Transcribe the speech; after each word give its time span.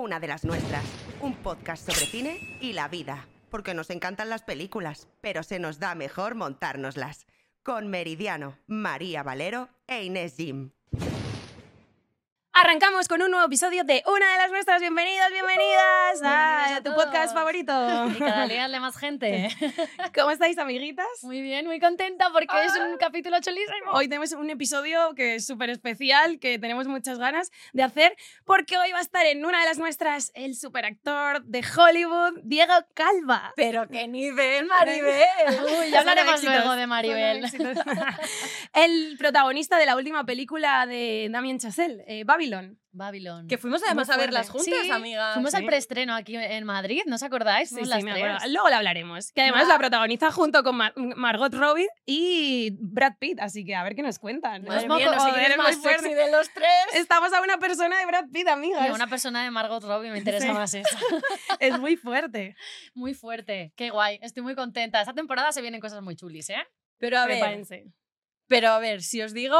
Una 0.00 0.18
de 0.18 0.28
las 0.28 0.46
nuestras. 0.46 0.82
Un 1.20 1.34
podcast 1.34 1.86
sobre 1.86 2.06
cine 2.06 2.56
y 2.62 2.72
la 2.72 2.88
vida. 2.88 3.28
Porque 3.50 3.74
nos 3.74 3.90
encantan 3.90 4.30
las 4.30 4.40
películas, 4.40 5.08
pero 5.20 5.42
se 5.42 5.58
nos 5.58 5.78
da 5.78 5.94
mejor 5.94 6.36
montárnoslas. 6.36 7.26
Con 7.62 7.88
Meridiano, 7.88 8.56
María 8.66 9.22
Valero 9.22 9.68
e 9.86 10.04
Inés 10.04 10.36
Jim. 10.38 10.70
Arrancamos 12.62 13.08
con 13.08 13.22
un 13.22 13.30
nuevo 13.30 13.46
episodio 13.46 13.84
de 13.84 14.02
una 14.06 14.32
de 14.32 14.36
las 14.36 14.50
nuestras. 14.50 14.82
Bienvenidos, 14.82 15.32
bienvenidas 15.32 16.22
a, 16.22 16.66
Bienvenidos 16.66 16.78
a 16.78 16.82
tu 16.82 16.94
podcast 16.94 17.32
favorito. 17.32 17.72
Y 18.10 18.18
cada 18.18 18.46
día 18.48 18.68
más 18.80 18.98
gente. 18.98 19.48
¿Cómo 20.14 20.30
estáis, 20.30 20.58
amiguitas? 20.58 21.06
Muy 21.22 21.40
bien, 21.40 21.66
muy 21.66 21.80
contenta 21.80 22.28
porque 22.30 22.54
es 22.66 22.72
un 22.76 22.98
capítulo 22.98 23.40
chulísimo. 23.40 23.92
Hoy 23.92 24.08
tenemos 24.08 24.32
un 24.32 24.50
episodio 24.50 25.14
que 25.14 25.36
es 25.36 25.46
súper 25.46 25.70
especial, 25.70 26.38
que 26.38 26.58
tenemos 26.58 26.86
muchas 26.86 27.18
ganas 27.18 27.50
de 27.72 27.82
hacer, 27.82 28.14
porque 28.44 28.76
hoy 28.76 28.92
va 28.92 28.98
a 28.98 29.02
estar 29.02 29.24
en 29.24 29.42
una 29.46 29.60
de 29.60 29.64
las 29.64 29.78
nuestras 29.78 30.30
el 30.34 30.54
superactor 30.54 31.42
de 31.44 31.64
Hollywood, 31.64 32.40
Diego 32.42 32.74
Calva. 32.92 33.54
Pero 33.56 33.88
qué 33.88 34.06
nivel, 34.06 34.66
Maribel. 34.66 35.24
Uy, 35.80 35.90
ya 35.90 36.00
hablaremos 36.00 36.44
luego 36.44 36.76
de 36.76 36.86
Maribel. 36.86 37.42
el 38.74 39.16
protagonista 39.18 39.78
de 39.78 39.86
la 39.86 39.96
última 39.96 40.26
película 40.26 40.84
de 40.84 41.28
Damien 41.30 41.58
Chazelle, 41.58 42.04
eh, 42.06 42.24
Babylon. 42.24 42.49
Babylon. 42.92 43.46
Que 43.46 43.56
fuimos 43.56 43.82
además 43.84 44.10
a 44.10 44.16
verlas 44.16 44.50
juntas, 44.50 44.74
Sí, 44.82 44.90
amigas. 44.90 45.34
Fuimos 45.34 45.54
al 45.54 45.60
sí. 45.60 45.66
preestreno 45.66 46.14
aquí 46.14 46.36
en 46.36 46.64
Madrid, 46.64 47.02
¿no 47.06 47.14
os 47.14 47.22
acordáis? 47.22 47.68
Sí, 47.68 47.84
las 47.84 48.02
me 48.02 48.10
acuerdo. 48.12 48.38
Luego 48.48 48.68
la 48.68 48.78
hablaremos. 48.78 49.30
Que 49.32 49.42
además 49.42 49.68
la 49.68 49.78
protagoniza 49.78 50.32
junto 50.32 50.62
con 50.64 50.76
Mar- 50.76 50.92
Margot 50.96 51.54
Robbie 51.54 51.88
y 52.04 52.70
Brad 52.80 53.14
Pitt, 53.20 53.38
así 53.40 53.64
que 53.64 53.74
a 53.76 53.84
ver 53.84 53.94
qué 53.94 54.02
nos 54.02 54.18
cuentan. 54.18 54.64
Madre 54.64 54.88
mía, 54.88 55.06
no 55.12 55.20
sé 55.24 55.30
quién 55.46 55.56
más 55.58 55.80
sexy 55.80 56.14
de 56.14 56.30
los 56.32 56.50
tres. 56.52 56.70
Estamos 56.94 57.32
a 57.32 57.40
una 57.42 57.58
persona 57.58 57.98
de 57.98 58.06
Brad 58.06 58.24
Pitt, 58.32 58.48
amigas. 58.48 58.88
Y 58.88 58.90
una 58.90 59.06
persona 59.06 59.44
de 59.44 59.50
Margot 59.50 59.82
Robbie 59.84 60.10
me 60.10 60.18
interesa 60.18 60.52
más 60.52 60.74
eso. 60.74 60.88
Es 61.60 61.78
muy 61.78 61.96
fuerte. 61.96 62.56
Muy 62.94 63.14
fuerte. 63.14 63.72
Qué 63.76 63.90
guay. 63.90 64.18
Estoy 64.22 64.42
muy 64.42 64.54
contenta. 64.54 65.00
Esta 65.00 65.14
temporada 65.14 65.52
se 65.52 65.60
vienen 65.62 65.80
cosas 65.80 66.02
muy 66.02 66.16
chulis, 66.16 66.50
¿eh? 66.50 66.66
Pero 66.98 67.18
a 67.18 67.26
ver, 67.26 67.38
Prepárense. 67.38 67.84
pero 68.46 68.70
a 68.70 68.78
ver, 68.78 69.02
si 69.02 69.22
os 69.22 69.32
digo 69.32 69.56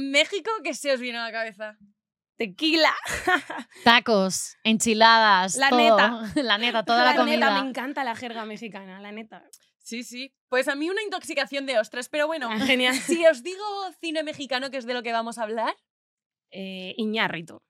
México, 0.00 0.50
¿qué 0.64 0.72
se 0.74 0.92
os 0.92 1.00
viene 1.00 1.18
a 1.18 1.24
la 1.24 1.32
cabeza? 1.32 1.76
Tequila. 2.36 2.92
Tacos, 3.84 4.56
enchiladas, 4.64 5.56
La 5.56 5.68
todo. 5.70 5.78
neta. 5.78 6.32
La 6.42 6.58
neta, 6.58 6.84
toda 6.84 7.04
la, 7.12 7.16
comida. 7.16 7.36
neta, 7.50 7.62
me 7.62 7.68
encanta 7.68 8.04
la 8.04 8.14
jerga 8.16 8.44
mexicana, 8.44 9.00
la 9.00 9.12
neta. 9.12 9.42
Sí, 9.78 10.02
sí. 10.04 10.32
Pues 10.48 10.68
a 10.68 10.74
mí 10.74 10.88
una 10.90 11.02
intoxicación 11.02 11.66
de 11.66 11.78
ostras, 11.78 12.08
pero 12.08 12.26
bueno, 12.26 12.48
Ah, 12.50 12.58
Genial. 12.60 12.94
si 12.94 13.26
os 13.26 13.42
digo 13.42 13.64
cine 14.00 14.22
mexicano, 14.22 14.70
que 14.70 14.76
es 14.78 14.86
de 14.86 14.94
lo 14.94 15.02
que 15.02 15.12
vamos 15.12 15.38
a 15.38 15.42
hablar, 15.42 15.74
Eh, 16.50 16.94
Iñárritu. 16.98 17.62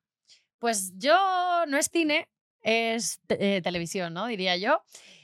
Pues 0.58 0.92
yo 0.96 1.64
no 1.68 1.76
es 1.78 1.88
cine, 1.92 2.28
es 2.62 3.20
eh, 3.28 3.60
televisión, 3.62 4.12
¿no? 4.12 4.26
Diría 4.26 4.56
yo. 4.56 4.82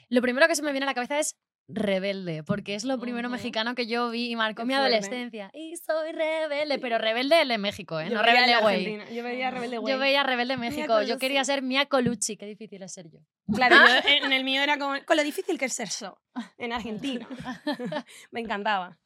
Lo 0.09 0.21
primero 0.21 0.47
que 0.47 0.55
se 0.55 0.63
me 0.63 0.71
viene 0.71 0.85
a 0.85 0.87
la 0.89 0.93
cabeza 0.93 1.19
es 1.19 1.35
Rebelde, 1.71 2.43
porque 2.43 2.73
es 2.73 2.83
lo 2.83 2.99
primero 2.99 3.29
mexicano 3.29 3.75
que 3.75 3.85
yo 3.85 4.09
vi 4.09 4.31
y 4.31 4.35
marcó 4.35 4.63
Qué 4.63 4.65
mi 4.67 4.73
fuerte. 4.73 4.95
adolescencia. 4.95 5.51
Y 5.53 5.75
soy 5.77 6.11
rebelde, 6.13 6.79
pero 6.79 6.97
rebelde 6.97 7.41
el 7.41 7.47
de 7.49 7.57
México, 7.59 7.99
¿eh? 7.99 8.09
Yo 8.09 8.15
no 8.15 8.23
rebelde 8.23 8.53
el 8.53 8.59
güey. 8.61 9.15
Yo 9.15 9.23
veía 9.23 9.51
Rebelde 9.51 9.77
Güey. 9.77 9.93
Yo 9.93 9.99
veía 9.99 10.23
Rebelde 10.23 10.57
México. 10.57 11.03
Yo 11.03 11.19
quería 11.19 11.43
ser 11.45 11.61
Mia 11.61 11.85
Colucci. 11.85 12.37
Qué 12.37 12.47
difícil 12.47 12.81
es 12.81 12.91
ser 12.91 13.05
yo. 13.11 13.19
Claro, 13.53 13.75
yo 13.75 14.09
en 14.25 14.33
el 14.33 14.43
mío 14.43 14.61
era 14.63 14.77
como 14.79 14.95
con 15.05 15.15
lo 15.15 15.23
difícil 15.23 15.59
que 15.59 15.65
es 15.65 15.73
ser 15.73 15.89
so 15.89 16.19
en 16.57 16.73
Argentina. 16.73 17.27
me 18.31 18.39
encantaba. 18.39 18.97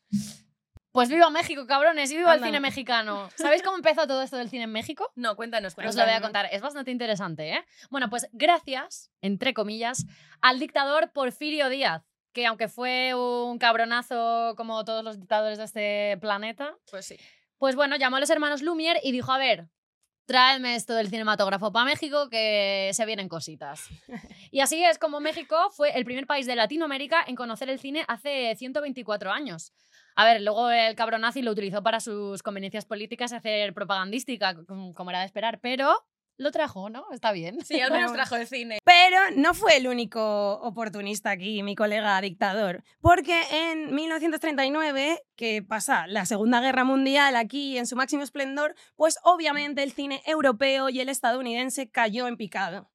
Pues 0.94 1.10
viva 1.10 1.28
México, 1.32 1.66
cabrones, 1.66 2.12
y 2.12 2.18
viva 2.18 2.30
el 2.34 2.36
Anda. 2.36 2.46
cine 2.46 2.60
mexicano. 2.60 3.28
¿Sabéis 3.36 3.64
cómo 3.64 3.78
empezó 3.78 4.06
todo 4.06 4.22
esto 4.22 4.38
del 4.38 4.48
cine 4.50 4.66
en 4.66 4.72
México? 4.72 5.12
no, 5.16 5.36
cuéntanos. 5.36 5.74
Os 5.74 5.78
lo 5.78 5.84
voy 5.84 5.90
a 5.92 5.96
cuéntanos. 6.04 6.22
contar. 6.22 6.50
Es 6.52 6.62
bastante 6.62 6.92
interesante, 6.92 7.50
¿eh? 7.56 7.66
Bueno, 7.90 8.12
pues 8.12 8.30
gracias, 8.32 9.12
entre 9.22 9.56
comillas, 9.56 10.06
al 10.40 10.60
dictador 10.60 11.12
Porfirio 11.12 11.68
Díaz, 11.70 12.04
que 12.34 12.46
aunque 12.46 12.68
fue 12.68 13.14
un 13.16 13.58
cabronazo 13.60 14.54
como 14.58 14.84
todos 14.84 15.04
los 15.04 15.20
dictadores 15.20 15.58
de 15.58 15.64
este 15.64 16.18
planeta, 16.20 16.76
Pues 16.90 17.06
sí. 17.06 17.18
pues 17.58 17.76
bueno, 17.76 17.96
llamó 17.96 18.18
a 18.18 18.20
los 18.20 18.30
hermanos 18.30 18.62
Lumière 18.62 19.00
y 19.04 19.12
dijo, 19.12 19.32
a 19.32 19.38
ver, 19.38 19.68
tráeme 20.26 20.76
esto 20.76 20.94
del 20.96 21.10
cinematógrafo 21.10 21.72
para 21.72 21.86
México 21.86 22.30
que 22.30 22.90
se 22.94 23.06
vienen 23.06 23.30
cositas. 23.30 23.88
Y 24.52 24.60
así 24.60 24.84
es 24.84 25.00
como 25.00 25.20
México 25.20 25.56
fue 25.72 25.98
el 25.98 26.06
primer 26.06 26.28
país 26.28 26.46
de 26.46 26.56
Latinoamérica 26.56 27.24
en 27.26 27.36
conocer 27.36 27.70
el 27.70 27.80
cine 27.80 28.06
hace 28.08 28.56
124 28.56 29.32
años. 29.32 29.74
A 30.16 30.26
ver, 30.26 30.42
luego 30.42 30.70
el 30.70 30.96
cabrón 30.96 31.22
nazi 31.22 31.42
lo 31.42 31.52
utilizó 31.52 31.82
para 31.82 32.00
sus 32.00 32.44
conveniencias 32.44 32.86
políticas 32.86 33.32
y 33.32 33.36
hacer 33.36 33.74
propagandística, 33.74 34.56
como 34.94 35.10
era 35.10 35.22
de 35.22 35.26
esperar, 35.26 35.60
pero 35.60 36.06
lo 36.38 36.52
trajo, 36.52 36.90
¿no? 36.90 37.06
Está 37.12 37.32
bien. 37.32 37.64
Sí, 37.66 37.80
al 37.80 37.92
menos 37.92 38.12
Bueno. 38.12 38.24
trajo 38.24 38.36
el 38.36 38.48
cine. 38.48 38.80
Pero 38.84 39.18
no 39.36 39.54
fue 39.54 39.78
el 39.78 39.88
único 39.88 40.54
oportunista 40.62 41.32
aquí, 41.32 41.64
mi 41.64 41.76
colega 41.76 42.20
dictador, 42.22 42.84
porque 43.02 43.40
en 43.52 43.94
1939, 43.96 45.24
que 45.36 45.62
pasa 45.64 46.08
la 46.08 46.26
Segunda 46.26 46.60
Guerra 46.62 46.84
Mundial 46.84 47.36
aquí 47.36 47.78
en 47.78 47.86
su 47.88 47.96
máximo 47.96 48.24
esplendor, 48.24 48.76
pues 48.96 49.18
obviamente 49.24 49.84
el 49.84 49.92
cine 49.92 50.22
europeo 50.26 50.90
y 50.90 51.00
el 51.00 51.10
estadounidense 51.10 51.90
cayó 51.90 52.28
en 52.28 52.38
picado. 52.38 52.90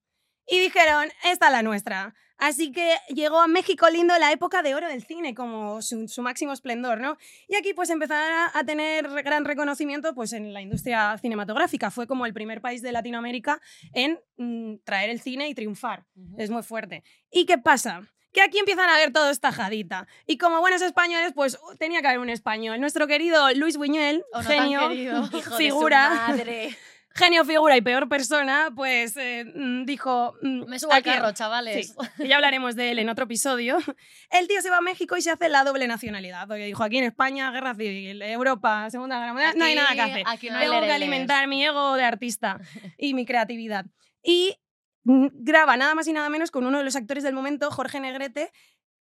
Y 0.48 0.60
dijeron, 0.60 1.08
esta 1.24 1.46
es 1.46 1.52
la 1.52 1.62
nuestra. 1.62 2.14
Así 2.38 2.70
que 2.70 2.94
llegó 3.08 3.40
a 3.40 3.48
México 3.48 3.90
lindo 3.90 4.16
la 4.16 4.30
época 4.30 4.62
de 4.62 4.74
oro 4.76 4.86
del 4.86 5.02
cine, 5.02 5.34
como 5.34 5.82
su, 5.82 6.06
su 6.06 6.22
máximo 6.22 6.52
esplendor, 6.52 7.00
¿no? 7.00 7.18
Y 7.48 7.56
aquí 7.56 7.74
pues 7.74 7.90
empezaron 7.90 8.32
a, 8.32 8.52
a 8.54 8.64
tener 8.64 9.08
gran 9.24 9.44
reconocimiento 9.44 10.14
pues 10.14 10.32
en 10.32 10.54
la 10.54 10.60
industria 10.62 11.18
cinematográfica. 11.18 11.90
Fue 11.90 12.06
como 12.06 12.26
el 12.26 12.32
primer 12.32 12.60
país 12.60 12.80
de 12.80 12.92
Latinoamérica 12.92 13.60
en 13.92 14.20
mm, 14.36 14.76
traer 14.84 15.10
el 15.10 15.20
cine 15.20 15.48
y 15.48 15.54
triunfar. 15.54 16.06
Es 16.38 16.48
muy 16.48 16.62
fuerte. 16.62 17.02
¿Y 17.28 17.44
qué 17.44 17.58
pasa? 17.58 18.02
Que 18.32 18.40
aquí 18.40 18.58
empiezan 18.58 18.88
a 18.88 18.96
ver 18.98 19.12
todo 19.12 19.30
esta 19.30 19.50
jadita. 19.50 20.06
Y 20.24 20.38
como 20.38 20.60
buenos 20.60 20.82
españoles, 20.82 21.32
pues 21.34 21.58
tenía 21.80 22.02
que 22.02 22.06
haber 22.06 22.20
un 22.20 22.30
español. 22.30 22.80
Nuestro 22.80 23.08
querido 23.08 23.52
Luis 23.54 23.76
Buñuel, 23.76 24.22
O 24.32 24.42
no 24.42 24.48
tan 24.48 24.70
genio. 24.70 25.22
Hijo 25.32 25.36
de 25.36 25.42
su 25.42 25.56
figura, 25.56 26.10
madre. 26.28 26.76
Genio, 27.18 27.44
figura 27.44 27.76
y 27.76 27.82
peor 27.82 28.08
persona, 28.08 28.70
pues 28.74 29.16
eh, 29.16 29.44
mm, 29.54 29.84
dijo... 29.84 30.34
mm, 30.40 30.64
Me 30.68 30.78
subo 30.78 30.92
al 30.92 31.02
carro, 31.02 31.32
chavales. 31.32 31.94
Sí, 32.16 32.26
ya 32.28 32.36
hablaremos 32.36 32.76
de 32.76 32.92
él 32.92 32.98
en 33.00 33.08
otro 33.08 33.24
episodio. 33.24 33.76
El 34.30 34.48
tío 34.48 34.62
se 34.62 34.70
va 34.70 34.78
a 34.78 34.80
México 34.80 35.16
y 35.16 35.22
se 35.22 35.30
hace 35.30 35.48
la 35.48 35.64
doble 35.64 35.86
nacionalidad. 35.86 36.46
Porque 36.48 36.64
dijo, 36.64 36.82
aquí 36.82 36.98
en 36.98 37.04
España, 37.04 37.50
guerra 37.50 37.74
civil, 37.74 38.22
Europa, 38.22 38.88
Segunda 38.90 39.18
Guerra 39.18 39.32
Mundial, 39.32 39.54
no 39.58 39.64
hay 39.64 39.74
nada 39.74 39.92
que 39.94 40.00
hacer. 40.00 40.22
aquí 40.26 40.48
no 40.48 40.58
Tengo 40.58 40.80
que 40.80 40.92
alimentar 40.92 41.46
mi 41.48 41.64
ego 41.64 41.96
de 41.96 42.04
artista 42.04 42.60
y 42.96 43.14
mi 43.14 43.26
creatividad. 43.26 43.84
Y 44.22 44.56
mm, 45.04 45.26
graba 45.32 45.76
nada 45.76 45.94
más 45.94 46.06
y 46.06 46.12
nada 46.12 46.28
menos 46.28 46.50
con 46.50 46.66
uno 46.66 46.78
de 46.78 46.84
los 46.84 46.96
actores 46.96 47.24
del 47.24 47.34
momento, 47.34 47.70
Jorge 47.70 48.00
Negrete, 48.00 48.52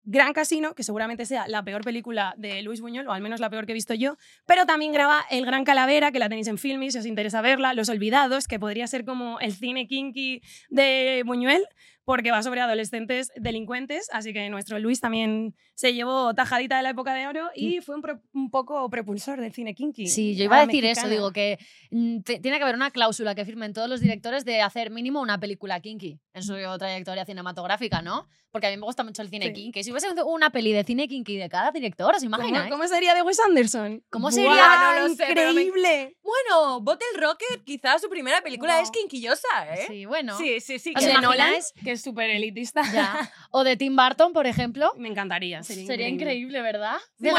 Gran 0.04 0.32
Casino, 0.32 0.74
que 0.74 0.82
seguramente 0.82 1.26
sea 1.26 1.48
la 1.48 1.64
peor 1.64 1.82
película 1.82 2.34
de 2.36 2.62
Luis 2.62 2.80
Buñuel, 2.80 3.08
o 3.08 3.12
al 3.12 3.22
menos 3.22 3.40
la 3.40 3.50
peor 3.50 3.66
que 3.66 3.72
he 3.72 3.74
visto 3.74 3.94
yo, 3.94 4.16
pero 4.46 4.66
también 4.66 4.92
graba 4.92 5.24
El 5.30 5.46
Gran 5.46 5.64
Calavera, 5.64 6.12
que 6.12 6.18
la 6.18 6.28
tenéis 6.28 6.46
en 6.48 6.58
Filmi, 6.58 6.90
si 6.90 6.98
os 6.98 7.06
interesa 7.06 7.40
verla, 7.40 7.72
Los 7.72 7.88
Olvidados, 7.88 8.46
que 8.46 8.58
podría 8.58 8.86
ser 8.86 9.04
como 9.04 9.40
el 9.40 9.52
cine 9.52 9.86
kinky 9.86 10.42
de 10.68 11.22
Buñuel, 11.24 11.62
porque 12.04 12.30
va 12.30 12.42
sobre 12.42 12.60
adolescentes 12.60 13.30
delincuentes, 13.36 14.08
así 14.12 14.32
que 14.32 14.48
nuestro 14.50 14.78
Luis 14.78 15.00
también 15.00 15.54
se 15.74 15.94
llevó 15.94 16.34
tajadita 16.34 16.76
de 16.76 16.82
la 16.82 16.90
época 16.90 17.14
de 17.14 17.26
oro 17.26 17.50
y 17.54 17.80
fue 17.80 17.94
un, 17.96 18.02
pro- 18.02 18.20
un 18.32 18.50
poco 18.50 18.88
propulsor 18.90 19.40
del 19.40 19.52
cine 19.52 19.74
kinky. 19.74 20.06
Sí, 20.06 20.36
yo 20.36 20.44
iba 20.44 20.58
a 20.60 20.66
decir 20.66 20.84
eso, 20.84 21.08
digo 21.08 21.32
que 21.32 21.58
mm, 21.90 22.20
tiene 22.20 22.58
que 22.58 22.62
haber 22.62 22.74
una 22.74 22.90
cláusula 22.90 23.34
que 23.34 23.44
firmen 23.44 23.72
todos 23.72 23.88
los 23.88 24.00
directores 24.00 24.44
de 24.44 24.60
hacer 24.62 24.90
mínimo 24.90 25.20
una 25.20 25.38
película 25.40 25.80
kinky 25.80 26.20
en 26.34 26.42
su 26.42 26.54
trayectoria 26.78 27.24
cinematográfica, 27.24 28.02
¿no? 28.02 28.28
Porque 28.50 28.68
a 28.68 28.70
mí 28.70 28.76
me 28.76 28.84
gusta 28.84 29.02
mucho 29.02 29.20
el 29.22 29.28
cine 29.30 29.46
Sí. 29.48 29.52
kinky. 29.52 29.82
Si 29.82 29.90
hubiese 29.90 30.08
una 30.24 30.50
peli 30.50 30.72
de 30.72 30.84
cine 30.84 31.08
kinky 31.08 31.36
de 31.36 31.48
cada 31.48 31.72
director, 31.72 32.14
¿os 32.14 32.22
¿Cómo, 32.22 32.36
imagináis? 32.36 32.70
cómo 32.70 32.86
sería 32.86 33.12
de 33.14 33.22
Wes 33.22 33.40
Anderson? 33.40 34.04
¿Cómo 34.10 34.24
¡Buah, 34.28 34.32
sería? 34.32 34.92
No 35.00 35.08
lo 35.08 35.14
sé, 35.14 35.24
me- 35.24 35.30
increíble! 35.30 36.16
Bueno, 36.22 36.80
Bottle 36.80 37.06
Rocket, 37.20 37.64
quizás 37.64 38.00
su 38.00 38.08
primera 38.08 38.42
película 38.42 38.76
No. 38.76 38.82
es 38.82 38.90
quinquillosa, 38.92 39.48
¿eh? 39.74 39.84
Sí, 39.88 40.04
bueno. 40.04 40.38
sí, 40.38 40.60
sí. 40.60 40.78
sí, 40.78 40.92
¿Os 40.96 41.02
que- 41.02 41.08
de 41.10 41.20
Nolan, 41.20 41.54
que 41.84 41.93
es 41.94 42.02
súper 42.02 42.30
elitista. 42.30 42.82
Ya. 42.92 43.30
O 43.50 43.64
de 43.64 43.76
Tim 43.76 43.96
Burton, 43.96 44.32
por 44.32 44.46
ejemplo. 44.46 44.92
Me 44.96 45.08
encantaría. 45.08 45.62
Sería, 45.62 45.86
Sería 45.86 46.08
increíble, 46.08 46.60
¿verdad? 46.62 46.96
Bueno, 47.18 47.38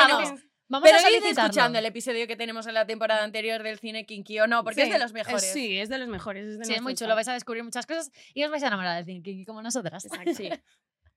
vamos, 0.67 0.83
Pero 0.83 0.97
a 0.97 1.01
solicitarlo. 1.01 1.43
escuchando 1.49 1.77
el 1.79 1.85
episodio 1.85 2.25
que 2.27 2.35
tenemos 2.35 2.65
en 2.67 2.73
la 2.73 2.85
temporada 2.87 3.23
anterior 3.23 3.61
del 3.61 3.77
cine 3.79 4.05
kinky 4.05 4.39
o 4.39 4.47
no, 4.47 4.63
porque 4.63 4.81
Sí, 4.81 4.87
es 4.87 4.93
de 4.93 4.99
los 4.99 5.13
mejores. 5.13 5.51
sí, 5.53 5.77
es 5.77 5.89
de 5.89 5.97
los 5.99 6.07
mejores. 6.07 6.45
es 6.47 6.57
de 6.59 6.65
Sí, 6.65 6.73
es 6.73 6.81
muy 6.81 6.95
chulo, 6.95 7.13
vais 7.15 7.27
a 7.27 7.33
descubrir 7.33 7.63
muchas 7.63 7.85
cosas 7.85 8.11
y 8.33 8.43
os 8.43 8.49
vais 8.51 8.63
a 8.63 8.67
enamorar 8.67 8.95
del 8.97 9.05
cine 9.05 9.21
kinky 9.21 9.45
como 9.45 9.61
nosotras. 9.61 10.07
Sí. 10.35 10.49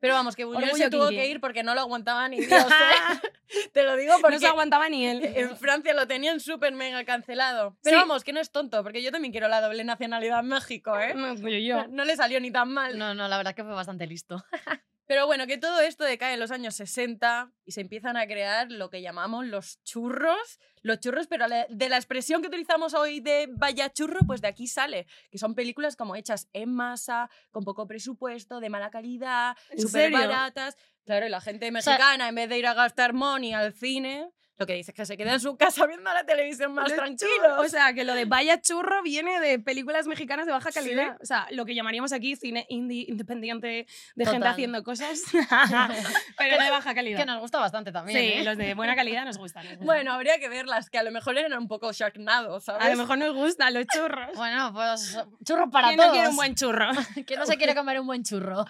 Pero 0.00 0.14
vamos, 0.14 0.36
que 0.36 0.44
Buñuel 0.44 0.74
se 0.76 0.90
tuvo 0.90 1.08
que 1.08 1.26
ir 1.26 1.40
porque 1.40 1.62
no 1.62 1.74
lo 1.74 1.80
aguantaba 1.80 2.28
ni 2.28 2.36
Dios. 2.46 2.50
¿eh? 2.66 3.68
Te 3.72 3.82
lo 3.82 3.96
digo 3.96 4.12
No 4.14 4.20
porque 4.20 4.38
se 4.38 4.46
aguantaba 4.46 4.88
ni 4.88 5.06
él. 5.06 5.20
en 5.24 5.56
Francia 5.56 5.92
lo 5.94 6.06
tenían 6.06 6.38
súper 6.40 6.72
mega 6.74 7.04
cancelado. 7.04 7.76
Pero 7.82 7.96
Sí. 7.96 8.00
vamos, 8.02 8.22
que 8.24 8.32
no 8.32 8.40
es 8.40 8.50
tonto, 8.52 8.82
porque 8.84 9.02
yo 9.02 9.10
también 9.10 9.32
quiero 9.32 9.48
la 9.48 9.60
doble 9.60 9.82
nacionalidad 9.84 10.40
en 10.40 10.48
México, 10.48 10.98
¿eh? 10.98 11.14
No, 11.14 11.34
yo, 11.34 11.48
yo. 11.58 11.86
No 11.88 12.04
le 12.04 12.14
salió 12.16 12.38
ni 12.40 12.50
tan 12.50 12.68
mal. 12.72 12.96
No, 12.98 13.14
no, 13.14 13.26
la 13.28 13.36
verdad 13.36 13.54
que 13.54 13.64
fue 13.64 13.72
bastante 13.74 14.06
listo. 14.06 14.44
Pero 15.08 15.26
bueno, 15.26 15.46
que 15.46 15.56
todo 15.56 15.80
esto 15.80 16.04
decae 16.04 16.34
en 16.34 16.40
los 16.40 16.50
años 16.50 16.76
60 16.76 17.50
y 17.64 17.72
se 17.72 17.80
empiezan 17.80 18.18
a 18.18 18.26
crear 18.26 18.70
lo 18.70 18.90
que 18.90 19.00
llamamos 19.00 19.46
los 19.46 19.82
churros. 19.82 20.60
Los 20.82 21.00
churros, 21.00 21.26
pero 21.26 21.46
de 21.48 21.88
la 21.88 21.96
expresión 21.96 22.42
que 22.42 22.48
utilizamos 22.48 22.92
hoy 22.92 23.20
de 23.20 23.48
vaya 23.50 23.90
churro, 23.90 24.20
pues 24.26 24.42
de 24.42 24.48
aquí 24.48 24.66
sale. 24.66 25.06
Que 25.30 25.38
son 25.38 25.54
películas 25.54 25.96
como 25.96 26.14
hechas 26.14 26.48
en 26.52 26.74
masa, 26.74 27.30
con 27.50 27.64
poco 27.64 27.86
presupuesto, 27.86 28.60
de 28.60 28.68
mala 28.68 28.90
calidad, 28.90 29.56
¿En 29.70 29.80
súper 29.80 30.12
baratas. 30.12 30.76
Claro, 31.06 31.26
y 31.26 31.30
la 31.30 31.40
gente 31.40 31.64
sea- 31.66 31.72
mexicana, 31.72 32.28
en 32.28 32.34
vez 32.34 32.50
de 32.50 32.58
ir 32.58 32.66
a 32.66 32.74
gastar 32.74 33.14
money 33.14 33.54
al 33.54 33.72
cine, 33.72 34.30
lo 34.58 34.66
que 34.66 34.74
dice 34.74 34.90
es 34.90 34.94
que 34.96 35.06
se 35.06 35.16
queda 35.16 35.34
en 35.34 35.40
su 35.40 35.56
casa 35.56 35.86
viendo 35.86 36.12
la 36.12 36.24
televisión 36.24 36.74
más 36.74 36.92
tranquilo. 36.92 37.60
O 37.60 37.68
sea, 37.68 37.92
que 37.92 38.04
lo 38.04 38.14
de 38.14 38.24
vaya 38.24 38.60
churro 38.60 39.02
viene 39.02 39.38
de 39.40 39.58
películas 39.60 40.06
mexicanas 40.06 40.46
de 40.46 40.52
baja 40.52 40.72
Sí. 40.72 40.80
calidad. 40.80 41.16
O 41.22 41.24
sea, 41.26 41.46
lo 41.52 41.64
que 41.64 41.74
llamaríamos 41.76 42.12
aquí 42.12 42.34
cine 42.36 42.66
indie 42.68 43.04
independiente 43.08 43.68
de 43.68 44.24
gente 44.24 44.38
Total. 44.38 44.52
haciendo 44.52 44.82
cosas, 44.82 45.22
pero 46.38 46.62
de 46.62 46.70
baja 46.70 46.94
calidad. 46.94 47.18
Que 47.20 47.26
nos 47.26 47.40
gusta 47.40 47.58
bastante 47.60 47.92
también. 47.92 48.18
sí, 48.18 48.38
¿eh? 48.40 48.44
los 48.44 48.56
de 48.56 48.74
buena 48.74 48.96
calidad 48.96 49.24
nos 49.24 49.38
gustan. 49.38 49.62
nos 49.64 49.70
gustan. 49.78 49.86
Bueno, 49.86 50.12
habría 50.12 50.38
que 50.40 50.48
verlas, 50.48 50.90
que 50.90 50.98
a 50.98 51.02
lo 51.04 51.12
mejor 51.12 51.38
eran 51.38 51.52
un 51.56 51.68
poco 51.68 51.92
Sharknado, 51.92 52.58
¿sabes? 52.60 52.82
a 52.84 52.90
lo 52.90 52.96
mejor 52.96 53.18
nos 53.18 53.34
gustan 53.34 53.72
los 53.74 53.86
churros. 53.86 54.30
Bueno, 54.34 54.72
pues 54.72 55.16
churros 55.44 55.68
para 55.70 55.88
¿Quién 55.88 55.98
todos. 55.98 56.08
no 56.08 56.12
quiere 56.14 56.28
un 56.30 56.36
buen 56.36 56.54
churro? 56.56 56.88
¿Quién 57.26 57.38
no 57.38 57.46
se 57.46 57.56
quiere 57.56 57.74
comer 57.76 58.00
un 58.00 58.06
buen 58.06 58.24
churro? 58.24 58.64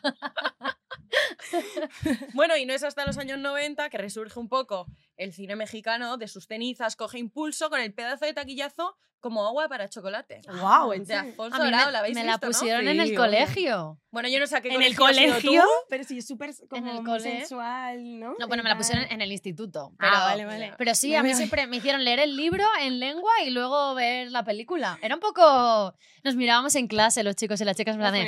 Bueno, 2.34 2.56
y 2.56 2.66
no 2.66 2.72
es 2.72 2.82
hasta 2.82 3.06
los 3.06 3.18
años 3.18 3.38
90 3.38 3.88
que 3.90 3.98
resurge 3.98 4.38
un 4.38 4.48
poco 4.48 4.86
el 5.16 5.32
cine 5.32 5.56
mexicano 5.56 6.16
de 6.16 6.28
sus 6.28 6.46
cenizas, 6.46 6.96
coge 6.96 7.18
impulso 7.18 7.70
con 7.70 7.80
el 7.80 7.92
pedazo 7.92 8.24
de 8.24 8.32
taquillazo 8.34 8.96
como 9.20 9.44
agua 9.44 9.68
para 9.68 9.88
chocolate. 9.88 10.42
Guau, 10.60 10.92
¿en 10.92 11.04
De? 11.04 11.12
Alfonso 11.14 11.58
Dorado, 11.58 11.86
me, 11.86 11.92
¿la 11.92 11.98
habéis 11.98 12.14
me 12.14 12.22
visto, 12.22 12.30
la 12.40 12.46
no? 12.46 12.52
pusieron 12.52 12.86
en 12.86 13.00
el 13.00 13.16
colegio. 13.16 13.98
Bueno, 14.12 14.28
yo 14.28 14.38
no 14.38 14.46
sé 14.46 14.56
a 14.56 14.60
qué 14.60 14.68
¿En 14.68 14.80
el 14.80 14.94
colegio 14.94 15.60
tú. 15.62 15.66
Pero 15.88 16.04
sí, 16.04 16.18
es 16.18 16.26
súper 16.28 16.54
sensual, 16.54 18.20
¿no? 18.20 18.36
No, 18.38 18.46
bueno, 18.46 18.62
me 18.62 18.68
la 18.68 18.76
pusieron 18.76 19.04
en 19.10 19.20
el 19.20 19.32
instituto. 19.32 19.92
Pero, 19.98 20.12
Ah, 20.14 20.24
vale, 20.26 20.44
vale. 20.44 20.74
pero 20.78 20.94
sí, 20.94 21.16
a 21.16 21.24
mí 21.24 21.34
siempre 21.34 21.66
me 21.66 21.78
hicieron 21.78 22.04
leer 22.04 22.20
el 22.20 22.36
libro 22.36 22.64
en 22.80 23.00
lengua 23.00 23.32
y 23.44 23.50
luego 23.50 23.94
ver 23.96 24.30
la 24.30 24.44
película. 24.44 24.98
Era 25.02 25.16
un 25.16 25.20
poco... 25.20 25.96
Nos 26.22 26.36
mirábamos 26.36 26.76
en 26.76 26.86
clase 26.86 27.24
los 27.24 27.34
chicos 27.34 27.60
y 27.60 27.64
las 27.64 27.76
chicas 27.76 27.96
en 27.96 28.00
¿Os 28.02 28.08
plan 28.08 28.14
de, 28.14 28.20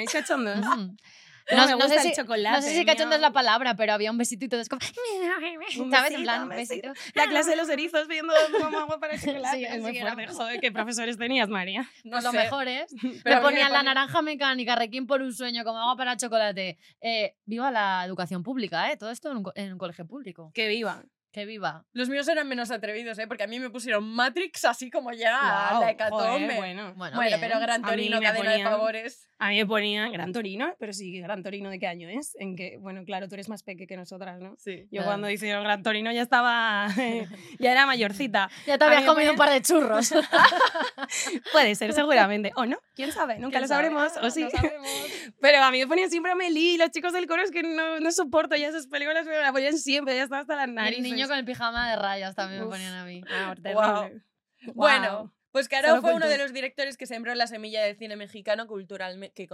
No, 1.56 1.64
me 1.64 1.70
no 1.72 1.76
gusta 1.78 2.00
sé 2.00 2.08
el 2.08 2.14
si, 2.14 2.20
chocolate, 2.20 2.56
no 2.56 2.62
sé 2.62 2.74
si 2.74 2.84
cachondo 2.84 3.14
es 3.14 3.20
la 3.20 3.32
palabra, 3.32 3.74
pero 3.76 3.92
había 3.92 4.10
un 4.10 4.18
besito 4.18 4.44
y 4.44 4.48
todo 4.48 4.60
es 4.60 4.68
como... 4.68 4.80
Un 5.78 5.90
¿Sabes? 5.90 6.12
En 6.12 6.22
plan, 6.22 6.42
un 6.44 6.48
besito. 6.50 6.92
La 7.14 7.26
clase 7.26 7.50
de 7.50 7.56
los 7.56 7.68
erizos 7.68 8.06
viendo 8.08 8.32
como 8.60 8.78
agua 8.78 8.98
para 9.00 9.14
el 9.14 9.20
chocolate. 9.24 9.56
Sí, 9.58 9.64
es 9.64 9.80
muy 9.80 9.92
sí, 9.92 9.98
era- 9.98 10.14
fuerte. 10.14 10.32
Joder, 10.32 10.60
¿qué 10.60 10.72
profesores 10.72 11.16
tenías, 11.18 11.48
María? 11.48 11.88
No 12.04 12.12
Pues 12.12 12.24
lo 12.24 12.32
mejor 12.32 12.68
es... 12.68 12.94
Pero 13.24 13.36
me 13.36 13.42
ponían 13.42 13.72
la 13.72 13.82
naranja 13.82 14.22
mecánica, 14.22 14.74
requiem 14.76 15.06
por 15.06 15.22
un 15.22 15.32
sueño, 15.32 15.64
como 15.64 15.78
agua 15.78 15.96
para 15.96 16.12
el 16.12 16.18
chocolate. 16.18 16.78
Eh, 17.00 17.34
viva 17.44 17.70
la 17.70 18.04
educación 18.04 18.42
pública, 18.42 18.90
¿eh? 18.90 18.96
Todo 18.96 19.10
esto 19.10 19.30
en 19.30 19.38
un, 19.38 19.52
en 19.54 19.72
un 19.72 19.78
colegio 19.78 20.06
público. 20.06 20.50
Que 20.54 20.68
viva. 20.68 21.02
Que 21.32 21.44
viva. 21.44 21.84
Los 21.92 22.08
míos 22.08 22.26
eran 22.26 22.48
menos 22.48 22.72
atrevidos, 22.72 23.16
¿eh? 23.20 23.26
Porque 23.28 23.44
a 23.44 23.46
mí 23.46 23.60
me 23.60 23.70
pusieron 23.70 24.02
Matrix 24.04 24.64
así 24.64 24.90
como 24.90 25.12
ya 25.12 25.68
Guau, 25.70 25.80
la 25.82 25.90
hecatombe. 25.92 26.24
joder, 26.26 26.56
bueno. 26.56 26.94
Bueno, 26.96 27.16
Bueno, 27.16 27.36
bien. 27.38 27.40
pero 27.40 27.60
Gran 27.60 27.82
Torino, 27.82 28.20
cadena 28.20 28.50
de 28.50 28.56
ponían- 28.58 28.70
favores. 28.70 29.26
A 29.38 29.48
mí 29.48 29.56
me 29.56 29.64
ponían 29.64 30.12
Gran 30.12 30.32
Torino, 30.32 30.74
pero 30.78 30.92
sí, 30.92 31.18
Gran 31.20 31.42
Torino 31.42 31.70
de 31.70 31.78
qué 31.78 31.86
año 31.86 32.08
es. 32.10 32.36
En 32.38 32.56
que, 32.56 32.76
bueno, 32.78 33.04
claro, 33.04 33.26
tú 33.28 33.36
eres 33.36 33.48
más 33.48 33.62
peque 33.62 33.86
que 33.86 33.96
nosotras, 33.96 34.38
¿no? 34.40 34.54
Sí. 34.58 34.82
Yo 34.90 34.98
Claro. 34.98 35.06
cuando 35.06 35.30
hicieron 35.30 35.62
Gran 35.64 35.82
Torino 35.82 36.12
ya 36.12 36.20
estaba, 36.22 36.88
ya 37.60 37.72
era 37.72 37.86
mayorcita. 37.86 38.50
Ya 38.66 38.76
te 38.76 38.84
habías 38.84 39.04
comido 39.04 39.30
un 39.30 39.38
par 39.38 39.50
de 39.50 39.62
churros. 39.62 40.12
Puede 41.52 41.74
ser, 41.74 41.92
seguramente. 41.92 42.52
O 42.56 42.66
no, 42.66 42.76
quién 42.94 43.12
sabe, 43.12 43.34
nunca 43.38 43.52
¿Quién 43.52 43.62
lo 43.62 43.68
sabremos. 43.68 44.12
No 44.20 44.26
O 44.28 44.30
sí. 44.30 44.46
sabemos. 44.50 44.86
Pero 45.40 45.62
a 45.62 45.70
mí 45.70 45.78
me 45.78 45.86
ponían 45.86 46.10
siempre 46.10 46.32
a 46.32 46.34
Meli, 46.34 46.76
los 46.76 46.90
chicos 46.90 47.12
del 47.12 47.26
coro 47.26 47.42
es 47.42 47.50
que 47.50 47.62
no, 47.62 48.00
no 48.00 48.12
soporto 48.12 48.56
ya 48.56 48.68
esas 48.68 48.86
películas, 48.88 49.26
me 49.26 49.38
la 49.38 49.52
ponían 49.52 49.76
siempre, 49.78 50.16
ya 50.16 50.24
estaba 50.24 50.42
hasta 50.42 50.56
las 50.56 50.68
narices. 50.68 51.02
Niño 51.20 51.28
con 51.28 51.38
el 51.38 51.44
pijama 51.44 51.90
de 51.90 51.96
rayas 51.96 52.34
también 52.34 52.62
Uf. 52.62 52.68
me 52.68 52.74
ponían 52.74 52.94
a 52.94 53.04
mí. 53.04 53.22
Ah. 53.30 53.54
Bueno, 54.74 55.32
pues 55.52 55.68
Caro 55.68 55.88
Solo 55.88 56.00
fue 56.02 56.14
uno 56.14 56.28
de 56.28 56.38
los 56.38 56.52
directores 56.52 56.96
que 56.96 57.06
sembró 57.06 57.34
la 57.34 57.46
semilla 57.46 57.82
del 57.82 57.96
cine 57.96 58.16
mexicano 58.16 58.66
culturalme- 58.66 59.32
que, 59.32 59.48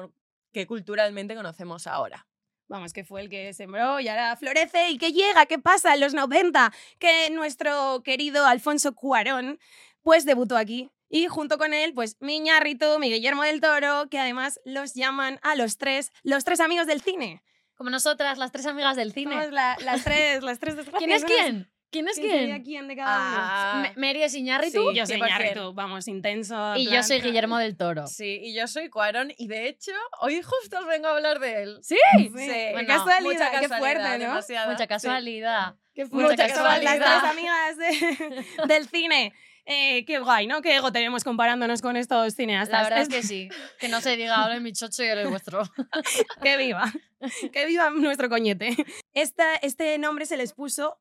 que 0.52 0.66
culturalmente 0.66 1.34
conocemos 1.34 1.86
ahora. 1.86 2.26
Vamos, 2.68 2.92
que 2.92 3.04
fue 3.04 3.20
el 3.20 3.30
que 3.30 3.52
sembró 3.54 4.00
y 4.00 4.08
ahora 4.08 4.34
florece 4.36 4.90
y 4.90 4.98
que 4.98 5.12
llega, 5.12 5.46
¿qué 5.46 5.58
pasa 5.60 5.94
en 5.94 6.00
los 6.00 6.14
90? 6.14 6.72
Que 6.98 7.30
nuestro 7.30 8.02
querido 8.04 8.44
Alfonso 8.46 8.94
Cuarón 8.94 9.60
pues 10.02 10.24
debutó 10.24 10.56
aquí. 10.56 10.90
Y 11.08 11.28
junto 11.28 11.56
con 11.58 11.72
él, 11.72 11.94
pues 11.94 12.16
mi 12.18 12.40
Ñarritu, 12.40 12.98
mi 12.98 13.08
Guillermo 13.08 13.44
del 13.44 13.60
Toro, 13.60 14.08
que 14.10 14.18
además 14.18 14.60
los 14.64 14.94
llaman 14.94 15.38
a 15.42 15.54
los 15.54 15.78
tres, 15.78 16.10
los 16.24 16.42
tres 16.44 16.58
amigos 16.58 16.88
del 16.88 17.00
cine. 17.00 17.44
Como 17.76 17.90
nosotras, 17.90 18.38
las 18.38 18.52
tres 18.52 18.66
amigas 18.66 18.96
del 18.96 19.12
cine. 19.12 19.32
Somos 19.34 19.52
la- 19.52 19.76
las 19.84 20.02
tres, 20.04 20.42
las 20.42 20.58
tres. 20.58 20.76
¿Quién 20.98 21.10
es 21.12 21.24
quién? 21.24 21.70
¿Quién 21.88 22.08
es 22.08 22.16
¿Quién 22.18 22.30
sería 22.30 22.54
quién? 22.56 22.64
quién 22.64 22.88
de 22.88 22.96
cada 22.96 23.16
uno? 23.16 23.36
Ah, 23.38 23.78
Me- 23.96 24.08
Mary 24.08 24.22
es 24.24 24.34
Iñárritu 24.34 24.92
yo 24.92 25.06
soy 25.06 25.16
100%. 25.18 25.28
Ñarritu, 25.28 25.72
vamos, 25.72 26.08
intenso. 26.08 26.74
en 26.74 26.80
y 26.80 26.90
yo 26.90 27.02
soy 27.04 27.20
Guillermo 27.20 27.58
del 27.58 27.76
Toro. 27.76 28.06
Sí, 28.08 28.40
y 28.42 28.54
yo 28.54 28.66
soy 28.66 28.90
Cuarón 28.90 29.32
y 29.38 29.46
de 29.46 29.68
hecho 29.68 29.92
hoy 30.20 30.42
justo 30.42 30.80
os 30.80 30.86
vengo 30.86 31.06
a 31.06 31.12
hablar 31.12 31.38
de 31.38 31.62
él. 31.62 31.78
¿Sí? 31.82 31.96
Sí, 32.14 32.30
qué 32.34 32.70
Bueno, 32.72 32.88
casualidad, 32.88 33.20
mucha 33.22 33.50
qué 33.50 33.56
casualidad, 33.68 33.78
fuerte, 33.78 34.02
¿no? 34.02 34.18
demasiada, 34.18 34.66
Mucha 34.72 34.82
sí. 34.84 34.88
casualidad. 34.88 35.74
Qué 35.94 36.04
Mucha 36.06 36.14
fuerte, 36.26 36.42
las 36.42 36.52
casualidad. 36.52 37.20
tres 37.20 37.30
amigas 37.30 37.76
de- 37.78 38.44
del 38.74 38.88
cine. 38.88 39.32
Eh, 39.66 40.04
qué 40.04 40.20
guay, 40.20 40.46
¿no? 40.46 40.62
Qué 40.62 40.76
ego 40.76 40.92
tenemos 40.92 41.24
comparándonos 41.24 41.82
con 41.82 41.96
estos 41.96 42.34
cineastas. 42.34 42.72
La 42.72 42.82
verdad 42.84 43.00
es 43.02 43.08
que 43.08 43.22
sí. 43.22 43.48
Que 43.78 43.88
no 43.88 44.00
se 44.00 44.16
diga 44.16 44.36
ahora 44.36 44.60
mi 44.60 44.72
chocho 44.72 45.02
y 45.02 45.08
ahora 45.08 45.22
el 45.22 45.28
vuestro. 45.28 45.62
que 46.42 46.56
viva. 46.56 46.92
Que 47.52 47.66
viva 47.66 47.90
nuestro 47.90 48.28
coñete. 48.28 48.76
Esta, 49.12 49.56
este 49.56 49.98
nombre 49.98 50.24
se 50.26 50.36
les 50.36 50.52
puso 50.52 50.98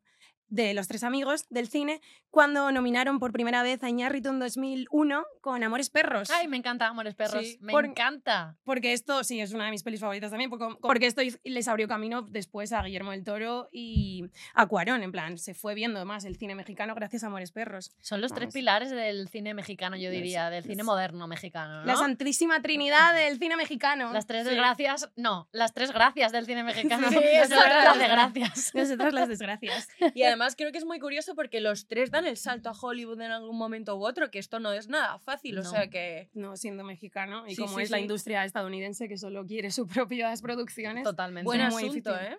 de 0.55 0.73
los 0.73 0.87
tres 0.87 1.03
amigos 1.03 1.45
del 1.49 1.67
cine 1.67 2.01
cuando 2.31 2.71
nominaron 2.71 3.19
por 3.19 3.31
primera 3.31 3.61
vez 3.63 3.83
a 3.83 3.89
Iñárritu 3.89 4.29
en 4.29 4.39
2001 4.39 5.25
con 5.41 5.63
Amores 5.63 5.89
Perros. 5.89 6.29
Ay, 6.31 6.47
me 6.47 6.57
encanta 6.57 6.87
Amores 6.87 7.15
Perros. 7.15 7.45
Sí, 7.45 7.57
me 7.61 7.71
por- 7.71 7.85
encanta. 7.85 8.57
Porque 8.63 8.93
esto, 8.93 9.23
sí, 9.23 9.39
es 9.41 9.53
una 9.53 9.65
de 9.65 9.71
mis 9.71 9.83
pelis 9.83 9.99
favoritas 9.99 10.31
también, 10.31 10.49
porque, 10.49 10.67
porque 10.81 11.07
esto 11.07 11.21
les 11.43 11.67
abrió 11.67 11.87
camino 11.87 12.21
después 12.23 12.71
a 12.73 12.81
Guillermo 12.83 13.11
del 13.11 13.23
Toro 13.23 13.69
y 13.71 14.25
a 14.53 14.65
Cuarón, 14.65 15.03
en 15.03 15.11
plan, 15.11 15.37
se 15.37 15.53
fue 15.53 15.75
viendo 15.75 16.03
más 16.05 16.25
el 16.25 16.37
cine 16.37 16.55
mexicano 16.55 16.95
gracias 16.95 17.23
a 17.23 17.27
Amores 17.27 17.51
Perros. 17.51 17.91
Son 18.01 18.21
los 18.21 18.33
tres 18.33 18.53
pilares 18.53 18.91
del 18.91 19.27
cine 19.29 19.53
mexicano, 19.53 19.95
yo 19.97 20.09
diría, 20.09 20.49
del 20.49 20.63
cine 20.63 20.83
moderno 20.83 21.27
mexicano. 21.27 21.81
¿no? 21.81 21.85
La 21.85 21.95
santísima 21.95 22.61
trinidad 22.61 23.13
del 23.15 23.37
cine 23.39 23.55
mexicano. 23.57 24.11
Las 24.13 24.25
tres 24.25 24.43
Sí. 24.43 24.49
desgracias, 24.49 25.09
no, 25.15 25.47
las 25.51 25.73
tres 25.73 25.91
gracias 25.91 26.31
del 26.31 26.45
cine 26.45 26.63
mexicano. 26.63 27.09
Sí, 27.09 27.15
Nosotras 27.15 27.83
las- 27.85 27.97
desgracias. 27.99 28.75
Nosotras 28.75 29.13
las 29.13 29.27
desgracias. 29.29 29.87
Y 30.13 30.23
además 30.23 30.44
creo 30.55 30.71
que 30.71 30.77
es 30.77 30.85
muy 30.85 30.99
curioso 30.99 31.33
porque 31.33 31.61
los 31.61 31.87
tres 31.87 32.11
dan 32.11 32.27
el 32.27 32.37
salto 32.37 32.69
a 32.69 32.73
Hollywood 32.73 33.19
en 33.21 33.31
algún 33.31 33.57
momento 33.57 33.95
u 33.95 34.05
otro, 34.05 34.29
que 34.29 34.37
esto 34.37 34.59
no 34.59 34.71
es 34.73 34.87
nada 34.87 35.17
fácil, 35.17 35.57
o 35.57 35.63
sea 35.63 35.89
que... 35.89 36.29
No 36.33 36.55
siendo 36.57 36.83
mexicano 36.83 37.47
y 37.47 37.55
Sí, 37.55 37.61
como 37.63 37.77
sí, 37.77 37.83
es 37.83 37.89
la 37.89 37.99
industria 37.99 38.45
estadounidense 38.45 39.07
que 39.07 39.17
solo 39.17 39.45
quiere 39.47 39.71
sus 39.71 39.87
propias 39.93 40.43
producciones. 40.43 41.03
Totalmente. 41.03 41.45
Buen 41.45 41.61
muy 41.69 41.85
asunto, 41.85 42.13
difícil. 42.13 42.33
¿eh? 42.33 42.37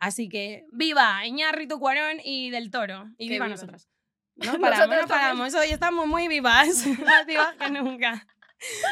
Así 0.00 0.28
que 0.28 0.64
viva 0.72 1.24
Iñárritu, 1.26 1.78
Cuarón 1.78 2.16
y 2.24 2.50
Del 2.50 2.70
Toro. 2.70 3.10
Y 3.18 3.28
Que 3.28 3.34
viva 3.34 3.44
viva. 3.44 3.54
nosotras. 3.56 3.88
No 4.36 4.52
paramos, 4.60 4.96
no 5.02 5.06
paramos. 5.06 5.54
Hoy 5.54 5.68
estamos 5.70 6.06
muy 6.06 6.26
vivas. 6.26 6.86
Más 7.04 7.26
vivas 7.26 7.54
que 7.56 7.70
nunca. 7.70 8.26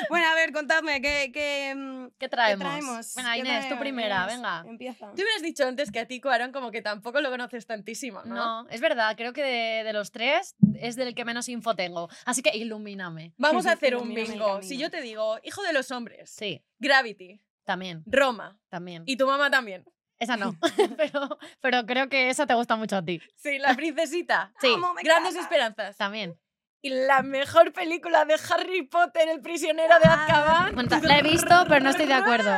Bueno, 0.09 0.27
a 0.29 0.35
ver, 0.35 0.53
contadme, 0.53 1.01
¿qué, 1.03 1.31
qué, 1.33 1.75
mm, 1.77 2.07
¿Qué 2.11 2.15
qué 2.21 2.29
traemos? 2.29 2.67
traemos? 2.67 3.15
Venga, 3.15 3.33
¿Qué 3.35 3.39
Inés, 3.41 3.53
tú 3.55 3.61
traemos, 3.61 3.81
primera, 3.81 4.23
Inés? 4.25 4.35
venga. 4.37 4.65
Empieza. 4.67 5.11
Tú 5.11 5.23
me 5.23 5.35
has 5.37 5.43
dicho 5.43 5.67
antes 5.67 5.91
que 5.93 5.99
a 6.01 6.07
ti, 6.07 6.21
Cuarón, 6.21 6.53
como 6.53 6.71
que 6.71 6.81
tampoco 6.83 7.21
lo 7.21 7.31
conoces 7.31 7.67
tantísimo, 7.67 8.23
¿no? 8.25 8.35
No, 8.35 8.69
es 8.71 8.81
verdad, 8.81 9.15
creo 9.17 9.33
que 9.33 9.43
de, 9.43 9.85
de 9.85 9.93
los 9.93 10.11
tres 10.11 10.55
es 10.81 10.97
del 10.97 11.15
que 11.15 11.25
menos 11.25 11.49
info 11.49 11.75
tengo. 11.77 12.09
Así 12.25 12.43
que 12.43 12.57
ilumíname. 12.57 13.35
Vamos 13.37 13.67
a 13.67 13.73
hacer 13.73 13.97
un 13.97 14.15
bingo. 14.15 14.63
Si 14.63 14.79
yo 14.79 14.91
te 14.91 15.01
digo, 15.03 15.39
hijo 15.43 15.63
de 15.63 15.73
los 15.73 15.91
hombres, 15.91 16.31
Sí, 16.31 16.65
Gravity, 16.79 17.41
también, 17.65 18.03
Roma 18.07 18.59
también. 18.69 19.03
y 19.07 19.17
tu 19.17 19.27
mamá 19.27 19.51
también. 19.51 19.85
Esa 20.19 20.37
no, 20.37 20.57
pero, 20.97 21.39
pero 21.61 21.87
creo 21.87 22.09
que 22.09 22.29
esa 22.31 22.47
te 22.47 22.55
gusta 22.55 22.75
mucho 22.77 22.97
a 22.97 23.05
ti. 23.05 23.21
Sí, 23.37 23.59
La 23.59 23.75
Princesita. 23.75 24.53
Sí, 24.61 24.75
Grandes. 25.05 25.37
Esperanzas. 25.37 25.97
también. 25.97 26.37
Y 26.81 26.91
la 26.91 27.23
mejor 27.23 27.73
película 27.73 28.25
de 28.25 28.35
Harry 28.51 28.83
Potter, 28.83 29.29
El 29.29 29.41
prisionero 29.41 29.95
de 30.03 30.09
Azkaban. 30.09 30.75
Bueno, 30.75 30.89
ta- 30.89 31.01
la 31.01 31.19
he 31.19 31.23
visto, 31.23 31.65
pero 31.69 31.81
no 31.81 31.91
estoy 31.91 32.07
de 32.07 32.15
acuerdo. 32.15 32.53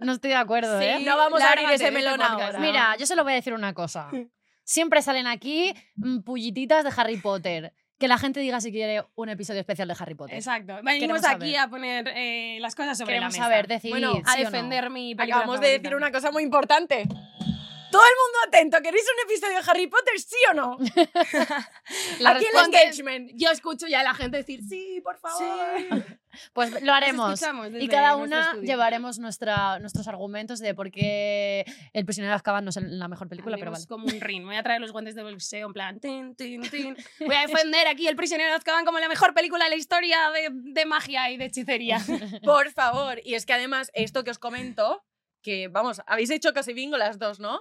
No 0.00 0.12
estoy 0.12 0.30
de 0.30 0.36
acuerdo, 0.36 0.78
Sí, 0.80 0.84
¿eh? 0.86 0.98
No 1.04 1.16
vamos 1.16 1.40
a 1.40 1.48
abrir 1.50 1.64
ese 1.66 1.74
este 1.74 1.90
melón 1.90 2.20
ahora. 2.20 2.58
Mira, 2.58 2.96
yo 2.98 3.06
solo 3.06 3.22
voy 3.24 3.32
a 3.32 3.36
decir 3.36 3.54
una 3.54 3.72
cosa. 3.72 4.08
Siempre 4.64 5.00
salen 5.02 5.26
aquí 5.26 5.74
mm, 5.96 6.20
pullititas 6.20 6.84
de 6.84 6.90
Harry 6.96 7.16
Potter. 7.18 7.72
Que 7.98 8.08
la 8.08 8.18
gente 8.18 8.40
diga 8.40 8.60
si 8.60 8.72
quiere 8.72 9.04
un 9.14 9.28
episodio 9.28 9.60
especial 9.60 9.86
de 9.86 9.94
Harry 9.98 10.14
Potter. 10.16 10.34
Exacto. 10.36 10.74
Venimos 10.82 11.20
Queremos 11.20 11.24
aquí 11.24 11.52
saber. 11.54 11.58
a 11.58 11.68
poner 11.70 12.08
eh, 12.16 12.58
las 12.60 12.74
cosas 12.74 12.98
sobre 12.98 13.14
Queremos 13.14 13.32
la 13.34 13.38
mesa. 13.38 13.44
saber, 13.44 13.68
decidir. 13.68 13.92
Bueno, 13.92 14.20
a 14.26 14.36
defender 14.36 14.90
mi 14.90 15.14
película 15.14 15.36
Acabamos 15.36 15.60
de 15.60 15.78
decir 15.78 15.94
una 15.94 16.10
cosa 16.10 16.32
muy 16.32 16.42
importante. 16.42 17.06
Todo 17.92 18.02
el 18.02 18.16
mundo 18.22 18.38
atento. 18.48 18.82
¿Queréis 18.82 19.04
un 19.04 19.30
episodio 19.30 19.56
de 19.58 19.70
Harry 19.70 19.86
Potter, 19.86 20.18
sí 20.18 20.36
o 20.50 20.54
no? 20.54 20.78
La 22.20 22.30
Aquí 22.30 22.46
el 22.46 22.64
engagement. 22.64 23.30
Yo 23.34 23.50
escucho 23.50 23.86
ya 23.86 24.00
a 24.00 24.02
la 24.02 24.14
gente 24.14 24.38
decir, 24.38 24.62
sí, 24.66 25.00
por 25.02 25.18
favor. 25.18 25.42
Pues 26.54 26.82
lo 26.82 26.94
haremos. 26.94 27.42
Y 27.78 27.88
cada 27.88 28.16
una 28.16 28.54
llevaremos 28.54 29.18
nuestra, 29.18 29.78
nuestros 29.80 30.08
argumentos 30.08 30.60
de 30.60 30.74
por 30.74 30.90
qué 30.90 31.66
El 31.92 32.06
prisionero 32.06 32.32
de 32.32 32.36
Azkaban 32.36 32.64
no 32.64 32.70
es 32.70 32.76
la 32.76 33.06
mejor 33.06 33.28
película, 33.28 33.58
pero 33.58 33.70
vale. 33.70 33.86
Como 33.86 34.06
un 34.06 34.18
ring. 34.18 34.46
Voy 34.46 34.56
a 34.56 34.62
traer 34.62 34.80
los 34.80 34.92
guantes 34.92 35.14
de 35.14 35.22
boxeo 35.22 35.66
en 35.66 35.72
plan. 35.74 36.00
tin, 36.00 36.34
tin, 36.34 36.62
tin. 36.62 36.96
Voy 37.20 37.36
a 37.36 37.42
defender 37.42 37.86
aquí 37.86 38.08
El 38.08 38.16
prisionero 38.16 38.48
de 38.48 38.56
Azkaban 38.56 38.86
como 38.86 38.98
la 38.98 39.10
mejor 39.10 39.34
película 39.34 39.64
de 39.64 39.70
la 39.72 39.76
historia 39.76 40.30
de, 40.30 40.48
de 40.50 40.86
magia 40.86 41.30
y 41.30 41.36
de 41.36 41.44
hechicería. 41.44 42.00
Por 42.42 42.70
favor. 42.70 43.20
Y 43.22 43.34
es 43.34 43.44
que 43.44 43.52
además, 43.52 43.90
esto 43.92 44.24
que 44.24 44.30
os 44.30 44.38
comento, 44.38 45.04
que 45.42 45.68
vamos, 45.68 46.00
habéis 46.06 46.30
hecho 46.30 46.54
casi 46.54 46.72
bingo 46.72 46.96
las 46.96 47.18
dos, 47.18 47.40
¿no? 47.40 47.60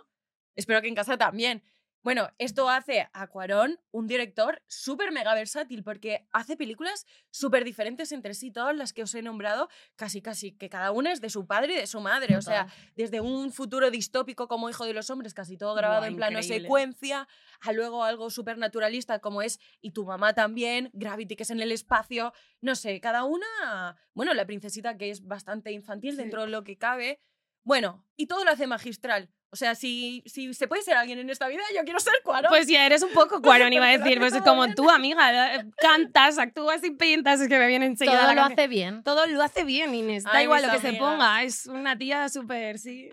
Espero 0.55 0.81
que 0.81 0.88
en 0.88 0.96
casa 0.96 1.17
también. 1.17 1.63
Bueno, 2.03 2.29
esto 2.39 2.67
hace 2.67 3.08
a 3.13 3.27
Cuarón 3.27 3.79
un 3.91 4.08
director 4.08 4.63
súper 4.65 5.12
mega 5.12 5.36
versátil 5.36 5.84
porque 5.84 6.27
hace 6.31 6.58
películas 6.58 7.05
súper 7.29 7.63
diferentes 7.63 8.12
entre 8.12 8.34
sí, 8.34 8.50
todas 8.50 8.75
las 8.75 8.91
que 8.91 9.03
os 9.03 9.13
he 9.13 9.22
nombrado, 9.22 9.70
casi 9.96 10.20
casi 10.20 10.51
que 10.53 10.67
cada 10.67 10.89
una 10.91 11.12
es 11.12 11.22
de 11.22 11.29
su 11.29 11.46
padre 11.46 11.74
y 11.74 11.77
de 11.77 11.86
su 11.86 12.01
madre. 12.01 12.38
O 12.38 12.41
sea, 12.41 12.65
desde 12.96 13.22
un 13.22 13.51
futuro 13.51 13.91
distópico 13.91 14.48
como 14.48 14.67
Hijo 14.67 14.86
de 14.86 14.96
los 14.96 15.12
Hombres, 15.12 15.36
casi 15.36 15.58
todo 15.58 15.75
grabado 15.75 16.05
en 16.05 16.15
plano 16.15 16.39
increíble. 16.39 16.62
secuencia, 16.65 17.27
a 17.60 17.72
luego 17.72 18.03
algo 18.03 18.31
súper 18.31 18.58
naturalista 18.58 19.20
como 19.20 19.43
es 19.43 19.60
Y 19.79 19.91
tu 19.91 20.03
mamá 20.03 20.34
también, 20.34 20.89
Gravity 20.93 21.36
que 21.36 21.43
es 21.43 21.51
en 21.51 21.62
el 21.62 21.72
espacio, 21.72 22.34
no 22.62 22.74
sé, 22.74 23.00
cada 23.00 23.25
una, 23.25 23.96
bueno, 24.15 24.34
la 24.34 24.48
princesita 24.48 24.98
que 24.98 25.12
es 25.12 25.27
bastante 25.27 25.72
infantil 25.72 26.13
Sí. 26.13 26.17
dentro 26.17 26.41
de 26.41 26.48
lo 26.48 26.63
que 26.63 26.79
cabe, 26.79 27.20
bueno, 27.63 28.06
y 28.15 28.27
todo 28.27 28.44
lo 28.44 28.51
hace 28.51 28.68
magistral. 28.68 29.30
O 29.53 29.58
sea, 29.58 29.75
si, 29.75 30.24
si 30.27 30.53
se 30.53 30.68
puede 30.70 30.82
ser 30.82 30.96
alguien 30.96 31.20
en 31.20 31.30
esta 31.30 31.50
vida, 31.50 31.62
yo 31.75 31.84
quiero 31.84 32.00
ser 32.00 32.13
Cuarón. 32.24 32.50
Pues 32.50 32.68
ya 32.68 32.86
eres 32.86 33.03
un 33.03 33.12
poco 33.12 33.41
Cuarón, 33.41 33.74
iba 33.74 33.86
a 33.86 33.98
decir. 33.98 34.18
Pues 34.18 34.34
como 34.44 34.74
tú, 34.74 34.89
amiga. 34.89 35.56
eh, 35.56 35.65
Cantas, 35.77 36.38
actúas 36.38 36.82
y 36.86 36.91
pintas. 36.91 37.41
Es 37.41 37.50
que 37.50 37.60
me 37.60 37.68
viene 37.68 37.86
enseguida. 37.86 38.18
Todo 38.20 38.27
la 38.27 38.34
lo 38.34 38.44
hace 38.44 38.68
bien. 38.70 39.03
Todo 39.03 39.27
lo 39.27 39.44
hace 39.44 39.65
bien, 39.65 39.94
Inés. 39.94 40.24
Da 40.24 40.32
Ay, 40.36 40.46
igual 40.46 40.62
mis 40.62 40.72
lo 40.72 40.80
que 40.80 40.91
se 40.91 40.94
ponga. 40.94 41.44
Es 41.44 41.65
una 41.65 41.98
tía 41.98 42.30
súper, 42.30 42.80
sí. 42.80 43.10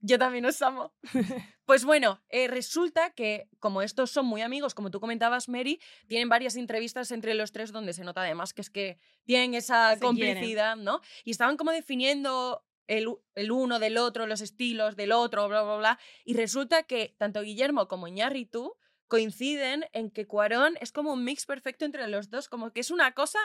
Yo 0.00 0.18
también 0.18 0.46
os 0.46 0.60
amo. 0.62 0.92
Pues 1.70 1.84
bueno, 1.84 2.20
eh, 2.30 2.48
resulta 2.48 3.10
que 3.10 3.48
como 3.60 3.80
estos 3.80 4.10
son 4.10 4.26
muy 4.26 4.42
amigos, 4.42 4.74
como 4.74 4.90
tú 4.90 4.98
comentabas, 4.98 5.48
Mary, 5.48 5.78
tienen 6.08 6.28
varias 6.28 6.56
entrevistas 6.56 7.12
entre 7.12 7.34
los 7.34 7.52
tres 7.52 7.70
donde 7.70 7.92
se 7.92 8.02
nota 8.02 8.22
además 8.22 8.52
que 8.52 8.62
es 8.62 8.70
que 8.70 8.98
tienen 9.24 9.54
esa 9.54 9.94
Se 9.94 10.00
complicidad, 10.00 10.74
¿no? 10.74 11.00
Y 11.22 11.30
estaban 11.30 11.56
como 11.56 11.70
definiendo 11.70 12.64
el, 12.90 13.50
uno 13.52 13.78
del 13.78 13.96
otro, 13.98 14.26
los 14.26 14.40
estilos 14.40 14.96
del 14.96 15.12
otro, 15.12 15.48
bla, 15.48 15.62
bla, 15.62 15.76
bla. 15.76 15.98
Y 16.24 16.34
resulta 16.34 16.82
que 16.82 17.14
tanto 17.18 17.42
Guillermo 17.42 17.86
como 17.88 18.08
Iñárritu 18.08 18.76
coinciden 19.06 19.84
en 19.92 20.10
que 20.10 20.26
Cuarón 20.26 20.74
es 20.80 20.92
como 20.92 21.12
un 21.12 21.24
mix 21.24 21.46
perfecto 21.46 21.84
entre 21.84 22.06
los 22.08 22.30
dos, 22.30 22.48
como 22.48 22.72
que 22.72 22.80
es 22.80 22.90
una 22.90 23.12
cosa 23.12 23.38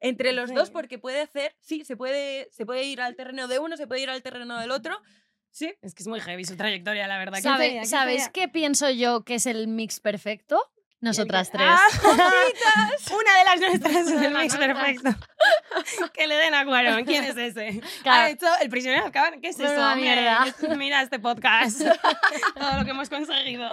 entre 0.00 0.32
los 0.32 0.52
dos 0.54 0.70
porque 0.70 0.98
puede 0.98 1.20
hacer, 1.20 1.54
sí, 1.60 1.84
se 1.84 1.96
puede, 1.96 2.48
se 2.50 2.66
puede 2.66 2.84
ir 2.84 3.00
al 3.00 3.14
terreno 3.14 3.46
de 3.48 3.58
uno, 3.58 3.76
se 3.76 3.86
puede 3.86 4.00
ir 4.02 4.10
al 4.10 4.22
terreno 4.22 4.58
del 4.58 4.70
otro, 4.72 5.00
sí, 5.50 5.72
Es 5.80 5.94
que 5.94 6.02
es 6.02 6.08
muy 6.08 6.20
heavy 6.20 6.44
su 6.44 6.56
trayectoria, 6.56 7.06
la 7.06 7.18
verdad. 7.18 7.38
¿Quién 7.40 7.52
¿Sabe- 7.54 7.84
¿Sabéis 7.86 8.28
qué 8.30 8.48
pienso 8.48 8.90
yo 8.90 9.24
que 9.24 9.36
es 9.36 9.46
el 9.46 9.68
mix 9.68 10.00
perfecto? 10.00 10.60
Nosotras 11.02 11.50
tres. 11.50 11.66
¡Ah! 11.68 11.88
Una 13.10 13.38
de 13.38 13.44
las 13.44 13.60
nuestras 13.60 14.06
es 14.06 14.22
el 14.22 14.32
mix 14.32 14.56
perfecto. 14.56 15.10
que 16.14 16.28
le 16.28 16.36
den 16.36 16.54
a 16.54 16.64
Cuarón. 16.64 17.04
¿Quién 17.04 17.24
es 17.24 17.36
ese? 17.36 17.80
Claro. 18.04 18.22
Ha 18.22 18.30
hecho 18.30 18.46
el 18.60 18.70
prisionero 18.70 19.02
de 19.02 19.06
Azkaban. 19.08 19.40
¿Qué 19.40 19.48
es 19.48 19.58
eso? 19.58 19.96
Mierda. 19.96 20.46
Mira 20.76 21.02
este 21.02 21.18
podcast. 21.18 21.80
Todo 22.54 22.78
lo 22.78 22.84
que 22.84 22.92
hemos 22.92 23.10
conseguido. 23.10 23.68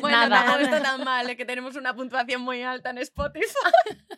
Bueno, 0.00 0.28
Nada. 0.28 0.44
tampoco 0.44 0.60
está 0.60 0.80
tan 0.80 1.02
mal, 1.02 1.28
es 1.28 1.36
que 1.36 1.44
tenemos 1.44 1.74
una 1.74 1.96
puntuación 1.96 2.42
muy 2.42 2.62
alta 2.62 2.90
en 2.90 2.98
Spotify. 2.98 3.44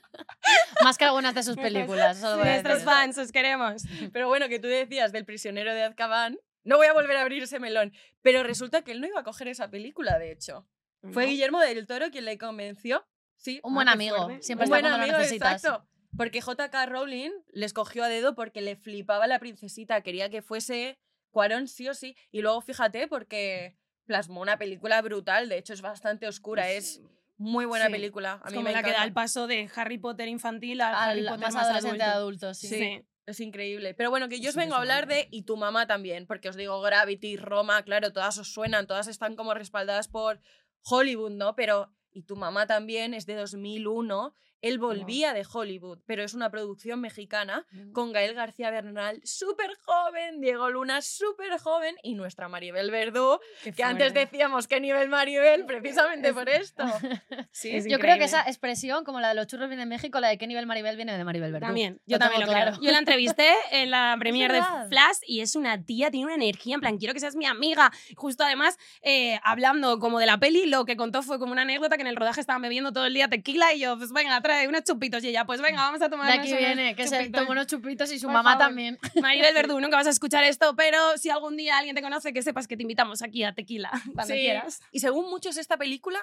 Más 0.84 0.98
que 0.98 1.06
algunas 1.06 1.34
de 1.34 1.42
sus 1.42 1.56
películas. 1.56 2.22
a 2.22 2.36
Nuestros 2.36 2.84
fans, 2.84 3.16
os 3.16 3.32
queremos. 3.32 3.84
Pero 4.12 4.28
bueno, 4.28 4.50
que 4.50 4.58
tú 4.58 4.68
decías 4.68 5.12
del 5.12 5.24
prisionero 5.24 5.72
de 5.72 5.84
Azkaban, 5.84 6.38
no 6.64 6.76
voy 6.76 6.88
a 6.88 6.92
volver 6.92 7.16
a 7.16 7.22
abrir 7.22 7.42
ese 7.42 7.58
melón, 7.58 7.94
pero 8.20 8.42
resulta 8.42 8.82
que 8.82 8.92
él 8.92 9.00
no 9.00 9.06
iba 9.06 9.20
a 9.20 9.24
coger 9.24 9.48
esa 9.48 9.70
película, 9.70 10.18
de 10.18 10.32
hecho. 10.32 10.66
Fue 11.12 11.26
Guillermo 11.26 11.60
del 11.60 11.86
Toro 11.86 12.10
quien 12.10 12.24
le 12.24 12.38
convenció. 12.38 13.06
Sí, 13.36 13.60
Un 13.64 13.74
buen 13.74 13.88
Ah, 13.88 13.92
amigo. 13.92 14.16
fuerte. 14.16 14.42
Siempre 14.42 14.64
un 14.64 14.66
está 14.66 14.74
buen 14.74 14.82
cuando 14.82 14.98
lo 14.98 15.02
amigo, 15.04 15.18
necesitas. 15.18 15.64
exacto. 15.64 15.86
Porque 16.16 16.40
J.K. 16.42 16.86
Rowling 16.86 17.30
le 17.52 17.66
escogió 17.66 18.04
a 18.04 18.08
dedo 18.08 18.34
porque 18.34 18.60
le 18.60 18.76
flipaba 18.76 19.26
la 19.26 19.38
princesita, 19.38 20.02
quería 20.02 20.28
que 20.28 20.42
fuese 20.42 20.98
Cuarón 21.30 21.68
sí 21.68 21.88
o 21.88 21.94
sí. 21.94 22.16
Y 22.32 22.42
luego 22.42 22.60
fíjate, 22.60 23.06
porque 23.08 23.78
plasmó 24.04 24.40
una 24.40 24.58
película 24.58 25.00
brutal, 25.00 25.48
de 25.48 25.56
hecho 25.58 25.72
es 25.72 25.80
bastante 25.82 26.26
oscura, 26.26 26.68
es 26.70 27.00
muy 27.38 27.64
buena 27.64 27.86
Sí. 27.86 27.92
película. 27.92 28.40
A 28.42 28.48
Es 28.48 28.52
mí 28.52 28.56
como 28.56 28.64
me 28.68 28.72
la 28.72 28.82
que 28.82 28.90
da 28.90 29.04
el 29.04 29.12
paso 29.12 29.46
de 29.46 29.70
Harry 29.76 29.96
Potter 29.98 30.28
infantil 30.28 30.80
a 30.82 31.04
Harry 31.04 31.20
Al 31.20 31.26
Potter 31.26 31.40
más 31.40 31.54
más, 31.54 31.64
adolescente 31.66 32.02
adulto. 32.02 32.46
adulto, 32.48 32.54
sí. 32.54 32.68
Sí. 32.68 33.06
Es 33.26 33.38
increíble. 33.38 33.94
Pero 33.94 34.10
bueno, 34.10 34.28
que 34.28 34.40
yo 34.40 34.48
os 34.50 34.56
vengo 34.56 34.74
a 34.74 34.78
hablar 34.78 35.06
de 35.06 35.28
Y 35.30 35.42
tu 35.42 35.56
mamá 35.56 35.86
también, 35.86 36.26
porque 36.26 36.48
os 36.48 36.56
digo 36.56 36.80
Gravity, 36.80 37.36
Roma, 37.36 37.84
claro, 37.84 38.12
todas 38.12 38.36
os 38.38 38.52
suenan, 38.52 38.88
todas 38.88 39.06
están 39.06 39.36
como 39.36 39.54
respaldadas 39.54 40.08
por 40.08 40.40
Hollywood, 40.84 41.32
¿no? 41.32 41.54
Pero 41.54 41.90
Y 42.12 42.22
tu 42.22 42.36
mamá 42.36 42.66
también 42.66 43.14
es 43.14 43.26
de 43.26 43.34
2001. 43.36 44.34
Él 44.62 44.78
volvía 44.78 45.32
de 45.32 45.46
Hollywood, 45.50 45.98
pero 46.06 46.22
es 46.22 46.34
una 46.34 46.50
producción 46.50 47.00
mexicana 47.00 47.66
con 47.92 48.12
Gael 48.12 48.34
García 48.34 48.70
Bernal, 48.70 49.20
súper 49.24 49.70
joven, 49.84 50.40
Diego 50.40 50.70
Luna, 50.70 51.02
súper 51.02 51.58
joven, 51.58 51.96
y 52.02 52.14
nuestra 52.14 52.48
Maribel 52.48 52.90
Verdú, 52.90 53.40
que 53.76 53.82
antes 53.82 54.14
decíamos 54.14 54.68
que 54.68 54.80
nivel 54.80 55.08
Maribel, 55.08 55.64
precisamente 55.66 56.32
por 56.32 56.48
esto. 56.48 56.84
Sí, 57.52 57.74
es 57.74 57.86
Yo 57.86 57.98
creo 57.98 58.16
que 58.16 58.24
esa 58.24 58.42
expresión, 58.42 59.04
como 59.04 59.20
la 59.20 59.28
de 59.28 59.34
los 59.34 59.46
churros 59.46 59.68
viene 59.68 59.82
de 59.82 59.86
México, 59.86 60.20
la 60.20 60.28
de 60.28 60.38
qué 60.38 60.46
nivel 60.46 60.66
Maribel 60.66 60.96
viene 60.96 61.16
de 61.16 61.24
Maribel 61.24 61.52
Verdú. 61.52 61.66
También, 61.66 62.00
yo 62.06 62.16
Lo 62.16 62.18
también 62.20 62.42
lo 62.42 62.46
claro. 62.46 62.72
creo. 62.72 62.82
Yo 62.82 62.92
la 62.92 62.98
entrevisté 62.98 63.48
en 63.72 63.90
la 63.90 64.16
premier 64.18 64.52
de. 64.52 64.60
Flash 64.88 65.18
y 65.26 65.40
es 65.40 65.56
una 65.56 65.82
tía, 65.84 66.10
tiene 66.10 66.26
una 66.26 66.34
energía, 66.34 66.74
en 66.74 66.80
plan, 66.80 66.98
quiero 66.98 67.14
que 67.14 67.20
seas 67.20 67.36
mi 67.36 67.46
amiga. 67.46 67.90
Justo 68.14 68.44
además, 68.44 68.78
eh, 69.02 69.38
hablando 69.42 69.98
como 69.98 70.18
de 70.18 70.26
la 70.26 70.38
peli, 70.38 70.66
lo 70.66 70.84
que 70.84 70.96
contó 70.96 71.22
fue 71.22 71.38
como 71.38 71.52
una 71.52 71.62
anécdota 71.62 71.96
que 71.96 72.02
en 72.02 72.08
el 72.08 72.16
rodaje 72.16 72.40
estaban 72.40 72.62
bebiendo 72.62 72.92
todo 72.92 73.06
el 73.06 73.14
día 73.14 73.28
tequila 73.28 73.74
y 73.74 73.80
yo, 73.80 73.96
pues 73.98 74.12
venga, 74.12 74.40
trae 74.50 74.68
unos 74.68 74.84
chupitos. 74.84 75.22
Y 75.24 75.28
ella, 75.28 75.44
pues 75.44 75.60
venga, 75.60 75.82
vamos 75.82 76.02
a 76.02 76.10
tomar 76.10 76.26
De 76.26 76.38
aquí 76.38 76.54
viene, 76.54 76.94
que 76.96 77.06
se 77.06 77.30
tomó 77.30 77.52
unos 77.52 77.66
chupitos 77.66 78.10
y 78.12 78.18
su 78.18 78.26
Por 78.26 78.34
mamá 78.34 78.52
favor. 78.52 78.66
también. 78.66 78.98
Maribel 79.22 79.54
Verdú, 79.54 79.80
nunca 79.80 79.96
vas 79.96 80.06
a 80.06 80.10
escuchar 80.10 80.44
esto, 80.44 80.74
pero 80.76 81.16
si 81.18 81.30
algún 81.30 81.56
día 81.56 81.78
alguien 81.78 81.94
te 81.94 82.02
conoce, 82.02 82.32
que 82.32 82.42
sepas 82.42 82.66
que 82.66 82.76
te 82.76 82.82
invitamos 82.82 83.22
aquí 83.22 83.44
a 83.44 83.54
tequila, 83.54 83.90
cuando 84.14 84.34
Sí. 84.34 84.40
quieras. 84.40 84.80
Y 84.92 85.00
según 85.00 85.30
muchos, 85.30 85.56
esta 85.56 85.76
película 85.76 86.18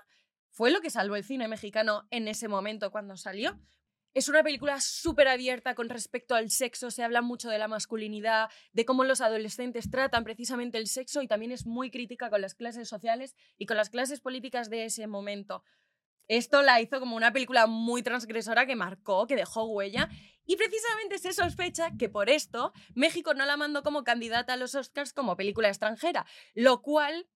fue 0.51 0.72
lo 0.72 0.81
que 0.81 0.89
salvó 0.89 1.15
el 1.15 1.24
cine 1.24 1.48
mexicano 1.48 2.07
en 2.12 2.27
ese 2.27 2.48
momento 2.48 2.91
cuando 2.91 3.15
salió. 3.17 3.57
Es 4.13 4.29
una 4.29 4.41
película 4.41 4.81
súper 4.81 5.27
abierta 5.27 5.75
con 5.75 5.89
respecto 5.89 6.34
al 6.34 6.50
sexo, 6.50 6.89
se 6.89 7.03
habla 7.03 7.22
mucho 7.22 7.50
de 7.50 7.60
la 7.60 7.67
masculinidad, 7.67 8.50
de 8.72 8.84
cómo 8.84 9.03
los 9.03 9.22
adolescentes 9.22 9.91
tratan 9.91 10.24
precisamente 10.24 10.79
el 10.79 10.88
sexo 10.88 11.22
y 11.22 11.27
también 11.27 11.51
es 11.51 11.67
muy 11.67 11.91
crítica 11.91 12.31
con 12.31 12.41
las 12.41 12.55
clases 12.55 12.89
sociales 12.89 13.36
y 13.60 13.67
con 13.67 13.77
las 13.77 13.91
clases 13.91 14.19
políticas 14.19 14.72
de 14.72 14.86
ese 14.86 15.05
momento. 15.05 15.63
Esto 16.27 16.62
la 16.62 16.81
hizo 16.81 17.00
como 17.00 17.15
una 17.15 17.31
película 17.34 17.67
muy 17.67 18.03
transgresora 18.03 18.65
que 18.65 18.75
marcó, 18.75 19.27
que 19.27 19.36
dejó 19.36 19.63
huella 19.65 20.10
y 20.46 20.55
precisamente 20.55 21.17
se 21.19 21.34
sospecha 21.34 21.91
que 21.98 22.10
por 22.10 22.29
esto 22.29 22.74
México 22.96 23.34
no 23.34 23.46
la 23.46 23.57
mandó 23.57 23.84
como 23.84 24.03
candidata 24.03 24.53
a 24.53 24.57
los 24.57 24.75
Oscars 24.75 25.13
como 25.13 25.36
película 25.38 25.67
extranjera, 25.69 26.25
lo 26.53 26.81
cual... 26.81 27.27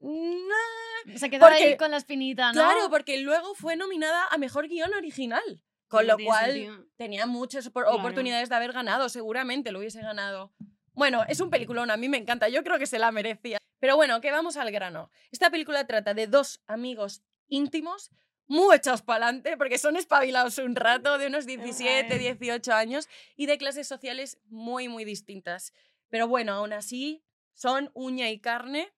nah, 0.00 1.16
Se 1.16 1.30
quedó 1.30 1.40
Porque- 1.46 1.62
ahí 1.64 1.76
con 1.76 1.90
la 1.90 1.96
espinita, 1.98 2.48
¿no? 2.52 2.60
Claro, 2.60 2.90
porque 2.90 3.18
luego 3.18 3.54
fue 3.54 3.76
nominada 3.76 4.26
a 4.30 4.38
Mejor 4.38 4.68
Guión 4.68 4.92
Original. 4.94 5.62
Con 5.88 6.04
lo 6.08 6.18
cual 6.18 6.46
sentido. 6.52 6.84
tenía 6.96 7.26
muchas 7.26 7.68
Claro. 7.70 7.92
oportunidades 7.92 8.48
de 8.48 8.56
haber 8.56 8.72
ganado, 8.72 9.08
seguramente 9.08 9.70
lo 9.70 9.78
hubiese 9.78 10.00
ganado. 10.00 10.52
Bueno, 10.94 11.24
es 11.28 11.38
un 11.40 11.48
peliculón, 11.48 11.92
a 11.92 11.96
mí 11.96 12.08
me 12.08 12.16
encanta, 12.16 12.48
yo 12.48 12.64
creo 12.64 12.76
que 12.78 12.86
se 12.88 12.98
la 12.98 13.12
merecía. 13.12 13.58
Pero 13.78 13.94
bueno, 13.94 14.20
que 14.20 14.32
vamos 14.32 14.56
al 14.56 14.72
grano. 14.72 15.10
Esta 15.30 15.48
película 15.50 15.86
trata 15.86 16.12
de 16.12 16.26
dos 16.26 16.60
amigos 16.66 17.22
íntimos, 17.48 18.10
muy 18.46 18.76
echados 18.76 19.02
para 19.02 19.26
adelante, 19.26 19.56
porque 19.56 19.78
son 19.78 19.96
espabilados 19.96 20.58
un 20.58 20.76
rato, 20.76 21.18
de 21.18 21.26
unos 21.26 21.46
17, 21.46 22.12
Ay. 22.12 22.18
18 22.18 22.72
años, 22.72 23.08
y 23.36 23.46
de 23.46 23.58
clases 23.58 23.88
sociales 23.88 24.38
muy, 24.46 24.88
muy 24.88 25.04
distintas. 25.04 25.72
Pero 26.08 26.28
bueno, 26.28 26.52
aún 26.52 26.72
así, 26.72 27.24
son 27.54 27.90
uña 27.94 28.30
y 28.30 28.40
carne, 28.40 28.92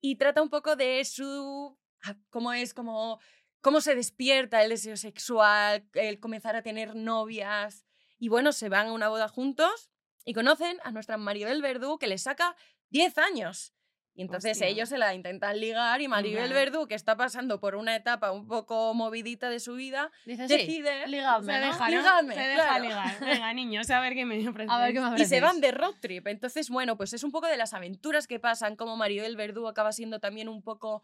y 0.00 0.16
trata 0.16 0.42
un 0.42 0.48
poco 0.48 0.74
de 0.74 1.04
su... 1.04 1.78
ah, 2.02 2.16
cómo 2.30 2.52
es, 2.52 2.74
como 2.74 3.20
cómo 3.62 3.80
se 3.80 3.94
despierta 3.94 4.62
el 4.62 4.70
deseo 4.70 4.96
sexual, 4.98 5.88
el 5.94 6.20
comenzar 6.20 6.56
a 6.56 6.62
tener 6.62 6.94
novias. 6.94 7.86
Y 8.18 8.28
bueno, 8.28 8.52
se 8.52 8.68
van 8.68 8.88
a 8.88 8.92
una 8.92 9.08
boda 9.08 9.28
juntos 9.28 9.90
y 10.24 10.34
conocen 10.34 10.78
a 10.84 10.90
nuestra 10.90 11.16
Maribel 11.16 11.62
Verdú, 11.62 11.98
que 11.98 12.08
les 12.08 12.22
saca 12.22 12.54
10 12.90 13.18
años. 13.18 13.72
Y 14.14 14.20
entonces 14.22 14.52
Hostia. 14.52 14.66
ellos 14.68 14.90
se 14.90 14.98
la 14.98 15.14
intentan 15.14 15.58
ligar 15.58 16.02
y 16.02 16.08
Maribel. 16.08 16.52
Verdú, 16.52 16.86
que 16.86 16.94
está 16.94 17.16
pasando 17.16 17.60
por 17.60 17.76
una 17.76 17.96
etapa 17.96 18.30
un 18.30 18.46
poco 18.46 18.92
movidita 18.92 19.48
de 19.48 19.58
su 19.58 19.74
vida, 19.74 20.10
Dice, 20.26 20.48
sí, 20.48 20.56
decide 20.58 21.06
ligadme, 21.08 21.52
Se 21.54 21.60
¿no? 21.60 21.66
deja, 21.66 21.88
¿no? 21.90 21.96
Ligadme, 21.96 22.34
Se 22.34 22.40
deja 22.40 22.62
claro. 22.62 22.84
ligar. 22.84 23.20
Venga, 23.20 23.52
niños, 23.54 23.90
a 23.90 24.00
ver 24.00 24.12
qué 24.14 24.26
me 24.26 24.46
ofrecéis. 24.46 24.70
A 24.70 24.78
ver 24.78 24.92
qué 24.92 25.00
me 25.00 25.20
y 25.20 25.24
se 25.24 25.40
van 25.40 25.60
de 25.62 25.70
road 25.72 25.94
trip. 26.00 26.26
Entonces, 26.26 26.68
bueno, 26.68 26.96
pues 26.98 27.14
es 27.14 27.24
un 27.24 27.30
poco 27.32 27.46
de 27.46 27.56
las 27.56 27.72
aventuras 27.72 28.26
que 28.26 28.38
pasan, 28.38 28.76
como 28.76 28.96
Maribel 28.98 29.34
Verdú 29.36 29.66
acaba 29.66 29.92
siendo 29.92 30.20
también 30.20 30.48
un 30.50 30.62
poco 30.62 31.02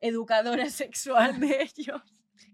educadora 0.00 0.70
sexual 0.70 1.38
de 1.40 1.62
ellos. 1.76 2.00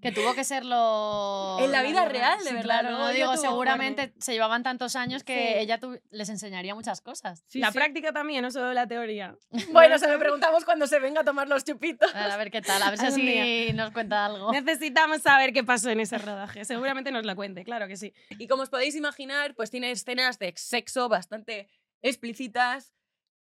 Que 0.00 0.12
tuvo 0.12 0.34
que 0.34 0.44
serlo... 0.44 1.58
En 1.60 1.70
la 1.72 1.82
la 1.82 1.88
vida 1.88 2.04
real, 2.06 2.38
de 2.38 2.44
Sí, 2.50 2.54
verdad. 2.54 2.80
claro, 2.80 3.08
ella 3.10 3.10
digo, 3.16 3.36
seguramente 3.36 4.12
se 4.18 4.32
llevaban 4.32 4.62
tantos 4.62 4.96
años 4.96 5.24
que 5.24 5.34
Sí. 5.54 5.58
ella 5.60 5.78
tu- 5.78 6.00
les 6.10 6.28
enseñaría 6.28 6.74
muchas 6.74 7.00
cosas. 7.00 7.44
Sí, 7.48 7.58
la 7.58 7.72
sí. 7.72 7.78
práctica 7.78 8.12
también, 8.12 8.42
no 8.42 8.50
solo 8.50 8.72
la 8.72 8.86
teoría. 8.86 9.36
Bueno, 9.72 9.98
se 9.98 10.08
lo 10.10 10.18
preguntamos 10.18 10.64
cuando 10.64 10.86
se 10.86 10.98
venga 11.00 11.20
a 11.22 11.24
tomar 11.24 11.48
los 11.48 11.64
chupitos. 11.64 12.14
A 12.14 12.36
ver 12.36 12.50
qué 12.50 12.62
tal, 12.62 12.82
a 12.82 12.90
ver 12.90 12.98
si 12.98 13.06
así 13.66 13.72
nos 13.74 13.90
cuenta 13.92 14.26
algo. 14.26 14.52
Necesitamos 14.52 15.22
saber 15.22 15.52
qué 15.52 15.64
pasó 15.64 15.90
en 15.90 16.00
ese 16.00 16.18
rodaje. 16.18 16.64
Seguramente 16.64 17.10
nos 17.10 17.24
lo 17.24 17.34
cuente, 17.36 17.64
claro 17.64 17.86
que 17.88 17.96
sí. 17.96 18.12
Y 18.38 18.46
como 18.48 18.62
os 18.62 18.70
podéis 18.70 18.94
imaginar, 18.96 19.54
pues 19.54 19.70
tiene 19.70 19.90
escenas 19.90 20.38
de 20.38 20.52
sexo 20.56 21.08
bastante 21.08 21.68
explícitas 22.02 22.92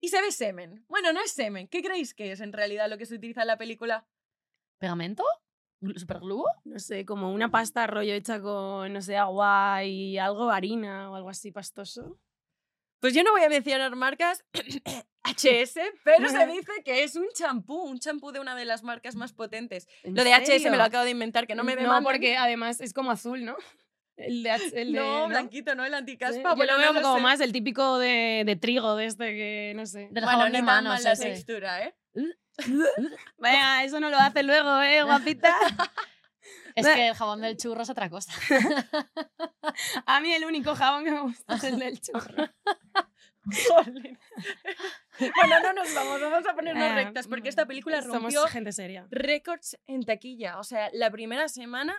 y 0.01 0.09
se 0.09 0.21
ve 0.21 0.31
semen. 0.31 0.85
Bueno, 0.87 1.13
no 1.13 1.21
es 1.21 1.31
semen. 1.31 1.67
¿Qué 1.67 1.81
creéis 1.81 2.13
que 2.13 2.31
es 2.31 2.39
en 2.41 2.53
realidad 2.53 2.89
lo 2.89 2.97
que 2.97 3.05
se 3.05 3.15
utiliza 3.15 3.41
en 3.41 3.47
la 3.47 3.57
película? 3.57 4.05
¿Pegamento? 4.77 5.23
¿Glu- 5.85 5.97
¿Superglue? 5.99 6.43
No 6.65 6.79
sé, 6.79 7.05
como 7.05 7.31
una 7.33 7.49
pasta 7.49 7.87
rollo 7.87 8.13
hecha 8.13 8.41
con, 8.41 8.91
no 8.93 9.01
sé, 9.01 9.17
agua 9.17 9.83
y 9.83 10.17
algo, 10.17 10.49
harina 10.49 11.11
o 11.11 11.15
algo 11.15 11.29
así 11.29 11.51
pastoso. 11.51 12.19
Pues 12.99 13.13
yo 13.13 13.23
no 13.23 13.31
voy 13.31 13.43
a 13.43 13.49
mencionar 13.49 13.95
marcas 13.95 14.43
HS, 15.23 15.79
pero 16.03 16.29
se 16.29 16.45
dice 16.47 16.71
que 16.83 17.03
es 17.03 17.15
un 17.15 17.27
champú, 17.33 17.75
un 17.83 17.99
champú 17.99 18.31
de 18.31 18.39
una 18.39 18.55
de 18.55 18.65
las 18.65 18.83
marcas 18.83 19.15
más 19.15 19.33
potentes. 19.33 19.87
¿En 20.03 20.15
Lo 20.15 20.23
de 20.23 20.31
HS 20.33 20.49
me 20.49 20.59
serio? 20.59 20.77
lo 20.77 20.83
acabo 20.83 21.03
de 21.03 21.11
inventar, 21.11 21.45
que 21.47 21.55
no 21.55 21.63
me 21.63 21.75
No, 21.75 21.81
demanden. 21.81 22.03
porque 22.03 22.37
además 22.37 22.81
es 22.81 22.93
como 22.93 23.11
azul, 23.11 23.43
¿no? 23.45 23.55
El 24.17 24.43
de, 24.43 24.49
el 24.73 24.93
de- 24.93 24.99
no, 24.99 25.21
¿no? 25.23 25.27
blanquito, 25.27 25.75
¿no? 25.75 25.83
El 25.83 25.91
Sí, 25.91 25.97
anticaspa. 25.97 26.49
Yo 26.51 26.55
bueno, 26.55 26.77
lo 26.77 26.85
no 26.85 26.93
veo 26.93 27.01
como 27.03 27.15
sé. 27.17 27.21
más 27.21 27.39
el 27.41 27.51
típico 27.51 27.97
de, 27.99 28.43
de 28.45 28.55
trigo, 28.55 28.95
de 28.95 29.05
este 29.07 29.25
que 29.35 29.73
no 29.75 29.85
sé. 29.85 30.07
Del 30.11 30.23
Bueno, 30.23 30.29
jabón 30.29 30.51
ni 30.53 30.57
de 30.59 30.63
mal 30.63 30.83
la 30.85 31.15
textura, 31.15 31.83
¿eh? 31.85 31.95
Venga, 33.37 33.83
eso 33.83 33.99
no 33.99 34.09
lo 34.09 34.17
hace 34.17 34.43
luego, 34.43 34.81
¿eh, 34.81 35.03
guapita? 35.03 35.53
Es 36.75 36.85
que 36.85 37.07
el 37.07 37.15
jabón 37.15 37.39
del 37.39 37.55
churro 37.55 37.83
es 37.83 37.89
otra 37.89 38.09
cosa. 38.09 38.33
A 40.05 40.19
mí 40.19 40.33
el 40.33 40.43
único 40.43 40.75
jabón 40.75 41.05
que 41.05 41.11
me 41.11 41.21
gusta 41.21 41.55
es 41.55 41.63
el 41.63 41.79
del 41.79 42.01
churro. 42.01 42.49
Bueno, 45.17 45.59
no 45.63 45.73
nos 45.73 45.93
vamos, 45.93 46.19
vamos 46.21 46.45
a 46.47 46.53
ponernos 46.53 46.83
Ah, 46.83 46.95
rectas, 46.95 47.27
porque 47.27 47.47
esta 47.49 47.65
película 47.65 48.01
Somos 48.01 48.21
rompió 48.21 48.45
gente 48.47 48.73
seria. 48.73 49.07
récords 49.09 49.77
en 49.87 50.03
taquilla. 50.03 50.59
O 50.59 50.63
sea, 50.65 50.89
la 50.93 51.09
primera 51.11 51.47
semana 51.47 51.95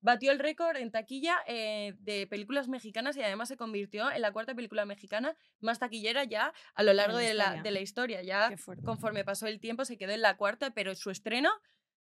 batió 0.00 0.32
el 0.32 0.38
récord 0.38 0.76
en 0.76 0.90
taquilla 0.90 1.36
eh, 1.46 1.94
de 2.00 2.26
películas 2.26 2.68
mexicanas 2.68 3.16
y 3.16 3.22
además 3.22 3.48
se 3.48 3.56
convirtió 3.56 4.10
en 4.10 4.22
la 4.22 4.32
cuarta 4.32 4.54
película 4.54 4.84
mexicana 4.84 5.36
más 5.60 5.78
taquillera 5.78 6.24
ya 6.24 6.52
a 6.74 6.82
lo 6.82 6.92
largo 6.92 7.18
la 7.18 7.22
de 7.22 7.34
la, 7.34 7.44
historia. 7.44 7.62
de 7.62 7.70
la 7.70 7.80
historia. 7.80 8.22
Ya 8.22 8.50
conforme 8.84 9.24
pasó 9.24 9.46
el 9.46 9.60
tiempo 9.60 9.84
se 9.84 9.96
quedó 9.96 10.12
en 10.12 10.22
la 10.22 10.36
cuarta, 10.36 10.70
pero 10.70 10.94
su 10.94 11.10
estreno 11.10 11.50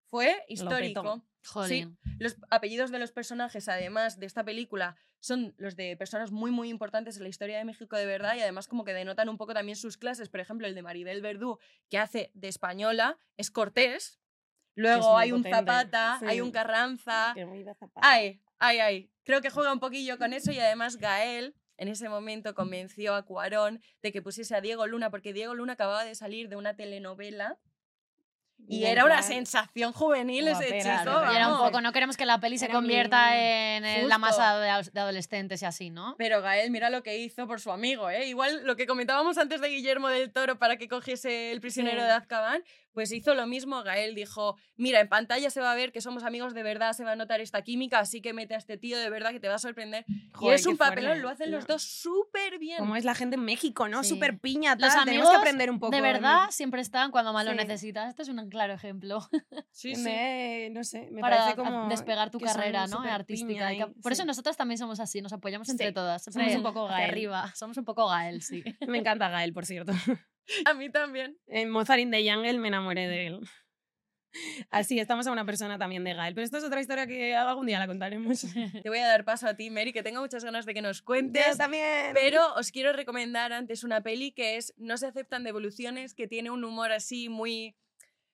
fue 0.07 0.43
histórico. 0.47 1.23
Jolín. 1.45 1.97
Los 2.19 2.35
apellidos 2.49 2.91
de 2.91 2.99
los 2.99 3.11
personajes, 3.11 3.69
además 3.69 4.19
de 4.19 4.25
esta 4.25 4.43
película, 4.43 4.95
son 5.19 5.53
los 5.57 5.75
de 5.75 5.95
personas 5.95 6.31
muy, 6.31 6.51
muy 6.51 6.69
importantes 6.69 7.17
en 7.17 7.23
la 7.23 7.29
historia 7.29 7.57
de 7.57 7.65
México 7.65 7.95
de 7.95 8.05
verdad 8.05 8.35
y 8.35 8.41
además 8.41 8.67
como 8.67 8.83
que 8.83 8.93
denotan 8.93 9.29
un 9.29 9.37
poco 9.37 9.53
también 9.53 9.75
sus 9.75 9.97
clases. 9.97 10.29
Por 10.29 10.39
ejemplo, 10.39 10.67
el 10.67 10.75
de 10.75 10.81
Maribel 10.81 11.21
Verdú, 11.21 11.59
que 11.89 11.97
hace 11.97 12.31
de 12.33 12.47
española, 12.47 13.17
es 13.37 13.51
Cortés. 13.51 14.19
Luego 14.77 15.17
hay 15.17 15.31
un 15.31 15.41
potente, 15.41 15.57
Zapata, 15.57 16.19
hay 16.25 16.37
sí. 16.37 16.41
un 16.41 16.51
Carranza. 16.51 17.31
Que 17.33 17.45
zapato. 17.65 17.93
Ay, 17.95 18.39
ay, 18.59 18.79
ay. 18.79 19.11
Creo 19.23 19.41
que 19.41 19.49
juega 19.49 19.73
un 19.73 19.79
poquillo 19.79 20.19
con 20.19 20.33
eso 20.33 20.51
y 20.51 20.59
además 20.59 20.97
Gael 20.97 21.55
en 21.77 21.87
ese 21.87 22.09
momento 22.09 22.53
convenció 22.53 23.15
a 23.15 23.23
Cuarón 23.23 23.81
de 24.03 24.11
que 24.11 24.21
pusiese 24.21 24.55
a 24.55 24.61
Diego 24.61 24.85
Luna 24.85 25.09
porque 25.09 25.33
Diego 25.33 25.55
Luna 25.55 25.73
acababa 25.73 26.05
de 26.05 26.13
salir 26.13 26.47
de 26.47 26.57
una 26.57 26.75
telenovela 26.75 27.57
y 28.67 28.85
era 28.85 29.05
una 29.05 29.21
sensación 29.21 29.93
juvenil 29.93 30.47
ese 30.47 30.79
chico. 30.79 31.21
era 31.31 31.49
un 31.49 31.57
poco, 31.57 31.79
no 31.79 31.91
queremos 31.93 32.17
que 32.17 32.25
la 32.25 32.39
peli 32.39 32.57
se 32.57 32.65
Era 32.65 32.73
convierta 32.73 33.37
en, 33.37 34.09
la 34.09 34.17
masa 34.17 34.59
de 34.59 34.99
adolescentes 34.99 35.61
y 35.61 35.65
así, 35.65 35.89
¿no? 35.89 36.15
Pero 36.17 36.41
Gael, 36.41 36.71
mira 36.71 36.89
lo 36.89 37.03
que 37.03 37.17
hizo 37.17 37.47
por 37.47 37.61
su 37.61 37.71
amigo, 37.71 38.09
¿eh? 38.09 38.27
Igual 38.27 38.65
lo 38.65 38.75
que 38.75 38.87
comentábamos 38.87 39.37
antes 39.37 39.61
de 39.61 39.69
Guillermo 39.69 40.09
del 40.09 40.31
Toro 40.31 40.57
para 40.57 40.77
que 40.77 40.87
cogiese 40.87 41.51
el 41.51 41.61
prisionero 41.61 42.01
Sí. 42.01 42.05
de 42.05 42.11
Azkaban, 42.11 42.63
pues 42.97 43.11
hizo 43.11 43.35
lo 43.35 43.45
mismo. 43.45 43.83
Gael 43.83 44.15
dijo, 44.15 44.55
mira, 44.75 44.99
en 45.01 45.07
pantalla 45.07 45.51
se 45.51 45.61
va 45.61 45.71
a 45.71 45.75
ver 45.75 45.91
que 45.91 46.01
somos 46.01 46.23
amigos 46.23 46.55
de 46.55 46.63
verdad, 46.63 46.93
se 46.93 47.03
va 47.03 47.11
a 47.11 47.15
notar 47.15 47.41
esta 47.41 47.61
química, 47.61 47.99
así 47.99 48.23
que 48.23 48.33
mete 48.33 48.55
a 48.55 48.57
este 48.57 48.75
tío 48.75 48.97
de 48.97 49.07
verdad 49.11 49.29
que 49.29 49.39
te 49.39 49.47
va 49.47 49.53
a 49.53 49.59
sorprender. 49.59 50.03
Joder, 50.33 50.57
y 50.57 50.59
es 50.59 50.65
un 50.65 50.77
papelón, 50.77 51.05
fuerte. 51.11 51.21
lo 51.21 51.29
hacen 51.29 51.51
los 51.51 51.67
dos 51.67 51.83
súper 51.83 52.57
bien. 52.57 52.79
Como 52.79 52.95
es 52.95 53.05
la 53.05 53.13
gente 53.13 53.35
en 53.35 53.45
México, 53.45 53.87
¿no? 53.87 54.01
Sí. 54.03 54.09
Súper 54.09 54.39
piña, 54.39 54.71
Los 54.79 54.79
tal. 54.95 55.05
Tenemos 55.05 55.27
amigos, 55.27 55.29
que 55.29 55.37
aprender 55.37 55.69
un 55.69 55.79
poco. 55.79 55.95
de 55.95 56.01
verdad, 56.01 56.47
siempre 56.49 56.81
están 56.81 57.11
cuando 57.11 57.33
más 57.33 57.45
lo 57.45 57.51
Sí. 57.51 57.57
necesitas. 57.57 58.09
Este 58.09 58.23
es 58.23 58.29
un 58.29 58.49
claro 58.49 58.73
ejemplo 58.73 59.19
Sí, 59.71 59.93
sí. 59.95 60.01
Me- 60.01 60.69
no 60.71 60.83
sé, 60.83 61.07
me 61.11 61.21
para 61.21 61.37
parece 61.37 61.55
como 61.55 61.87
despegar 61.89 62.31
tu 62.31 62.39
carrera, 62.39 62.87
¿no? 62.87 63.01
Artística. 63.01 63.73
y- 63.73 63.85
Por 64.01 64.11
eso 64.11 64.23
sí. 64.23 64.27
nosotras 64.27 64.57
también 64.57 64.79
somos 64.79 64.99
así, 64.99 65.21
nos 65.21 65.33
apoyamos 65.33 65.69
entre 65.69 65.89
Sí, 65.89 65.93
todas. 65.93 66.23
somos 66.23 66.55
un 66.55 66.63
poco 66.63 66.87
Gael. 66.87 67.11
arriba. 67.11 67.53
Somos 67.55 67.77
un 67.77 67.85
poco 67.85 68.07
Gael, 68.07 68.41
sí. 68.41 68.63
Me 68.87 68.97
encanta 68.97 69.29
Gael, 69.29 69.53
por 69.53 69.67
cierto. 69.67 69.91
A 70.65 70.73
mí 70.73 70.89
también. 70.89 71.37
En 71.47 71.69
Mozart 71.69 71.99
in 71.99 72.11
the 72.11 72.29
Jungle 72.29 72.59
me 72.59 72.67
enamoré 72.69 73.07
de 73.07 73.27
él. 73.27 73.41
Así, 74.69 74.99
estamos 74.99 75.25
a 75.27 75.31
una 75.31 75.45
persona 75.45 75.77
también 75.77 76.03
de 76.03 76.13
Gael. 76.13 76.35
Pero 76.35 76.45
esto 76.45 76.57
es 76.57 76.63
otra 76.63 76.81
historia 76.81 77.07
que 77.07 77.35
algún 77.35 77.65
día 77.65 77.79
la 77.79 77.87
contaremos. 77.87 78.41
Te 78.83 78.89
voy 78.89 78.99
a 78.99 79.07
dar 79.07 79.25
paso 79.25 79.47
a 79.47 79.55
ti, 79.55 79.69
Mary, 79.69 79.93
que 79.93 80.03
tengo 80.03 80.21
muchas 80.21 80.43
ganas 80.43 80.65
de 80.65 80.73
que 80.73 80.81
nos 80.81 81.01
cuentes. 81.01 81.57
también. 81.57 82.13
Pero 82.13 82.53
os 82.55 82.71
quiero 82.71 82.93
recomendar 82.93 83.53
antes 83.53 83.83
una 83.83 84.01
peli 84.01 84.31
que 84.31 84.57
es 84.57 84.73
No 84.77 84.97
se 84.97 85.07
aceptan 85.07 85.43
devoluciones, 85.43 86.13
que 86.13 86.27
tiene 86.27 86.51
un 86.51 86.63
humor 86.63 86.91
así 86.91 87.29
muy 87.29 87.75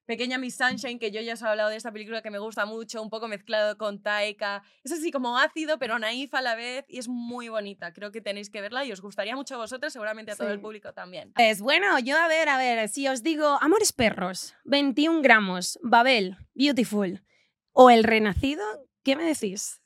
pequeña 0.06 0.38
Miss 0.38 0.56
Sunshine, 0.58 1.00
que 1.00 1.12
yo 1.12 1.22
ya 1.22 1.34
os 1.34 1.42
he 1.42 1.48
hablado 1.48 1.70
de 1.70 1.76
esta 1.78 1.92
película 1.92 2.22
que 2.22 2.30
me 2.32 2.40
gusta 2.40 2.66
mucho, 2.66 3.02
un 3.02 3.10
poco 3.10 3.28
mezclado 3.28 3.78
con 3.78 4.02
Taika. 4.02 4.64
Es 4.84 4.92
así 4.92 5.12
como 5.12 5.38
ácido, 5.38 5.78
pero 5.80 6.00
naif 6.00 6.34
a 6.34 6.42
la 6.42 6.56
vez 6.56 6.86
y 6.88 6.98
es 7.00 7.08
muy 7.08 7.50
bonita. 7.50 7.94
Creo 7.94 8.12
que 8.12 8.22
tenéis 8.22 8.50
que 8.50 8.62
verla 8.62 8.86
y 8.86 8.92
os 8.92 9.02
gustaría 9.02 9.36
mucho 9.36 9.56
a 9.56 9.58
vosotras, 9.60 9.94
seguramente 9.94 10.32
a 10.32 10.36
todo 10.36 10.48
Sí. 10.48 10.54
el 10.54 10.60
público 10.62 10.94
también. 10.94 11.34
Pues 11.34 11.62
bueno, 11.62 12.00
yo 12.00 12.18
a 12.18 12.28
ver, 12.28 12.50
a 12.50 12.58
ver, 12.58 12.90
si 12.90 13.08
os 13.08 13.24
digo 13.24 13.58
Amores 13.62 13.94
Perros, 13.94 14.56
21 14.66 15.22
gramos, 15.22 15.80
Babel, 15.84 16.38
Beautiful 16.54 17.24
o 17.72 17.90
El 17.90 18.04
Renacido, 18.04 18.64
¿qué 19.04 19.16
me 19.16 19.24
decís? 19.24 19.82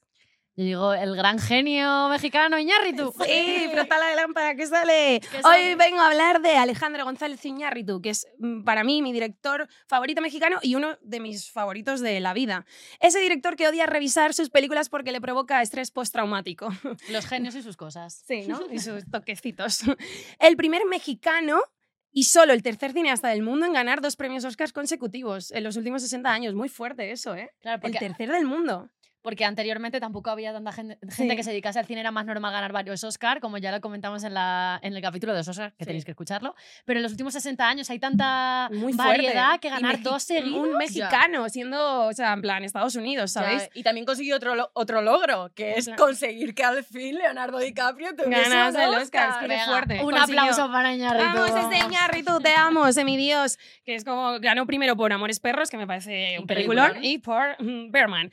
Yo 0.57 0.63
digo, 0.63 0.93
el 0.93 1.15
gran 1.15 1.37
genio 1.37 2.09
mexicano 2.09 2.57
Iñárritu. 2.57 3.13
Sí, 3.27 3.69
frota 3.71 3.99
la 3.99 4.15
lámpara 4.15 4.55
que 4.55 4.65
sale. 4.65 5.19
¿Qué 5.19 5.37
Hoy 5.37 5.41
sale? 5.43 5.75
vengo 5.75 5.99
a 5.99 6.07
hablar 6.07 6.41
de 6.41 6.57
Alejandro 6.57 7.05
González 7.05 7.45
Iñárritu, 7.45 8.01
que 8.01 8.09
es 8.09 8.25
mm, 8.39 8.63
para 8.63 8.83
mí 8.83 9.03
mi 9.03 9.13
director 9.13 9.67
favorito 9.85 10.19
mexicano 10.19 10.57
y 10.63 10.73
uno 10.73 10.97
de 11.03 11.19
mis 11.19 11.51
favoritos 11.51 12.01
de 12.01 12.19
la 12.21 12.33
vida. 12.33 12.65
Ese 12.99 13.19
director 13.19 13.55
que 13.55 13.67
odia 13.67 13.85
revisar 13.85 14.33
sus 14.33 14.49
películas 14.49 14.89
porque 14.89 15.11
le 15.11 15.21
provoca 15.21 15.61
estrés 15.61 15.91
postraumático. 15.91 16.69
Los 17.11 17.27
genios 17.27 17.53
y 17.53 17.61
sus 17.61 17.77
cosas. 17.77 18.23
Sí, 18.27 18.47
¿no? 18.47 18.59
Y 18.71 18.79
sus 18.79 19.05
toquecitos. 19.11 19.81
El 20.39 20.57
primer 20.57 20.85
mexicano 20.85 21.61
y 22.11 22.23
solo 22.23 22.53
el 22.53 22.63
tercer 22.63 22.93
cineasta 22.93 23.27
del 23.27 23.43
mundo 23.43 23.67
en 23.67 23.73
ganar 23.73 24.01
dos 24.01 24.15
premios 24.15 24.43
Oscars 24.43 24.73
consecutivos 24.73 25.51
en 25.51 25.63
los 25.63 25.77
últimos 25.77 26.01
60 26.01 26.27
años. 26.31 26.55
Muy 26.55 26.67
fuerte 26.67 27.11
eso, 27.11 27.35
¿eh? 27.35 27.51
Claro, 27.59 27.79
El 27.85 27.95
tercer 27.95 28.31
del 28.31 28.45
mundo. 28.45 28.89
Porque 29.27 29.43
anteriormente 29.43 29.99
tampoco 29.99 30.29
había 30.29 30.53
tanta 30.53 30.71
gente, 30.71 30.97
gente 31.01 31.33
Sí. 31.33 31.35
que 31.35 31.43
se 31.43 31.49
dedicase 31.49 31.79
al 31.79 31.85
cine, 31.85 31.99
era 31.99 32.11
más 32.11 32.25
normal 32.25 32.53
ganar 32.53 32.71
varios 32.71 33.03
Oscar, 33.03 33.41
como 33.41 33.57
ya 33.57 33.73
lo 33.73 33.81
comentamos 33.81 34.23
en, 34.23 34.33
la, 34.33 34.79
en 34.81 34.95
el 34.95 35.01
capítulo 35.01 35.33
de 35.33 35.39
los 35.39 35.47
Oscar, 35.49 35.73
que 35.73 35.83
Sí. 35.83 35.87
tenéis 35.87 36.05
que 36.05 36.11
escucharlo. 36.11 36.55
Pero 36.85 36.99
en 36.99 37.03
los 37.03 37.11
últimos 37.11 37.33
60 37.33 37.67
años 37.67 37.89
hay 37.89 37.99
tanta 37.99 38.69
Muy 38.71 38.93
variedad 38.93 39.59
que 39.59 39.69
ganar 39.69 40.01
dos 40.01 40.23
seguidos. 40.23 40.57
Un 40.61 40.77
mexicano, 40.77 41.49
siendo, 41.49 42.05
o 42.05 42.13
sea, 42.13 42.31
en 42.31 42.41
plan, 42.41 42.63
Estados 42.63 42.95
Unidos, 42.95 43.33
Ya, 43.33 43.41
¿sabéis? 43.41 43.69
y 43.73 43.83
también 43.83 44.05
consiguió 44.05 44.37
otro, 44.37 44.55
lo- 44.55 44.71
otro 44.73 45.01
logro, 45.01 45.51
que 45.53 45.73
es 45.73 45.85
Claro. 45.87 46.05
conseguir 46.05 46.55
que 46.55 46.63
al 46.63 46.85
fin 46.85 47.17
Leonardo 47.17 47.59
DiCaprio 47.59 48.15
tuviese 48.15 48.49
Ganase 48.49 48.77
un 48.77 48.93
el 48.93 49.01
Oscar, 49.01 49.29
es 49.43 49.49
que 49.49 49.59
fuerte. 49.69 49.93
Un 50.05 50.11
Consiguió- 50.13 50.39
aplauso 50.41 50.71
para 50.71 50.93
Iñárritu. 50.93 51.25
Vamos, 51.35 51.73
ese 51.73 51.85
Iñárritu, 51.85 52.39
te 52.39 52.53
amo, 52.55 52.89
semidios. 52.93 53.57
Que 53.83 53.95
es 53.95 54.05
como, 54.05 54.39
ganó 54.39 54.65
primero 54.65 54.95
por 54.95 55.11
Amores 55.11 55.41
Perros, 55.41 55.69
que 55.69 55.75
me 55.75 55.85
parece 55.85 56.37
un 56.39 56.47
peliculón. 56.47 57.03
y 57.03 57.17
por 57.17 57.61
mm, 57.61 57.91
Berman. 57.91 58.31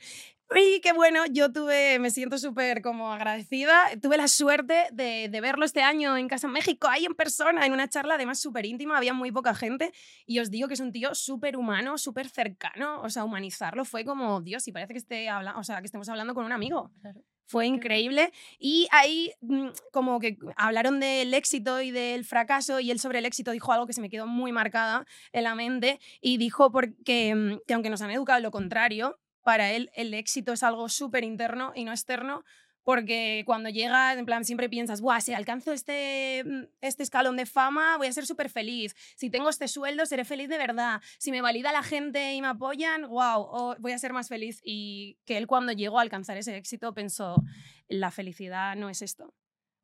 Y 0.53 0.79
qué 0.81 0.93
bueno, 0.93 1.23
yo 1.31 1.51
tuve, 1.51 1.97
me 1.99 2.11
siento 2.11 2.37
súper 2.37 2.81
como 2.81 3.11
agradecida. 3.11 3.89
Tuve 4.01 4.15
la 4.17 4.27
suerte 4.27 4.87
de, 4.93 5.27
de 5.27 5.41
verlo 5.41 5.65
este 5.65 5.81
año 5.81 6.15
en 6.17 6.27
Casa 6.27 6.47
México, 6.47 6.87
ahí 6.87 7.05
en 7.05 7.15
persona, 7.15 7.65
en 7.65 7.73
una 7.73 7.89
charla 7.89 8.15
además 8.15 8.39
súper 8.39 8.65
íntima, 8.65 8.95
había 8.95 9.13
muy 9.13 9.31
poca 9.31 9.55
gente. 9.55 9.91
Y 10.25 10.39
os 10.39 10.51
digo 10.51 10.67
que 10.67 10.75
es 10.75 10.79
un 10.79 10.91
tío 10.91 11.15
súper 11.15 11.57
humano, 11.57 11.97
súper 11.97 12.29
cercano. 12.29 13.01
O 13.01 13.09
sea, 13.09 13.23
humanizarlo 13.23 13.85
fue 13.85 14.05
como, 14.05 14.41
Dios, 14.41 14.67
y 14.67 14.71
parece 14.71 14.93
que, 14.93 14.99
esté 14.99 15.29
habla 15.29 15.57
o 15.57 15.63
sea, 15.63 15.79
que 15.79 15.85
estemos 15.85 16.07
hablando 16.09 16.35
con 16.35 16.45
un 16.45 16.51
amigo. 16.51 16.91
Claro. 17.01 17.21
Fue 17.47 17.67
increíble. 17.67 18.31
Y 18.59 18.87
ahí, 18.91 19.31
mm, 19.41 19.67
como 19.91 20.19
que 20.19 20.37
hablaron 20.57 20.99
del 20.99 21.33
éxito 21.33 21.81
y 21.81 21.91
del 21.91 22.25
fracaso, 22.25 22.79
y 22.79 22.91
él 22.91 22.99
sobre 22.99 23.19
el 23.19 23.25
éxito 23.25 23.51
dijo 23.51 23.71
algo 23.71 23.85
que 23.85 23.93
se 23.93 24.01
me 24.01 24.09
quedó 24.09 24.25
muy 24.25 24.51
marcada 24.51 25.05
en 25.31 25.43
la 25.43 25.55
mente, 25.55 25.99
y 26.21 26.37
dijo 26.37 26.71
porque, 26.71 27.35
mm, 27.35 27.59
que 27.67 27.73
aunque 27.73 27.89
nos 27.89 28.01
han 28.01 28.11
educado 28.11 28.39
lo 28.41 28.51
contrario, 28.51 29.19
para 29.45 29.71
él 29.71 29.91
el 29.93 30.15
éxito 30.15 30.53
es 30.53 30.63
algo 30.63 30.89
súper 30.89 31.23
interno 31.23 31.71
y 31.75 31.85
no 31.85 31.91
externo, 31.91 32.43
porque 32.83 33.43
cuando 33.45 33.69
llegas, 33.69 34.17
en 34.17 34.25
plan, 34.25 34.43
siempre 34.43 34.69
piensas, 34.69 35.01
Buah, 35.01 35.21
si 35.21 35.33
alcanzo 35.33 35.71
este, 35.71 36.43
mm, 36.43 36.63
este 36.81 37.03
escalón 37.03 37.37
de 37.37 37.45
fama, 37.45 37.95
voy 37.97 38.07
a 38.07 38.11
ser 38.11 38.25
súper 38.25 38.49
feliz. 38.49 38.95
Si 39.15 39.29
tengo 39.29 39.49
este 39.49 39.67
sueldo, 39.67 40.07
seré 40.07 40.25
feliz 40.25 40.49
de 40.49 40.57
verdad. 40.57 40.99
Si 41.19 41.29
me 41.29 41.41
valida 41.41 41.71
la 41.71 41.83
gente 41.83 42.33
y 42.33 42.41
me 42.41 42.47
apoyan, 42.47 43.07
wow, 43.07 43.75
voy 43.77 43.91
a 43.91 43.99
ser 43.99 44.13
más 44.13 44.29
feliz. 44.29 44.61
Y 44.63 45.19
que 45.25 45.37
él 45.37 45.45
cuando 45.45 45.73
llegó 45.73 45.99
a 45.99 46.01
alcanzar 46.01 46.37
ese 46.37 46.57
éxito 46.57 46.93
pensó, 46.95 47.43
la 47.87 48.09
felicidad 48.09 48.75
no 48.75 48.89
es 48.89 49.03
esto. 49.03 49.31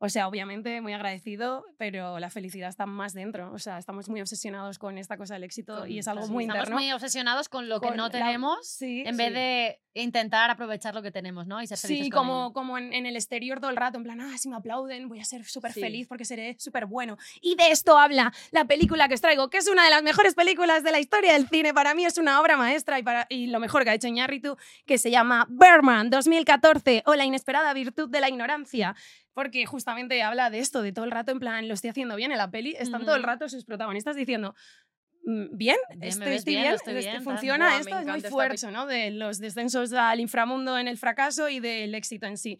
O 0.03 0.09
sea, 0.09 0.27
obviamente 0.27 0.81
muy 0.81 0.93
agradecido, 0.93 1.63
pero 1.77 2.17
la 2.17 2.31
felicidad 2.31 2.69
está 2.69 2.87
más 2.87 3.13
dentro. 3.13 3.51
O 3.53 3.59
sea, 3.59 3.77
estamos 3.77 4.09
muy 4.09 4.19
obsesionados 4.19 4.79
con 4.79 4.97
esta 4.97 5.15
cosa 5.15 5.35
del 5.35 5.43
éxito 5.43 5.85
y 5.85 5.99
es 5.99 6.07
algo 6.07 6.27
muy 6.27 6.45
Estamos 6.45 6.63
interno. 6.63 6.75
muy 6.79 6.91
obsesionados 6.91 7.49
con 7.49 7.69
lo 7.69 7.79
que 7.79 7.91
no 7.91 8.05
la- 8.05 8.09
tenemos 8.09 8.67
Sí, 8.67 9.03
en 9.05 9.15
sí. 9.15 9.17
vez 9.23 9.33
de 9.33 9.79
intentar 9.93 10.49
aprovechar 10.49 10.95
lo 10.95 11.01
que 11.03 11.11
tenemos, 11.11 11.45
¿no? 11.45 11.61
Y 11.61 11.67
ser 11.67 11.77
felices 11.77 12.05
Sí, 12.05 12.09
con 12.09 12.19
como, 12.21 12.43
ello. 12.45 12.53
como 12.53 12.77
en, 12.79 12.93
en 12.93 13.05
el 13.05 13.15
exterior 13.15 13.59
todo 13.59 13.69
el 13.69 13.75
rato, 13.77 13.97
en 13.97 14.03
plan, 14.05 14.21
ah, 14.21 14.37
si 14.39 14.49
me 14.49 14.55
aplauden, 14.55 15.07
voy 15.09 15.19
a 15.19 15.25
ser 15.25 15.43
súper 15.45 15.73
Sí. 15.73 15.81
feliz 15.81 16.07
porque 16.07 16.25
seré 16.25 16.55
súper 16.57 16.85
bueno. 16.87 17.17
Y 17.41 17.55
de 17.55 17.71
esto 17.71 17.99
habla 17.99 18.33
la 18.51 18.65
película 18.65 19.07
que 19.07 19.13
os 19.15 19.21
traigo, 19.21 19.49
que 19.51 19.57
es 19.57 19.67
una 19.67 19.83
de 19.83 19.89
las 19.91 20.01
mejores 20.01 20.33
películas 20.33 20.83
de 20.83 20.91
la 20.93 20.99
historia 20.99 21.33
del 21.33 21.47
cine. 21.47 21.73
Para 21.75 21.93
mí 21.93 22.05
es 22.05 22.17
una 22.17 22.39
obra 22.41 22.57
maestra 22.57 22.97
y, 22.97 23.03
para, 23.03 23.27
y 23.29 23.47
lo 23.47 23.59
mejor 23.59 23.83
que 23.83 23.91
ha 23.91 23.93
hecho 23.93 24.07
Iñárritu, 24.07 24.57
que 24.87 24.97
se 24.97 25.11
llama 25.11 25.45
Berman 25.49 26.09
2014 26.09 27.03
o 27.05 27.13
La 27.15 27.25
inesperada 27.25 27.71
virtud 27.73 28.09
de 28.09 28.21
la 28.21 28.29
ignorancia. 28.29 28.95
Porque 29.35 29.65
justamente 29.65 30.21
habla 30.23 30.49
de 30.49 30.59
esto, 30.59 30.81
de 30.81 30.91
todo 30.91 31.05
el 31.05 31.11
rato, 31.11 31.31
en 31.31 31.39
plan, 31.39 31.67
lo 31.67 31.73
estoy 31.73 31.89
haciendo 31.89 32.15
bien 32.15 32.31
en 32.31 32.37
la 32.37 32.51
peli. 32.51 32.75
Están 32.77 33.05
todo 33.05 33.15
el 33.15 33.23
rato 33.23 33.47
sus 33.49 33.65
protagonistas 33.65 34.15
diciendo, 34.15 34.55
"Mm, 35.25 35.57
bien, 35.57 35.77
Bien, 35.89 36.01
estoy, 36.09 36.31
bien, 36.33 36.43
bien, 36.45 36.69
lo 36.69 36.75
estoy 36.75 36.93
este, 36.95 37.09
bien, 37.09 37.23
tal". 37.23 37.23
funciona 37.23 37.65
Buah, 37.67 37.79
esto, 37.79 37.99
es 37.99 38.07
muy 38.07 38.21
fuerte, 38.21 38.71
¿no? 38.71 38.85
De 38.87 39.11
los 39.11 39.39
descensos 39.39 39.93
al 39.93 40.19
inframundo 40.19 40.77
en 40.77 40.87
el 40.87 40.97
fracaso 40.97 41.49
y 41.49 41.59
del 41.59 41.95
éxito 41.95 42.27
en 42.27 42.37
sí. 42.37 42.59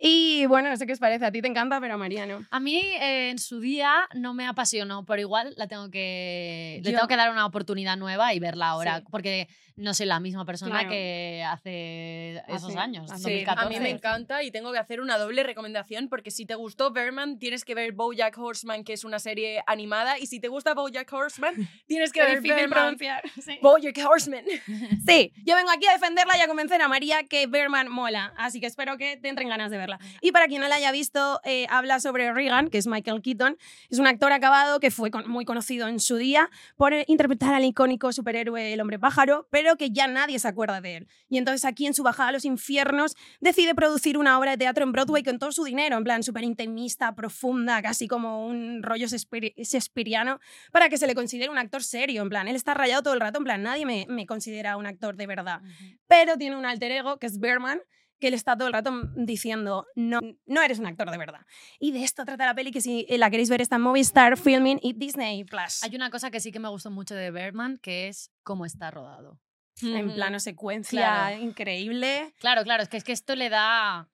Y 0.00 0.46
bueno, 0.46 0.68
no 0.68 0.76
sé 0.76 0.86
qué 0.86 0.92
os 0.92 1.00
parece, 1.00 1.24
a 1.26 1.32
ti 1.32 1.42
te 1.42 1.48
encanta, 1.48 1.80
pero 1.80 1.94
a 1.94 1.96
María 1.96 2.24
no. 2.24 2.46
A 2.50 2.60
mí 2.60 2.76
eh, 3.00 3.30
en 3.30 3.38
su 3.38 3.58
día 3.60 3.92
no 4.14 4.32
me 4.32 4.46
apasionó, 4.46 5.04
pero 5.04 5.20
igual 5.20 5.54
la 5.56 5.66
tengo 5.66 5.90
que, 5.90 6.80
le 6.84 6.92
tengo 6.92 7.08
que 7.08 7.16
dar 7.16 7.30
una 7.32 7.44
oportunidad 7.46 7.96
nueva 7.96 8.32
y 8.32 8.38
verla 8.38 8.68
ahora, 8.68 8.98
Sí. 8.98 9.04
porque 9.10 9.48
no 9.74 9.94
soy 9.94 10.06
la 10.06 10.18
misma 10.20 10.44
persona 10.44 10.72
Claro. 10.80 10.90
que 10.90 11.44
hace 11.48 12.42
esos 12.48 12.70
Hace- 12.70 12.78
años, 12.78 13.10
hace- 13.12 13.22
Sí, 13.22 13.44
a 13.44 13.54
2014. 13.54 13.68
mí 13.74 13.80
me 13.80 13.90
encanta 13.90 14.42
y 14.42 14.50
tengo 14.50 14.72
que 14.72 14.78
hacer 14.78 15.00
una 15.00 15.18
doble 15.18 15.42
recomendación 15.44 16.08
porque 16.08 16.30
si 16.32 16.46
te 16.46 16.54
gustó 16.56 16.90
Berman 16.92 17.38
tienes 17.38 17.64
que 17.64 17.74
ver 17.76 17.92
BoJack 17.92 18.36
Horseman 18.38 18.82
que 18.84 18.92
es 18.92 19.04
una 19.04 19.18
serie 19.20 19.62
animada 19.66 20.18
y 20.18 20.26
si 20.26 20.40
te 20.40 20.48
gusta 20.48 20.74
BoJack 20.74 21.12
Horseman 21.12 21.54
tienes 21.86 22.12
que 22.12 22.22
ver 22.22 22.40
Berman. 22.40 22.96
Sí. 23.40 23.58
BoJack 23.62 23.98
Horseman. 24.08 24.44
Sí, 25.06 25.32
yo 25.44 25.54
vengo 25.56 25.70
aquí 25.70 25.86
a 25.86 25.92
defenderla 25.92 26.36
y 26.36 26.40
a 26.40 26.46
convencer 26.48 26.80
a 26.82 26.88
María 26.88 27.22
que 27.24 27.46
Berman 27.46 27.88
mola, 27.88 28.32
así 28.36 28.60
que 28.60 28.66
espero 28.66 28.96
que 28.98 29.16
te 29.16 29.28
entren 29.28 29.48
ganas 29.48 29.70
de 29.70 29.78
verla. 29.78 29.87
Y 30.20 30.32
para 30.32 30.46
quien 30.48 30.60
no 30.60 30.68
la 30.68 30.74
haya 30.74 30.92
visto, 30.92 31.40
eh, 31.44 31.66
habla 31.70 32.00
sobre 32.00 32.32
Regan, 32.32 32.68
que 32.68 32.78
es 32.78 32.86
Michael 32.86 33.22
Keaton. 33.22 33.56
Es 33.88 33.98
un 33.98 34.06
actor 34.06 34.32
acabado 34.32 34.80
que 34.80 34.90
fue 34.90 35.10
con- 35.10 35.28
muy 35.30 35.44
conocido 35.44 35.88
en 35.88 36.00
su 36.00 36.16
día 36.16 36.50
por 36.76 36.92
eh, 36.92 37.04
interpretar 37.08 37.54
al 37.54 37.64
icónico 37.64 38.12
superhéroe 38.12 38.72
El 38.74 38.80
Hombre 38.80 38.98
Pájaro, 38.98 39.48
pero 39.50 39.76
que 39.76 39.90
ya 39.90 40.06
nadie 40.08 40.38
se 40.38 40.48
acuerda 40.48 40.80
de 40.80 40.96
él. 40.98 41.08
Y 41.28 41.38
entonces 41.38 41.64
aquí 41.64 41.86
en 41.86 41.94
su 41.94 42.02
bajada 42.02 42.28
a 42.30 42.32
los 42.32 42.44
infiernos 42.44 43.14
decide 43.40 43.74
producir 43.74 44.18
una 44.18 44.38
obra 44.38 44.52
de 44.52 44.58
teatro 44.58 44.84
en 44.84 44.92
Broadway 44.92 45.22
con 45.22 45.38
todo 45.38 45.52
su 45.52 45.64
dinero, 45.64 45.96
en 45.96 46.04
plan 46.04 46.22
súper 46.22 46.44
intimista, 46.44 47.14
profunda, 47.14 47.80
casi 47.82 48.08
como 48.08 48.46
un 48.46 48.82
rollo 48.82 49.06
shakespeariano, 49.08 50.40
para 50.72 50.88
que 50.88 50.98
se 50.98 51.06
le 51.06 51.14
considere 51.14 51.50
un 51.50 51.58
actor 51.58 51.82
serio, 51.82 52.22
en 52.22 52.28
plan, 52.28 52.48
él 52.48 52.56
está 52.56 52.74
rayado 52.74 53.02
todo 53.02 53.14
el 53.14 53.20
rato, 53.20 53.38
en 53.38 53.44
plan, 53.44 53.62
nadie 53.62 53.86
me, 53.86 54.06
me 54.08 54.26
considera 54.26 54.76
un 54.76 54.86
actor 54.86 55.16
de 55.16 55.26
verdad. 55.26 55.60
Pero 56.06 56.36
tiene 56.36 56.56
un 56.56 56.66
alter 56.66 56.90
ego, 56.92 57.18
que 57.18 57.26
es 57.26 57.38
Berman, 57.38 57.80
que 58.20 58.28
él 58.28 58.34
está 58.34 58.56
todo 58.56 58.66
el 58.68 58.72
rato 58.74 58.90
diciendo, 59.16 59.86
no, 59.94 60.20
no 60.46 60.62
eres 60.62 60.78
un 60.78 60.86
actor 60.86 61.10
de 61.10 61.18
verdad. 61.18 61.40
Y 61.78 61.92
de 61.92 62.02
esto 62.04 62.24
trata 62.24 62.46
la 62.46 62.54
peli, 62.54 62.70
que 62.70 62.80
si 62.80 63.06
la 63.10 63.30
queréis 63.30 63.48
ver 63.50 63.60
está 63.60 63.76
en 63.76 63.82
Movistar, 63.82 64.36
Filming 64.36 64.80
y 64.82 64.92
Disney+. 64.92 65.44
Plus. 65.44 65.82
Hay 65.82 65.94
una 65.94 66.10
cosa 66.10 66.30
que 66.30 66.40
sí 66.40 66.50
que 66.52 66.58
me 66.58 66.68
gustó 66.68 66.90
mucho 66.90 67.14
de 67.14 67.30
Bergman, 67.30 67.78
que 67.78 68.08
es 68.08 68.30
cómo 68.42 68.64
está 68.66 68.90
rodado. 68.90 69.40
En 69.80 70.12
plano 70.12 70.40
secuencia, 70.40 71.00
Claro. 71.00 71.36
increíble. 71.40 72.34
Claro, 72.40 72.64
claro, 72.64 72.82
es 72.82 72.88
que, 72.88 72.96
es 72.96 73.04
que 73.04 73.12
esto 73.12 73.36
le 73.36 73.48
da 73.48 74.08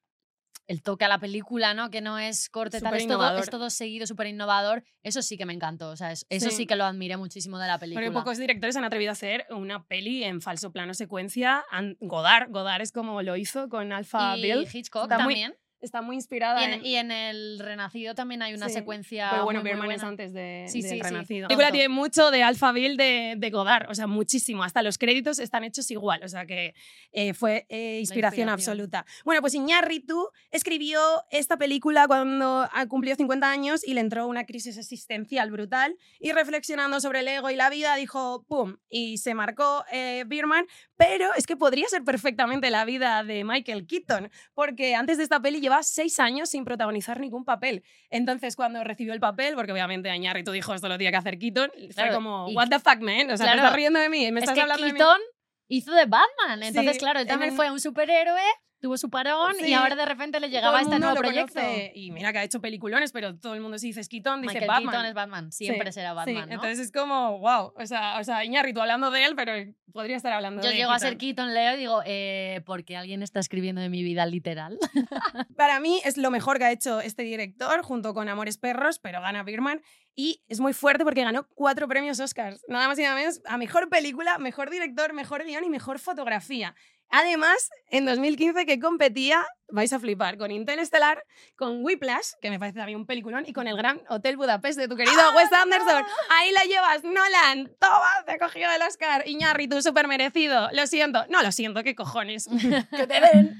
el 0.66 0.82
toque 0.82 1.04
a 1.04 1.08
la 1.08 1.18
película, 1.18 1.74
¿no? 1.74 1.90
Que 1.90 2.00
no 2.00 2.18
es 2.18 2.48
corte, 2.48 2.80
tal, 2.80 2.88
Súper 2.90 3.00
es 3.00 3.06
todo, 3.06 3.38
es 3.38 3.50
todo 3.50 3.70
seguido, 3.70 4.06
súper 4.06 4.28
innovador. 4.28 4.82
Eso 5.02 5.20
sí 5.22 5.36
que 5.36 5.44
me 5.46 5.52
encantó, 5.52 5.90
o 5.90 5.96
sea, 5.96 6.12
es- 6.12 6.26
eso 6.30 6.50
sí. 6.50 6.56
Sí. 6.56 6.66
que 6.66 6.76
lo 6.76 6.84
admiré 6.84 7.16
muchísimo 7.16 7.58
de 7.58 7.66
la 7.66 7.78
película. 7.78 8.06
Porque 8.06 8.18
pocos 8.18 8.38
directores 8.38 8.74
han 8.76 8.84
atrevido 8.84 9.10
a 9.10 9.12
hacer 9.12 9.46
una 9.50 9.84
peli 9.84 10.24
en 10.24 10.40
falso 10.40 10.72
plano 10.72 10.94
secuencia. 10.94 11.64
Godard, 12.00 12.50
Godard 12.50 12.80
es 12.82 12.92
como 12.92 13.20
lo 13.22 13.36
hizo 13.36 13.68
con 13.68 13.92
Alpha 13.92 14.36
y 14.38 14.42
Bill. 14.42 14.68
Hitchcock 14.72 15.02
Está 15.04 15.18
muy- 15.18 15.34
también. 15.34 15.54
Está 15.84 16.02
muy 16.02 16.16
inspirada 16.16 16.60
Y 16.60 16.64
en... 16.64 16.72
en, 16.72 16.86
y 16.86 16.96
en 16.96 17.10
el 17.12 17.58
Renacido 17.58 18.14
también 18.14 18.42
hay 18.42 18.54
una 18.54 18.68
Sí, 18.68 18.74
secuencia. 18.74 19.28
Pero 19.30 19.44
bueno, 19.44 19.62
muy, 19.62 19.94
es 19.94 20.02
antes 20.02 20.32
de, 20.32 20.64
Sí, 20.68 20.82
sí, 20.82 20.88
sí. 20.88 21.02
Renacido. 21.02 21.42
La 21.42 21.48
película 21.48 21.70
tiene 21.70 21.88
mucho 21.88 22.30
de 22.30 22.42
Alphaville 22.42 22.96
de, 22.96 23.34
de 23.36 23.50
Godard, 23.50 23.90
o 23.90 23.94
sea, 23.94 24.06
muchísimo. 24.06 24.64
Hasta 24.64 24.82
los 24.82 24.98
créditos 24.98 25.38
están 25.38 25.64
hechos 25.64 25.90
igual, 25.90 26.22
o 26.24 26.28
sea 26.28 26.46
que 26.46 26.74
eh, 27.12 27.34
fue 27.34 27.66
eh, 27.68 27.98
inspiración, 28.00 28.00
inspiración. 28.00 28.48
absoluta. 28.48 29.06
Bueno, 29.24 29.40
pues 29.40 29.54
Iñárritu 29.54 30.28
escribió 30.50 31.00
esta 31.30 31.56
película 31.56 32.06
cuando 32.06 32.68
ah, 32.72 32.86
cumplió 32.88 33.14
50 33.14 33.50
años 33.50 33.86
y 33.86 33.94
le 33.94 34.00
entró 34.00 34.26
una 34.26 34.44
crisis 34.44 34.76
existencial 34.78 35.50
brutal 35.50 35.96
y 36.18 36.32
reflexionando 36.32 37.00
sobre 37.00 37.20
el 37.20 37.28
ego 37.28 37.50
y 37.50 37.56
la 37.56 37.70
vida 37.70 37.94
dijo 37.96 38.44
¡pum! 38.48 38.76
y 38.88 39.18
se 39.18 39.34
marcó 39.34 39.84
eh, 39.92 40.24
Birman, 40.26 40.66
pero 40.96 41.28
es 41.36 41.46
que 41.46 41.56
podría 41.56 41.88
ser 41.88 42.04
perfectamente 42.04 42.70
la 42.70 42.84
vida 42.84 43.22
de 43.24 43.44
Michael 43.44 43.86
Keaton, 43.86 44.30
porque 44.54 44.94
antes 44.94 45.18
de 45.18 45.24
esta 45.24 45.40
peli 45.40 45.60
lleva 45.60 45.82
seis 45.82 46.18
años 46.20 46.50
sin 46.50 46.64
protagonizar 46.64 47.20
ningún 47.20 47.44
papel. 47.44 47.82
Entonces, 48.10 48.56
cuando 48.56 48.82
recibió 48.84 49.12
el 49.12 49.20
papel, 49.20 49.54
porque 49.54 49.72
obviamente 49.72 50.14
Iñárritu 50.14 50.52
dijo 50.52 50.74
esto 50.74 50.88
lo 50.88 50.96
tenía 50.96 51.10
que 51.10 51.16
hacer 51.16 51.38
Keaton, 51.38 51.70
fue 51.74 51.88
Claro, 51.88 52.14
como, 52.14 52.48
y 52.48 52.54
what 52.54 52.68
the 52.68 52.78
fuck, 52.78 53.00
man? 53.00 53.30
O 53.30 53.36
sea, 53.36 53.46
claro, 53.46 53.52
te 53.52 53.56
estás 53.56 53.72
riendo 53.74 53.98
de 53.98 54.08
mí, 54.08 54.30
me 54.30 54.40
Es 54.40 54.44
estás 54.44 54.54
que 54.54 54.60
hablando 54.62 54.86
de 54.86 54.92
mí. 54.92 54.98
Keaton 54.98 55.20
hizo 55.68 55.92
de 55.92 56.06
Batman. 56.06 56.62
Entonces, 56.62 56.92
Sí, 56.94 56.98
claro, 56.98 57.20
él 57.20 57.26
también 57.26 57.54
fue 57.56 57.70
un 57.70 57.80
superhéroe, 57.80 58.40
tuvo 58.84 58.98
su 58.98 59.08
parón 59.08 59.54
y 59.60 59.64
Sí. 59.64 59.72
ahora 59.72 59.96
de 59.96 60.04
repente 60.04 60.38
le 60.40 60.50
llegaba 60.50 60.78
este 60.82 60.98
nuevo 60.98 61.16
proyecto. 61.16 61.54
conoce, 61.54 61.90
y 61.94 62.10
mira 62.10 62.32
que 62.32 62.38
ha 62.40 62.44
hecho 62.44 62.60
peliculones, 62.60 63.12
pero 63.12 63.34
todo 63.34 63.54
el 63.54 63.62
mundo 63.62 63.78
si 63.78 63.86
dices 63.86 64.10
Keaton, 64.10 64.42
dice 64.42 64.52
Michael 64.52 64.68
Batman. 64.68 64.90
Keaton 64.92 65.06
es 65.06 65.14
Batman, 65.14 65.52
siempre 65.52 65.86
Sí, 65.90 65.94
será 65.94 66.10
sí, 66.10 66.16
Batman. 66.16 66.48
¿no? 66.50 66.54
Entonces 66.56 66.78
es 66.80 66.92
como, 66.92 67.38
wow. 67.38 67.72
O 67.76 67.86
sea, 67.86 68.18
o 68.20 68.24
sea 68.24 68.44
Iñárritu 68.44 68.82
hablando 68.82 69.10
de 69.10 69.24
él, 69.24 69.34
pero 69.36 69.52
podría 69.90 70.16
estar 70.18 70.34
hablando 70.34 70.60
Yo 70.62 70.68
de 70.68 70.76
llego 70.76 70.90
a 70.90 70.98
ser 70.98 71.16
Keaton. 71.16 71.46
Keaton, 71.48 71.54
leo 71.54 71.74
y 71.74 71.76
digo, 71.78 72.02
eh, 72.04 72.60
porque 72.66 72.98
alguien 72.98 73.22
está 73.22 73.40
escribiendo 73.40 73.80
de 73.80 73.88
mi 73.88 74.02
vida 74.02 74.26
literal. 74.26 74.78
Para 75.56 75.80
mí 75.80 76.02
es 76.04 76.18
lo 76.18 76.30
mejor 76.30 76.58
que 76.58 76.64
ha 76.64 76.70
hecho 76.72 77.00
este 77.00 77.22
director, 77.22 77.80
junto 77.82 78.12
con 78.12 78.28
Amores 78.28 78.58
Perros, 78.58 78.98
pero 78.98 79.22
gana 79.22 79.44
Birman. 79.44 79.80
Y 80.14 80.42
es 80.46 80.60
muy 80.60 80.74
fuerte 80.74 81.04
porque 81.04 81.24
ganó 81.24 81.48
cuatro 81.54 81.88
premios 81.88 82.20
Oscars. 82.20 82.62
Nada 82.68 82.86
más 82.86 82.98
y 82.98 83.02
nada 83.02 83.16
menos 83.16 83.40
a 83.46 83.56
mejor 83.56 83.88
película, 83.88 84.38
mejor 84.38 84.70
director, 84.70 85.12
mejor 85.12 85.44
guion 85.44 85.64
y 85.64 85.70
mejor 85.70 85.98
fotografía. 85.98 86.74
Además, 87.16 87.70
en 87.90 88.06
2015 88.06 88.66
que 88.66 88.80
competía, 88.80 89.46
vais 89.68 89.92
a 89.92 90.00
flipar, 90.00 90.36
con 90.36 90.50
Interestelar, 90.50 91.22
con 91.54 91.84
Whiplash, 91.84 92.32
que 92.42 92.50
me 92.50 92.58
parece 92.58 92.78
también 92.78 92.98
un 92.98 93.06
peliculón, 93.06 93.44
y 93.46 93.52
con 93.52 93.68
el 93.68 93.76
Gran 93.76 94.00
Hotel 94.08 94.36
Budapest 94.36 94.76
de 94.76 94.88
tu 94.88 94.96
querido 94.96 95.22
Wes 95.36 95.52
Anderson. 95.52 96.04
Ahí 96.30 96.50
la 96.50 96.64
llevas, 96.64 97.04
Nolan. 97.04 97.70
Toma, 97.78 98.24
te 98.26 98.32
ha 98.32 98.38
cogido 98.38 98.68
el 98.68 98.82
Oscar. 98.82 99.28
Iñárritu, 99.28 99.80
súper 99.80 100.08
merecido. 100.08 100.68
Lo 100.72 100.88
siento. 100.88 101.24
No, 101.28 101.40
lo 101.44 101.52
siento, 101.52 101.84
qué 101.84 101.94
cojones. 101.94 102.48
que 102.96 103.06
te 103.06 103.20
den. 103.20 103.56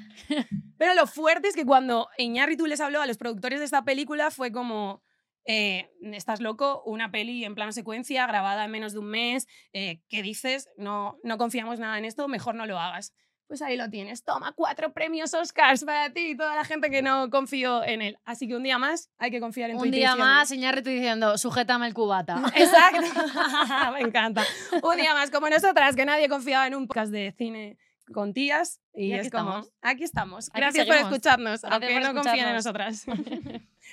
Pero 0.76 0.94
lo 0.94 1.06
fuerte 1.06 1.46
es 1.46 1.54
que 1.54 1.64
cuando 1.64 2.08
Iñárritu 2.18 2.66
les 2.66 2.80
habló 2.80 3.02
a 3.02 3.06
los 3.06 3.18
productores 3.18 3.60
de 3.60 3.66
esta 3.66 3.84
película 3.84 4.32
fue 4.32 4.50
como... 4.50 5.00
eh, 5.46 5.90
estás 6.12 6.40
loco, 6.40 6.82
una 6.86 7.12
peli 7.12 7.44
en 7.44 7.54
plano 7.54 7.70
secuencia, 7.70 8.26
grabada 8.26 8.64
en 8.64 8.72
menos 8.72 8.94
de 8.94 8.98
un 8.98 9.10
mes, 9.10 9.46
eh, 9.72 10.00
¿qué 10.08 10.22
dices? 10.22 10.70
No, 10.76 11.18
no 11.22 11.38
confiamos 11.38 11.78
nada 11.78 11.98
en 11.98 12.04
esto, 12.04 12.26
mejor 12.26 12.56
no 12.56 12.66
lo 12.66 12.80
hagas. 12.80 13.12
Pues 13.46 13.60
ahí 13.62 13.76
lo 13.76 13.90
tienes, 13.90 14.24
toma 14.24 14.52
cuatro 14.56 14.92
premios 14.92 15.34
Oscars 15.34 15.84
para 15.84 16.10
ti 16.12 16.30
y 16.30 16.36
toda 16.36 16.56
la 16.56 16.64
gente 16.64 16.88
que 16.90 17.02
no 17.02 17.28
confió 17.30 17.84
en 17.84 18.00
él. 18.02 18.18
Así 18.24 18.48
que 18.48 18.56
un 18.56 18.62
día 18.62 18.78
más 18.78 19.10
hay 19.18 19.30
que 19.30 19.38
confiar 19.38 19.70
en 19.70 19.76
tu 19.76 19.82
Un 19.84 19.90
día 19.90 20.10
intuición. 20.12 20.18
más, 20.28 20.50
Iñárritu 20.50 20.88
diciendo, 20.90 21.36
sujétame 21.38 21.86
el 21.86 21.94
cubata. 21.94 22.42
Exacto. 22.56 23.02
Me 23.92 24.00
encanta. 24.00 24.42
Un 24.82 24.96
día 24.96 25.12
más, 25.14 25.30
como 25.30 25.48
nosotras, 25.48 25.94
que 25.94 26.04
nadie 26.06 26.28
confiaba 26.28 26.66
en 26.66 26.74
un 26.74 26.86
podcast 26.88 27.12
de 27.12 27.34
cine 27.36 27.76
con 28.12 28.32
tías. 28.32 28.80
Y, 28.94 29.08
Y 29.08 29.12
aquí 29.12 29.26
es 29.26 29.30
como, 29.32 29.50
estamos. 29.50 29.72
aquí 29.82 30.04
estamos. 30.04 30.48
Aquí 30.48 30.60
Gracias 30.60 30.86
por 30.86 30.96
escucharnos, 30.96 31.60
Gracias 31.62 31.72
aunque 31.72 32.00
por 32.00 32.14
no 32.14 32.22
confíen 32.22 32.48
en 32.48 32.54
nosotras. 32.54 33.04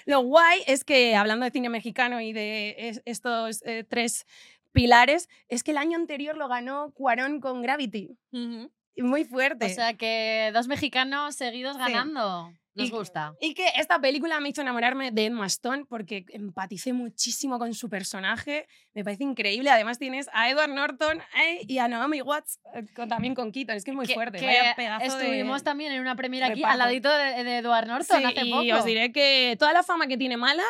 Lo 0.06 0.22
guay 0.22 0.62
es 0.68 0.84
que, 0.84 1.16
hablando 1.16 1.46
de 1.46 1.52
cine 1.52 1.70
mexicano 1.70 2.22
y 2.22 2.32
de 2.34 2.76
es- 2.78 3.02
estos 3.06 3.62
eh, 3.66 3.84
tres 3.88 4.26
pilares, 4.72 5.28
es 5.50 5.64
que 5.64 5.72
el 5.72 5.78
año 5.78 5.98
anterior 5.98 6.38
lo 6.38 6.48
ganó 6.48 6.92
Cuarón 6.94 7.42
con 7.42 7.62
Gravity. 7.62 8.18
Ujú. 8.32 8.72
Muy 8.98 9.26
fuerte. 9.26 9.66
O 9.66 9.70
sea 9.70 9.94
que 9.94 10.52
dos 10.54 10.68
mexicanos 10.68 11.36
seguidos 11.36 11.78
ganando. 11.78 12.54
Nos 12.74 12.88
Y- 12.88 12.92
gusta. 12.92 13.34
Y 13.42 13.54
que 13.54 13.68
esta 13.76 14.00
película 14.00 14.40
me 14.40 14.50
hizo 14.50 14.62
enamorarme 14.62 15.12
de 15.12 15.26
Emma 15.26 15.46
Stone 15.48 15.84
porque 15.90 16.26
empaticé 16.30 16.94
muchísimo 16.94 17.60
con 17.60 17.74
su 17.74 17.90
personaje. 17.90 18.66
Me 18.94 19.04
parece 19.04 19.24
increíble. 19.24 19.70
Además 19.70 20.00
tienes 20.00 20.30
a 20.34 20.50
Edward 20.50 20.70
Norton 20.70 21.20
eh, 21.44 21.62
y 21.68 21.80
a 21.80 21.88
Naomi 21.90 22.22
Watts 22.22 22.60
eh, 22.74 22.86
con- 22.96 23.10
también 23.10 23.36
con 23.36 23.52
Keaton. 23.52 23.76
Es 23.76 23.84
que 23.84 23.92
es 23.92 23.98
muy 23.98 24.06
Que- 24.08 24.14
fuerte. 24.14 24.38
que 24.40 24.46
Vaya 24.46 24.74
pedazo 24.76 25.18
de- 25.18 25.24
estuvimos 25.26 25.64
también 25.64 25.92
en 25.92 26.00
una 26.02 26.16
premiere 26.16 26.46
aquí 26.46 26.64
al 26.64 26.78
ladito 26.80 27.12
de, 27.12 27.44
de 27.44 27.58
Edward 27.58 27.88
Norton 27.88 28.20
Sí, 28.20 28.24
hace 28.26 28.46
y 28.46 28.52
poco. 28.52 28.80
os 28.80 28.86
diré 28.86 29.12
que 29.12 29.56
toda 29.60 29.74
la 29.74 29.84
fama 29.84 30.08
que 30.08 30.18
tiene 30.18 30.38
mala 30.38 30.64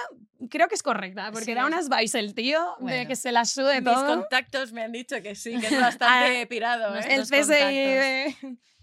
creo 0.50 0.68
que 0.68 0.74
es 0.74 0.82
correcta, 0.82 1.30
porque 1.32 1.46
Sí, 1.46 1.54
da 1.54 1.68
unas 1.68 1.88
vibes 1.88 2.16
el 2.16 2.34
tío 2.34 2.60
de 2.80 2.84
Bueno. 2.84 3.08
que 3.08 3.16
se 3.16 3.32
la 3.32 3.46
sude 3.46 3.80
Mis 3.80 3.94
todo. 3.94 4.08
contactos 4.08 4.74
me 4.74 4.82
han 4.82 4.92
dicho 4.92 5.22
que 5.22 5.36
sí, 5.36 5.56
que 5.60 5.68
es 5.68 5.80
bastante 5.80 6.48
pirado. 6.50 6.96
¿eh? 6.98 7.04
El 7.12 7.22
CSI 7.22 7.30
contactos. 7.30 7.48
de- 7.50 8.36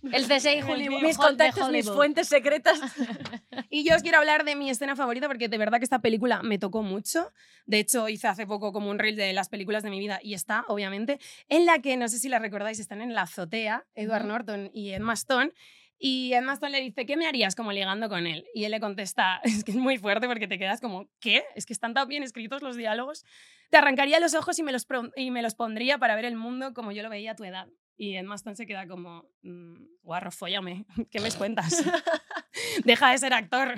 El 0.03 0.25
CSI 0.29 0.63
Hollywood. 0.63 1.03
Mis 1.03 1.17
contactos, 1.17 1.71
mis 1.71 1.89
fuentes 1.89 2.29
secretas. 2.29 2.81
Y 3.71 3.87
yo 3.87 3.97
os 3.97 4.03
quiero 4.03 4.19
hablar 4.19 4.45
de 4.45 4.57
mi 4.57 4.71
escena 4.71 4.97
favorita 4.97 5.27
porque 5.27 5.49
de 5.49 5.59
verdad 5.59 5.79
que 5.79 5.85
esta 5.85 5.99
película 5.99 6.43
me 6.43 6.59
tocó 6.59 6.83
mucho. 6.83 7.33
De 7.67 7.79
hecho, 7.79 8.09
hice 8.09 8.29
hace 8.29 8.47
poco 8.47 8.73
como 8.73 8.89
un 8.89 8.99
reel 8.99 9.17
de 9.17 9.33
las 9.35 9.49
películas 9.51 9.83
de 9.83 9.91
mi 9.91 9.99
vida 9.99 10.21
y 10.23 10.33
está, 10.33 10.65
obviamente, 10.69 11.19
en 11.49 11.67
la 11.67 11.81
que, 11.81 11.97
no 11.97 12.09
sé 12.09 12.19
si 12.19 12.29
la 12.29 12.39
recordáis, 12.39 12.79
están 12.79 13.03
en 13.03 13.15
la 13.15 13.23
azotea, 13.23 13.85
Edward. 13.95 14.25
Norton 14.25 14.71
y 14.73 14.93
Emma 14.93 15.13
Stone. 15.15 15.53
Y 15.99 16.33
Emma 16.33 16.53
Stone 16.55 16.71
le 16.71 16.81
dice, 16.81 17.05
¿qué 17.05 17.17
me 17.17 17.27
harías 17.27 17.57
como 17.57 17.73
ligando 17.73 18.09
con 18.09 18.27
él? 18.27 18.47
Y 18.55 18.65
él 18.65 18.71
le 18.71 18.81
contesta, 18.81 19.41
es 19.45 19.65
que 19.65 19.73
es 19.73 19.77
muy 19.77 19.99
fuerte 19.99 20.29
porque 20.29 20.47
te 20.47 20.59
quedas 20.59 20.81
como, 20.81 21.09
¿qué? 21.21 21.45
Es 21.57 21.67
que 21.67 21.73
están 21.73 21.93
tan 21.93 22.09
bien 22.09 22.23
escritos 22.23 22.63
los 22.63 22.77
diálogos. 22.77 23.25
Te 23.71 23.77
arrancaría 23.77 24.21
los 24.21 24.35
ojos 24.35 24.59
y 24.59 24.63
me 24.63 24.73
los, 24.73 24.87
y 25.17 25.31
me 25.31 25.43
los 25.43 25.55
pondría 25.55 25.99
para 25.99 26.15
ver 26.15 26.25
el 26.25 26.37
mundo 26.37 26.73
como 26.73 26.93
yo 26.93 27.03
lo 27.03 27.11
veía 27.11 27.33
a 27.33 27.37
tu 27.37 27.45
edad. 27.45 27.69
Y 27.99 28.15
Emma 28.15 28.37
Stone 28.37 28.57
se 28.57 28.67
queda 28.67 28.87
como, 28.87 29.29
"Mm, 29.43 29.85
guarro, 30.03 30.31
fóllame, 30.31 30.87
¿qué 31.11 31.21
me 31.21 31.31
cuentas? 31.39 31.85
Deja 32.85 33.11
de 33.11 33.19
ser 33.19 33.35
actor. 33.35 33.75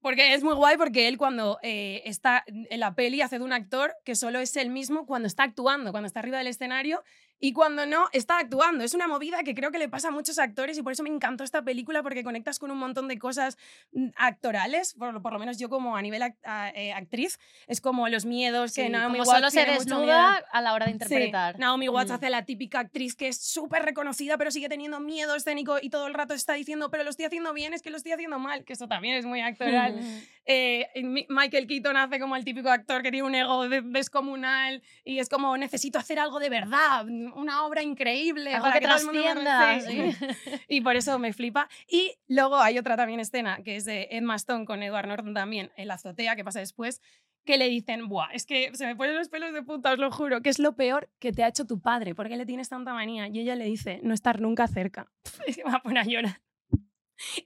Porque 0.00 0.34
es 0.34 0.44
muy 0.44 0.54
guay 0.54 0.76
porque 0.76 1.08
él 1.08 1.18
cuando 1.18 1.58
eh, 1.62 2.02
está 2.04 2.44
en 2.46 2.78
la 2.78 2.94
peli 2.94 3.22
hace 3.22 3.40
de 3.40 3.44
un 3.44 3.52
actor 3.52 3.92
que 4.04 4.14
solo 4.14 4.38
es 4.38 4.56
él 4.56 4.70
mismo 4.70 5.04
cuando 5.04 5.26
está 5.26 5.42
actuando, 5.42 5.90
cuando 5.90 6.06
está 6.06 6.20
arriba 6.20 6.38
del 6.38 6.46
escenario 6.46 7.02
y 7.38 7.52
cuando 7.52 7.86
no 7.86 8.06
está 8.12 8.38
actuando. 8.38 8.84
Es 8.84 8.94
una 8.94 9.06
movida 9.08 9.42
que 9.42 9.54
creo 9.54 9.70
que 9.70 9.78
le 9.78 9.88
pasa 9.88 10.08
a 10.08 10.10
muchos 10.10 10.38
actores 10.38 10.78
y 10.78 10.82
por 10.82 10.92
eso 10.92 11.02
me 11.02 11.10
encantó 11.10 11.44
esta 11.44 11.62
película 11.62 12.02
porque 12.02 12.24
conectas 12.24 12.58
con 12.58 12.70
un 12.70 12.78
montón 12.78 13.08
de 13.08 13.18
cosas 13.18 13.56
mm, 13.92 14.08
actorales, 14.16 14.94
por, 14.94 15.20
por 15.22 15.32
lo 15.32 15.38
menos 15.38 15.58
yo 15.58 15.68
como 15.68 15.96
a 15.96 16.02
nivel 16.02 16.22
act- 16.22 16.38
a- 16.44 16.70
eh, 16.70 16.92
actriz, 16.92 17.38
es 17.66 17.80
como 17.80 18.08
los 18.08 18.24
miedos 18.24 18.74
que 18.74 18.84
Sí, 18.84 18.88
Naomi 18.88 19.18
como 19.18 19.28
Watts 19.30 19.38
solo 19.38 19.50
se 19.50 19.64
desnuda 19.70 20.44
a 20.52 20.60
la 20.60 20.72
hora 20.74 20.86
de 20.86 20.92
Sí, 20.92 20.94
interpretar. 20.94 21.58
Naomi 21.58 21.88
Watts 21.88 22.10
Mm. 22.10 22.14
hace 22.14 22.30
la 22.30 22.44
típica 22.44 22.80
actriz 22.80 23.14
que 23.16 23.28
es 23.28 23.38
súper 23.38 23.82
reconocida, 23.84 24.38
pero 24.38 24.50
sigue 24.50 24.68
teniendo 24.68 25.00
miedo 25.00 25.34
escénico 25.34 25.76
y 25.80 25.90
todo 25.90 26.06
el 26.06 26.14
rato 26.14 26.34
está 26.34 26.54
diciendo, 26.54 26.90
pero 26.90 27.04
lo 27.04 27.10
estoy 27.10 27.26
haciendo 27.26 27.52
bien, 27.52 27.74
es 27.74 27.82
que 27.82 27.90
lo 27.90 27.96
estoy 27.96 28.12
haciendo 28.12 28.38
mal, 28.38 28.64
que 28.64 28.72
eso 28.72 28.88
también 28.88 29.14
es 29.16 29.26
muy 29.26 29.40
actoral. 29.40 29.94
Eh, 30.48 30.86
Michael 31.28 31.66
Keaton 31.66 31.96
hace 31.96 32.20
como 32.20 32.36
el 32.36 32.44
típico 32.44 32.68
actor 32.70 33.02
que 33.02 33.10
tiene 33.10 33.26
un 33.26 33.34
ego 33.34 33.68
de- 33.68 33.82
descomunal 33.82 34.80
y 35.04 35.18
es 35.18 35.28
como, 35.28 35.56
necesito 35.56 35.98
hacer 35.98 36.20
algo 36.20 36.38
de 36.38 36.48
verdad, 36.50 37.04
una 37.34 37.64
obra 37.64 37.82
increíble. 37.82 38.54
Algo 38.54 38.72
que 38.72 38.80
trascienda. 38.80 39.74
respete". 39.74 40.12
sí. 40.12 40.60
Y 40.68 40.80
por 40.80 40.96
eso 40.96 41.18
me 41.18 41.32
flipa. 41.32 41.68
Y 41.88 42.16
luego 42.28 42.56
hay 42.56 42.78
otra 42.78 42.96
también 42.96 43.20
escena 43.20 43.62
que 43.62 43.76
es 43.76 43.84
de 43.84 44.08
Emma 44.10 44.36
Stone 44.36 44.64
con 44.64 44.82
Edward 44.82 45.08
Norton 45.08 45.34
también 45.34 45.70
en 45.76 45.88
la 45.88 45.94
azotea, 45.94 46.36
que 46.36 46.44
pasa 46.44 46.60
después, 46.60 47.00
que 47.46 47.56
le 47.56 47.68
dicen, 47.68 48.08
Buah, 48.08 48.28
es 48.32 48.44
que 48.44 48.74
se 48.74 48.84
me 48.84 48.96
ponen 48.96 49.14
los 49.14 49.28
pelos 49.28 49.54
de 49.54 49.62
punta, 49.62 49.92
os 49.92 49.98
lo 49.98 50.10
juro, 50.10 50.42
que 50.42 50.50
es 50.50 50.58
lo 50.58 50.74
peor 50.74 51.08
que 51.18 51.32
te 51.32 51.44
ha 51.44 51.48
hecho 51.48 51.64
tu 51.64 51.80
padre, 51.80 52.14
¿por 52.14 52.28
qué 52.28 52.36
le 52.36 52.44
tienes 52.44 52.68
tanta 52.68 52.92
manía? 52.92 53.28
Y 53.28 53.40
ella 53.40 53.54
le 53.54 53.64
dice, 53.64 54.00
no 54.02 54.12
estar 54.12 54.40
nunca 54.40 54.66
cerca. 54.66 55.10
Es 55.46 55.56
que 55.56 55.64
me 55.64 55.70
va 55.70 55.78
a 55.78 55.82
poner 55.82 55.98
a 55.98 56.04
llorar. 56.04 56.42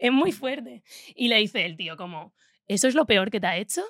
Es 0.00 0.10
muy 0.10 0.32
fuerte. 0.32 0.82
Y 1.14 1.28
le 1.28 1.36
dice 1.36 1.64
el 1.64 1.76
tío 1.76 1.96
como, 1.96 2.34
¿eso 2.66 2.88
es 2.88 2.94
lo 2.94 3.06
peor 3.06 3.30
que 3.30 3.40
te 3.40 3.46
ha 3.46 3.56
hecho? 3.56 3.82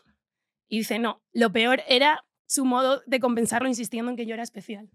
Y 0.68 0.78
dice, 0.78 0.98
no, 0.98 1.22
lo 1.32 1.52
peor 1.52 1.82
era 1.88 2.24
su 2.46 2.64
modo 2.64 3.02
de 3.06 3.20
compensarlo 3.20 3.68
insistiendo 3.68 4.10
en 4.10 4.16
que 4.16 4.26
yo 4.26 4.34
era 4.34 4.42
especial. 4.42 4.90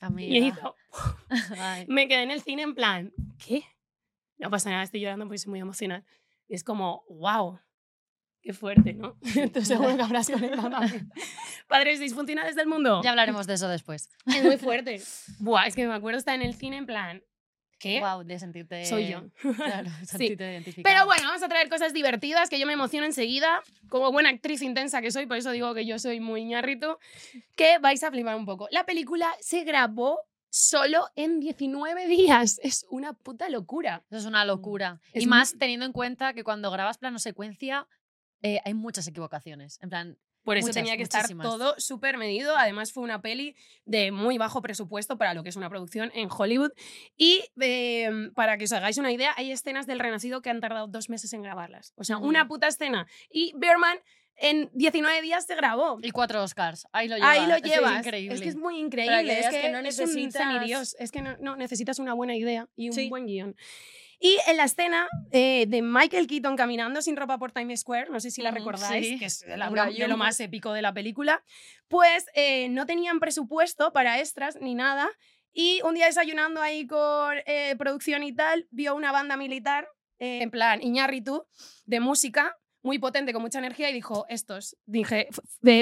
Amiga. 0.00 0.74
Y 1.86 1.92
me 1.92 2.08
quedé 2.08 2.22
en 2.22 2.30
el 2.30 2.40
cine 2.40 2.62
en 2.62 2.74
plan, 2.74 3.12
¿qué? 3.44 3.62
No 4.38 4.50
pasa 4.50 4.70
nada, 4.70 4.82
estoy 4.82 5.00
llorando 5.00 5.26
porque 5.26 5.38
soy 5.38 5.50
muy 5.50 5.60
emocional. 5.60 6.04
Y 6.48 6.54
es 6.54 6.64
como, 6.64 7.04
wow, 7.08 7.60
qué 8.40 8.52
fuerte, 8.52 8.94
¿no? 8.94 9.16
Tú 9.52 9.62
seguro 9.62 9.96
que 9.96 10.02
habrás 10.02 10.30
conectado 10.30 10.70
también. 10.70 11.12
Padres 11.68 12.00
disfuncionales 12.00 12.56
del 12.56 12.66
mundo. 12.66 13.02
Ya 13.02 13.10
hablaremos 13.10 13.46
de 13.46 13.54
eso 13.54 13.68
después. 13.68 14.08
Es 14.26 14.42
muy 14.42 14.56
fuerte. 14.56 15.02
Buah, 15.40 15.66
es 15.66 15.74
que 15.74 15.86
me 15.86 15.94
acuerdo 15.94 16.18
estar 16.18 16.34
en 16.34 16.42
el 16.42 16.54
cine 16.54 16.78
en 16.78 16.86
plan, 16.86 17.22
¿qué? 17.78 18.00
Wow, 18.00 18.24
de 18.24 18.38
sentirte. 18.38 18.84
Soy 18.84 19.08
yo. 19.08 19.22
Claro, 19.56 19.90
Sí. 20.00 20.06
sentirte 20.06 20.52
identificada. 20.52 20.94
Pero 20.94 21.06
bueno, 21.06 21.22
vamos 21.28 21.42
a 21.42 21.48
traer 21.48 21.68
cosas 21.68 21.92
divertidas 21.92 22.48
que 22.50 22.58
yo 22.58 22.66
me 22.66 22.72
emociono 22.72 23.06
enseguida, 23.06 23.62
como 23.88 24.10
buena 24.12 24.30
actriz 24.30 24.62
intensa 24.62 25.00
que 25.00 25.10
soy, 25.10 25.26
por 25.26 25.36
eso 25.36 25.50
digo 25.50 25.74
que 25.74 25.86
yo 25.86 25.98
soy 25.98 26.20
muy 26.20 26.44
ñarrito, 26.44 26.98
que 27.56 27.78
vais 27.78 28.02
a 28.02 28.10
flipar 28.10 28.36
un 28.36 28.46
poco. 28.46 28.68
La 28.70 28.84
película 28.84 29.32
se 29.40 29.64
grabó 29.64 30.20
solo 30.50 31.06
en 31.14 31.40
19 31.40 32.06
días. 32.06 32.58
Es 32.62 32.86
una 32.90 33.12
puta 33.12 33.48
locura. 33.48 34.02
Eso 34.10 34.18
es 34.20 34.24
una 34.24 34.44
locura. 34.44 35.00
Es 35.12 35.24
y 35.24 35.26
más 35.26 35.56
teniendo 35.58 35.84
en 35.86 35.92
cuenta 35.92 36.32
que 36.32 36.42
cuando 36.44 36.70
grabas 36.70 36.98
plano 36.98 37.18
secuencia 37.18 37.86
eh, 38.42 38.60
hay 38.64 38.72
muchas 38.74 39.06
equivocaciones. 39.08 39.78
En 39.82 39.90
plan, 39.90 40.18
Por 40.48 40.56
eso 40.56 40.68
Muchas, 40.68 40.82
tenía 40.82 40.96
que 40.96 41.02
estar 41.02 41.20
muchísimas. 41.24 41.46
todo 41.46 41.74
súper 41.76 42.16
medido. 42.16 42.56
Además, 42.56 42.90
fue 42.92 43.02
una 43.02 43.20
peli 43.20 43.54
de 43.84 44.12
muy 44.12 44.38
bajo 44.38 44.62
presupuesto 44.62 45.18
para 45.18 45.34
lo 45.34 45.42
que 45.42 45.50
es 45.50 45.56
una 45.56 45.68
producción 45.68 46.10
en 46.14 46.28
Hollywood. 46.30 46.70
Y 47.18 47.44
eh, 47.60 48.10
para 48.34 48.56
que 48.56 48.64
os 48.64 48.72
hagáis 48.72 48.96
una 48.96 49.12
idea, 49.12 49.34
hay 49.36 49.52
escenas 49.52 49.86
del 49.86 49.98
Renacido 49.98 50.40
que 50.40 50.48
han 50.48 50.60
tardado 50.60 50.86
dos 50.86 51.10
meses 51.10 51.34
en 51.34 51.42
grabarlas. 51.42 51.92
O 51.96 52.04
sea, 52.04 52.16
una 52.16 52.48
puta 52.48 52.66
escena. 52.66 53.06
Y 53.30 53.52
Berman 53.56 53.98
en 54.40 54.70
19 54.72 55.20
días 55.20 55.44
se 55.46 55.54
grabó. 55.54 55.98
y 56.02 56.10
cuatro 56.12 56.42
Oscars. 56.42 56.86
Ahí 56.92 57.08
lo 57.08 57.16
llevas. 57.16 57.30
Ahí 57.38 57.46
lo 57.46 57.58
llevas. 57.58 57.92
Es 58.00 58.06
increíble. 58.06 58.34
Es 58.36 58.40
que 58.40 58.48
es 58.48 58.56
muy 58.56 58.78
increíble. 58.78 59.24
que 59.24 59.40
es 59.40 59.48
que, 59.50 59.60
que 59.60 59.68
no 59.70 59.78
es 59.80 59.98
un 59.98 60.06
necesitas- 60.06 60.32
semidios. 60.32 60.96
Es 60.98 61.10
que 61.10 61.20
no, 61.20 61.36
no, 61.38 61.56
necesitas 61.56 61.98
una 61.98 62.14
buena 62.14 62.34
idea 62.36 62.68
y 62.74 62.88
un 62.88 62.94
Sí. 62.94 63.08
buen 63.10 63.26
guion. 63.26 63.54
Y 64.20 64.36
en 64.48 64.56
la 64.56 64.64
escena 64.64 65.06
eh, 65.30 65.66
de 65.68 65.80
Michael 65.82 66.26
Keaton 66.26 66.56
caminando 66.56 67.00
sin 67.02 67.16
ropa 67.16 67.38
por 67.38 67.52
Times 67.52 67.80
Square, 67.80 68.10
no 68.10 68.18
sé 68.18 68.30
si 68.30 68.42
la 68.42 68.50
Ujú, 68.50 68.58
recordáis, 68.58 69.06
sí. 69.06 69.18
que 69.18 69.26
es 69.26 69.44
la- 69.46 69.70
de 69.70 70.08
lo 70.08 70.16
más 70.16 70.40
épico 70.40 70.72
de 70.72 70.82
la 70.82 70.92
película, 70.92 71.42
pues 71.86 72.26
eh, 72.34 72.68
no 72.68 72.84
tenían 72.86 73.20
presupuesto 73.20 73.92
para 73.92 74.18
extras 74.18 74.56
ni 74.60 74.74
nada. 74.74 75.08
Y 75.52 75.80
un 75.82 75.94
día 75.94 76.06
desayunando 76.06 76.60
ahí 76.60 76.86
con 76.86 77.36
eh, 77.46 77.74
producción 77.78 78.22
y 78.22 78.32
tal, 78.34 78.66
vio 78.70 78.94
una 78.94 79.12
banda 79.12 79.36
militar, 79.36 79.88
en 80.20 80.50
plan 80.50 80.82
Iñárritu, 80.82 81.46
de 81.86 82.00
música, 82.00 82.56
muy 82.82 82.98
potente, 82.98 83.32
con 83.32 83.42
mucha 83.42 83.58
energía, 83.58 83.88
y 83.90 83.92
dijo, 83.92 84.24
estos, 84.28 84.76
dije, 84.84 85.28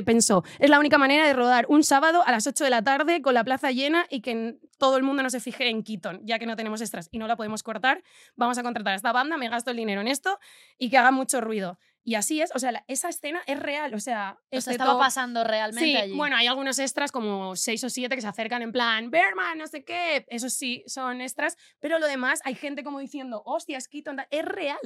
pensó, 0.05 0.45
es 0.59 0.69
la 0.71 0.79
única 0.79 0.99
manera 0.99 1.27
de 1.27 1.33
rodar 1.33 1.67
un 1.69 1.83
sábado 1.85 2.23
a 2.27 2.33
las 2.33 2.47
8 2.47 2.65
de 2.65 2.71
la 2.71 2.83
tarde 2.83 3.23
con 3.23 3.33
la 3.35 3.45
plaza 3.45 3.71
llena 3.71 4.07
y 4.11 4.21
que 4.21 4.57
todo 4.79 4.97
el 4.97 5.03
mundo 5.03 5.23
no 5.23 5.31
se 5.31 5.41
fije 5.41 5.69
en 5.69 5.83
Keaton, 5.83 6.21
ya 6.25 6.39
que 6.39 6.47
no 6.47 6.57
tenemos 6.57 6.81
extras 6.81 7.09
y 7.11 7.19
no 7.19 7.27
la 7.27 7.37
podemos 7.37 7.63
cortar, 7.63 8.03
vamos 8.35 8.59
a 8.59 8.63
contratar 8.63 8.93
a 8.93 8.97
esta 8.97 9.13
banda, 9.13 9.37
me 9.37 9.49
gasto 9.49 9.71
el 9.71 9.77
dinero 9.77 10.01
en 10.01 10.09
esto 10.09 10.39
y 10.79 10.91
que 10.91 10.99
haga 10.99 11.11
mucho 11.11 11.41
ruido. 11.41 11.79
Y 12.05 12.15
así 12.15 12.41
es, 12.41 12.53
o 12.55 12.59
sea, 12.61 12.71
la- 12.71 12.85
esa 12.87 13.09
escena 13.09 13.43
es 13.47 13.59
real, 13.59 13.93
o 13.95 13.99
sea, 13.99 14.39
O 14.53 14.61
sea, 14.61 14.73
estaba 14.73 14.97
pasando 14.99 15.43
realmente 15.43 15.91
Sí, 15.91 15.97
allí. 15.97 16.17
bueno, 16.17 16.37
hay 16.37 16.47
algunos 16.47 16.79
extras 16.79 17.11
como 17.11 17.57
seis 17.57 17.83
o 17.83 17.91
siete 17.91 18.15
que 18.15 18.21
se 18.23 18.29
acercan 18.29 18.63
en 18.63 18.71
plan, 18.71 19.11
Berman, 19.11 19.59
no 19.59 19.67
sé 19.67 19.85
qué. 19.85 20.25
Esos 20.29 20.53
sí 20.55 20.85
son 20.87 21.21
extras, 21.21 21.57
pero 21.81 21.99
lo 21.99 22.07
demás 22.07 22.41
hay 22.45 22.55
gente 22.55 22.85
como 22.85 23.01
diciendo, 23.01 23.43
hostia, 23.45 23.77
es 23.79 23.89
Keaton, 23.89 24.17
tal". 24.17 24.29
es 24.31 24.45
real. 24.45 24.79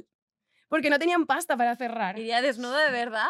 Porque 0.68 0.88
no 0.88 0.98
tenían 0.98 1.26
pasta 1.26 1.56
para 1.58 1.76
cerrar. 1.76 2.18
¿Iría 2.18 2.40
desnuda 2.40 2.86
de 2.86 2.92
verdad? 2.92 3.28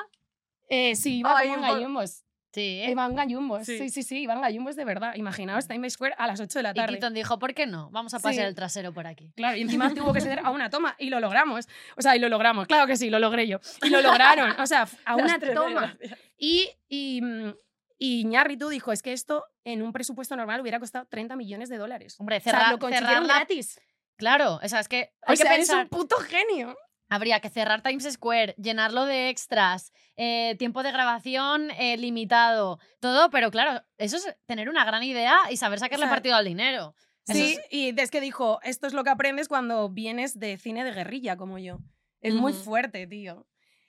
Eh, 0.69 0.95
sí, 0.95 1.19
iba 1.19 1.37
Ay, 1.37 1.49
como 1.49 1.61
en 1.63 1.67
por- 1.69 1.79
gallumbos. 1.81 2.25
Sí, 2.53 2.81
¿eh? 2.83 2.91
Iban 2.91 3.15
gallumbos. 3.15 3.65
Sí. 3.67 3.79
Sí. 3.79 3.91
sí, 3.91 4.03
sí, 4.03 4.23
iban 4.23 4.41
gallumbos 4.41 4.77
de 4.77 4.85
verdad. 4.85 5.15
Imaginaos 5.15 5.67
Times 5.69 5.93
Square 5.95 6.15
a 6.19 6.27
las 6.27 6.41
8 6.41 6.59
de 6.59 6.63
la 6.63 6.71
Y 6.71 6.75
tarde. 6.75 6.93
Keaton 6.95 7.15
dijo, 7.15 7.39
¿por 7.39 7.55
qué 7.55 7.67
no? 7.67 7.91
Vamos 7.91 8.15
a 8.15 8.19
pasear 8.19 8.45
Sí. 8.47 8.49
el 8.49 8.55
trasero 8.55 8.93
por 8.93 9.07
aquí. 9.07 9.33
Claro, 9.37 9.57
y 9.57 9.63
encima 9.63 9.93
tuvo 9.95 10.13
que 10.13 10.21
ser 10.21 10.41
a 10.45 10.51
una 10.51 10.71
toma 10.71 10.95
y 10.99 11.11
lo 11.11 11.21
logramos. 11.21 11.67
O 11.97 12.03
sea, 12.03 12.17
y 12.17 12.19
lo 12.19 12.29
logramos. 12.29 12.67
Claro 12.67 12.87
que 12.87 12.97
sí, 12.97 13.11
lo 13.11 13.19
logré 13.19 13.47
yo. 13.47 13.61
Y 13.83 13.89
lo 13.91 14.03
lograron. 14.03 14.59
O 14.61 14.67
sea, 14.67 14.89
a 15.05 15.17
una 15.17 15.39
toma. 15.39 15.97
Y, 16.39 16.69
y, 16.89 17.21
mm, 17.23 17.55
y 17.99 18.21
Iñárritu 18.23 18.69
dijo, 18.69 18.93
es 18.93 19.03
que 19.03 19.13
esto 19.13 19.45
en 19.65 19.83
un 19.83 19.93
presupuesto 19.93 20.35
normal 20.37 20.61
hubiera 20.61 20.81
costado 20.81 21.05
30 21.07 21.37
millones 21.37 21.69
de 21.69 21.77
dólares. 21.77 22.17
Hombre, 22.19 22.39
o 22.39 22.41
sea, 22.41 22.53
cerrar, 22.53 22.73
lo 22.73 22.79
consiguieron 22.79 23.25
cerrarla- 23.25 23.35
gratis. 23.37 23.81
Claro, 24.17 24.59
o 24.63 24.69
sea, 24.69 24.81
es 24.81 24.89
que 24.89 25.13
O 25.27 25.31
hay 25.31 25.37
sea, 25.37 25.49
que 25.49 25.55
eres 25.55 25.69
pensar. 25.69 25.85
un 25.85 25.89
puto 25.91 26.17
genio. 26.17 26.77
Habría 27.11 27.41
que 27.41 27.51
cerrar 27.51 27.83
Times 27.83 28.05
Square, 28.13 28.55
llenarlo 28.57 29.05
de 29.05 29.29
extras, 29.31 29.93
eh, 30.17 30.55
tiempo 30.59 30.83
de 30.85 30.93
grabación 30.93 31.71
eh, 31.73 31.97
limitado, 31.97 32.79
todo, 33.01 33.31
pero 33.31 33.51
claro, 33.51 33.83
eso 33.99 34.17
es 34.17 34.35
tener 34.47 34.69
una 34.71 34.85
gran 34.85 35.03
idea 35.03 35.37
y 35.51 35.57
saber 35.57 35.81
sacarle 35.81 36.05
O 36.05 36.09
sea, 36.09 36.15
partido 36.15 36.37
al 36.37 36.45
dinero. 36.45 36.95
Sí, 37.25 37.53
es- 37.59 37.61
y 37.71 38.01
es 38.01 38.11
que 38.13 38.21
dijo, 38.21 38.61
esto 38.63 38.87
es 38.87 38.93
lo 38.93 39.03
que 39.05 39.11
aprendes 39.11 39.49
cuando 39.49 39.89
vienes 39.91 40.39
de 40.39 40.57
cine 40.57 40.85
de 40.85 40.93
guerrilla 40.93 41.37
como 41.37 41.59
yo. 41.59 41.81
Es 42.21 42.35
muy 42.35 42.53
fuerte, 42.53 43.07
tío. 43.07 43.47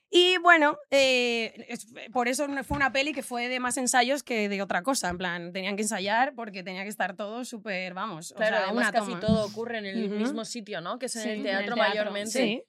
Y 0.10 0.38
bueno, 0.40 0.78
eh, 0.90 1.66
es- 1.70 1.88
por 2.12 2.28
eso 2.28 2.48
no- 2.48 2.64
fue 2.64 2.76
una 2.76 2.92
peli 2.92 3.14
que 3.14 3.24
fue 3.24 3.48
de 3.48 3.60
más 3.60 3.78
ensayos 3.78 4.24
que 4.24 4.50
de 4.50 4.62
otra 4.62 4.82
cosa. 4.84 5.10
En 5.10 5.18
plan, 5.18 5.54
tenían 5.54 5.76
que 5.78 5.84
ensayar 5.84 6.34
porque 6.36 6.64
tenía 6.64 6.84
que 6.84 6.90
estar 6.90 7.16
todo 7.16 7.46
súper, 7.46 7.94
vamos, 7.94 8.32
o 8.32 8.36
Claro, 8.36 8.58
sea, 8.58 8.66
además 8.66 8.90
una 8.90 8.92
casi 8.92 9.12
toma. 9.12 9.20
todo 9.22 9.46
ocurre 9.46 9.78
en 9.78 9.86
el 9.86 10.10
mismo 10.10 10.44
sitio, 10.44 10.82
¿no? 10.82 10.98
Que 11.00 11.06
es 11.06 11.16
en 11.18 11.22
Sí, 11.22 11.30
el 11.30 11.36
en 11.38 11.44
teatro 11.44 11.76
teatro, 11.76 11.90
mayormente. 11.90 12.32
sí. 12.32 12.64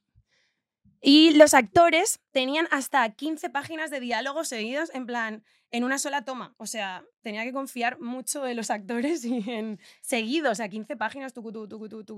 Y 1.04 1.34
los 1.34 1.52
actores 1.52 2.20
tenían 2.30 2.68
hasta 2.70 3.08
15 3.10 3.50
páginas 3.50 3.90
de 3.90 3.98
diálogos 3.98 4.46
seguidos 4.46 4.88
en 4.94 5.04
plan, 5.04 5.44
en 5.72 5.82
una 5.82 5.98
sola 5.98 6.24
toma. 6.24 6.54
O 6.58 6.66
sea, 6.66 7.04
tenía 7.22 7.42
que 7.42 7.52
confiar 7.52 7.98
mucho 7.98 8.46
en 8.46 8.56
los 8.56 8.70
actores 8.70 9.24
y 9.24 9.50
en 9.50 9.80
seguidos, 10.00 10.52
o 10.52 10.54
sea, 10.54 10.68
15 10.68 10.96
páginas. 10.96 11.32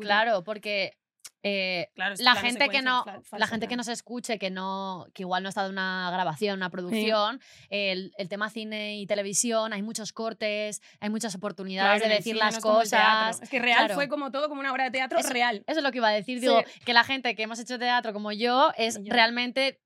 Claro, 0.07 0.45
porque 0.45 0.99
eh, 1.47 1.91
Claro, 1.95 2.15
la 2.19 2.35
gente 2.35 2.69
que 2.71 2.81
no 2.83 3.05
la 3.33 3.47
gente 3.47 3.67
que 3.67 3.77
plano. 3.77 3.81
no 3.81 3.85
se 3.85 3.93
escuche 3.93 4.39
que 4.39 4.51
no 4.51 5.07
que 5.15 5.23
igual 5.23 5.43
no 5.43 5.49
ha 5.49 5.51
estado 5.51 5.69
en 5.69 5.75
una 5.75 6.11
grabación 6.11 6.57
una 6.57 6.71
producción 6.71 7.41
el, 7.71 8.13
el 8.19 8.29
tema 8.31 8.49
cine 8.51 8.97
y 8.99 9.07
televisión 9.07 9.73
hay 9.75 9.83
muchos 9.83 10.13
cortes 10.13 10.81
hay 11.01 11.11
muchas 11.11 11.35
oportunidades 11.35 12.01
Claro, 12.01 12.11
de 12.11 12.17
decir 12.17 12.35
las 12.37 12.55
no 12.57 12.61
cosas 12.63 13.43
Es 13.43 13.49
que 13.51 13.59
real 13.59 13.79
Claro. 13.79 13.95
fue 13.95 14.09
como 14.09 14.31
todo, 14.31 14.49
como 14.49 14.61
una 14.61 14.73
obra 14.73 14.85
de 14.85 14.91
teatro 14.91 15.19
Eso- 15.19 15.29
real. 15.31 15.63
eso 15.67 15.79
es 15.81 15.85
lo 15.85 15.93
que 15.93 15.99
iba 15.99 16.09
a 16.09 16.13
decir 16.13 16.39
Sí. 16.39 16.47
digo 16.47 16.63
que 16.85 16.93
la 16.95 17.05
gente 17.05 17.35
que 17.37 17.43
hemos 17.43 17.59
hecho 17.61 17.79
teatro 17.79 18.13
como 18.15 18.33
yo 18.33 18.73
es 18.79 18.97
yo. 19.03 19.13
realmente 19.13 19.81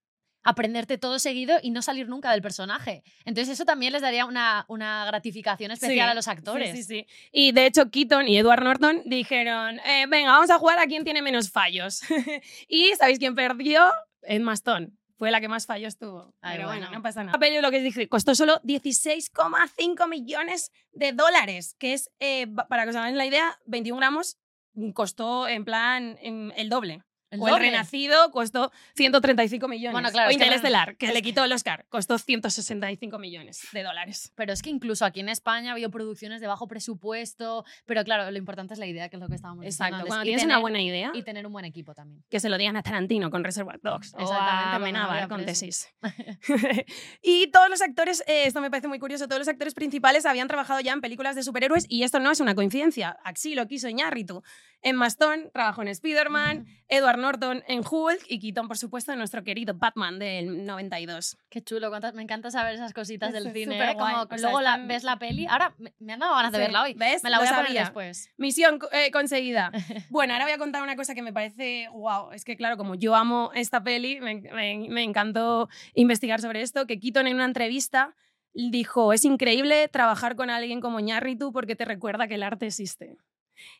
aprenderte 0.49 0.99
todo 0.99 1.19
seguido 1.19 1.59
y 1.63 1.71
no 1.71 1.83
salir 1.83 2.09
nunca 2.09 2.33
del 2.33 2.43
personaje 2.43 3.03
entonces 3.25 3.55
eso 3.55 3.65
también 3.65 3.93
les 3.93 4.03
daría 4.03 4.25
una, 4.27 4.65
una 4.69 5.05
gratificación 5.07 5.71
especial 5.71 6.09
Sí, 6.09 6.11
a 6.11 6.15
los 6.15 6.29
actores 6.29 6.71
Sí, 6.71 6.83
sí, 6.83 6.83
sí. 6.83 7.07
Y 7.33 7.53
de 7.53 7.67
hecho, 7.67 7.91
Keaton 7.91 8.29
y 8.29 8.39
Edward 8.39 8.63
Norton 8.63 9.03
dijeron: 9.07 9.79
eh, 9.81 10.07
Venga, 10.09 10.33
vamos 10.33 10.51
a 10.51 10.59
jugar 10.59 10.79
a 10.79 10.87
quién 10.87 11.05
tiene 11.05 11.23
menos 11.23 11.51
fallos. 11.51 12.01
y 12.69 12.93
¿sabéis 12.97 13.19
quién 13.19 13.35
perdió? 13.35 13.91
Emma 14.23 14.55
Stone. 14.55 14.91
Fue 15.17 15.31
la 15.31 15.41
que 15.41 15.49
más 15.49 15.67
fallos 15.67 15.97
tuvo. 15.99 16.35
Ay, 16.41 16.57
Pero 16.57 16.69
bueno, 16.69 16.83
bueno. 16.83 16.97
no 16.97 17.03
pasa 17.03 17.25
nada. 17.25 17.37
La 17.37 17.41
peli, 17.41 17.61
lo 17.61 17.71
que 17.71 17.81
dije, 17.81 18.09
costó 18.09 18.35
solo 18.35 18.61
16,5 18.63 20.09
millones 20.09 20.71
de 20.93 21.13
dólares, 21.13 21.75
que 21.79 21.95
es, 21.95 22.11
eh, 22.21 22.47
para 22.69 22.85
que 22.85 22.91
os 22.91 22.97
hagáis 22.97 23.17
la 23.17 23.27
idea, 23.27 23.59
21 23.67 23.99
gramos 23.99 24.39
mm, 24.75 24.91
costó 24.91 25.49
en 25.49 25.65
plan 25.65 26.17
em, 26.21 26.53
el 26.57 26.69
doble. 26.69 27.03
El 27.31 27.41
o 27.41 27.49
el. 27.49 27.57
Renacido 27.59 28.31
costó 28.31 28.73
135 28.97 29.69
millones. 29.69 29.93
Bueno, 29.93 30.11
claro, 30.11 30.29
o 30.29 30.31
es 30.31 30.37
que 30.39 30.45
Interestelar, 30.45 30.97
que, 30.97 31.07
es 31.07 31.13
le 31.13 31.21
que- 31.21 31.29
quitó 31.29 31.45
el 31.45 31.53
Oscar, 31.53 31.85
costó 31.89 32.17
165 32.19 33.19
millones 33.19 33.67
de 33.73 33.83
dólares. 33.83 34.33
Pero 34.35 34.53
es 34.53 34.63
que 34.63 34.71
incluso 34.71 35.05
aquí 35.05 35.21
en 35.21 35.29
España 35.29 35.71
ha 35.71 35.73
habido 35.73 35.91
producciones 35.91 36.41
de 36.41 36.47
bajo 36.47 36.67
presupuesto, 36.69 37.65
pero 37.87 38.03
claro, 38.05 38.31
lo 38.31 38.39
importante 38.39 38.73
es 38.75 38.79
la 38.81 38.87
idea, 38.87 39.09
que 39.09 39.17
es 39.17 39.21
lo 39.21 39.29
que 39.29 39.35
estábamos 39.35 39.65
diciendo 39.65 39.85
Exacto. 39.87 40.07
Cuando 40.07 40.23
tienes 40.25 40.43
tener- 40.43 40.57
una 40.57 40.61
buena 40.61 40.81
idea, 40.81 41.11
Y 41.15 41.23
tener 41.23 41.47
un 41.47 41.53
buen 41.53 41.65
equipo 41.65 41.95
también. 41.95 42.25
que 42.31 42.41
se 42.41 42.49
lo 42.49 42.57
digan 42.59 42.77
a 42.77 42.83
Tarantino 42.83 43.31
con 43.31 43.45
Reservoir 43.45 43.81
Dogs 43.83 44.15
o 44.15 44.21
Exactamente, 44.21 44.69
a 44.69 44.71
no 44.71 44.77
Amenábar 44.77 45.09
vaya 45.17 45.29
con. 45.29 45.45
Tesis. 45.45 45.89
y 47.23 47.51
todos 47.51 47.69
los 47.69 47.83
actores, 47.83 48.23
eh, 48.27 48.45
esto 48.47 48.61
me 48.61 48.71
parece 48.71 48.89
muy 48.89 48.99
curioso, 48.99 49.27
todos 49.29 49.39
los 49.41 49.49
actores 49.49 49.75
principales 49.75 50.27
habían 50.27 50.49
trabajado 50.49 50.81
ya 50.81 50.93
en 50.93 51.01
películas 51.01 51.37
de 51.37 51.43
superhéroes 51.43 51.85
y 51.89 52.03
esto 52.05 52.19
no 52.21 52.31
es 52.31 52.41
una 52.41 52.55
coincidencia. 52.55 53.19
Así 53.25 53.55
lo 53.55 53.67
quiso 53.67 53.89
Iñárritu. 53.89 54.43
Emma 54.81 55.07
Stone 55.09 55.51
trabajó 55.53 55.83
en 55.83 55.89
Spider-Man, 55.89 56.67
Edward 56.89 57.18
Norton 57.19 57.63
en 57.69 57.81
Hulk 57.89 58.25
y 58.29 58.39
Keaton, 58.41 58.69
por 58.69 58.79
supuesto, 58.79 59.13
en 59.13 59.19
nuestro 59.19 59.45
querido 59.45 59.75
Batman 59.75 60.19
del 60.19 60.65
92. 60.65 61.37
Qué 61.51 61.63
chulo, 61.63 61.91
me 62.15 62.23
encanta 62.23 62.51
saber 62.51 62.75
esas 62.75 62.93
cositas 62.95 63.33
del 63.33 63.53
cine. 63.53 63.77
¿eh? 63.79 63.95
Como 63.95 63.99
guay, 64.05 64.15
o 64.25 64.29
sea, 64.29 64.39
luego 64.39 64.61
la- 64.61 64.79
ves 64.79 65.05
la 65.05 65.19
peli. 65.19 65.47
Ahora 65.47 65.75
me, 65.79 66.13
han 66.13 66.19
dado 66.21 66.35
ganas 66.35 66.53
de 66.53 66.59
Sí, 66.59 66.63
verla 66.63 66.83
hoy. 66.83 66.95
¿ves? 66.95 67.23
Me 67.23 67.31
la 67.31 67.37
Lo 67.37 67.43
voy 67.43 67.49
a 67.49 67.51
poner 67.55 67.67
sabía. 67.67 67.81
después. 67.83 68.31
Misión 68.37 68.79
eh, 68.93 69.11
conseguida. 69.11 69.71
Bueno, 70.11 70.33
ahora 70.33 70.47
voy 70.47 70.53
a 70.55 70.59
contar 70.59 70.83
una 70.83 70.97
cosa 70.97 71.15
que 71.15 71.23
me 71.23 71.33
parece, 71.33 71.89
wow, 71.93 72.33
es 72.33 72.45
que 72.45 72.57
claro, 72.57 72.77
como 72.77 72.95
yo 72.95 73.15
amo 73.15 73.51
esta 73.55 73.83
peli, 73.83 74.21
me, 74.21 74.37
me- 74.41 74.87
me 74.89 75.03
encantó 75.03 75.69
investigar 75.95 76.41
sobre 76.41 76.63
esto, 76.63 76.87
que 76.87 76.99
Keaton 76.99 77.27
en 77.27 77.35
una 77.37 77.45
entrevista 77.45 78.15
dijo, 78.55 79.13
es 79.13 79.25
increíble 79.25 79.87
trabajar 79.89 80.35
con 80.35 80.51
alguien 80.51 80.81
como 80.81 80.99
Ñarritu 81.01 81.53
porque 81.53 81.77
te 81.77 81.85
recuerda 81.85 82.27
que 82.27 82.35
el 82.35 82.43
arte 82.43 82.67
existe. 82.67 83.17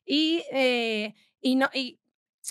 Y, 0.05 0.45
eh, 0.53 1.15
y, 1.41 1.57
no, 1.57 1.69
y, 1.73 1.99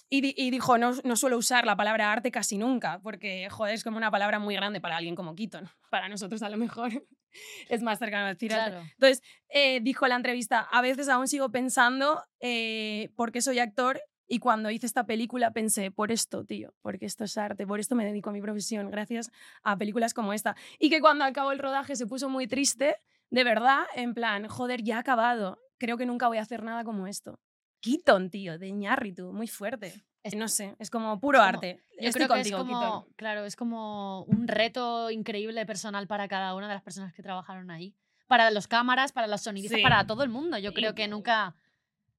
y 0.09 0.21
di- 0.21 0.33
y 0.37 0.51
dijo, 0.51 0.77
no, 0.77 0.91
no 1.03 1.15
suelo 1.15 1.37
usar 1.37 1.65
la 1.65 1.75
palabra 1.75 2.11
arte 2.11 2.31
casi 2.31 2.57
nunca, 2.57 2.99
porque, 3.01 3.49
joder, 3.49 3.73
es 3.73 3.83
como 3.83 3.97
una 3.97 4.11
palabra 4.11 4.39
muy 4.39 4.55
grande 4.55 4.81
para 4.81 4.97
alguien 4.97 5.15
como 5.15 5.35
Keaton. 5.35 5.69
Para 5.89 6.09
nosotros 6.09 6.41
a 6.43 6.49
lo 6.49 6.57
mejor 6.57 6.91
es 7.69 7.81
más 7.81 7.99
cercano 7.99 8.25
a 8.25 8.29
decir 8.33 8.53
arte. 8.53 8.71
Claro. 8.71 8.85
Entonces, 8.93 9.23
eh, 9.49 9.79
dijo 9.81 10.05
en 10.05 10.09
la 10.09 10.15
entrevista, 10.17 10.59
a 10.59 10.81
veces 10.81 11.07
aún 11.09 11.27
sigo 11.27 11.49
pensando 11.49 12.23
eh, 12.39 13.09
por 13.15 13.31
qué 13.31 13.41
soy 13.41 13.59
actor 13.59 14.01
y 14.27 14.39
cuando 14.39 14.69
hice 14.69 14.85
esta 14.85 15.05
película 15.05 15.51
pensé, 15.51 15.89
por 15.89 16.11
esto, 16.11 16.43
tío, 16.43 16.73
porque 16.81 17.05
esto 17.05 17.23
es 17.23 17.37
arte, 17.37 17.65
por 17.65 17.79
esto 17.79 17.95
me 17.95 18.03
dedico 18.03 18.29
a 18.29 18.33
mi 18.33 18.41
profesión, 18.41 18.91
gracias 18.91 19.31
a 19.63 19.77
películas 19.77 20.13
como 20.13 20.33
esta. 20.33 20.55
Y 20.79 20.89
que 20.89 20.99
cuando 20.99 21.23
acabó 21.23 21.53
el 21.53 21.59
rodaje 21.59 21.95
se 21.95 22.05
puso 22.05 22.27
muy 22.27 22.45
triste, 22.47 22.97
de 23.29 23.43
verdad, 23.45 23.83
en 23.95 24.13
plan, 24.13 24.47
joder, 24.49 24.83
ya 24.83 24.97
ha 24.97 24.99
acabado, 24.99 25.59
creo 25.77 25.97
que 25.97 26.05
nunca 26.05 26.27
voy 26.27 26.39
a 26.39 26.41
hacer 26.41 26.61
nada 26.63 26.83
como 26.83 27.07
esto. 27.07 27.39
Keaton, 27.81 28.29
tío, 28.29 28.57
de 28.57 28.71
Ñarritu, 28.71 29.31
muy 29.33 29.47
fuerte. 29.47 30.03
Es- 30.23 30.35
no 30.35 30.47
sé, 30.47 30.75
es 30.79 30.89
como 30.89 31.19
puro 31.19 31.37
es 31.39 31.45
como- 31.45 31.57
arte. 31.57 31.79
Yo 31.99 32.09
Estoy 32.09 32.25
creo 32.25 32.35
que 32.35 32.41
es 32.41 32.51
contigo, 32.51 32.57
como, 32.59 32.79
Keaton. 32.79 33.13
claro, 33.15 33.45
es 33.45 33.55
como 33.55 34.23
un 34.23 34.47
reto 34.47 35.09
increíble 35.11 35.65
personal 35.65 36.05
para 36.07 36.27
cada 36.27 36.53
una 36.55 36.67
de 36.67 36.73
las 36.73 36.83
personas 36.83 37.13
que 37.13 37.23
trabajaron 37.23 37.71
ahí. 37.71 37.95
Para 38.27 38.51
los 38.51 38.67
cámaras, 38.67 39.13
para 39.13 39.27
los 39.27 39.41
sonidistas, 39.41 39.77
Sí. 39.77 39.83
para 39.83 40.05
todo 40.05 40.23
el 40.23 40.29
mundo. 40.29 40.57
Yo 40.57 40.73
creo 40.73 40.93
que 40.95 41.07
nunca, 41.07 41.55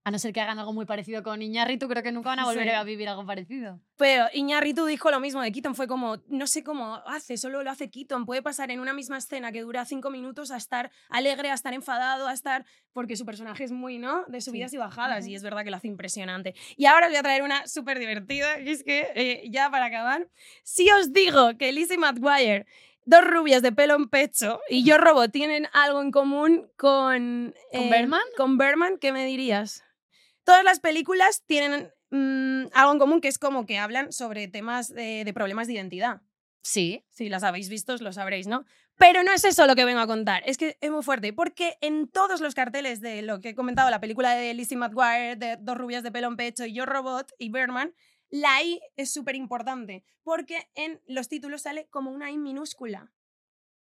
a 0.04 0.10
no 0.10 0.18
ser 0.18 0.32
que 0.32 0.40
hagan 0.40 0.58
algo 0.58 0.72
muy 0.72 0.86
parecido 0.86 1.22
con 1.22 1.42
Iñárritu, 1.42 1.86
creo 1.88 2.02
que 2.02 2.12
nunca 2.12 2.30
van 2.30 2.38
a 2.38 2.44
volver 2.44 2.64
Sí. 2.64 2.70
a 2.70 2.82
vivir 2.82 3.08
algo 3.08 3.26
parecido. 3.26 3.78
Pero 3.96 4.26
Iñárritu 4.32 4.86
dijo 4.86 5.10
lo 5.10 5.20
mismo 5.20 5.42
de 5.42 5.52
Keaton, 5.52 5.74
fue 5.74 5.86
como, 5.86 6.18
no 6.28 6.46
sé 6.46 6.62
cómo 6.64 7.02
hace, 7.06 7.36
solo 7.36 7.62
lo 7.62 7.70
hace 7.70 7.90
Keaton, 7.90 8.24
puede 8.24 8.40
pasar 8.40 8.70
en 8.70 8.80
una 8.80 8.92
misma 8.94 9.18
escena 9.18 9.52
que 9.52 9.60
dura 9.60 9.84
cinco 9.84 10.08
minutos 10.10 10.50
a 10.50 10.56
estar 10.56 10.90
alegre, 11.10 11.50
a 11.50 11.54
estar 11.54 11.74
enfadado, 11.74 12.26
a 12.26 12.32
estar, 12.32 12.64
porque 12.92 13.16
su 13.16 13.26
personaje 13.26 13.64
es 13.64 13.72
muy, 13.72 13.98
¿no? 13.98 14.24
De 14.28 14.40
subidas 14.40 14.72
y 14.72 14.78
bajadas, 14.78 15.26
y 15.26 15.34
es 15.34 15.42
verdad 15.42 15.62
que 15.64 15.70
lo 15.70 15.76
hace 15.76 15.88
impresionante. 15.88 16.54
Y 16.76 16.86
ahora 16.86 17.06
os 17.06 17.10
voy 17.12 17.18
a 17.18 17.22
traer 17.22 17.42
una 17.42 17.66
súper 17.66 17.98
divertida, 17.98 18.60
y 18.60 18.70
es 18.70 18.84
que, 18.84 19.08
eh, 19.14 19.42
ya 19.50 19.70
para 19.70 19.86
acabar, 19.86 20.28
si 20.62 20.90
os 20.90 21.12
digo 21.12 21.58
que 21.58 21.70
Lizzie 21.72 21.98
McGuire, 21.98 22.66
dos 23.04 23.24
rubias 23.24 23.62
de 23.62 23.72
pelo 23.72 23.94
en 23.96 24.08
pecho, 24.08 24.60
y 24.70 24.84
Yo 24.84 24.96
Robot 24.96 25.32
tienen 25.32 25.66
algo 25.72 26.00
en 26.00 26.12
común 26.12 26.70
con... 26.76 27.54
¿Con 27.72 27.90
Bergman? 27.90 28.20
Con 28.36 28.58
Berman, 28.58 28.98
¿qué 28.98 29.12
me 29.12 29.24
dirías? 29.26 29.84
Todas 30.48 30.64
las 30.64 30.80
películas 30.80 31.42
tienen 31.44 31.92
mm, 32.08 32.68
algo 32.72 32.92
en 32.92 32.98
común 32.98 33.20
que 33.20 33.28
es 33.28 33.38
como 33.38 33.66
que 33.66 33.76
hablan 33.76 34.12
sobre 34.14 34.48
temas 34.48 34.88
de, 34.88 35.22
de 35.26 35.34
problemas 35.34 35.66
de 35.66 35.74
identidad. 35.74 36.22
Sí. 36.62 37.04
Si 37.10 37.28
las 37.28 37.42
habéis 37.42 37.68
visto, 37.68 37.94
lo 37.98 38.14
sabréis, 38.14 38.46
¿no? 38.46 38.64
Pero 38.96 39.22
no 39.22 39.30
es 39.30 39.44
eso 39.44 39.66
lo 39.66 39.76
que 39.76 39.84
vengo 39.84 40.00
a 40.00 40.06
contar. 40.06 40.42
Es 40.46 40.56
que 40.56 40.78
es 40.80 40.90
muy 40.90 41.02
fuerte. 41.02 41.34
Porque 41.34 41.76
en 41.82 42.08
todos 42.08 42.40
los 42.40 42.54
carteles 42.54 43.02
de 43.02 43.20
lo 43.20 43.42
que 43.42 43.50
he 43.50 43.54
comentado, 43.54 43.90
la 43.90 44.00
película 44.00 44.34
de 44.36 44.54
Lizzie 44.54 44.78
McGuire, 44.78 45.36
de 45.36 45.58
Dos 45.60 45.76
rubias 45.76 46.02
de 46.02 46.12
pelo 46.12 46.28
en 46.28 46.38
pecho 46.38 46.64
y 46.64 46.72
Yo 46.72 46.86
Robot 46.86 47.30
y 47.36 47.50
Berman, 47.50 47.92
la 48.30 48.62
I 48.62 48.80
es 48.96 49.12
súper 49.12 49.36
importante. 49.36 50.02
Porque 50.22 50.70
en 50.74 51.02
los 51.06 51.28
títulos 51.28 51.60
sale 51.60 51.88
como 51.90 52.10
una 52.10 52.30
I 52.30 52.38
minúscula. 52.38 53.12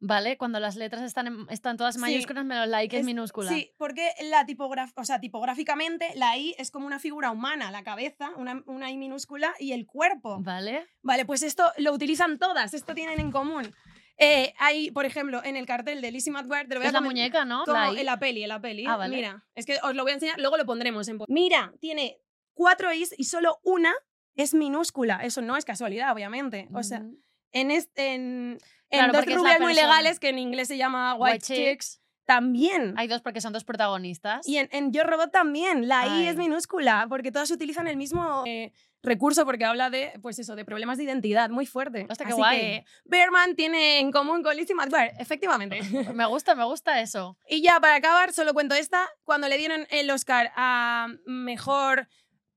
Vale, 0.02 0.38
cuando 0.38 0.60
las 0.60 0.76
letras 0.76 1.02
están, 1.02 1.26
en- 1.26 1.46
están 1.50 1.76
todas 1.76 1.94
Sí. 1.96 2.00
mayúsculas, 2.00 2.44
menos 2.44 2.66
la 2.68 2.82
I 2.82 2.88
que 2.88 2.96
es, 2.96 3.00
Es- 3.00 3.06
minúscula. 3.06 3.50
Sí, 3.50 3.70
porque 3.76 4.10
la 4.30 4.46
tipograf 4.46 4.92
o 4.96 5.04
sea, 5.04 5.20
tipográficamente 5.20 6.08
la 6.14 6.36
I 6.38 6.54
es 6.58 6.70
como 6.70 6.86
una 6.86 6.98
figura 6.98 7.30
humana, 7.30 7.70
la 7.70 7.82
cabeza, 7.84 8.30
una, 8.36 8.62
una 8.66 8.90
I 8.90 8.96
minúscula 8.96 9.54
y 9.58 9.72
el 9.72 9.86
cuerpo. 9.86 10.38
Vale. 10.40 10.86
Vale, 11.02 11.24
pues 11.26 11.42
esto 11.42 11.70
lo 11.76 11.92
utilizan 11.92 12.38
todas, 12.38 12.72
esto 12.72 12.94
tienen 12.94 13.20
en 13.20 13.30
común. 13.30 13.74
Eh, 14.16 14.52
hay, 14.58 14.90
por 14.90 15.04
ejemplo, 15.06 15.42
en 15.44 15.56
el 15.56 15.64
cartel 15.66 16.00
de 16.00 16.10
Lizzie 16.10 16.32
McGuire, 16.32 16.66
te 16.66 16.74
lo 16.74 16.80
voy 16.80 16.88
Es 16.88 16.94
a 16.94 17.00
la 17.00 17.00
muñeca, 17.00 17.44
¿no? 17.44 17.64
como 17.64 17.78
La 17.78 17.88
en 18.00 18.04
la 18.06 18.18
peli, 18.18 18.42
en 18.42 18.48
la 18.48 18.60
peli. 18.60 18.84
Ah, 18.86 18.96
vale. 18.96 19.16
Mira, 19.16 19.44
es 19.54 19.64
que 19.66 19.78
os 19.82 19.94
lo 19.94 20.02
voy 20.02 20.12
a 20.12 20.14
enseñar, 20.14 20.38
luego 20.38 20.56
lo 20.58 20.66
pondremos 20.66 21.08
en... 21.08 21.18
Mira, 21.28 21.72
tiene 21.80 22.18
cuatro 22.54 22.92
Is 22.92 23.14
y 23.16 23.24
solo 23.24 23.60
una 23.64 23.92
es 24.34 24.52
minúscula. 24.54 25.20
Eso 25.24 25.40
no 25.42 25.56
es 25.56 25.64
casualidad, 25.64 26.12
obviamente. 26.12 26.68
O 26.74 26.82
sea, 26.82 27.00
Ujú. 27.00 27.18
en, 27.52 27.70
este, 27.70 28.14
en, 28.14 28.58
en 28.90 29.12
Dos 29.12 29.24
rubias 29.26 29.60
muy 29.60 29.74
legales, 29.74 30.18
que 30.20 30.28
en 30.30 30.38
inglés 30.38 30.68
se 30.68 30.76
llama 30.76 31.14
White, 31.14 31.32
White 31.34 31.46
Chicks, 31.46 31.58
Chicks. 31.92 32.00
también. 32.24 32.94
Hay 32.96 33.08
dos 33.08 33.22
porque 33.22 33.40
son 33.40 33.52
dos 33.52 33.64
protagonistas. 33.64 34.46
Y 34.46 34.58
en, 34.58 34.68
en 34.72 34.92
Yo 34.92 35.04
Robot 35.04 35.30
también, 35.32 35.88
la 35.88 36.06
I 36.06 36.26
es 36.26 36.36
minúscula, 36.36 37.06
porque 37.08 37.32
todas 37.32 37.50
utilizan 37.50 37.86
el 37.86 37.96
mismo 37.96 38.44
eh, 38.46 38.72
recurso 39.02 39.44
porque 39.44 39.64
habla 39.64 39.90
de, 39.90 40.12
pues 40.22 40.38
eso, 40.38 40.54
de 40.56 40.64
problemas 40.64 40.98
de 40.98 41.04
identidad 41.04 41.50
muy 41.50 41.66
fuerte. 41.66 42.06
Hostia, 42.08 42.26
qué 42.26 42.32
Así 42.32 42.40
guay. 42.40 42.60
que 42.60 42.84
Bearman 43.04 43.56
tiene 43.56 43.98
en 43.98 44.12
común 44.12 44.42
con 44.42 44.56
Lizzie 44.56 44.74
McGuire, 44.74 45.12
efectivamente. 45.18 45.80
Me 46.14 46.26
gusta, 46.26 46.54
me 46.54 46.64
gusta 46.64 47.00
eso. 47.00 47.36
y 47.48 47.62
ya 47.62 47.80
para 47.80 47.94
acabar, 47.96 48.32
solo 48.32 48.52
cuento 48.54 48.74
esta, 48.74 49.08
cuando 49.24 49.48
le 49.48 49.56
dieron 49.56 49.86
el 49.90 50.10
Oscar 50.10 50.52
a 50.56 51.08
Mejor 51.26 52.08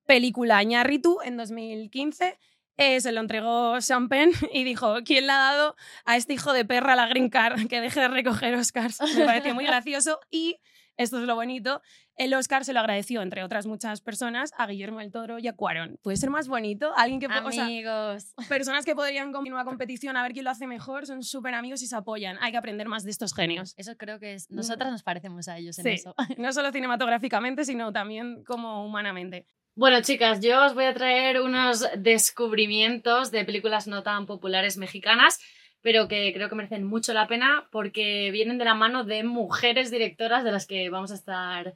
Película 0.05 0.57
a 0.57 0.63
Iñárritu 0.63 1.19
en 1.23 1.37
2015, 1.37 2.37
eh, 2.77 3.01
se 3.01 3.11
lo 3.11 3.21
entregó 3.21 3.79
Sean 3.81 4.09
Penn 4.09 4.31
y 4.53 4.63
dijo, 4.63 4.97
¿quién 5.05 5.27
le 5.27 5.33
ha 5.33 5.37
dado 5.37 5.75
a 6.05 6.17
este 6.17 6.33
hijo 6.33 6.53
de 6.53 6.65
perra 6.65 6.95
la 6.95 7.07
green 7.07 7.29
card 7.29 7.67
que 7.67 7.81
deje 7.81 7.99
de 7.99 8.07
recoger 8.07 8.55
Oscars? 8.55 8.99
Me 9.17 9.25
pareció 9.25 9.53
muy 9.53 9.65
gracioso 9.65 10.19
y, 10.31 10.57
esto 10.97 11.19
es 11.19 11.23
lo 11.25 11.35
bonito, 11.35 11.81
el 12.15 12.31
Oscar 12.35 12.63
se 12.63 12.73
lo 12.73 12.79
agradeció, 12.79 13.23
entre 13.23 13.43
otras 13.43 13.65
muchas 13.65 13.99
personas, 14.01 14.51
a 14.57 14.67
Guillermo 14.67 14.99
del 14.99 15.11
Toro 15.11 15.39
y 15.39 15.47
a 15.47 15.53
Cuarón. 15.53 15.97
¿Puede 16.03 16.17
ser 16.17 16.29
más 16.29 16.47
bonito? 16.47 16.93
Alguien 16.95 17.19
que... 17.19 17.27
po- 17.27 17.47
o 17.47 17.51
sea, 17.51 17.63
Amigos. 17.65 18.33
personas 18.47 18.85
que 18.85 18.93
podrían 18.95 19.31
continuar 19.31 19.65
competición 19.65 20.15
a 20.17 20.21
ver 20.21 20.33
quién 20.33 20.45
lo 20.45 20.51
hace 20.51 20.67
mejor, 20.67 21.07
son 21.07 21.23
súper 21.23 21.55
amigos 21.55 21.81
y 21.81 21.87
se 21.87 21.95
apoyan. 21.95 22.37
Hay 22.41 22.51
que 22.51 22.57
aprender 22.59 22.87
más 22.87 23.03
de 23.03 23.09
estos 23.09 23.33
genios. 23.33 23.73
Eso 23.77 23.97
creo 23.97 24.19
que 24.19 24.35
es. 24.35 24.51
Nosotras 24.51 24.91
nos 24.91 25.01
parecemos 25.01 25.47
a 25.47 25.57
ellos 25.57 25.79
en 25.79 25.85
Sí. 25.85 25.89
eso. 25.91 26.13
No 26.37 26.53
solo 26.53 26.71
cinematográficamente, 26.71 27.65
sino 27.65 27.91
también 27.91 28.43
como 28.43 28.85
humanamente. 28.85 29.47
Bueno, 29.75 30.01
chicas, 30.01 30.39
yo 30.39 30.65
os 30.65 30.75
voy 30.75 30.85
a 30.85 30.93
traer 30.93 31.41
unos 31.41 31.87
descubrimientos 31.97 33.31
de 33.31 33.43
películas 33.43 33.87
no 33.87 34.03
tan 34.03 34.27
populares 34.27 34.77
mexicanas, 34.77 35.39
pero 35.81 36.07
que 36.07 36.31
creo 36.31 36.47
que 36.47 36.55
merecen 36.55 36.83
mucho 36.83 37.11
la 37.11 37.27
pena 37.27 37.67
porque 37.71 38.29
vienen 38.31 38.59
de 38.59 38.65
la 38.65 38.75
mano 38.75 39.03
de 39.03 39.23
mujeres 39.23 39.89
directoras 39.89 40.43
de 40.43 40.51
las 40.51 40.67
que 40.67 40.89
vamos 40.91 41.11
a 41.11 41.15
estar 41.15 41.73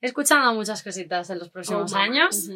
escuchando 0.00 0.54
muchas 0.54 0.82
cositas 0.82 1.28
en 1.28 1.38
los 1.38 1.50
próximos 1.50 1.92
años. 1.94 2.48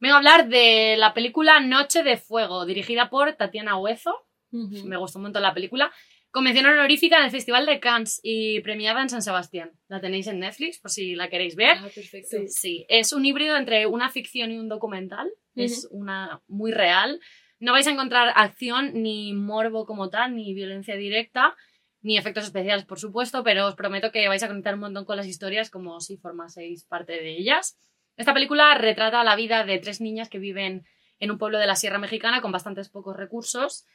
Vengo 0.00 0.14
a 0.14 0.18
hablar 0.18 0.48
de 0.48 0.96
la 0.96 1.12
película 1.12 1.60
Noche 1.60 2.02
de 2.02 2.16
Fuego, 2.16 2.64
dirigida 2.64 3.10
por 3.10 3.34
Tatiana 3.34 3.76
Huezo. 3.76 4.14
Me 4.50 4.96
gustó 4.96 5.18
un 5.18 5.24
montón 5.24 5.42
la 5.42 5.52
película. 5.52 5.92
Convención 6.36 6.66
honorífica 6.66 7.16
en 7.16 7.24
el 7.24 7.30
Festival 7.30 7.64
de 7.64 7.80
Cannes 7.80 8.20
y 8.22 8.60
premiada 8.60 9.00
en 9.00 9.08
San 9.08 9.22
Sebastián. 9.22 9.72
La 9.88 10.02
tenéis 10.02 10.26
en 10.26 10.40
Netflix 10.40 10.78
por 10.78 10.90
si 10.90 11.14
la 11.14 11.30
queréis 11.30 11.56
ver. 11.56 11.78
Ah, 11.78 11.88
perfecto. 11.94 12.36
Sí, 12.48 12.84
es 12.90 13.14
un 13.14 13.24
híbrido 13.24 13.56
entre 13.56 13.86
una 13.86 14.10
ficción 14.10 14.52
y 14.52 14.58
un 14.58 14.68
documental. 14.68 15.30
Es 15.54 15.88
una 15.90 16.42
muy 16.46 16.72
real. 16.72 17.20
No 17.58 17.72
vais 17.72 17.86
a 17.86 17.90
encontrar 17.90 18.34
acción 18.36 19.02
ni 19.02 19.32
morbo 19.32 19.86
como 19.86 20.10
tal, 20.10 20.36
ni 20.36 20.52
violencia 20.52 20.94
directa, 20.94 21.56
ni 22.02 22.18
efectos 22.18 22.44
especiales, 22.44 22.84
por 22.84 22.98
supuesto, 22.98 23.42
pero 23.42 23.68
os 23.68 23.74
prometo 23.74 24.12
que 24.12 24.28
vais 24.28 24.42
a 24.42 24.48
conectar 24.48 24.74
un 24.74 24.80
montón 24.80 25.06
con 25.06 25.16
las 25.16 25.26
historias 25.26 25.70
como 25.70 26.00
si 26.00 26.18
formaseis 26.18 26.84
parte 26.84 27.12
de 27.12 27.30
ellas. 27.30 27.78
Esta 28.18 28.34
película 28.34 28.74
retrata 28.74 29.24
la 29.24 29.36
vida 29.36 29.64
de 29.64 29.78
tres 29.78 30.02
niñas 30.02 30.28
que 30.28 30.38
viven 30.38 30.84
en 31.18 31.30
un 31.30 31.38
pueblo 31.38 31.58
de 31.58 31.66
la 31.66 31.76
Sierra 31.76 31.96
Mexicana 31.96 32.42
con 32.42 32.52
bastantes 32.52 32.90
pocos 32.90 33.16
recursos 33.16 33.86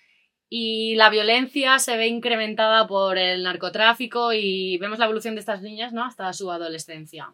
y 0.53 0.95
la 0.95 1.09
violencia 1.09 1.79
se 1.79 1.95
ve 1.95 2.07
incrementada 2.07 2.85
por 2.85 3.17
el 3.17 3.41
narcotráfico 3.43 4.33
y 4.33 4.77
vemos 4.79 4.99
la 4.99 5.05
evolución 5.05 5.33
de 5.33 5.39
estas 5.39 5.61
niñas 5.61 5.93
¿no? 5.93 6.03
hasta 6.03 6.33
su 6.33 6.51
adolescencia. 6.51 7.33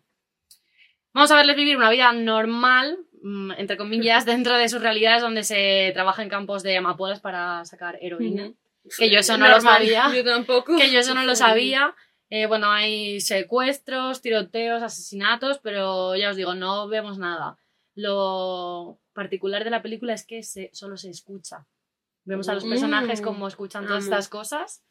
Vamos 1.16 1.32
a 1.32 1.36
verles 1.36 1.56
vivir 1.56 1.78
una 1.78 1.90
vida 1.90 2.14
normal, 2.14 3.00
mm, 3.24 3.54
entre 3.58 3.76
comillas, 3.76 4.28
dentro 4.28 4.56
de 4.56 4.70
sus 4.70 4.84
realidades 4.84 5.24
donde 5.24 5.42
se 5.42 5.90
trabaja 5.96 6.22
en 6.22 6.30
campos 6.30 6.62
de 6.62 6.78
amapolas 6.78 7.20
para 7.20 7.66
sacar 7.66 7.98
heroína. 8.02 8.54
Que 8.96 9.10
yo 9.10 9.18
eso 9.18 9.36
no 9.36 9.48
lo 9.48 9.60
sabía. 9.62 10.14
Yo 10.16 10.24
tampoco. 10.24 10.78
Que 10.78 10.92
yo 10.92 11.00
eso 11.00 11.16
no 11.16 11.24
lo 11.24 11.36
sabía. 11.36 11.96
Eh, 12.30 12.46
bueno, 12.46 12.70
hay 12.70 13.20
secuestros, 13.20 14.22
tiroteos, 14.22 14.84
asesinatos, 14.84 15.58
pero 15.58 16.16
ya 16.16 16.30
os 16.30 16.36
digo, 16.36 16.54
no 16.54 16.88
vemos 16.88 17.18
nada. 17.18 17.58
Lo 17.96 19.00
particular 19.14 19.64
de 19.64 19.72
la 19.72 19.82
película 19.82 20.14
es 20.14 20.24
que 20.24 20.44
se, 20.44 20.70
solo 20.72 20.98
se 20.98 21.10
escucha. 21.10 21.66
Vemos 22.28 22.50
a 22.50 22.54
los 22.54 22.66
personajes 22.66 23.22
Mm, 23.22 23.24
como 23.24 23.48
escuchan 23.48 23.86
todas 23.86 24.04
amo. 24.04 24.14
estas 24.14 24.28
cosas, 24.30 24.84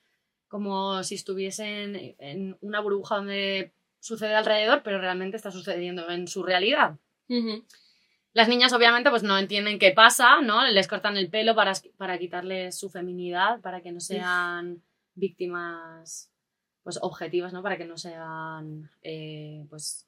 como 0.48 1.02
si 1.04 1.14
estuviesen 1.16 2.16
en 2.18 2.56
una 2.60 2.80
burbuja 2.80 3.16
donde 3.16 3.72
sucede 4.00 4.34
alrededor, 4.34 4.82
pero 4.82 4.98
realmente 4.98 5.36
está 5.36 5.50
sucediendo 5.50 6.08
en 6.10 6.28
su 6.28 6.42
realidad. 6.42 6.96
Las 8.32 8.48
niñas 8.48 8.72
obviamente 8.72 9.10
pues 9.10 9.22
no 9.22 9.38
entienden 9.38 9.78
qué 9.78 9.92
pasa, 9.92 10.40
¿no? 10.40 10.66
Les 10.66 10.88
cortan 10.88 11.16
el 11.16 11.28
pelo 11.28 11.54
para, 11.54 11.72
para 11.96 12.18
quitarles 12.18 12.78
su 12.78 12.88
feminidad, 12.90 13.60
para 13.60 13.80
que 13.82 13.92
no 13.92 14.00
sean 14.00 14.82
víctimas 15.14 16.30
pues 16.82 16.98
objetivas, 17.02 17.52
¿no? 17.52 17.62
Para 17.62 17.76
que 17.76 17.84
no 17.84 17.96
sean 17.98 18.90
eh, 19.02 19.66
pues 19.68 20.06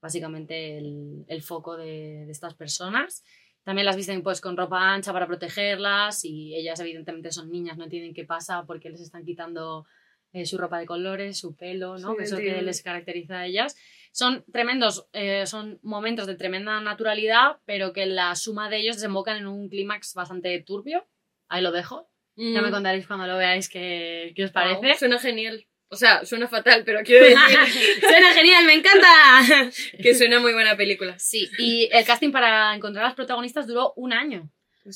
básicamente 0.00 0.78
el, 0.78 1.24
el 1.28 1.42
foco 1.42 1.76
de, 1.76 2.24
de 2.26 2.32
estas 2.32 2.54
personas. 2.54 3.24
También 3.70 3.86
las 3.86 3.94
visten 3.94 4.24
pues 4.24 4.40
con 4.40 4.56
ropa 4.56 4.92
ancha 4.92 5.12
para 5.12 5.28
protegerlas 5.28 6.24
y 6.24 6.56
ellas 6.56 6.80
evidentemente 6.80 7.30
son 7.30 7.52
niñas, 7.52 7.78
no 7.78 7.84
entienden 7.84 8.12
qué 8.12 8.24
pasa 8.24 8.64
porque 8.66 8.90
les 8.90 9.00
están 9.00 9.24
quitando 9.24 9.86
eh, 10.32 10.44
su 10.44 10.58
ropa 10.58 10.80
de 10.80 10.86
colores, 10.86 11.38
su 11.38 11.54
pelo, 11.54 11.96
¿no? 11.96 12.10
Sí, 12.10 12.16
que 12.16 12.22
eso 12.24 12.36
que 12.38 12.62
les 12.62 12.82
caracteriza 12.82 13.38
a 13.38 13.46
ellas. 13.46 13.76
Son 14.10 14.44
tremendos, 14.50 15.06
eh, 15.12 15.46
son 15.46 15.78
momentos 15.82 16.26
de 16.26 16.34
tremenda 16.34 16.80
naturalidad, 16.80 17.58
pero 17.64 17.92
que 17.92 18.06
la 18.06 18.34
suma 18.34 18.68
de 18.70 18.78
ellos 18.78 18.96
desembocan 18.96 19.36
en 19.36 19.46
un 19.46 19.68
clímax 19.68 20.14
bastante 20.14 20.60
turbio. 20.62 21.06
Ahí 21.48 21.62
lo 21.62 21.70
dejo. 21.70 22.10
Ya 22.34 22.62
me 22.62 22.70
Mm. 22.70 22.72
contaréis 22.72 23.06
cuando 23.06 23.28
lo 23.28 23.36
veáis 23.36 23.68
qué, 23.68 24.32
qué 24.34 24.42
os 24.46 24.52
Wow, 24.52 24.80
parece. 24.80 24.98
Suena 24.98 25.20
genial. 25.20 25.64
O 25.92 25.96
sea, 25.96 26.24
suena 26.24 26.46
fatal, 26.46 26.84
pero 26.84 27.00
quiero 27.04 27.24
decir 27.24 27.38
Suena 28.00 28.32
genial, 28.32 28.64
me 28.64 28.74
encanta. 28.74 29.70
que 30.02 30.14
suena 30.14 30.38
muy 30.38 30.52
buena 30.52 30.76
película. 30.76 31.18
Sí, 31.18 31.48
y 31.58 31.88
el 31.92 32.04
casting 32.04 32.30
para 32.30 32.74
encontrar 32.74 33.04
a 33.04 33.08
las 33.08 33.16
protagonistas 33.16 33.66
duró 33.66 33.92
un 33.96 34.12
año. 34.12 34.50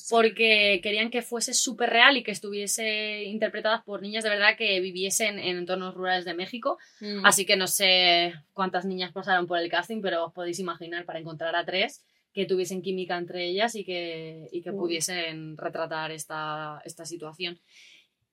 Porque 0.08 0.80
querían 0.82 1.10
que 1.10 1.20
fuese 1.20 1.52
súper 1.52 1.90
real 1.90 2.16
y 2.16 2.22
que 2.22 2.30
estuviese 2.30 3.24
interpretadas 3.24 3.82
por 3.84 4.00
niñas 4.00 4.24
de 4.24 4.30
verdad 4.30 4.56
que 4.56 4.80
viviesen 4.80 5.38
en 5.38 5.58
entornos 5.58 5.94
rurales 5.94 6.24
de 6.24 6.32
México. 6.32 6.78
Mm. 7.00 7.24
Así 7.26 7.44
que 7.44 7.56
no 7.56 7.66
sé 7.66 8.34
cuántas 8.52 8.86
niñas 8.86 9.12
pasaron 9.12 9.46
por 9.46 9.58
el 9.58 9.68
casting, 9.68 10.00
pero 10.00 10.26
os 10.26 10.32
podéis 10.32 10.58
imaginar 10.58 11.04
para 11.04 11.18
encontrar 11.18 11.54
a 11.54 11.66
tres 11.66 12.02
que 12.32 12.46
tuviesen 12.46 12.82
química 12.82 13.16
entre 13.16 13.46
ellas 13.46 13.76
y 13.76 13.84
que, 13.84 14.48
y 14.50 14.62
que 14.62 14.72
pudiesen 14.72 15.56
retratar 15.56 16.10
esta, 16.10 16.80
esta 16.84 17.04
situación. 17.04 17.60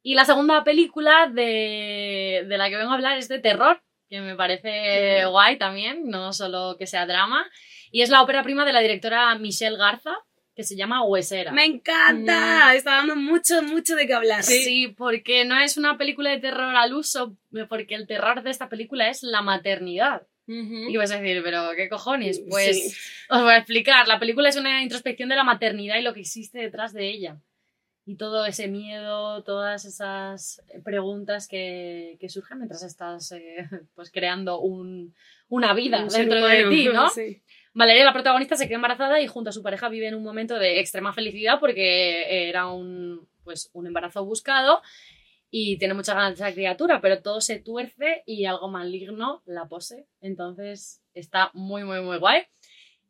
Y 0.04 0.16
la 0.16 0.26
segunda 0.26 0.64
película 0.64 1.28
de, 1.32 2.46
de 2.48 2.58
la 2.58 2.70
que 2.70 2.78
vengo 2.78 2.92
a 2.92 2.96
hablar 2.96 3.18
es 3.18 3.28
de 3.28 3.40
terror, 3.40 3.82
que 4.10 4.20
me 4.22 4.36
parece 4.36 5.26
guay 5.26 5.58
también, 5.58 6.10
no 6.10 6.34
solo 6.34 6.76
que 6.78 6.88
sea 6.88 7.06
drama. 7.06 7.46
Y 7.92 8.02
es 8.02 8.10
la 8.10 8.22
ópera 8.22 8.44
prima 8.44 8.66
de 8.66 8.74
la 8.74 8.80
directora 8.80 9.34
Michelle 9.36 9.78
Garza, 9.78 10.16
que 10.56 10.64
se 10.64 10.76
llama 10.76 11.04
Huesera. 11.06 11.52
Me 11.52 11.66
encanta. 11.66 12.74
Está 12.76 12.92
dando 12.98 13.16
mucho, 13.16 13.62
mucho 13.64 13.96
de 13.96 14.08
qué 14.08 14.14
hablar. 14.14 14.44
Sí. 14.44 14.94
porque 14.98 15.46
no 15.46 15.60
es 15.60 15.78
una 15.78 15.98
película 15.98 16.30
de 16.32 16.40
terror 16.40 16.76
al 16.76 16.94
uso, 16.94 17.38
porque 17.70 17.96
el 17.96 18.08
terror 18.08 18.44
de 18.44 18.52
esta 18.52 18.70
película 18.70 19.10
es 19.10 19.24
la 19.24 19.42
maternidad. 19.42 20.24
Y 20.48 20.98
vas 20.98 21.12
a 21.12 21.22
decir, 21.22 21.42
pero 21.46 21.70
¿qué 21.78 21.88
cojones? 21.88 22.42
Pues 22.50 22.92
Sí. 22.92 22.98
os 23.30 23.42
voy 23.42 23.54
a 23.54 23.58
explicar. 23.58 24.06
La 24.10 24.20
película 24.20 24.50
es 24.50 24.58
una 24.58 24.82
introspección 24.84 25.30
de 25.30 25.38
la 25.38 25.46
maternidad 25.46 25.98
y 25.98 26.02
lo 26.02 26.14
que 26.14 26.20
existe 26.20 26.60
detrás 26.60 26.92
de 26.92 27.08
ella. 27.08 27.38
Y 28.06 28.16
todo 28.16 28.46
ese 28.46 28.68
miedo, 28.68 29.44
todas 29.44 29.86
esas 29.86 30.64
preguntas 30.84 31.48
que, 31.48 32.18
que 32.20 32.30
surgen 32.30 32.58
mientras 32.58 32.84
estás 32.84 33.32
eh, 33.32 33.70
pues 33.96 34.12
creando 34.12 34.60
un, 34.60 35.14
una 35.50 35.74
vida 35.74 36.04
Un 36.04 36.10
dentro 36.10 36.46
de 36.46 36.70
ti, 36.70 36.90
¿no? 36.94 37.10
Sí. 37.10 37.42
Valeria, 37.74 38.04
la 38.04 38.14
protagonista, 38.14 38.58
se 38.58 38.68
queda 38.68 38.76
embarazada 38.76 39.22
y 39.22 39.28
junto 39.28 39.50
a 39.50 39.54
su 39.54 39.64
pareja 39.64 39.88
vive 39.88 40.08
en 40.08 40.16
un 40.16 40.24
momento 40.24 40.60
de 40.60 40.80
extrema 40.80 41.14
felicidad 41.14 41.60
porque 41.60 42.50
era 42.50 42.68
un, 42.68 43.30
pues, 43.44 43.70
un 43.74 43.88
embarazo 43.88 44.26
buscado 44.26 44.82
y 45.50 45.78
tiene 45.78 45.94
muchas 45.94 46.16
ganas 46.16 46.30
de 46.32 46.46
esa 46.46 46.54
criatura, 46.54 47.02
pero 47.02 47.22
todo 47.22 47.42
se 47.42 47.60
tuerce 47.60 48.24
y 48.26 48.46
algo 48.46 48.70
maligno 48.70 49.44
la 49.46 49.68
pose. 49.68 50.08
Entonces 50.22 51.04
está 51.14 51.52
muy, 51.54 51.84
muy, 51.84 52.02
muy 52.02 52.18
guay. 52.18 52.44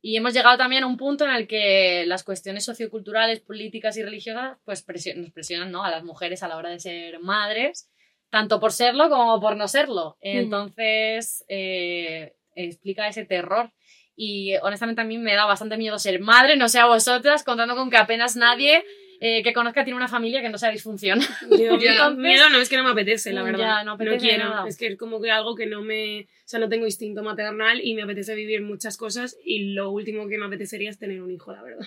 Y 0.01 0.17
hemos 0.17 0.33
llegado 0.33 0.57
también 0.57 0.83
a 0.83 0.87
un 0.87 0.97
punto 0.97 1.25
en 1.25 1.31
el 1.31 1.47
que 1.47 2.05
las 2.07 2.23
cuestiones 2.23 2.65
socioculturales, 2.65 3.39
políticas 3.39 3.97
y 3.97 4.03
religiosas 4.03 4.57
pues 4.65 4.83
nos 5.15 5.31
presionan 5.31 5.71
¿no? 5.71 5.83
a 5.83 5.91
las 5.91 6.03
mujeres 6.03 6.41
a 6.41 6.47
la 6.47 6.57
hora 6.57 6.69
de 6.69 6.79
ser 6.79 7.19
madres, 7.19 7.89
tanto 8.31 8.59
por 8.59 8.71
serlo 8.71 9.09
como 9.09 9.39
por 9.39 9.55
no 9.55 9.67
serlo. 9.67 10.17
Entonces 10.21 11.45
eh, 11.49 12.33
explica 12.55 13.07
ese 13.07 13.25
terror 13.25 13.71
y 14.15 14.55
honestamente 14.63 15.01
a 15.01 15.05
mí 15.05 15.19
me 15.19 15.35
da 15.35 15.45
bastante 15.45 15.77
miedo 15.77 15.99
ser 15.99 16.19
madre, 16.19 16.55
no 16.55 16.67
sé 16.67 16.79
a 16.79 16.87
vosotras, 16.87 17.43
contando 17.43 17.75
con 17.75 17.91
que 17.91 17.97
apenas 17.97 18.35
nadie 18.35 18.83
eh, 19.23 19.43
que 19.43 19.53
conozca 19.53 19.83
tiene 19.83 19.95
una 19.97 20.07
familia 20.07 20.41
que 20.41 20.49
no 20.49 20.57
sea 20.57 20.71
disfunción. 20.71 21.19
Yo, 21.51 21.77
miedo 22.17 22.49
no 22.49 22.57
es 22.59 22.67
que 22.69 22.75
no 22.75 22.83
me 22.83 22.89
apetece, 22.89 23.31
la 23.31 23.41
Ya, 23.41 23.45
verdad. 23.45 23.85
no 23.85 23.91
apetece 23.91 24.17
quiero. 24.17 24.49
nada. 24.49 24.67
Es 24.67 24.77
que 24.77 24.87
es 24.87 24.97
como 24.97 25.21
que 25.21 25.29
algo 25.29 25.55
que 25.55 25.67
no 25.67 25.83
me. 25.83 26.21
O 26.23 26.27
sea, 26.47 26.59
no 26.59 26.67
tengo 26.67 26.87
instinto 26.87 27.21
maternal 27.21 27.79
y 27.83 27.93
me 27.93 28.01
apetece 28.01 28.33
vivir 28.33 28.63
muchas 28.63 28.97
cosas. 28.97 29.37
Y 29.45 29.73
lo 29.73 29.91
último 29.91 30.27
que 30.27 30.39
me 30.39 30.47
apetecería 30.47 30.89
es 30.89 30.97
tener 30.97 31.21
un 31.21 31.29
hijo, 31.29 31.53
la 31.53 31.61
verdad. 31.61 31.85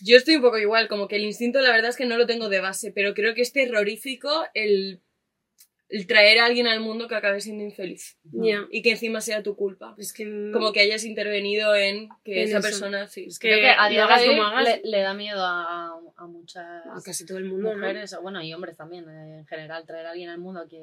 Yo 0.00 0.16
estoy 0.16 0.36
un 0.36 0.42
poco 0.42 0.58
igual, 0.58 0.86
como 0.86 1.08
que 1.08 1.16
el 1.16 1.24
instinto 1.24 1.60
la 1.60 1.72
verdad 1.72 1.90
es 1.90 1.96
que 1.96 2.06
no 2.06 2.16
lo 2.16 2.26
tengo 2.26 2.48
de 2.48 2.60
base, 2.60 2.92
pero 2.92 3.14
creo 3.14 3.34
que 3.34 3.42
es 3.42 3.52
terrorífico 3.52 4.30
el, 4.54 5.00
el 5.90 6.06
traer 6.06 6.38
a 6.38 6.44
alguien 6.46 6.66
al 6.66 6.80
mundo 6.80 7.08
que 7.08 7.14
acabe 7.16 7.40
siendo 7.40 7.62
infeliz 7.64 8.16
Ya. 8.24 8.66
y 8.70 8.80
que 8.82 8.92
encima 8.92 9.20
sea 9.20 9.42
tu 9.42 9.56
culpa. 9.56 9.94
Es 9.98 10.12
que. 10.12 10.24
Como 10.52 10.72
que 10.72 10.80
hayas 10.80 11.04
intervenido 11.04 11.74
en 11.74 12.08
que 12.24 12.42
En 12.42 12.48
esa 12.48 12.58
eso. 12.58 12.68
persona, 12.68 13.06
sí. 13.08 13.24
Es 13.28 13.38
que 13.38 13.48
Creo 13.48 13.60
que 13.60 13.70
a 13.76 13.88
día 13.88 14.04
hagas 14.04 14.22
de 14.22 14.28
hoy 14.28 14.36
como 14.36 14.46
hagas. 14.48 14.64
le, 14.64 14.80
le 14.90 15.00
da 15.00 15.14
miedo 15.14 15.44
a, 15.44 15.88
a 16.16 16.26
muchas 16.26 16.64
A 16.86 17.00
casi 17.04 17.26
todo 17.26 17.38
el 17.38 17.44
mundo, 17.44 17.70
¿no? 17.70 17.76
mujeres, 17.76 18.12
o 18.14 18.22
bueno, 18.22 18.40
y 18.42 18.52
hombres 18.54 18.76
también, 18.76 19.04
eh, 19.08 19.38
en 19.40 19.46
general, 19.46 19.84
traer 19.86 20.06
a 20.06 20.10
alguien 20.12 20.28
al 20.30 20.38
mundo 20.38 20.66
que 20.68 20.78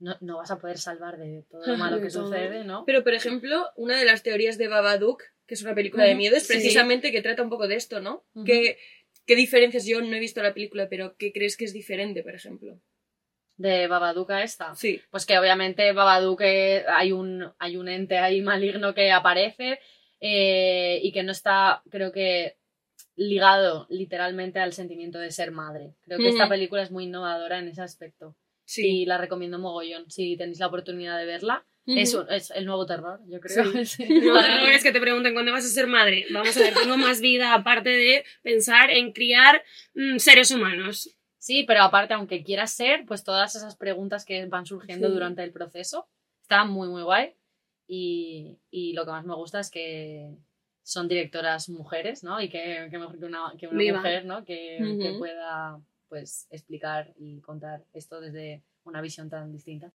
no, 0.00 0.16
no 0.20 0.38
vas 0.38 0.50
a 0.50 0.58
poder 0.58 0.78
salvar 0.78 1.18
de 1.18 1.44
todo 1.50 1.64
lo 1.66 1.76
malo 1.76 2.00
que 2.00 2.10
sucede, 2.10 2.64
¿no? 2.64 2.84
Pero, 2.86 3.04
por 3.04 3.14
ejemplo, 3.14 3.66
una 3.76 3.98
de 3.98 4.04
las 4.04 4.22
teorías 4.22 4.56
de 4.58 4.68
Babadook, 4.68 5.22
que 5.46 5.54
es 5.54 5.62
una 5.62 5.74
película 5.74 6.04
de 6.04 6.14
miedo, 6.14 6.36
es 6.36 6.46
sí. 6.46 6.54
precisamente 6.54 7.12
que 7.12 7.20
trata 7.22 7.42
un 7.42 7.50
poco 7.50 7.68
de 7.68 7.74
esto, 7.76 8.00
¿no? 8.00 8.24
¿Qué, 8.46 8.78
¿Qué 9.26 9.36
diferencias? 9.36 9.84
Yo 9.86 10.00
no 10.00 10.16
he 10.16 10.20
visto 10.20 10.42
la 10.42 10.54
película, 10.54 10.88
pero 10.88 11.16
¿qué 11.18 11.32
crees 11.32 11.56
que 11.56 11.64
es 11.66 11.72
diferente, 11.72 12.22
por 12.22 12.34
ejemplo? 12.34 12.80
De 13.62 13.86
Babaduca 13.86 14.42
esta. 14.42 14.74
Sí. 14.74 15.00
Pues 15.10 15.24
que 15.24 15.38
obviamente 15.38 15.92
Babadook 15.92 16.40
eh, 16.42 16.84
hay 16.88 17.12
un, 17.12 17.48
hay 17.58 17.76
un 17.76 17.88
ente 17.88 18.18
ahí 18.18 18.40
maligno 18.42 18.92
que 18.92 19.12
aparece 19.12 19.78
eh, 20.20 21.00
y 21.02 21.12
que 21.12 21.22
no 21.22 21.30
está, 21.30 21.82
creo 21.88 22.10
que, 22.12 22.56
ligado 23.14 23.86
literalmente 23.88 24.58
al 24.58 24.72
sentimiento 24.72 25.18
de 25.18 25.30
ser 25.30 25.52
madre. 25.52 25.94
Creo 26.02 26.18
que 26.18 26.28
esta 26.28 26.48
película 26.48 26.82
es 26.82 26.90
muy 26.90 27.04
innovadora 27.04 27.58
en 27.58 27.68
ese 27.68 27.82
aspecto. 27.82 28.36
Sí. 28.64 29.02
Y 29.02 29.06
la 29.06 29.18
recomiendo 29.18 29.58
mogollón. 29.58 30.10
Si 30.10 30.36
tenéis 30.36 30.58
la 30.58 30.68
oportunidad 30.68 31.18
de 31.18 31.26
verla, 31.26 31.64
Es, 31.86 32.16
es 32.30 32.50
el 32.52 32.64
nuevo 32.64 32.86
terror, 32.86 33.20
yo 33.28 33.40
creo. 33.40 33.84
Sí. 33.84 34.06
Lo 34.22 34.38
es 34.38 34.82
que 34.82 34.92
te 34.92 35.00
pregunten 35.00 35.34
cuándo 35.34 35.52
vas 35.52 35.64
a 35.64 35.68
ser 35.68 35.86
madre. 35.86 36.26
Vamos 36.30 36.56
a 36.56 36.60
ver, 36.60 36.74
tengo 36.74 36.96
más 36.96 37.20
vida 37.20 37.54
aparte 37.54 37.90
de 37.90 38.24
pensar 38.42 38.90
en 38.90 39.12
criar 39.12 39.62
mm, 39.94 40.18
seres 40.18 40.50
humanos. 40.50 41.10
Sí, 41.44 41.64
pero 41.66 41.82
aparte, 41.82 42.14
aunque 42.14 42.44
quieras 42.44 42.70
ser, 42.72 43.04
pues 43.04 43.24
todas 43.24 43.56
esas 43.56 43.74
preguntas 43.76 44.24
que 44.24 44.46
van 44.46 44.64
surgiendo 44.64 45.08
Sí. 45.08 45.12
durante 45.14 45.42
el 45.42 45.50
proceso, 45.50 46.06
está 46.40 46.64
muy, 46.64 46.86
muy 46.88 47.02
guay. 47.02 47.34
Y, 47.88 48.60
y 48.70 48.92
lo 48.92 49.04
que 49.04 49.10
más 49.10 49.24
me 49.24 49.34
gusta 49.34 49.58
es 49.58 49.68
que 49.68 50.36
son 50.84 51.08
directoras 51.08 51.68
mujeres, 51.68 52.22
¿no? 52.22 52.40
Y 52.40 52.48
que, 52.48 52.86
que 52.92 52.96
mejor 52.96 53.18
que 53.18 53.24
una, 53.24 53.52
que 53.58 53.66
una 53.66 53.92
mujer, 53.96 54.24
¿no? 54.24 54.44
Que, 54.44 54.78
que 55.02 55.14
pueda, 55.18 55.80
pues, 56.08 56.46
explicar 56.50 57.12
y 57.16 57.40
contar 57.40 57.82
esto 57.92 58.20
desde 58.20 58.62
una 58.84 59.00
visión 59.00 59.28
tan 59.28 59.50
distinta. 59.50 59.90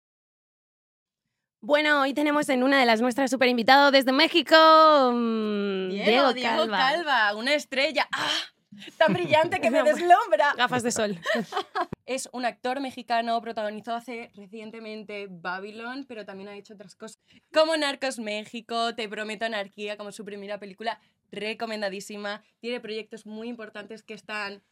Bueno, 1.60 2.02
hoy 2.02 2.12
tenemos 2.12 2.48
en 2.48 2.64
una 2.64 2.80
de 2.80 2.86
las 2.86 3.00
muestras 3.00 3.30
super 3.30 3.48
invitado 3.48 3.92
desde 3.92 4.10
México, 4.10 4.56
mm, 5.14 5.90
Diego, 5.90 6.32
Diego 6.32 6.66
Calva. 6.66 7.36
una 7.36 7.54
estrella. 7.54 8.08
¡Ah! 8.10 8.30
Tan 8.96 9.12
brillante 9.12 9.60
que 9.60 9.70
me 9.70 9.82
deslumbra. 9.82 10.54
Gafas 10.56 10.82
de 10.82 10.92
sol. 10.92 11.18
Es 12.06 12.28
un 12.32 12.44
actor 12.44 12.80
mexicano, 12.80 13.40
protagonizó 13.40 13.96
hace 13.96 14.30
recientemente 14.36 15.26
Babylon, 15.28 16.04
pero 16.06 16.24
también 16.24 16.48
ha 16.48 16.54
hecho 16.56 16.74
otras 16.74 16.94
cosas 16.94 17.18
como 17.52 17.76
Narcos 17.76 18.20
México, 18.20 18.94
Te 18.94 19.08
Prometo 19.08 19.44
Anarquía, 19.44 19.96
como 19.96 20.12
su 20.12 20.24
primera 20.24 20.60
película, 20.60 21.00
recomendadísima. 21.32 22.44
Tiene 22.60 22.78
proyectos 22.80 23.26
muy 23.26 23.48
importantes 23.48 24.04
que 24.04 24.14
están 24.14 24.62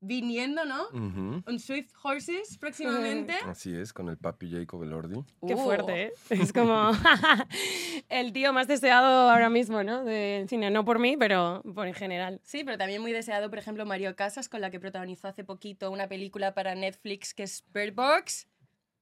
viniendo, 0.00 0.64
¿no? 0.64 0.84
Ujú. 0.92 1.42
On 1.46 1.58
Swift 1.58 1.90
Horses 2.02 2.56
próximamente. 2.58 3.34
Así 3.46 3.74
es, 3.74 3.92
con 3.92 4.08
el 4.08 4.16
papi 4.16 4.50
Jacob 4.50 4.82
Elordi. 4.84 5.24
Qué 5.46 5.54
Uh. 5.54 5.58
fuerte, 5.58 6.02
¿eh? 6.04 6.12
Es 6.30 6.52
como 6.52 6.90
el 8.08 8.32
tío 8.32 8.52
más 8.52 8.68
deseado 8.68 9.30
ahora 9.30 9.50
mismo, 9.50 9.82
¿no? 9.82 10.04
Del 10.04 10.48
cine. 10.48 10.70
No 10.70 10.84
por 10.84 10.98
mí, 10.98 11.16
pero 11.16 11.62
por 11.74 11.86
en 11.88 11.94
general. 11.94 12.40
Sí, 12.44 12.62
pero 12.64 12.78
también 12.78 13.02
muy 13.02 13.12
deseado, 13.12 13.50
por 13.50 13.58
ejemplo, 13.58 13.84
Mario 13.86 14.14
Casas, 14.14 14.48
con 14.48 14.60
la 14.60 14.70
que 14.70 14.78
protagonizó 14.80 15.28
hace 15.28 15.44
poquito 15.44 15.90
una 15.90 16.06
película 16.08 16.54
para 16.54 16.74
Netflix 16.74 17.34
que 17.34 17.42
es 17.44 17.64
Bird 17.74 17.94
Box. 17.94 18.46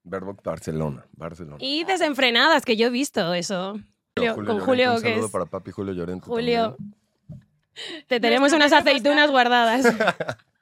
Verbox 0.05 0.43
Barcelona. 0.45 1.05
Barcelona. 1.13 1.57
Y 1.61 1.83
desenfrenadas, 1.85 2.65
que 2.65 2.77
yo 2.77 2.87
he 2.87 2.91
visto 2.91 3.35
eso. 3.35 3.79
Julio- 4.17 4.35
con 4.37 4.45
Llorente, 4.47 4.65
Julio, 4.65 4.91
un 4.95 5.03
que 5.03 5.09
saludo 5.11 5.27
es- 5.27 5.33
para 5.33 5.47
papi 5.47 5.71
Julio 5.73 5.93
Llorente. 5.93 6.25
Julio, 6.27 6.77
también. 7.29 7.47
te 8.07 8.21
tenemos 8.21 8.53
unas 8.53 8.73
aceitunas 8.73 9.31
guardadas. 9.31 9.85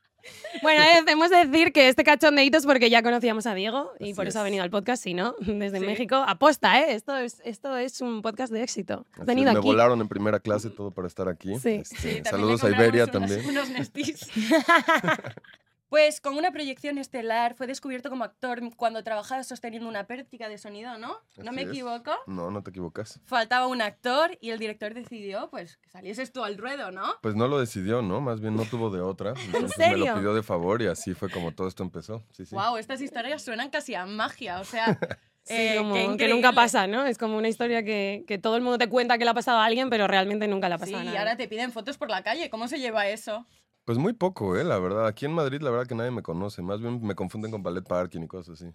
Bueno, 0.63 0.83
eh, 0.83 1.03
debemos 1.05 1.31
decir 1.31 1.73
que 1.73 1.89
este 1.89 2.05
cachondeito 2.05 2.57
es 2.59 2.65
porque 2.67 2.89
ya 2.91 3.03
conocíamos 3.03 3.47
a 3.47 3.55
Diego 3.55 3.93
y 3.99 4.05
Así 4.05 4.15
por 4.15 4.27
eso 4.29 4.41
ha 4.41 4.43
venido 4.43 4.63
al 4.63 4.71
podcast, 4.71 5.03
si 5.03 5.13
no, 5.15 5.35
desde 5.41 5.81
Sí. 5.81 5.85
México. 5.87 6.17
Aposta, 6.27 6.81
¿eh? 6.81 6.95
Esto 6.95 7.17
es, 7.17 7.41
esto 7.45 7.77
es 7.77 8.01
un 8.01 8.23
podcast 8.23 8.53
de 8.53 8.63
éxito. 8.63 9.05
Has 9.19 9.27
venido 9.27 9.53
me 9.53 9.59
aquí. 9.59 9.67
volaron 9.69 10.01
en 10.01 10.09
primera 10.09 10.41
clase 10.41 10.71
todo 10.71 10.91
para 10.93 11.09
estar 11.09 11.29
aquí. 11.29 11.59
Sí. 11.59 11.81
Este, 11.83 11.97
Sí, 11.97 12.23
saludos 12.25 12.63
a 12.65 12.71
Iberia 12.71 13.05
unos- 13.05 13.13
también. 13.13 13.47
Unos 13.49 13.69
Nestis. 13.71 14.29
Pues 15.95 16.21
con 16.21 16.37
una 16.37 16.51
proyección 16.51 16.99
estelar 16.99 17.55
fue 17.55 17.69
descubierto 17.69 18.11
como 18.11 18.25
actor 18.25 18.61
cuando 18.75 19.05
trabajaba 19.05 19.45
sosteniendo 19.45 19.89
una 19.89 20.09
pértiga 20.09 20.49
de 20.49 20.59
sonido, 20.59 20.99
¿no? 20.99 21.21
¿No 21.37 21.51
Así 21.51 21.55
me 21.55 21.63
es. 21.63 21.69
equivoco? 21.69 22.11
No, 22.27 22.51
no 22.51 22.65
te 22.65 22.71
equivocas. 22.71 23.21
Faltaba 23.27 23.69
un 23.69 23.81
actor 23.81 24.37
y 24.41 24.51
el 24.51 24.59
director 24.59 24.93
decidió 24.93 25.49
pues 25.51 25.77
que 25.77 25.89
salieses 25.91 26.33
tú 26.33 26.43
al 26.43 26.59
ruedo, 26.59 26.91
¿no? 26.91 27.15
Pues 27.23 27.37
no 27.37 27.47
lo 27.47 27.61
decidió, 27.61 28.03
¿no? 28.03 28.21
Más 28.21 28.41
bien 28.41 28.57
no 28.57 28.65
tuvo 28.65 28.91
de 28.91 29.03
otra. 29.03 29.35
Entonces 29.47 29.79
me 29.79 29.97
lo 29.97 30.13
pidió 30.17 30.35
de 30.35 30.43
favor 30.43 30.83
y 30.83 30.89
así 30.89 31.15
fue 31.15 31.31
como 31.31 31.53
todo 31.53 31.69
esto 31.69 31.85
empezó. 31.85 32.25
Sí, 32.33 32.45
sí. 32.45 32.57
Wow, 32.57 32.77
estas 32.77 33.01
historias 33.01 33.45
suenan 33.45 33.71
casi 33.71 33.95
a 33.95 34.05
magia, 34.05 34.59
o 34.59 34.65
sea, 34.65 34.99
Sí, 35.45 35.55
eh, 35.55 35.77
como 35.77 36.17
que 36.17 36.27
nunca 36.27 36.53
pasa, 36.53 36.87
¿no? 36.87 37.05
Es 37.05 37.19
como 37.19 37.37
una 37.37 37.49
historia 37.49 37.85
que, 37.85 38.25
que 38.27 38.39
todo 38.39 38.57
el 38.57 38.63
mundo 38.63 38.79
te 38.79 38.89
cuenta 38.89 39.19
que 39.19 39.25
le 39.25 39.31
ha 39.31 39.35
pasado 39.35 39.59
a 39.59 39.65
alguien, 39.67 39.91
pero 39.91 40.09
realmente 40.09 40.49
nunca 40.49 40.71
le 40.71 40.77
ha 40.77 40.79
Sí, 40.79 40.91
pasado 40.93 41.09
a 41.09 41.13
y 41.13 41.17
ahora 41.19 41.37
te 41.37 41.47
piden 41.47 41.71
fotos 41.71 41.99
por 41.99 42.09
la 42.09 42.23
calle, 42.23 42.49
¿cómo 42.49 42.67
se 42.67 42.79
lleva 42.81 43.07
eso? 43.09 43.47
Pues 43.85 43.99
muy 43.99 44.15
poco, 44.15 44.57
¿eh? 44.57 44.65
La 44.65 44.79
verdad. 44.79 45.07
Aquí 45.07 45.27
en 45.27 45.33
Madrid, 45.33 45.61
la 45.61 45.71
verdad 45.71 45.87
que 45.87 45.95
nadie 45.95 46.11
me 46.11 46.23
conoce. 46.23 46.63
Más 46.63 46.81
bien 46.81 47.03
me 47.03 47.15
confunden 47.15 47.51
con 47.51 47.63
ballet 47.63 47.87
parking 47.87 48.23
y 48.23 48.27
cosas 48.27 48.61
así. 48.61 48.73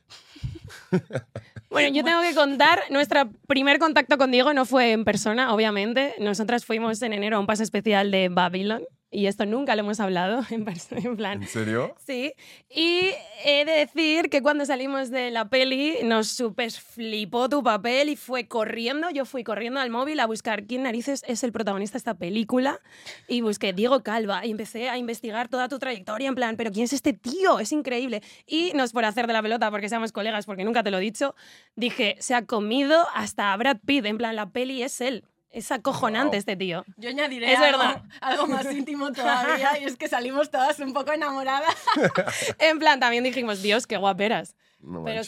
Bueno, 1.71 1.95
yo 1.95 2.03
tengo 2.03 2.21
que 2.21 2.33
contar, 2.33 2.81
nuestro 2.89 3.29
primer 3.47 3.77
contacto 3.77 4.17
con 4.17 4.31
Diego 4.31 4.55
no 4.55 4.65
fue 4.65 4.91
en 4.91 5.05
persona, 5.05 5.53
obviamente. 5.53 6.15
Nosotras 6.19 6.65
fuimos 6.65 6.99
en 7.03 7.13
enero 7.13 7.37
a 7.37 7.39
un 7.39 7.45
paso 7.45 7.61
especial 7.61 8.09
de 8.09 8.27
Babylon 8.29 8.83
y 9.11 9.25
esto 9.25 9.45
nunca 9.45 9.75
lo 9.75 9.81
hemos 9.81 9.99
hablado 9.99 10.43
en, 10.49 10.65
en 10.91 11.17
plan. 11.17 11.41
¿En 11.41 11.47
serio? 11.47 11.95
Sí, 12.05 12.33
y 12.69 13.11
he 13.43 13.65
de 13.65 13.71
decir 13.71 14.29
que 14.29 14.41
cuando 14.41 14.65
salimos 14.65 15.09
de 15.09 15.31
la 15.31 15.49
peli 15.49 15.97
nos 16.03 16.27
super 16.27 16.71
flipó 16.71 17.49
tu 17.49 17.63
papel 17.63 18.09
y 18.09 18.15
fue 18.15 18.47
corriendo, 18.47 19.09
yo 19.09 19.25
fui 19.25 19.43
corriendo 19.43 19.79
al 19.79 19.89
móvil 19.89 20.19
a 20.19 20.27
buscar 20.27 20.65
quién 20.65 20.83
narices 20.83 21.23
es 21.27 21.43
el 21.43 21.51
protagonista 21.51 21.93
de 21.93 21.99
esta 21.99 22.13
película 22.13 22.79
y 23.27 23.41
busqué 23.41 23.73
Diego 23.73 24.03
Calva 24.03 24.45
y 24.45 24.51
empecé 24.51 24.89
a 24.89 24.97
investigar 24.97 25.47
toda 25.47 25.67
tu 25.67 25.79
trayectoria 25.79 26.27
en 26.27 26.35
plan, 26.35 26.55
pero 26.57 26.71
¿quién 26.71 26.85
es 26.85 26.93
este 26.93 27.13
tío? 27.13 27.59
Es 27.59 27.71
increíble. 27.71 28.21
Y 28.45 28.71
nos 28.75 28.91
por 28.91 29.05
hacer 29.05 29.27
de 29.27 29.33
la 29.33 29.41
pelota 29.41 29.71
porque 29.71 29.89
seamos 29.89 30.11
colegas, 30.11 30.45
porque 30.45 30.63
nunca 30.63 30.83
te 30.83 30.91
lo 30.91 30.97
he 30.97 31.01
dicho, 31.01 31.35
dije, 31.75 32.15
se 32.19 32.35
ha 32.35 32.45
comido 32.45 33.07
hasta 33.13 33.53
a 33.53 33.57
Brad 33.57 33.77
Pitt, 33.85 34.05
en 34.05 34.17
plan, 34.17 34.35
la 34.35 34.51
peli 34.51 34.83
es 34.83 35.01
él. 35.01 35.23
Es 35.51 35.71
acojonante 35.71 36.35
Wow. 36.35 36.39
este 36.39 36.55
tío. 36.55 36.85
Yo 36.97 37.09
añadiré 37.09 37.51
Es 37.53 37.59
algo, 37.59 37.79
verdad. 37.79 38.03
algo 38.21 38.47
más 38.47 38.71
íntimo 38.71 39.11
todavía 39.11 39.79
y 39.79 39.85
es 39.85 39.95
que 39.97 40.07
salimos 40.07 40.51
todas 40.51 40.79
un 40.79 40.93
poco 40.93 41.11
enamoradas, 41.11 41.75
En 42.59 42.77
plan, 42.79 42.99
también 42.99 43.23
dijimos, 43.23 43.61
Dios, 43.61 43.87
qué 43.87 43.97
guaperas. 43.97 44.55
No 44.79 45.03
Pero 45.03 45.21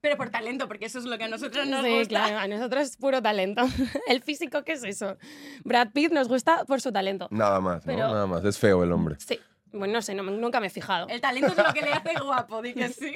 pero 0.00 0.16
por 0.16 0.30
talento, 0.30 0.66
porque 0.66 0.86
eso 0.86 0.98
es 0.98 1.04
lo 1.04 1.16
que 1.16 1.22
a 1.24 1.28
nosotros 1.28 1.64
nos 1.68 1.84
sí, 1.84 1.90
gusta. 1.92 2.08
claro, 2.08 2.38
a 2.38 2.48
nosotros 2.48 2.82
es 2.82 2.96
puro 2.96 3.22
talento. 3.22 3.62
El 4.08 4.20
físico, 4.20 4.64
¿qué 4.64 4.72
es 4.72 4.82
eso? 4.82 5.16
Brad 5.62 5.90
Pitt 5.92 6.10
nos 6.10 6.26
gusta 6.26 6.64
por 6.64 6.80
su 6.80 6.90
talento. 6.90 7.28
Nada 7.30 7.60
más, 7.60 7.86
¿no? 7.86 7.92
Pero- 7.92 8.08
Nada 8.08 8.26
más. 8.26 8.44
Es 8.44 8.58
feo 8.58 8.82
el 8.82 8.90
hombre. 8.90 9.14
Sí, 9.24 9.38
bueno, 9.72 9.94
no 9.94 10.02
sé, 10.02 10.16
no 10.16 10.24
nunca 10.24 10.58
me 10.58 10.66
he 10.66 10.70
fijado. 10.70 11.06
El 11.06 11.20
talento 11.20 11.52
es 11.52 11.56
lo 11.56 11.72
que 11.72 11.82
le 11.82 11.92
hace 11.92 12.14
guapo, 12.20 12.60
di 12.62 12.74
que 12.74 12.88
sí. 12.88 13.14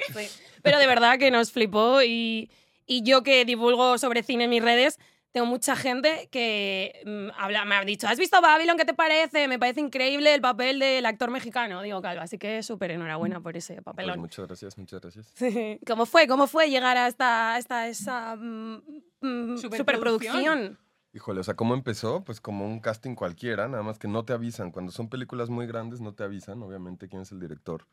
Pero 0.63 0.79
de 0.79 0.87
verdad 0.87 1.19
que 1.19 1.29
nos 1.29 1.51
flipó 1.51 2.01
y, 2.03 2.49
y 2.85 3.03
yo 3.03 3.21
que 3.21 3.43
divulgo 3.43 3.97
sobre 3.97 4.23
cine 4.23 4.45
en 4.45 4.49
mis 4.49 4.63
redes, 4.63 4.97
tengo 5.37 5.45
mucha 5.45 5.75
gente 5.75 6.29
que 6.31 6.99
mm, 7.05 7.39
habla, 7.39 7.63
me 7.63 7.75
ha 7.75 7.81
dicho, 7.85 8.07
¿has 8.07 8.17
visto 8.17 8.41
Babylon? 8.41 8.75
¿Qué 8.75 8.85
te 8.85 8.95
parece? 8.95 9.47
Me 9.47 9.59
parece 9.59 9.81
increíble 9.81 10.33
el 10.33 10.41
papel 10.41 10.79
del 10.79 11.05
actor 11.05 11.29
mexicano, 11.29 11.83
digo 11.83 12.01
Calva. 12.01 12.23
Así 12.23 12.39
que 12.39 12.63
súper 12.63 12.89
enhorabuena 12.89 13.39
por 13.39 13.55
ese 13.55 13.75
Pues 13.75 13.83
papelón. 13.83 14.19
muchas 14.19 14.47
gracias, 14.47 14.75
muchas 14.79 14.99
gracias. 14.99 15.31
¿Cómo 15.85 16.07
fue? 16.07 16.27
¿Cómo 16.27 16.47
fue 16.47 16.71
llegar 16.71 16.97
hasta, 16.97 17.53
hasta 17.55 17.87
esa 17.87 18.35
mm, 18.35 18.77
mm, 19.21 19.57
Superproducción. 19.57 19.67
superproducción? 19.77 20.79
Híjole, 21.13 21.41
o 21.41 21.43
sea, 21.43 21.53
¿cómo 21.55 21.75
empezó? 21.75 22.23
Pues 22.23 22.41
como 22.41 22.65
un 22.65 22.79
casting 22.79 23.13
cualquiera, 23.13 23.67
nada 23.67 23.83
más 23.83 23.99
que 23.99 24.07
no 24.07 24.25
te 24.25 24.33
avisan. 24.33 24.71
Cuando 24.71 24.91
son 24.91 25.07
películas 25.07 25.51
muy 25.51 25.67
grandes, 25.67 26.01
no 26.01 26.15
te 26.15 26.23
avisan, 26.23 26.63
obviamente, 26.63 27.09
quién 27.09 27.21
es 27.21 27.31
el 27.31 27.39
director. 27.39 27.85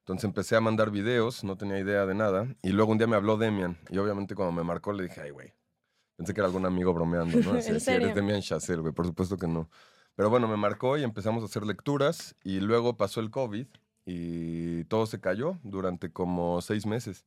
Entonces 0.00 0.24
empecé 0.24 0.56
a 0.56 0.60
mandar 0.60 0.90
videos, 0.90 1.44
no 1.44 1.56
tenía 1.56 1.78
idea 1.78 2.06
de 2.06 2.16
nada. 2.16 2.48
Y 2.60 2.70
luego 2.70 2.90
un 2.90 2.98
día 2.98 3.06
me 3.06 3.14
habló 3.14 3.36
Demian. 3.36 3.78
Y 3.88 3.98
obviamente 3.98 4.34
cuando 4.34 4.50
me 4.50 4.64
marcó 4.64 4.92
le 4.92 5.04
dije, 5.04 5.20
ay, 5.20 5.30
güey. 5.30 5.52
Pensé 6.18 6.34
que 6.34 6.40
era 6.40 6.48
algún 6.48 6.66
amigo 6.66 6.92
bromeando, 6.92 7.38
¿no? 7.40 7.52
Así, 7.58 7.70
¿En 7.70 7.78
"Sí, 7.78 7.86
serio? 7.86 8.06
eres 8.08 8.16
Demian 8.16 8.40
Chazelle, 8.42 8.80
güey. 8.82 8.92
Por 8.92 9.06
supuesto 9.06 9.36
que 9.36 9.46
no. 9.46 9.70
Pero 10.16 10.28
bueno, 10.30 10.48
me 10.48 10.56
marcó 10.56 10.98
y 10.98 11.04
empezamos 11.04 11.44
a 11.44 11.46
hacer 11.46 11.64
lecturas. 11.64 12.34
Y 12.42 12.58
luego 12.58 12.96
pasó 12.96 13.20
el 13.20 13.30
COVID 13.30 13.68
y 14.04 14.82
todo 14.84 15.06
se 15.06 15.20
cayó 15.20 15.58
durante 15.62 16.12
como 16.12 16.60
seis 16.60 16.86
meses. 16.86 17.24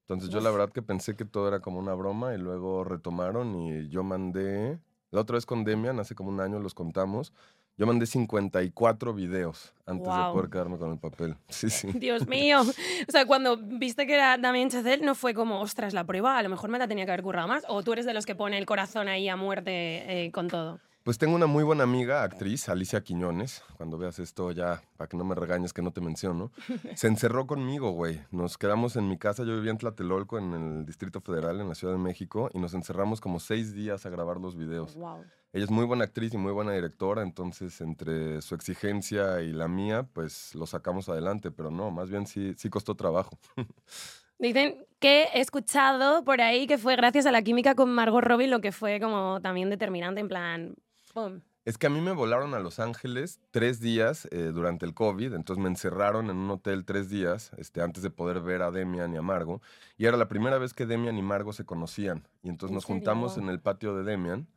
Entonces 0.00 0.28
yo 0.30 0.40
la 0.40 0.50
verdad 0.50 0.70
que 0.72 0.82
pensé 0.82 1.14
que 1.14 1.24
todo 1.24 1.46
era 1.46 1.60
como 1.60 1.78
una 1.78 1.94
broma 1.94 2.34
y 2.34 2.38
luego 2.38 2.82
retomaron 2.82 3.54
y 3.54 3.88
yo 3.88 4.02
mandé, 4.02 4.80
la 5.12 5.20
otra 5.20 5.34
vez 5.34 5.46
con 5.46 5.62
Demian, 5.62 6.00
hace 6.00 6.16
como 6.16 6.30
un 6.30 6.40
año 6.40 6.58
los 6.58 6.74
contamos, 6.74 7.32
yo 7.76 7.86
mandé 7.86 8.06
54 8.06 9.14
videos 9.14 9.72
antes 9.86 10.06
de 10.06 10.22
poder 10.32 10.50
quedarme 10.50 10.78
con 10.78 10.92
el 10.92 10.98
papel. 10.98 11.36
Sí, 11.48 11.70
sí. 11.70 11.88
Dios 11.92 12.26
mío. 12.28 12.60
O 12.60 13.12
sea, 13.12 13.26
cuando 13.26 13.56
viste 13.56 14.06
que 14.06 14.14
era 14.14 14.38
Damien 14.38 14.70
Chazelle, 14.70 15.04
no 15.04 15.14
fue 15.14 15.34
como, 15.34 15.60
ostras, 15.60 15.94
la 15.94 16.04
prueba, 16.04 16.38
a 16.38 16.42
lo 16.42 16.48
mejor 16.48 16.70
me 16.70 16.78
la 16.78 16.88
tenía 16.88 17.04
que 17.04 17.12
haber 17.12 17.22
currado 17.22 17.48
más. 17.48 17.64
O 17.68 17.82
tú 17.82 17.92
eres 17.92 18.06
de 18.06 18.14
los 18.14 18.26
que 18.26 18.34
pone 18.34 18.58
el 18.58 18.66
corazón 18.66 19.08
ahí 19.08 19.28
a 19.28 19.36
muerte 19.36 20.24
eh, 20.24 20.32
con 20.32 20.48
todo. 20.48 20.80
Pues 21.04 21.18
tengo 21.18 21.34
una 21.34 21.46
muy 21.46 21.64
buena 21.64 21.82
amiga, 21.82 22.22
actriz, 22.22 22.68
Alicia 22.68 23.02
Quiñones. 23.02 23.64
Cuando 23.76 23.98
veas 23.98 24.20
esto 24.20 24.52
ya, 24.52 24.82
para 24.96 25.08
que 25.08 25.16
no 25.16 25.24
me 25.24 25.34
regañes 25.34 25.72
que 25.72 25.82
no 25.82 25.90
te 25.90 26.00
menciono. 26.00 26.52
Se 26.94 27.08
encerró 27.08 27.48
conmigo, 27.48 27.90
güey. 27.90 28.20
Nos 28.30 28.56
quedamos 28.56 28.94
en 28.94 29.08
mi 29.08 29.18
casa. 29.18 29.42
Yo 29.42 29.56
vivía 29.56 29.72
en 29.72 29.78
Tlatelolco, 29.78 30.38
en 30.38 30.52
el 30.52 30.86
Distrito 30.86 31.20
Federal, 31.20 31.60
en 31.60 31.68
la 31.68 31.74
Ciudad 31.74 31.94
de 31.94 31.98
México. 31.98 32.50
Y 32.54 32.60
nos 32.60 32.72
encerramos 32.74 33.20
como 33.20 33.40
seis 33.40 33.74
días 33.74 34.06
a 34.06 34.10
grabar 34.10 34.36
los 34.36 34.56
videos. 34.56 34.94
Wow. 34.94 35.24
Ella 35.52 35.64
es 35.64 35.70
muy 35.70 35.84
buena 35.84 36.04
actriz 36.04 36.32
y 36.34 36.38
muy 36.38 36.52
buena 36.52 36.72
directora, 36.72 37.22
entonces 37.22 37.80
entre 37.82 38.40
su 38.40 38.54
exigencia 38.54 39.42
y 39.42 39.52
la 39.52 39.68
mía, 39.68 40.08
pues 40.14 40.54
lo 40.54 40.66
sacamos 40.66 41.10
adelante, 41.10 41.50
pero 41.50 41.70
no, 41.70 41.90
más 41.90 42.08
bien 42.08 42.26
sí, 42.26 42.54
sí 42.56 42.70
costó 42.70 42.94
trabajo. 42.94 43.36
Dicen 44.38 44.86
que 44.98 45.24
he 45.34 45.40
escuchado 45.40 46.24
por 46.24 46.40
ahí 46.40 46.66
que 46.66 46.78
fue 46.78 46.96
gracias 46.96 47.26
a 47.26 47.32
la 47.32 47.42
química 47.42 47.74
con 47.74 47.92
Margot 47.92 48.24
Robbie 48.24 48.46
lo 48.46 48.60
que 48.60 48.72
fue 48.72 48.98
como 48.98 49.40
también 49.42 49.68
determinante, 49.68 50.20
en 50.20 50.28
plan. 50.28 50.74
Pum. 51.12 51.40
Es 51.64 51.78
que 51.78 51.86
a 51.86 51.90
mí 51.90 52.00
me 52.00 52.10
volaron 52.10 52.54
a 52.54 52.58
Los 52.60 52.80
Ángeles 52.80 53.40
tres 53.52 53.78
días 53.78 54.26
eh, 54.32 54.50
durante 54.52 54.84
el 54.84 54.94
COVID, 54.94 55.32
entonces 55.34 55.62
me 55.62 55.68
encerraron 55.68 56.28
en 56.28 56.36
un 56.36 56.50
hotel 56.50 56.84
tres 56.84 57.08
días 57.08 57.52
este, 57.56 57.80
antes 57.82 58.02
de 58.02 58.10
poder 58.10 58.40
ver 58.40 58.62
a 58.62 58.72
Demian 58.72 59.14
y 59.14 59.16
a 59.16 59.22
Margo. 59.22 59.62
Y 59.96 60.06
era 60.06 60.16
la 60.16 60.26
primera 60.26 60.58
vez 60.58 60.74
que 60.74 60.86
Demian 60.86 61.16
y 61.18 61.22
Margo 61.22 61.52
se 61.52 61.64
conocían. 61.64 62.26
Y 62.42 62.48
entonces 62.48 62.72
¿En 62.72 62.74
nos 62.74 62.84
serio? 62.86 62.96
juntamos 62.96 63.38
en 63.38 63.48
el 63.48 63.60
patio 63.60 63.94
de 63.94 64.02
Demian 64.02 64.48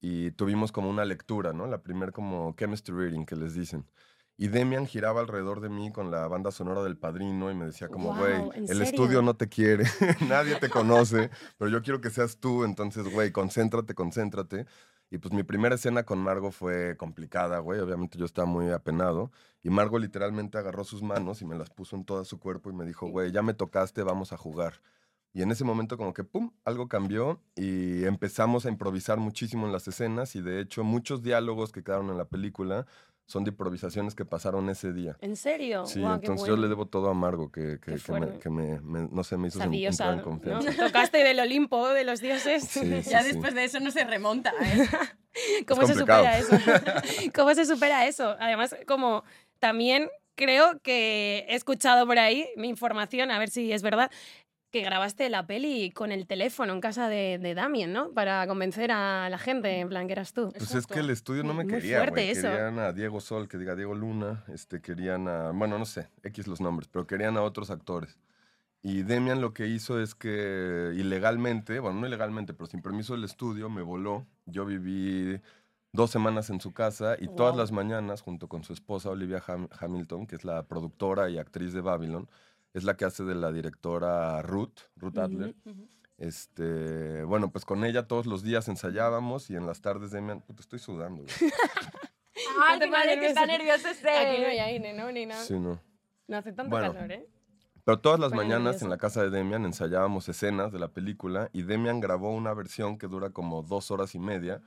y 0.00 0.30
tuvimos 0.32 0.70
como 0.70 0.88
una 0.90 1.04
lectura, 1.04 1.52
¿no? 1.52 1.66
La 1.66 1.82
primer 1.82 2.12
como 2.12 2.54
chemistry 2.56 2.94
reading 2.94 3.24
que 3.26 3.36
les 3.36 3.54
dicen. 3.54 3.86
Y 4.36 4.48
Demian 4.48 4.86
giraba 4.86 5.20
alrededor 5.20 5.60
de 5.60 5.68
mí 5.70 5.92
con 5.92 6.10
la 6.10 6.26
banda 6.28 6.50
sonora 6.52 6.82
del 6.82 6.96
padrino 6.98 7.50
y 7.50 7.54
me 7.54 7.66
decía 7.66 7.88
como, 7.88 8.14
güey, 8.14 8.50
¿en 8.54 8.68
el 8.68 8.80
serio? 8.80 8.82
estudio 8.82 9.22
no 9.22 9.34
te 9.36 9.48
quiere, 9.48 9.84
nadie 10.28 10.56
te 10.56 10.70
conoce, 10.70 11.30
pero 11.56 11.70
yo 11.70 11.82
quiero 11.82 12.00
que 12.00 12.10
seas 12.10 12.38
tú, 12.38 12.64
entonces, 12.64 13.08
güey, 13.08 13.30
concéntrate, 13.32 13.94
concéntrate. 13.94 14.66
Y 15.10 15.18
pues 15.18 15.32
mi 15.32 15.42
primera 15.42 15.76
escena 15.76 16.04
con 16.04 16.18
Margo 16.18 16.50
fue 16.50 16.96
complicada, 16.96 17.58
güey, 17.60 17.80
obviamente 17.80 18.18
yo 18.18 18.24
estaba 18.24 18.46
muy 18.46 18.70
apenado. 18.70 19.30
Y 19.62 19.70
Margo 19.70 19.98
literalmente 19.98 20.58
agarró 20.58 20.84
sus 20.84 21.02
manos 21.02 21.40
y 21.42 21.44
me 21.44 21.54
las 21.56 21.70
puso 21.70 21.96
en 21.96 22.04
todo 22.04 22.24
su 22.24 22.38
cuerpo 22.38 22.70
y 22.70 22.74
me 22.74 22.84
dijo, 22.84 23.06
güey, 23.08 23.30
ya 23.32 23.42
me 23.42 23.54
tocaste, 23.54 24.02
vamos 24.02 24.32
a 24.32 24.36
jugar. 24.36 24.80
Y 25.32 25.42
en 25.42 25.50
ese 25.50 25.64
momento 25.64 25.96
como 25.96 26.14
que, 26.14 26.22
¡pum!, 26.22 26.52
algo 26.64 26.88
cambió 26.88 27.42
y 27.56 28.04
empezamos 28.04 28.66
a 28.66 28.68
improvisar 28.68 29.18
muchísimo 29.18 29.66
en 29.66 29.72
las 29.72 29.88
escenas 29.88 30.36
y 30.36 30.42
de 30.42 30.60
hecho 30.60 30.84
muchos 30.84 31.22
diálogos 31.22 31.72
que 31.72 31.82
quedaron 31.82 32.10
en 32.10 32.18
la 32.18 32.26
película 32.26 32.86
son 33.26 33.44
de 33.44 33.50
improvisaciones 33.50 34.14
que 34.14 34.24
pasaron 34.24 34.68
ese 34.68 34.92
día. 34.92 35.16
¿En 35.20 35.36
serio? 35.36 35.86
Sí, 35.86 36.02
entonces 36.04 36.46
yo 36.46 36.56
le 36.56 36.68
debo 36.68 36.86
todo 36.86 37.08
a 37.08 37.14
Margo, 37.14 37.50
que, 37.50 37.78
que, 37.80 37.92
me, 37.92 37.98
fuerte. 37.98 38.38
que 38.38 38.50
me- 38.50 38.80
me- 38.80 39.08
no 39.10 39.24
sé, 39.24 39.36
me 39.36 39.48
hizo 39.48 39.62
entrar 39.62 40.10
en 40.12 40.18
¿no? 40.18 40.22
confianza. 40.22 40.70
Tocaste 40.92 41.18
del 41.18 41.40
Olimpo 41.40 41.88
de 41.88 42.04
los 42.04 42.20
dioses. 42.20 42.64
Sí, 42.64 42.80
sí, 43.02 43.10
Ya 43.10 43.22
sí. 43.22 43.28
después 43.32 43.54
de 43.54 43.64
eso 43.64 43.80
no 43.80 43.90
se 43.90 44.04
remonta, 44.04 44.52
¿eh? 44.62 44.86
¿Cómo 45.66 45.86
se 45.86 45.94
supera 45.94 46.38
eso? 46.38 46.56
¿Cómo 47.34 47.54
se 47.54 47.64
supera 47.64 48.06
eso? 48.06 48.36
Además, 48.38 48.76
como 48.86 49.24
también 49.58 50.08
creo 50.36 50.80
que 50.82 51.46
he 51.48 51.54
escuchado 51.54 52.06
por 52.06 52.18
ahí 52.18 52.48
mi 52.56 52.68
información, 52.68 53.30
a 53.30 53.38
ver 53.38 53.50
si 53.50 53.72
es 53.72 53.82
verdad, 53.82 54.10
que 54.74 54.82
grabaste 54.82 55.30
la 55.30 55.46
peli 55.46 55.92
con 55.92 56.10
el 56.10 56.26
teléfono 56.26 56.72
en 56.72 56.80
casa 56.80 57.08
de, 57.08 57.38
de 57.38 57.54
Damien, 57.54 57.92
¿no? 57.92 58.10
Para 58.10 58.44
convencer 58.48 58.90
a 58.90 59.28
la 59.30 59.38
gente, 59.38 59.78
en 59.78 59.88
plan, 59.88 60.08
que 60.08 60.14
eras 60.14 60.32
tú. 60.32 60.52
Pues 60.58 60.74
es 60.74 60.84
que 60.88 60.98
el 60.98 61.10
estudio 61.10 61.44
no 61.44 61.54
me 61.54 61.62
Muy 61.62 61.72
quería, 61.74 61.98
fuerte 61.98 62.22
güey. 62.22 62.30
eso. 62.30 62.48
Querían 62.50 62.80
a 62.80 62.92
Diego 62.92 63.20
Sol, 63.20 63.46
que 63.46 63.56
diga 63.56 63.76
Diego 63.76 63.94
Luna, 63.94 64.42
este, 64.48 64.80
querían 64.80 65.28
a, 65.28 65.52
bueno, 65.52 65.78
no 65.78 65.84
sé, 65.84 66.08
X 66.24 66.48
los 66.48 66.60
nombres, 66.60 66.88
pero 66.88 67.06
querían 67.06 67.36
a 67.36 67.42
otros 67.42 67.70
actores. 67.70 68.18
Y 68.82 69.04
Demian 69.04 69.40
lo 69.40 69.54
que 69.54 69.68
hizo 69.68 70.00
es 70.02 70.16
que 70.16 70.90
ilegalmente, 70.96 71.78
bueno, 71.78 72.00
no 72.00 72.06
ilegalmente, 72.08 72.52
pero 72.52 72.66
sin 72.66 72.82
permiso 72.82 73.14
del 73.14 73.22
estudio, 73.22 73.70
me 73.70 73.82
voló. 73.82 74.26
Yo 74.44 74.66
viví 74.66 75.40
dos 75.92 76.10
semanas 76.10 76.50
en 76.50 76.60
su 76.60 76.72
casa 76.72 77.14
y 77.20 77.28
todas 77.28 77.52
Guau. 77.52 77.58
las 77.58 77.70
mañanas, 77.70 78.22
junto 78.22 78.48
con 78.48 78.64
su 78.64 78.72
esposa 78.72 79.10
Olivia 79.10 79.40
Ham- 79.46 79.68
Hamilton, 79.78 80.26
que 80.26 80.34
es 80.34 80.42
la 80.44 80.64
productora 80.64 81.30
y 81.30 81.38
actriz 81.38 81.72
de 81.72 81.80
Babylon, 81.80 82.28
es 82.74 82.84
la 82.84 82.96
que 82.96 83.04
hace 83.06 83.24
de 83.24 83.34
la 83.34 83.50
directora 83.52 84.42
Ruth, 84.42 84.80
Ruth 84.96 85.16
Adler. 85.18 85.54
Este, 86.18 87.24
bueno, 87.24 87.50
pues 87.50 87.64
con 87.64 87.84
ella 87.84 88.06
todos 88.06 88.26
los 88.26 88.42
días 88.42 88.68
ensayábamos 88.68 89.50
y 89.50 89.56
en 89.56 89.66
las 89.66 89.80
tardes 89.80 90.10
Demian, 90.10 90.42
puta, 90.42 90.60
estoy 90.60 90.78
sudando. 90.78 91.24
Ay, 92.62 92.78
te 92.78 92.84
que 92.84 92.90
madre, 92.90 93.18
que 93.18 93.26
está 93.28 93.46
nervioso. 93.46 93.82
nervioso 93.84 93.88
este. 93.88 94.10
Aquí 94.10 94.40
no 94.42 94.46
hay 94.48 94.58
aire, 94.58 94.92
¿no? 94.92 95.10
Ni 95.10 95.26
nada. 95.26 95.42
Sí, 95.42 95.58
no. 95.58 95.80
No 96.28 96.36
hace 96.36 96.52
tanto 96.52 96.70
Bueno. 96.70 96.92
calor, 96.92 97.10
¿eh? 97.12 97.28
Pero 97.84 98.00
todas 98.00 98.18
las 98.18 98.32
mañanas 98.32 98.80
en 98.80 98.88
la 98.88 98.96
casa 98.96 99.22
de 99.22 99.28
Demian 99.28 99.66
ensayábamos 99.66 100.26
escenas 100.30 100.72
de 100.72 100.78
la 100.78 100.88
película 100.88 101.50
y 101.52 101.62
Demian 101.62 102.00
grabó 102.00 102.34
una 102.34 102.54
versión 102.54 102.96
que 102.96 103.08
dura 103.08 103.28
como 103.28 103.62
dos 103.62 103.90
horas 103.90 104.14
y 104.14 104.18
media 104.18 104.62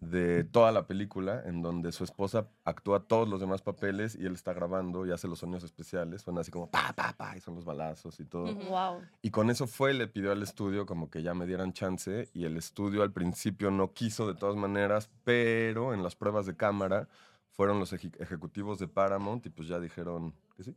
de 0.00 0.44
toda 0.44 0.70
la 0.70 0.86
película 0.86 1.42
en 1.44 1.62
donde 1.62 1.90
su 1.90 2.04
esposa 2.04 2.46
actúa 2.64 3.00
todos 3.08 3.28
los 3.28 3.40
demás 3.40 3.60
papeles 3.62 4.14
y 4.14 4.24
él 4.24 4.34
está 4.34 4.52
grabando 4.52 5.04
y 5.04 5.10
hace 5.10 5.26
los 5.26 5.40
sonidos 5.40 5.64
especiales. 5.64 6.22
Suena 6.22 6.42
así 6.42 6.52
como 6.52 6.70
pa, 6.70 6.92
pa, 6.94 7.12
pa, 7.16 7.36
y 7.36 7.40
son 7.40 7.56
los 7.56 7.64
balazos 7.64 8.20
y 8.20 8.24
todo. 8.24 8.54
Guau. 8.54 9.00
Y 9.20 9.30
con 9.30 9.50
eso 9.50 9.66
fue, 9.66 9.92
le 9.92 10.06
pidió 10.06 10.30
al 10.30 10.42
estudio 10.42 10.86
como 10.86 11.10
que 11.10 11.22
ya 11.24 11.34
me 11.34 11.46
dieran 11.46 11.72
chance 11.72 12.28
y 12.34 12.44
el 12.44 12.56
estudio 12.56 13.02
al 13.02 13.10
principio 13.12 13.72
no 13.72 13.92
quiso 13.92 14.28
de 14.28 14.34
todas 14.36 14.54
maneras, 14.54 15.10
pero 15.24 15.92
en 15.92 16.04
las 16.04 16.14
pruebas 16.14 16.46
de 16.46 16.54
cámara 16.56 17.08
fueron 17.50 17.80
los 17.80 17.92
eje- 17.92 18.14
ejecutivos 18.22 18.78
de 18.78 18.86
Paramount 18.86 19.44
y 19.46 19.50
pues 19.50 19.66
ya 19.66 19.80
dijeron 19.80 20.34
que 20.56 20.62
sí. 20.62 20.76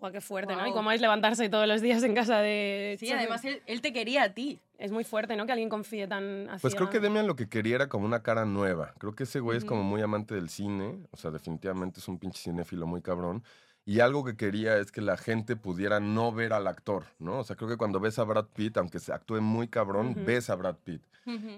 Guau, 0.00 0.12
qué 0.12 0.20
fuerte, 0.20 0.54
¿no? 0.54 0.66
Y 0.66 0.72
cómo 0.72 0.92
es 0.92 1.00
levantarse 1.00 1.48
todos 1.48 1.66
los 1.66 1.80
días 1.80 2.02
en 2.04 2.14
casa 2.14 2.38
de... 2.38 2.96
Sí, 3.00 3.10
además 3.10 3.44
él, 3.44 3.62
él 3.66 3.80
te 3.80 3.92
quería 3.92 4.24
a 4.24 4.28
ti. 4.30 4.60
Es 4.78 4.92
muy 4.92 5.02
fuerte, 5.02 5.34
¿no? 5.36 5.44
Que 5.44 5.52
alguien 5.52 5.68
confíe 5.68 6.06
tan 6.06 6.48
hacia... 6.48 6.60
Pues 6.60 6.74
creo 6.76 6.88
que 6.88 7.00
Demian 7.00 7.26
lo 7.26 7.34
que 7.34 7.48
quería 7.48 7.74
era 7.76 7.88
como 7.88 8.06
una 8.06 8.22
cara 8.22 8.44
nueva. 8.44 8.94
Creo 8.98 9.14
que 9.14 9.24
ese 9.24 9.40
güey 9.40 9.58
es 9.58 9.64
como 9.64 9.82
muy 9.82 10.00
amante 10.02 10.36
del 10.36 10.48
cine, 10.48 11.00
o 11.10 11.16
sea, 11.16 11.32
definitivamente 11.32 11.98
es 11.98 12.06
un 12.06 12.18
pinche 12.18 12.40
cinéfilo 12.40 12.86
muy 12.86 13.02
cabrón. 13.02 13.42
Y 13.84 14.00
algo 14.00 14.22
que 14.22 14.36
quería 14.36 14.76
es 14.76 14.92
que 14.92 15.00
la 15.00 15.16
gente 15.16 15.56
pudiera 15.56 15.98
no 15.98 16.30
ver 16.30 16.52
al 16.52 16.66
actor, 16.66 17.06
¿no? 17.18 17.38
O 17.38 17.44
sea, 17.44 17.56
creo 17.56 17.70
que 17.70 17.78
cuando 17.78 17.98
ves 18.00 18.18
a 18.18 18.24
Brad 18.24 18.44
Pitt, 18.54 18.76
aunque 18.76 18.98
se 19.00 19.12
actúe 19.14 19.40
muy 19.40 19.66
cabrón, 19.66 20.10
Ujú. 20.10 20.24
ves 20.26 20.50
a 20.50 20.56
Brad 20.56 20.76
Pitt. 20.84 21.02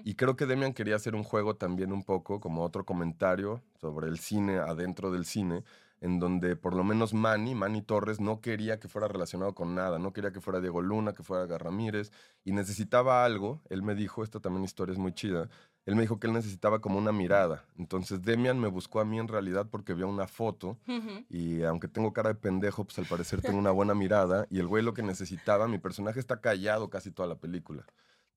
Y 0.03 0.15
creo 0.15 0.35
que 0.35 0.45
Demian 0.45 0.73
quería 0.73 0.95
hacer 0.97 1.15
un 1.15 1.23
juego 1.23 1.55
también 1.55 1.93
un 1.93 2.03
poco, 2.03 2.41
como 2.41 2.63
otro 2.63 2.85
comentario 2.85 3.61
sobre 3.79 4.07
el 4.07 4.19
cine 4.19 4.57
adentro 4.57 5.11
del 5.11 5.23
cine, 5.23 5.63
en 6.01 6.19
donde 6.19 6.55
por 6.55 6.75
lo 6.75 6.83
menos 6.83 7.13
Manny, 7.13 7.55
Manny 7.55 7.83
Torres, 7.83 8.19
no 8.19 8.41
quería 8.41 8.79
que 8.79 8.87
fuera 8.87 9.07
relacionado 9.07 9.53
con 9.53 9.75
nada, 9.75 9.99
no 9.99 10.11
quería 10.11 10.31
que 10.31 10.41
fuera 10.41 10.59
Diego 10.59 10.81
Luna, 10.81 11.13
que 11.13 11.23
fuera 11.23 11.57
Ramírez, 11.57 12.11
y 12.43 12.51
necesitaba 12.51 13.23
algo, 13.23 13.61
él 13.69 13.83
me 13.83 13.95
dijo, 13.95 14.23
esta 14.23 14.39
también 14.39 14.63
historia 14.63 14.93
es 14.93 14.99
muy 14.99 15.13
chida, 15.13 15.47
él 15.85 15.95
me 15.95 16.01
dijo 16.01 16.19
que 16.19 16.27
él 16.27 16.33
necesitaba 16.33 16.79
como 16.79 16.97
una 16.97 17.11
mirada. 17.11 17.65
Entonces 17.77 18.21
Demian 18.21 18.59
me 18.59 18.67
buscó 18.67 18.99
a 18.99 19.05
mí 19.05 19.19
en 19.19 19.27
realidad 19.27 19.67
porque 19.69 19.93
vio 19.93 20.07
una 20.07 20.27
foto 20.27 20.77
y 21.29 21.63
aunque 21.63 21.87
tengo 21.87 22.13
cara 22.13 22.29
de 22.29 22.35
pendejo, 22.35 22.83
pues 22.83 22.99
al 22.99 23.05
parecer 23.05 23.41
tengo 23.41 23.57
una 23.57 23.71
buena 23.71 23.93
mirada 23.93 24.47
y 24.49 24.59
el 24.59 24.67
güey 24.67 24.83
lo 24.83 24.93
que 24.93 25.03
necesitaba, 25.03 25.67
mi 25.67 25.77
personaje 25.77 26.19
está 26.19 26.41
callado 26.41 26.89
casi 26.89 27.11
toda 27.11 27.27
la 27.27 27.35
película. 27.35 27.85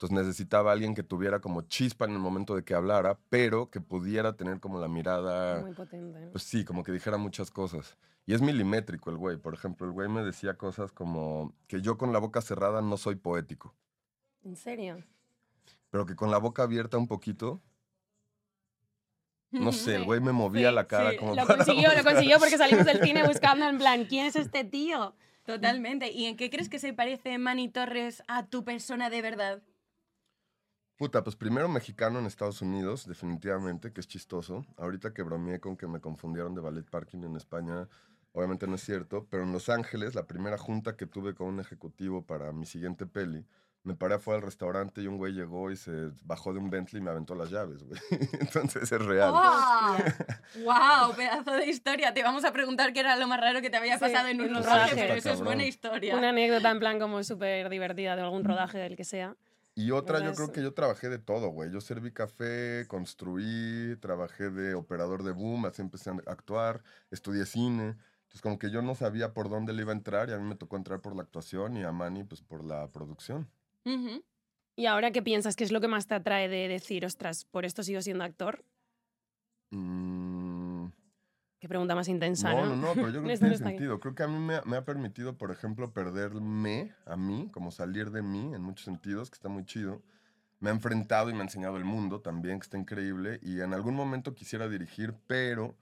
Entonces 0.04 0.26
necesitaba 0.26 0.70
alguien 0.72 0.94
que 0.94 1.02
tuviera 1.02 1.40
como 1.40 1.62
chispa 1.62 2.04
en 2.04 2.12
el 2.12 2.18
momento 2.18 2.54
de 2.54 2.62
que 2.62 2.74
hablara, 2.74 3.18
pero 3.30 3.70
que 3.70 3.80
pudiera 3.80 4.36
tener 4.36 4.60
como 4.60 4.78
la 4.78 4.86
mirada, 4.86 5.62
Muy 5.62 5.72
potente, 5.72 6.20
¿no? 6.20 6.30
pues 6.30 6.44
sí, 6.44 6.62
como 6.62 6.84
que 6.84 6.92
dijera 6.92 7.16
muchas 7.16 7.50
cosas. 7.50 7.96
Y 8.26 8.34
es 8.34 8.42
milimétrico 8.42 9.08
el 9.10 9.16
güey. 9.16 9.38
Por 9.38 9.54
ejemplo, 9.54 9.86
el 9.86 9.92
güey 9.92 10.08
me 10.10 10.22
decía 10.22 10.58
cosas 10.58 10.92
como 10.92 11.54
que 11.68 11.80
yo 11.80 11.96
con 11.96 12.12
la 12.12 12.18
boca 12.18 12.42
cerrada 12.42 12.82
no 12.82 12.98
soy 12.98 13.14
poético, 13.14 13.74
¿En 14.44 14.56
serio? 14.56 15.02
pero 15.88 16.04
que 16.04 16.16
con 16.16 16.30
la 16.30 16.36
boca 16.38 16.64
abierta 16.64 16.98
un 16.98 17.06
poquito, 17.08 17.62
no 19.52 19.72
sé, 19.72 19.94
el 19.96 20.04
güey 20.04 20.20
me 20.20 20.32
movía 20.32 20.68
Sí, 20.68 20.74
la 20.74 20.86
cara 20.86 21.12
sí, 21.12 21.16
como 21.16 21.34
Lo 21.34 21.46
para 21.46 21.64
consiguió, 21.64 21.94
lo 21.94 22.04
consiguió 22.04 22.38
porque 22.38 22.58
salimos 22.58 22.84
del 22.84 23.00
cine 23.00 23.22
buscando 23.26 23.66
en 23.66 23.78
plan, 23.78 24.04
¿quién 24.04 24.26
es 24.26 24.36
este 24.36 24.64
tío? 24.64 25.14
Totalmente. 25.44 26.10
¿Y 26.10 26.26
en 26.26 26.36
qué 26.36 26.50
crees 26.50 26.68
que 26.68 26.78
se 26.78 26.92
parece 26.92 27.38
Manny 27.38 27.68
Torres 27.70 28.22
a 28.28 28.46
tu 28.46 28.64
persona 28.64 29.08
de 29.08 29.22
verdad? 29.22 29.62
Puta, 30.96 31.24
pues 31.24 31.34
primero 31.34 31.68
mexicano 31.68 32.20
en 32.20 32.26
Estados 32.26 32.62
Unidos, 32.62 33.06
definitivamente, 33.06 33.92
que 33.92 34.00
es 34.00 34.06
chistoso. 34.06 34.64
Ahorita 34.76 35.12
que 35.12 35.22
bromeé 35.22 35.58
con 35.58 35.76
que 35.76 35.88
me 35.88 36.00
confundieron 36.00 36.54
de 36.54 36.60
ballet 36.60 36.88
parking 36.88 37.24
en 37.24 37.34
España, 37.34 37.88
obviamente 38.32 38.68
no 38.68 38.76
es 38.76 38.84
cierto, 38.84 39.26
pero 39.28 39.42
en 39.42 39.52
Los 39.52 39.68
Ángeles, 39.68 40.14
la 40.14 40.26
primera 40.26 40.56
junta 40.56 40.96
que 40.96 41.06
tuve 41.06 41.34
con 41.34 41.48
un 41.48 41.60
ejecutivo 41.60 42.22
para 42.24 42.52
mi 42.52 42.64
siguiente 42.64 43.06
peli, 43.06 43.44
me 43.82 43.94
paré 43.94 44.14
afuera 44.14 44.36
del 44.38 44.46
restaurante 44.46 45.02
y 45.02 45.08
un 45.08 45.18
güey 45.18 45.34
llegó 45.34 45.70
y 45.70 45.76
se 45.76 46.10
bajó 46.22 46.52
de 46.54 46.58
un 46.58 46.70
Bentley 46.70 47.02
y 47.02 47.04
me 47.04 47.10
aventó 47.10 47.34
las 47.34 47.50
llaves, 47.50 47.82
güey. 47.82 48.00
Entonces 48.40 48.90
es 48.90 49.04
real. 49.04 49.30
¡Wow! 50.54 50.64
¡Wow! 50.64 51.14
Pedazo 51.16 51.52
de 51.52 51.66
historia. 51.66 52.14
Te 52.14 52.22
vamos 52.22 52.44
a 52.44 52.52
preguntar 52.52 52.92
qué 52.94 53.00
era 53.00 53.16
lo 53.16 53.26
más 53.26 53.40
raro 53.40 53.60
que 53.60 53.68
te 53.68 53.76
había 53.76 53.94
Sí, 53.94 54.00
pasado 54.00 54.28
en 54.28 54.40
un 54.40 54.46
en 54.46 54.56
un 54.56 54.62
rodaje, 54.62 54.94
pero 54.94 55.14
eso 55.14 55.30
es 55.32 55.40
buena 55.42 55.66
historia. 55.66 56.16
Una 56.16 56.30
anécdota 56.30 56.70
en 56.70 56.78
plan 56.78 56.98
como 56.98 57.22
súper 57.24 57.68
divertida 57.68 58.16
de 58.16 58.22
algún 58.22 58.44
rodaje 58.44 58.78
del 58.78 58.96
que 58.96 59.04
sea. 59.04 59.36
Y 59.76 59.90
otra, 59.90 60.20
yo 60.20 60.34
creo 60.34 60.52
que 60.52 60.62
yo 60.62 60.72
trabajé 60.72 61.08
de 61.08 61.18
todo, 61.18 61.48
güey. 61.48 61.70
Yo 61.72 61.80
serví 61.80 62.12
café, 62.12 62.86
construí, 62.88 63.96
trabajé 64.00 64.50
de 64.50 64.74
operador 64.74 65.24
de 65.24 65.32
boom, 65.32 65.66
así 65.66 65.82
empecé 65.82 66.10
a 66.10 66.14
actuar, 66.26 66.84
estudié 67.10 67.44
cine. 67.44 67.96
Entonces, 68.22 68.40
como 68.42 68.58
que 68.58 68.70
yo 68.70 68.82
no 68.82 68.94
sabía 68.94 69.34
por 69.34 69.48
dónde 69.48 69.72
le 69.72 69.82
iba 69.82 69.92
a 69.92 69.96
entrar 69.96 70.28
y 70.28 70.32
a 70.32 70.38
mí 70.38 70.44
me 70.44 70.54
tocó 70.56 70.76
entrar 70.76 71.00
por 71.00 71.16
la 71.16 71.22
actuación 71.22 71.76
y 71.76 71.82
a 71.82 71.90
Manny, 71.92 72.22
pues, 72.24 72.40
por 72.42 72.64
la 72.64 72.90
producción. 72.92 73.50
Ujú. 73.86 74.24
¿Y 74.76 74.86
ahora 74.86 75.12
qué 75.12 75.22
piensas? 75.22 75.56
¿Qué 75.56 75.64
es 75.64 75.72
lo 75.72 75.80
que 75.80 75.88
más 75.88 76.06
te 76.06 76.14
atrae 76.14 76.48
de 76.48 76.68
decir, 76.68 77.04
ostras, 77.06 77.44
por 77.46 77.64
esto 77.64 77.82
sigo 77.82 78.02
siendo 78.02 78.24
actor? 78.24 78.64
Mm, 79.72 80.63
Qué 81.64 81.68
pregunta 81.68 81.94
más 81.94 82.08
intensa, 82.08 82.52
no, 82.52 82.66
¿no? 82.66 82.76
no, 82.76 82.88
no, 82.88 82.94
pero 82.94 83.08
yo 83.08 83.22
creo 83.22 83.32
que 83.32 83.38
tiene 83.38 83.56
sentido. 83.56 83.98
Creo 83.98 84.14
que 84.14 84.22
a 84.22 84.28
mí 84.28 84.38
me, 84.38 84.56
ha- 84.56 84.62
me 84.66 84.76
ha 84.76 84.84
permitido, 84.84 85.38
por 85.38 85.50
ejemplo, 85.50 85.94
perderme 85.94 86.92
a 87.06 87.16
mí, 87.16 87.48
como 87.54 87.70
salir 87.70 88.10
de 88.10 88.20
mí 88.20 88.54
en 88.54 88.60
muchos 88.60 88.84
sentidos, 88.84 89.30
que 89.30 89.36
está 89.36 89.48
muy 89.48 89.64
chido. 89.64 90.02
Me 90.60 90.68
ha 90.68 90.74
enfrentado 90.74 91.30
y 91.30 91.32
me 91.32 91.38
ha 91.38 91.44
enseñado 91.44 91.78
el 91.78 91.86
mundo 91.86 92.20
también, 92.20 92.58
que 92.60 92.64
está 92.64 92.76
increíble. 92.76 93.40
Y 93.42 93.62
en 93.62 93.72
algún 93.72 93.94
momento 93.94 94.34
quisiera 94.34 94.68
dirigir, 94.68 95.14
pero 95.26 95.74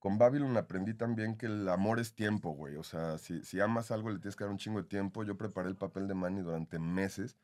con 0.00 0.18
Babylon 0.18 0.56
aprendí 0.56 0.92
también 0.92 1.36
que 1.36 1.46
el 1.46 1.68
amor 1.68 2.00
es 2.00 2.14
tiempo, 2.16 2.50
güey. 2.50 2.74
O 2.74 2.82
sea, 2.82 3.16
si, 3.18 3.44
si 3.44 3.60
amas 3.60 3.92
algo 3.92 4.10
le 4.10 4.18
tienes 4.18 4.34
que 4.34 4.42
dar 4.42 4.50
un 4.50 4.58
chingo 4.58 4.82
de 4.82 4.88
tiempo. 4.88 5.22
Yo 5.22 5.36
preparé 5.36 5.68
el 5.68 5.76
papel 5.76 6.08
de 6.08 6.14
Manny 6.14 6.40
durante 6.40 6.80
meses 6.80 7.36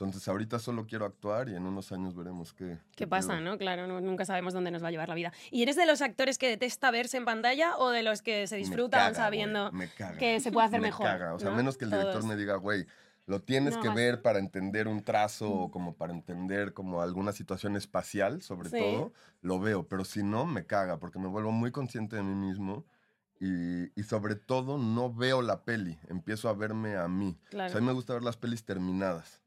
Entonces 0.00 0.28
ahorita 0.28 0.60
solo 0.60 0.86
quiero 0.86 1.04
actuar 1.06 1.48
y 1.48 1.56
en 1.56 1.66
unos 1.66 1.90
años 1.90 2.14
veremos 2.14 2.52
qué. 2.54 2.78
¿Qué 2.94 3.08
pasa, 3.08 3.30
pedo. 3.32 3.40
no? 3.40 3.58
Claro, 3.58 3.88
no- 3.88 4.00
nunca 4.00 4.24
sabemos 4.24 4.54
dónde 4.54 4.70
nos 4.70 4.80
va 4.80 4.88
a 4.88 4.90
llevar 4.92 5.08
la 5.08 5.16
vida. 5.16 5.32
¿Y 5.50 5.62
eres 5.62 5.74
de 5.74 5.86
los 5.86 6.02
actores 6.02 6.38
que 6.38 6.48
detesta 6.48 6.92
verse 6.92 7.16
en 7.16 7.24
pantalla 7.24 7.76
o 7.78 7.90
de 7.90 8.04
los 8.04 8.22
que 8.22 8.46
se 8.46 8.54
disfrutan 8.54 9.00
caga, 9.12 9.14
sabiendo 9.16 9.72
que 10.20 10.38
se 10.38 10.52
puede 10.52 10.68
hacer 10.68 10.80
me 10.80 10.86
mejor? 10.86 11.04
caga. 11.06 11.34
O 11.34 11.40
sea, 11.40 11.50
menos 11.50 11.76
que 11.76 11.84
el 11.84 11.90
director 11.90 12.12
Todos. 12.12 12.26
me 12.26 12.36
diga, 12.36 12.54
güey, 12.54 12.86
lo 13.26 13.40
tienes 13.42 13.74
No, 13.74 13.82
que 13.82 13.88
ver 13.88 14.22
para 14.22 14.38
entender 14.38 14.86
un 14.86 15.02
trazo 15.02 15.50
o 15.50 15.70
como 15.72 15.96
para 15.96 16.12
entender 16.12 16.72
como 16.74 17.02
alguna 17.02 17.32
situación 17.32 17.74
espacial, 17.74 18.40
sobre 18.40 18.70
Sí. 18.70 18.78
todo, 18.78 19.12
lo 19.42 19.58
veo. 19.58 19.88
Pero 19.88 20.04
si 20.04 20.22
no, 20.22 20.46
me 20.46 20.64
caga 20.64 20.98
porque 21.00 21.18
me 21.18 21.26
vuelvo 21.26 21.50
muy 21.50 21.72
consciente 21.72 22.14
de 22.14 22.22
mí 22.22 22.36
mismo 22.36 22.86
y, 23.40 23.90
y 24.00 24.04
sobre 24.04 24.36
todo 24.36 24.78
no 24.78 25.12
veo 25.12 25.42
la 25.42 25.64
peli, 25.64 25.98
empiezo 26.08 26.48
a 26.48 26.54
verme 26.54 26.96
a 26.96 27.08
mí. 27.08 27.36
O 27.46 27.50
Claro. 27.50 27.68
sea, 27.70 27.78
a 27.78 27.80
mí 27.80 27.86
me 27.88 27.92
gusta 27.94 28.14
ver 28.14 28.22
las 28.22 28.36
pelis 28.36 28.64
terminadas, 28.64 29.37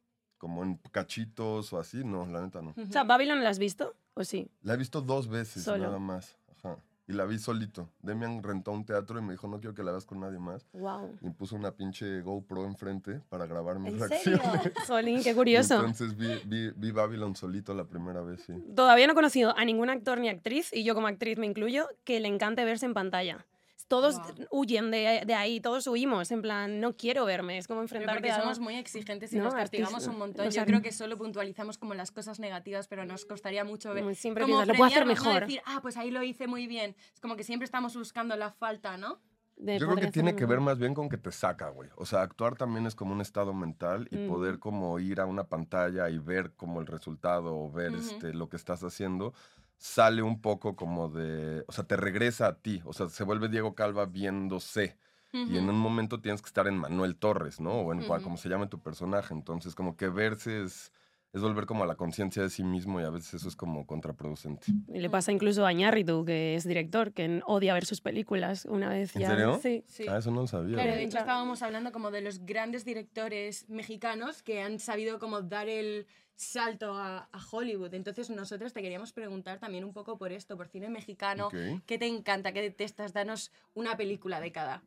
como 0.41 0.63
en 0.63 0.77
cachitos 0.91 1.71
o 1.71 1.79
así. 1.79 2.03
No, 2.03 2.25
la 2.25 2.41
neta 2.41 2.63
no. 2.63 2.71
O 2.75 2.91
sea, 2.91 3.03
¿Babylon 3.03 3.43
la 3.43 3.49
has 3.51 3.59
visto? 3.59 3.93
¿O 4.15 4.23
sí? 4.23 4.49
La 4.63 4.73
he 4.73 4.77
visto 4.77 4.99
dos 4.99 5.27
veces 5.27 5.63
Solo. 5.63 5.83
nada 5.83 5.99
más. 5.99 6.35
Ajá. 6.57 6.77
Y 7.07 7.13
la 7.13 7.25
vi 7.25 7.37
solito. 7.37 7.91
Demian 8.01 8.41
rentó 8.41 8.71
un 8.71 8.83
teatro 8.83 9.19
y 9.19 9.21
me 9.21 9.33
dijo, 9.33 9.47
no 9.47 9.59
quiero 9.59 9.75
que 9.75 9.83
la 9.83 9.91
veas 9.91 10.05
con 10.05 10.19
nadie 10.19 10.39
más. 10.39 10.65
Wow. 10.73 11.15
Y 11.21 11.29
puso 11.29 11.55
una 11.55 11.71
pinche 11.75 12.21
GoPro 12.21 12.65
enfrente 12.65 13.19
para 13.29 13.45
grabar 13.45 13.77
mis 13.77 13.93
¿En 13.93 13.99
reacciones. 13.99 14.41
serio? 14.41 14.73
Jolín, 14.87 15.21
qué 15.21 15.35
curioso. 15.35 15.75
Entonces 15.75 16.17
vi, 16.17 16.41
vi, 16.45 16.71
vi 16.75 16.91
Babylon 16.91 17.35
solito 17.35 17.75
la 17.75 17.83
primera 17.83 18.21
vez, 18.21 18.41
sí. 18.41 18.53
Todavía 18.75 19.05
no 19.05 19.11
he 19.11 19.15
conocido 19.15 19.55
a 19.55 19.63
ningún 19.63 19.91
actor 19.91 20.19
ni 20.19 20.27
actriz, 20.27 20.73
y 20.73 20.83
yo 20.83 20.95
como 20.95 21.05
actriz 21.05 21.37
me 21.37 21.45
incluyo, 21.45 21.87
que 22.03 22.19
le 22.19 22.29
encante 22.29 22.65
verse 22.65 22.87
en 22.87 22.95
pantalla. 22.95 23.45
Todos 23.91 24.21
huyen 24.51 24.89
de, 24.89 25.23
de 25.25 25.33
ahí, 25.33 25.59
todos 25.59 25.85
huimos, 25.85 26.31
en 26.31 26.41
plan, 26.41 26.79
no 26.79 26.95
quiero 26.95 27.25
verme, 27.25 27.57
es 27.57 27.67
como 27.67 27.81
enfrentarte 27.81 28.13
porque 28.21 28.31
a 28.31 28.39
somos 28.39 28.57
muy 28.59 28.75
exigentes 28.75 29.33
y 29.33 29.37
No, 29.37 29.43
nos 29.43 29.53
castigamos 29.53 29.95
artista- 29.95 30.11
un 30.11 30.17
montón. 30.17 30.49
Yo 30.49 30.63
creo 30.65 30.81
que 30.81 30.93
solo 30.93 31.17
puntualizamos 31.17 31.77
como 31.77 31.93
las 31.93 32.09
cosas 32.09 32.39
negativas, 32.39 32.87
pero 32.87 33.03
nos 33.05 33.25
costaría 33.25 33.65
mucho 33.65 33.93
ver. 33.93 34.03
Como 34.03 34.15
siempre 34.15 34.43
como 34.45 34.55
piensas, 34.59 34.67
lo 34.69 34.73
puedo 34.75 34.87
hacer 34.91 35.05
mejor. 35.05 35.41
decir, 35.41 35.61
ah, 35.65 35.79
pues 35.81 35.97
ahí 35.97 36.09
lo 36.09 36.23
hice 36.23 36.47
muy 36.47 36.67
bien. 36.67 36.95
Es 37.13 37.19
como 37.19 37.35
que 37.35 37.43
siempre 37.43 37.65
estamos 37.65 37.93
buscando 37.97 38.35
la 38.37 38.49
falta, 38.51 38.95
¿no? 38.97 39.19
de 39.57 39.77
Yo 39.77 39.85
creo 39.87 39.99
que 39.99 40.11
tiene 40.11 40.35
que 40.35 40.45
ver 40.47 40.59
más 40.59 40.79
bien 40.79 40.95
con 40.95 41.07
que 41.07 41.17
te 41.17 41.31
saca, 41.31 41.69
güey. 41.69 41.87
O 41.97 42.05
sea, 42.05 42.21
actuar 42.23 42.55
también 42.55 42.87
es 42.87 42.95
como 42.95 43.13
un 43.13 43.21
estado 43.21 43.53
mental 43.53 44.07
y 44.09 44.15
Mm. 44.17 44.27
poder 44.27 44.57
como 44.57 44.97
ir 44.99 45.19
a 45.19 45.27
una 45.27 45.43
pantalla 45.43 46.09
y 46.09 46.17
ver 46.17 46.53
como 46.53 46.79
el 46.79 46.87
resultado 46.87 47.55
o 47.55 47.69
ver 47.69 47.93
este, 47.93 48.33
lo 48.33 48.49
que 48.49 48.55
estás 48.55 48.83
haciendo, 48.83 49.33
sale 49.81 50.21
un 50.21 50.41
poco 50.41 50.75
como 50.75 51.09
de, 51.09 51.63
o 51.67 51.71
sea, 51.71 51.85
te 51.85 51.97
regresa 51.97 52.45
a 52.47 52.61
ti. 52.61 52.81
O 52.85 52.93
sea, 52.93 53.09
se 53.09 53.23
vuelve 53.23 53.49
Diego 53.49 53.73
Calva 53.75 54.05
viéndose. 54.05 54.97
Y 55.43 55.57
en 55.57 55.69
un 55.69 55.77
momento 55.79 56.21
tienes 56.21 56.41
que 56.41 56.47
estar 56.47 56.67
en 56.67 56.77
Manuel 56.77 57.17
Torres, 57.17 57.59
¿no? 57.59 57.73
O 57.73 57.91
en 57.93 58.03
cual, 58.03 58.19
Ujú. 58.19 58.25
como 58.25 58.37
se 58.37 58.47
llame 58.47 58.67
tu 58.67 58.79
personaje. 58.81 59.33
Entonces, 59.33 59.73
como 59.75 59.97
que 59.97 60.07
verse 60.09 60.63
es, 60.63 60.93
es 61.33 61.41
volver 61.41 61.65
como 61.65 61.83
a 61.83 61.87
la 61.87 61.95
conciencia 61.95 62.43
de 62.43 62.49
sí 62.49 62.63
mismo 62.63 62.99
y 62.99 63.03
a 63.03 63.09
veces 63.09 63.35
eso 63.35 63.47
es 63.47 63.55
como 63.55 63.85
contraproducente. 63.87 64.67
Y 64.93 64.99
le 64.99 65.09
pasa 65.09 65.31
incluso 65.31 65.65
a 65.65 65.71
Ñarritu, 65.71 66.25
que 66.25 66.55
es 66.55 66.67
director, 66.67 67.13
que 67.13 67.41
odia 67.45 67.73
ver 67.73 67.85
sus 67.85 68.01
películas 68.01 68.65
una 68.65 68.89
vez 68.89 69.15
¿En 69.15 69.21
ya. 69.21 69.29
serio? 69.29 69.59
Sí. 69.61 69.83
Sí. 69.87 70.05
Ah, 70.09 70.17
eso 70.17 70.31
no 70.31 70.41
lo 70.41 70.47
sabía. 70.47 70.75
Claro, 70.75 70.91
de 70.93 71.03
hecho 71.03 71.19
estábamos 71.19 71.61
hablando 71.61 71.91
como 71.91 72.11
de 72.11 72.21
los 72.21 72.45
grandes 72.45 72.83
directores 72.83 73.69
mexicanos 73.69 74.43
que 74.43 74.61
han 74.61 74.79
sabido 74.79 75.19
como 75.19 75.41
dar 75.41 75.69
el 75.69 76.05
salto 76.35 76.95
a, 76.95 77.29
a 77.31 77.39
Hollywood. 77.51 77.93
Entonces 77.93 78.29
nosotros 78.29 78.73
te 78.73 78.81
queríamos 78.81 79.13
preguntar 79.13 79.59
también 79.59 79.83
un 79.83 79.93
poco 79.93 80.17
por 80.17 80.31
esto, 80.31 80.57
por 80.57 80.67
cine 80.67 80.89
mexicano. 80.89 81.47
Ok. 81.47 81.55
¿Qué 81.85 81.97
te 81.97 82.07
encanta? 82.07 82.51
¿Qué 82.51 82.61
detestas? 82.61 83.13
Danos 83.13 83.51
una 83.73 83.95
película 83.95 84.41
de 84.41 84.51
cada. 84.51 84.83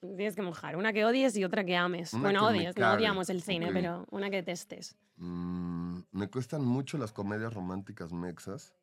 Tienes 0.00 0.36
que 0.36 0.42
mojar, 0.42 0.76
una 0.76 0.92
que 0.92 1.04
odies 1.04 1.36
y 1.36 1.44
otra 1.44 1.64
que 1.64 1.76
ames. 1.76 2.12
Una 2.12 2.22
bueno, 2.22 2.40
que 2.40 2.46
odies, 2.46 2.76
no 2.76 2.92
odiamos 2.92 3.30
el 3.30 3.42
cine, 3.42 3.70
pero 3.72 4.06
una 4.10 4.30
que 4.30 4.36
detestes. 4.36 4.96
Mm, 5.16 6.00
me 6.12 6.28
cuestan 6.28 6.64
mucho 6.64 6.98
las 6.98 7.12
comedias 7.12 7.54
románticas 7.54 8.12
mexas. 8.12 8.74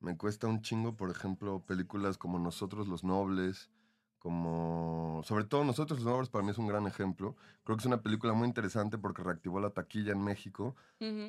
Me 0.00 0.16
cuesta 0.16 0.46
un 0.46 0.62
chingo, 0.62 0.96
por 0.96 1.10
ejemplo, 1.10 1.60
películas 1.66 2.18
como 2.18 2.38
Nosotros 2.38 2.88
los 2.88 3.04
Nobles, 3.04 3.70
como... 4.18 5.22
Sobre 5.24 5.44
todo 5.44 5.64
Nosotros 5.64 6.00
los 6.00 6.10
Nobles 6.10 6.28
para 6.30 6.44
mí 6.44 6.50
es 6.50 6.58
un 6.58 6.66
gran 6.66 6.86
ejemplo. 6.86 7.36
Creo 7.64 7.76
que 7.76 7.82
es 7.82 7.86
una 7.86 8.02
película 8.02 8.32
muy 8.32 8.48
interesante 8.48 8.98
porque 8.98 9.22
reactivó 9.22 9.60
la 9.60 9.70
taquilla 9.70 10.12
en 10.12 10.22
México, 10.22 10.74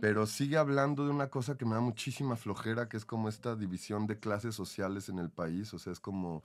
pero 0.01 0.25
sigue 0.25 0.57
hablando 0.57 1.05
de 1.05 1.11
una 1.11 1.29
cosa 1.29 1.57
que 1.57 1.65
me 1.65 1.75
da 1.75 1.81
muchísima 1.81 2.35
flojera, 2.35 2.87
que 2.87 2.97
es 2.97 3.05
como 3.05 3.27
esta 3.29 3.55
división 3.55 4.07
de 4.07 4.19
clases 4.19 4.55
sociales 4.55 5.09
en 5.09 5.19
el 5.19 5.29
país. 5.29 5.73
O 5.73 5.79
sea, 5.79 5.91
es 5.93 5.99
como 5.99 6.43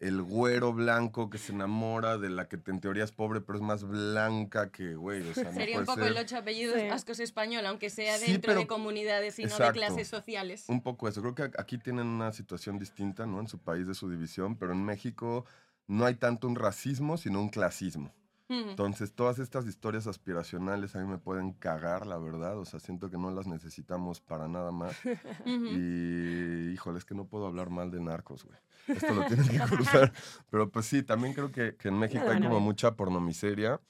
el 0.00 0.20
güero 0.22 0.72
blanco 0.72 1.30
que 1.30 1.38
se 1.38 1.52
enamora 1.52 2.18
de 2.18 2.28
la 2.28 2.48
que 2.48 2.58
en 2.66 2.80
teoría 2.80 3.04
es 3.04 3.12
pobre, 3.12 3.40
pero 3.40 3.58
es 3.58 3.62
más 3.64 3.84
blanca 3.84 4.70
que, 4.70 4.94
güey, 4.96 5.22
o 5.28 5.34
sea, 5.34 5.44
no 5.52 5.52
Sería 5.52 5.78
un 5.78 5.86
poco 5.86 6.00
ser. 6.00 6.12
el 6.12 6.18
ocho 6.18 6.36
apellidos 6.36 6.80
Sí. 6.80 6.88
vascos 6.88 7.20
español, 7.20 7.64
aunque 7.66 7.90
sea 7.90 8.18
Sí, 8.18 8.32
dentro 8.32 8.54
de 8.54 8.66
comunidades 8.66 9.38
y 9.38 9.44
no 9.44 9.56
de 9.56 9.72
clases 9.72 10.08
sociales. 10.08 10.64
Un 10.68 10.82
poco 10.82 11.08
eso. 11.08 11.20
Creo 11.22 11.34
que 11.34 11.50
aquí 11.58 11.78
tienen 11.78 12.06
una 12.06 12.32
situación 12.32 12.78
distinta, 12.78 13.24
¿no? 13.26 13.40
En 13.40 13.48
su 13.48 13.58
país 13.58 13.86
de 13.86 13.94
su 13.94 14.10
división, 14.10 14.56
pero 14.56 14.72
en 14.72 14.84
México 14.84 15.46
no 15.86 16.04
hay 16.06 16.16
tanto 16.16 16.48
un 16.48 16.56
racismo, 16.56 17.16
sino 17.16 17.40
un 17.40 17.48
clasismo. 17.48 18.12
Ujú. 18.48 18.70
Entonces, 18.70 19.14
todas 19.14 19.38
estas 19.38 19.66
historias 19.66 20.06
aspiracionales 20.06 20.94
a 20.94 21.00
mí 21.00 21.06
me 21.06 21.18
pueden 21.18 21.52
cagar, 21.52 22.06
la 22.06 22.18
verdad. 22.18 22.58
O 22.58 22.64
sea, 22.64 22.78
siento 22.80 23.10
que 23.10 23.16
no 23.16 23.30
las 23.30 23.46
necesitamos 23.46 24.20
para 24.20 24.48
nada 24.48 24.70
más. 24.72 24.96
Y, 25.46 26.72
híjole, 26.72 26.98
es 26.98 27.04
que 27.04 27.14
no 27.14 27.26
puedo 27.26 27.46
hablar 27.46 27.70
mal 27.70 27.90
de 27.90 28.00
narcos, 28.00 28.44
güey. 28.44 28.58
Esto 28.88 29.14
lo 29.14 29.24
tienes 29.26 29.48
que 29.48 29.58
cruzar. 29.60 30.12
Pero 30.50 30.70
pues 30.70 30.86
sí, 30.86 31.02
también 31.02 31.32
creo 31.34 31.50
que, 31.50 31.76
que 31.76 31.88
en 31.88 31.98
México 31.98 32.24
hay 32.28 32.40
como 32.40 32.60
mucha 32.60 32.94
pornomiseria. 32.94 33.80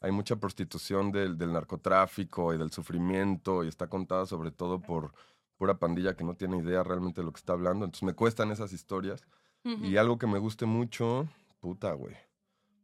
Hay 0.00 0.12
mucha 0.12 0.36
prostitución 0.36 1.10
del, 1.12 1.38
del 1.38 1.52
narcotráfico 1.52 2.52
y 2.52 2.58
del 2.58 2.70
sufrimiento 2.70 3.64
y 3.64 3.68
está 3.68 3.88
contada 3.88 4.26
sobre 4.26 4.50
todo 4.50 4.80
por 4.80 5.12
pura 5.56 5.78
pandilla 5.78 6.14
que 6.14 6.24
no 6.24 6.34
tiene 6.34 6.58
idea 6.58 6.82
realmente 6.82 7.20
de 7.20 7.24
lo 7.24 7.32
que 7.32 7.38
está 7.38 7.54
hablando. 7.54 7.84
Entonces 7.86 8.02
me 8.02 8.14
cuestan 8.14 8.50
esas 8.50 8.72
historias. 8.72 9.24
Y 9.64 9.96
algo 9.96 10.18
que 10.18 10.26
me 10.26 10.38
guste 10.38 10.66
mucho, 10.66 11.26
puta, 11.60 11.94
güey. 11.94 12.14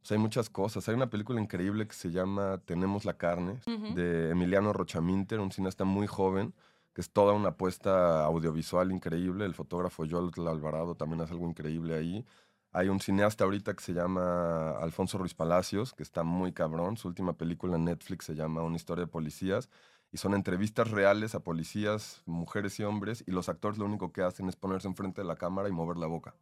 O 0.03 0.07
sea, 0.07 0.17
hay 0.17 0.21
muchas 0.21 0.49
cosas. 0.49 0.89
Hay 0.89 0.95
una 0.95 1.11
película 1.11 1.41
increíble 1.41 1.87
que 1.87 1.95
se 1.95 2.11
llama 2.11 2.59
Tenemos 2.65 3.05
la 3.05 3.19
carne, 3.19 3.61
de 3.95 4.31
Emiliano 4.31 4.73
Rochaminter, 4.73 5.41
un 5.41 5.53
cineasta 5.53 5.85
muy 5.85 6.07
joven, 6.07 6.55
que 6.95 7.03
es 7.03 7.11
toda 7.11 7.35
una 7.35 7.51
apuesta 7.51 8.25
audiovisual 8.25 8.93
increíble. 8.93 9.45
El 9.45 9.55
fotógrafo 9.55 10.05
Joel 10.09 10.31
Alvarado 10.49 10.95
también 10.95 11.21
hace 11.21 11.35
algo 11.35 11.49
increíble 11.49 11.95
ahí. 11.95 12.25
Hay 12.73 12.89
un 12.89 13.01
cineasta 13.01 13.45
ahorita 13.45 13.75
que 13.75 13.83
se 13.83 13.93
llama 13.93 14.71
Alfonso 14.79 15.19
Ruiz 15.19 15.35
Palacios, 15.35 15.93
que 15.93 16.03
está 16.03 16.23
muy 16.23 16.53
cabrón. 16.53 16.97
Su 16.97 17.09
última 17.09 17.35
película 17.35 17.77
en 17.77 17.85
Netflix 17.85 18.25
se 18.27 18.35
llama 18.35 18.63
Una 18.63 18.77
historia 18.77 19.05
de 19.05 19.11
policías. 19.11 19.69
Y 20.13 20.17
son 20.17 20.35
entrevistas 20.35 20.91
reales 20.91 21.35
a 21.35 21.41
policías, 21.41 22.23
mujeres 22.27 22.81
y 22.81 22.85
hombres, 22.85 23.23
y 23.27 23.31
los 23.33 23.49
actores 23.49 23.79
lo 23.79 23.85
único 23.85 24.13
que 24.13 24.23
hacen 24.23 24.49
es 24.49 24.57
ponerse 24.57 24.89
enfrente 24.89 25.21
de 25.21 25.27
la 25.29 25.37
cámara 25.37 25.69
y 25.69 25.73
mover 25.73 25.99
la 25.99 26.07
boca 26.07 26.35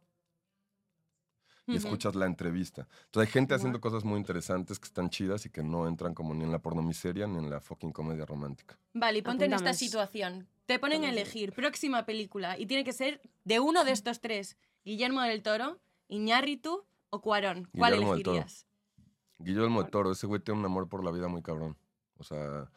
y 1.73 1.77
escuchas 1.77 2.15
la 2.15 2.25
entrevista. 2.25 2.87
Entonces 3.05 3.27
hay 3.27 3.33
gente 3.33 3.53
haciendo 3.53 3.79
cosas 3.79 4.03
muy 4.03 4.17
interesantes 4.17 4.79
que 4.79 4.85
están 4.85 5.09
chidas 5.09 5.45
y 5.45 5.49
que 5.49 5.63
no 5.63 5.87
entran 5.87 6.13
como 6.13 6.33
ni 6.33 6.43
en 6.43 6.51
la 6.51 6.59
pornomiseria 6.59 7.27
ni 7.27 7.37
en 7.37 7.49
la 7.49 7.59
fucking 7.59 7.91
comedia 7.91 8.25
romántica. 8.25 8.77
Vale, 8.93 9.19
y 9.19 9.21
ponte 9.21 9.45
en 9.45 9.53
esta 9.53 9.73
situación. 9.73 10.47
Te 10.65 10.79
ponen 10.79 11.03
a 11.03 11.09
elegir 11.09 11.53
próxima 11.53 12.05
película 12.05 12.57
y 12.57 12.65
tiene 12.65 12.83
que 12.83 12.93
ser 12.93 13.21
de 13.43 13.59
uno 13.59 13.83
de 13.83 13.91
estos 13.91 14.19
tres. 14.19 14.57
Guillermo 14.83 15.21
del 15.21 15.41
Toro, 15.41 15.79
Iñárritu 16.07 16.83
o 17.09 17.21
Cuarón. 17.21 17.69
¿Cuál 17.77 17.93
Guillermo 17.93 18.13
del 18.13 18.23
Toro. 18.23 18.37
elegirías? 18.37 18.67
Guillermo 19.39 19.81
del 19.81 19.91
Toro, 19.91 20.11
ese 20.11 20.27
güey 20.27 20.41
tiene 20.41 20.59
un 20.59 20.65
amor 20.65 20.87
por 20.89 21.03
la 21.03 21.11
vida 21.11 21.27
muy 21.27 21.41
cabrón. 21.41 21.77
O 22.17 22.23
sea, 22.23 22.69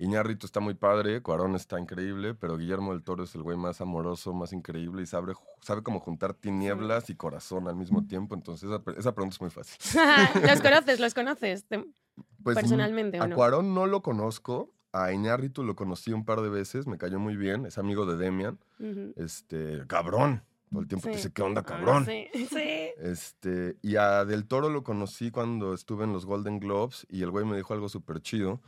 Iñárritu 0.00 0.46
está 0.46 0.60
muy 0.60 0.74
padre, 0.74 1.20
Cuarón 1.22 1.54
está 1.54 1.78
increíble, 1.78 2.34
pero 2.34 2.56
Guillermo 2.56 2.92
del 2.92 3.02
Toro 3.02 3.22
es 3.24 3.34
el 3.34 3.42
güey 3.42 3.56
más 3.56 3.80
amoroso, 3.80 4.32
más 4.32 4.52
increíble 4.52 5.02
y 5.02 5.06
sabe, 5.06 5.34
sabe 5.60 5.82
cómo 5.82 6.00
juntar 6.00 6.34
tinieblas 6.34 7.10
y 7.10 7.14
corazón 7.14 7.68
al 7.68 7.76
mismo 7.76 8.06
tiempo. 8.06 8.34
Entonces 8.34 8.68
esa, 8.70 8.82
pre- 8.82 8.98
esa 8.98 9.14
pregunta 9.14 9.34
es 9.36 9.40
muy 9.40 9.50
fácil. 9.50 9.76
¿Los 10.42 10.60
conoces? 10.62 11.00
¿Los 11.00 11.14
conoces? 11.14 11.64
Pues, 11.68 12.56
mm, 12.56 12.60
Personalmente, 12.60 13.20
¿o 13.20 13.24
A 13.24 13.26
no? 13.28 13.36
Cuarón 13.36 13.74
no 13.74 13.86
lo 13.86 14.02
conozco. 14.02 14.72
A 14.92 15.12
Iñárritu 15.12 15.62
lo 15.62 15.76
conocí 15.76 16.12
un 16.12 16.24
par 16.24 16.40
de 16.40 16.48
veces, 16.48 16.88
me 16.88 16.98
cayó 16.98 17.20
muy 17.20 17.36
bien, 17.36 17.64
es 17.66 17.78
amigo 17.78 18.06
de 18.06 18.16
Demian. 18.16 18.58
Este, 19.16 19.84
cabrón. 19.86 20.42
Todo 20.70 20.80
el 20.82 20.88
tiempo 20.88 21.08
te 21.08 21.16
dice, 21.16 21.32
¿qué 21.32 21.42
onda, 21.42 21.60
Ah, 21.62 21.64
cabrón? 21.64 22.04
sí, 22.06 22.26
sí. 22.48 22.90
Este, 22.96 23.76
y 23.82 23.96
a 23.96 24.24
Del 24.24 24.46
Toro 24.46 24.68
lo 24.68 24.82
conocí 24.84 25.30
cuando 25.30 25.74
estuve 25.74 26.04
en 26.04 26.12
los 26.12 26.26
Golden 26.26 26.60
Globes 26.60 27.06
y 27.10 27.22
el 27.22 27.30
güey 27.30 27.44
me 27.44 27.56
dijo 27.56 27.74
algo 27.74 27.88
súper 27.88 28.20
chido. 28.20 28.60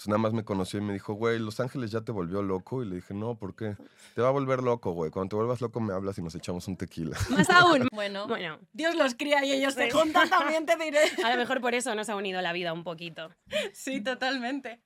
Entonces 0.00 0.08
nada 0.12 0.18
más 0.22 0.32
me 0.32 0.44
conoció 0.44 0.78
y 0.78 0.82
me 0.82 0.94
dijo, 0.94 1.12
güey, 1.12 1.38
Los 1.38 1.60
Ángeles 1.60 1.90
ya 1.90 2.00
te 2.00 2.10
volvió 2.10 2.40
loco. 2.40 2.82
Y 2.82 2.88
le 2.88 2.94
dije, 2.96 3.12
no, 3.12 3.34
¿por 3.36 3.54
qué? 3.54 3.76
Te 4.14 4.22
va 4.22 4.28
a 4.28 4.30
volver 4.30 4.62
loco, 4.62 4.92
güey. 4.92 5.10
Cuando 5.10 5.28
te 5.28 5.36
vuelvas 5.36 5.60
loco 5.60 5.78
me 5.78 5.92
hablas 5.92 6.16
y 6.16 6.22
nos 6.22 6.34
echamos 6.34 6.66
un 6.68 6.78
tequila. 6.78 7.18
Más 7.28 7.50
aún. 7.50 7.86
Bueno, 7.92 8.26
Bueno, 8.26 8.58
Dios 8.72 8.94
los 8.94 9.14
cría 9.14 9.44
y 9.44 9.52
ellos 9.52 9.74
se 9.74 9.90
juntan 9.90 10.30
también, 10.30 10.64
te 10.64 10.74
diré. 10.76 11.00
a 11.24 11.30
lo 11.32 11.36
mejor 11.36 11.60
por 11.60 11.74
eso 11.74 11.94
nos 11.94 12.08
ha 12.08 12.16
unido 12.16 12.40
la 12.40 12.54
vida 12.54 12.72
un 12.72 12.82
poquito. 12.82 13.28
Sí, 13.74 14.00
totalmente. 14.02 14.80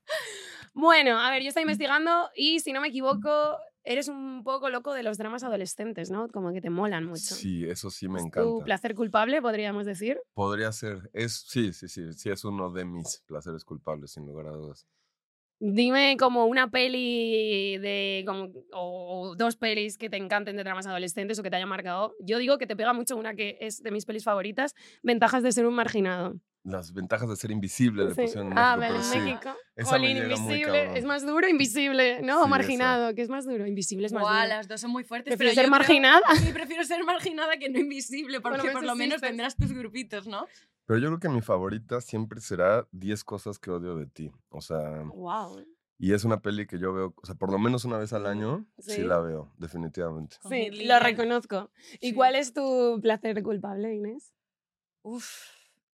Bueno, 0.73 1.21
a 1.21 1.31
ver, 1.31 1.43
yo 1.43 1.49
estoy 1.51 1.63
investigando 1.63 2.29
y 2.35 2.59
si 2.59 2.73
no 2.73 2.81
me 2.81 2.89
equivoco, 2.89 3.57
eres 3.85 4.09
un 4.09 4.43
poco 4.43 4.69
loco 4.69 4.95
de 4.95 5.05
los 5.05 5.17
dramas 5.17 5.45
adolescentes, 5.45 6.11
¿no? 6.11 6.27
Como 6.27 6.53
que 6.53 6.61
te 6.61 6.71
molan 6.71 7.05
mucho. 7.05 7.37
Sí, 7.37 7.65
eso 7.65 7.89
sí 7.89 8.09
me 8.09 8.19
¿Es 8.19 8.25
encanta. 8.27 8.49
tu 8.49 8.65
placer 8.65 8.97
culpable, 8.97 9.41
podríamos 9.41 9.87
decir? 9.87 10.19
Podría 10.35 10.73
ser. 10.73 11.09
Es, 11.13 11.45
sí, 11.47 11.73
sí, 11.73 11.87
sí. 11.87 12.13
Sí, 12.15 12.31
es 12.31 12.45
uno 12.45 12.73
de 12.73 12.85
mis 12.85 13.23
placeres 13.27 13.65
culpables, 13.65 14.11
sin 14.11 14.27
lugar 14.27 14.49
a 14.49 14.51
dudas. 14.51 14.89
Dime 15.67 16.17
como 16.19 16.45
una 16.45 16.71
peli 16.71 17.79
de 17.79 18.23
como, 18.27 18.51
o 18.73 19.31
o 19.31 19.35
dos 19.35 19.57
pelis 19.57 19.97
que 19.97 20.11
te 20.11 20.19
encanten 20.19 20.57
de 20.57 20.63
dramas 20.63 20.87
adolescentes 20.87 21.39
o 21.39 21.43
que 21.43 21.49
te 21.49 21.57
hayan 21.57 21.71
marcado. 21.71 22.15
Yo 22.21 22.37
digo 22.37 22.59
que 22.59 22.67
te 22.67 22.77
pega 22.77 22.93
mucho 22.93 23.17
una 23.17 23.35
que 23.35 23.57
es 23.63 23.83
de 23.83 23.91
mis 23.91 24.05
pelis 24.05 24.25
favoritas, 24.25 24.75
Ventajas 25.03 25.43
de 25.43 25.53
ser 25.53 25.65
un 25.65 25.75
marginado. 25.75 26.35
Las 26.65 26.93
ventajas 26.93 27.29
de 27.31 27.37
ser 27.37 27.51
invisible 27.51 28.05
le 28.05 28.15
Sí. 28.15 28.23
pusieron 28.23 28.53
en 28.53 28.59
Ah, 28.59 28.77
México, 28.77 28.81
pero 28.81 28.97
en 28.97 29.03
sí. 29.05 29.19
México. 29.19 29.57
Esa 29.77 29.89
Jolín, 29.91 30.17
invisible. 30.19 30.99
Es 30.99 31.05
más 31.05 31.27
duro, 31.27 31.49
invisible. 31.49 32.21
No, 32.23 32.35
Sí, 32.35 32.39
esa. 32.41 32.47
marginado, 32.49 33.15
que 33.15 33.23
es 33.23 33.29
más 33.31 33.47
duro. 33.47 33.67
Invisible 33.67 34.07
es 34.07 34.13
más 34.13 34.23
Buah, 34.23 34.45
duro. 34.45 34.49
las 34.57 34.69
dos 34.69 34.81
son 34.83 34.91
muy 34.91 35.05
fuertes. 35.05 35.31
Prefiero 35.31 35.51
pero 35.51 35.55
ser 35.55 35.65
yo 35.65 35.71
creo- 35.71 35.79
marginada. 35.79 36.23
sí, 36.37 36.53
prefiero 36.53 36.85
ser 36.85 37.05
marginada 37.05 37.57
que 37.59 37.71
no 37.71 37.79
invisible, 37.79 38.41
porque 38.43 38.59
Bueno, 38.59 38.73
por 38.73 38.83
eso 38.83 38.93
lo 38.93 38.97
menos 38.97 39.21
tendrás 39.23 39.57
tus 39.57 39.73
grupitos, 39.73 40.27
¿no? 40.27 40.47
Pero 40.87 40.99
yo 41.01 41.09
creo 41.09 41.21
que 41.21 41.29
mi 41.29 41.41
favorita 41.41 42.01
siempre 42.01 42.41
será 42.41 42.87
10 42.93 43.25
cosas 43.25 43.59
que 43.59 43.71
odio 43.71 43.97
de 43.97 44.07
ti. 44.07 44.31
O 44.51 44.61
sea, 44.61 45.03
Wow. 45.15 45.65
y 45.99 46.13
es 46.13 46.25
una 46.25 46.41
peli 46.43 46.67
que 46.67 46.79
yo 46.79 46.93
veo, 46.93 47.15
o 47.17 47.27
sea, 47.27 47.35
por 47.35 47.51
lo 47.51 47.59
menos 47.59 47.85
una 47.85 47.99
vez 47.99 48.13
al 48.13 48.27
año, 48.27 48.67
sí, 48.79 48.93
Sí. 48.97 49.03
la 49.03 49.19
veo, 49.21 49.53
definitivamente. 49.59 50.37
Sí, 50.49 50.71
lo 50.87 50.99
reconozco. 50.99 51.71
¿Y 52.01 52.09
Sí. 52.09 52.15
cuál 52.15 52.35
es 52.35 52.53
tu 52.53 52.99
placer 53.03 53.43
culpable, 53.43 53.95
Inés? 53.95 54.35
Uf. 55.03 55.27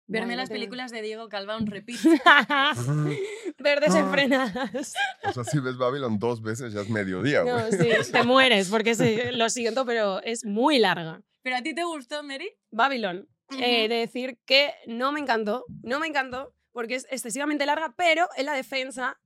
Verme 0.09 0.35
Buah, 0.35 0.43
las 0.43 0.49
películas 0.49 0.89
de 0.91 1.01
Diego 1.01 1.27
Calván, 1.27 1.67
repito. 1.67 1.99
Ver 3.59 3.79
Ah. 3.79 3.81
desenfrenadas. 3.81 4.93
O 5.25 5.33
sea, 5.33 5.43
si 5.43 5.59
ves 5.59 5.77
Babylon 5.77 6.17
dos 6.17 6.41
veces 6.41 6.71
ya 6.71 6.79
es 6.79 6.89
mediodía, 6.89 7.41
güey. 7.41 7.53
No, 7.53 7.71
sí, 7.71 7.77
te 8.13 8.23
mueres, 8.23 8.69
porque 8.69 8.95
sí, 8.95 9.17
lo 9.33 9.49
siento, 9.49 9.85
pero 9.85 10.21
es 10.23 10.45
muy 10.45 10.79
larga. 10.79 11.21
¿Pero 11.41 11.57
a 11.57 11.61
ti 11.61 11.75
te 11.75 11.83
gustó, 11.83 12.23
Mary? 12.23 12.49
Babylon. 12.71 13.27
Eh, 13.51 13.87
de 13.87 13.95
decir 13.95 14.37
que 14.45 14.73
no 14.87 15.11
me 15.11 15.19
encantó, 15.19 15.65
no 15.81 15.99
me 15.99 16.07
encantó, 16.07 16.53
porque 16.71 16.95
es 16.95 17.07
excesivamente 17.09 17.65
larga, 17.65 17.93
pero 17.97 18.27
en 18.35 18.45
la 18.45 18.53
defensa 18.53 19.19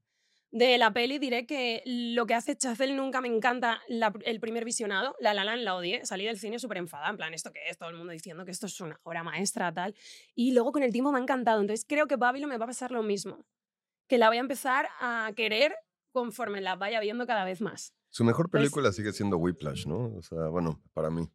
de 0.51 0.77
la 0.77 0.91
peli 0.91 1.17
diré 1.17 1.45
que 1.45 1.81
lo 1.85 2.25
que 2.25 2.33
hace 2.33 2.57
Chazelle 2.57 2.93
nunca 2.93 3.21
me 3.21 3.29
encanta 3.29 3.81
la- 3.87 4.13
el 4.25 4.39
primer 4.41 4.65
visionado. 4.65 5.15
La 5.19 5.33
La 5.33 5.43
Land 5.45 5.63
la 5.63 5.75
odié, 5.75 6.05
salí 6.05 6.25
del 6.25 6.37
cine 6.37 6.59
súper 6.59 6.77
enfadada, 6.77 7.09
en 7.09 7.17
plan, 7.17 7.33
¿esto 7.33 7.51
qué 7.53 7.61
es? 7.69 7.77
Todo 7.77 7.89
el 7.89 7.95
mundo 7.95 8.11
diciendo 8.11 8.43
que 8.45 8.51
esto 8.51 8.65
es 8.67 8.79
una 8.81 8.99
obra 9.03 9.23
maestra, 9.23 9.73
tal. 9.73 9.95
Y 10.35 10.51
luego 10.53 10.71
con 10.73 10.83
el 10.83 10.91
tiempo 10.91 11.11
me 11.11 11.19
ha 11.19 11.21
encantado, 11.21 11.61
entonces 11.61 11.85
creo 11.87 12.07
que 12.07 12.17
Babylon 12.17 12.49
me 12.49 12.57
va 12.57 12.65
a 12.65 12.67
pasar 12.67 12.91
lo 12.91 13.01
mismo, 13.01 13.45
que 14.07 14.17
la 14.17 14.27
voy 14.27 14.37
a 14.37 14.41
empezar 14.41 14.89
a 14.99 15.31
querer 15.35 15.73
conforme 16.11 16.59
la 16.59 16.75
vaya 16.75 16.99
viendo 16.99 17.25
cada 17.25 17.45
vez 17.45 17.61
más. 17.61 17.93
Su 18.09 18.25
mejor 18.25 18.49
Pues- 18.49 18.61
película 18.61 18.91
sigue 18.91 19.13
siendo 19.13 19.37
Whiplash, 19.37 19.87
¿no? 19.87 20.13
O 20.17 20.21
sea, 20.21 20.47
bueno, 20.49 20.81
para 20.93 21.09
mí. 21.09 21.29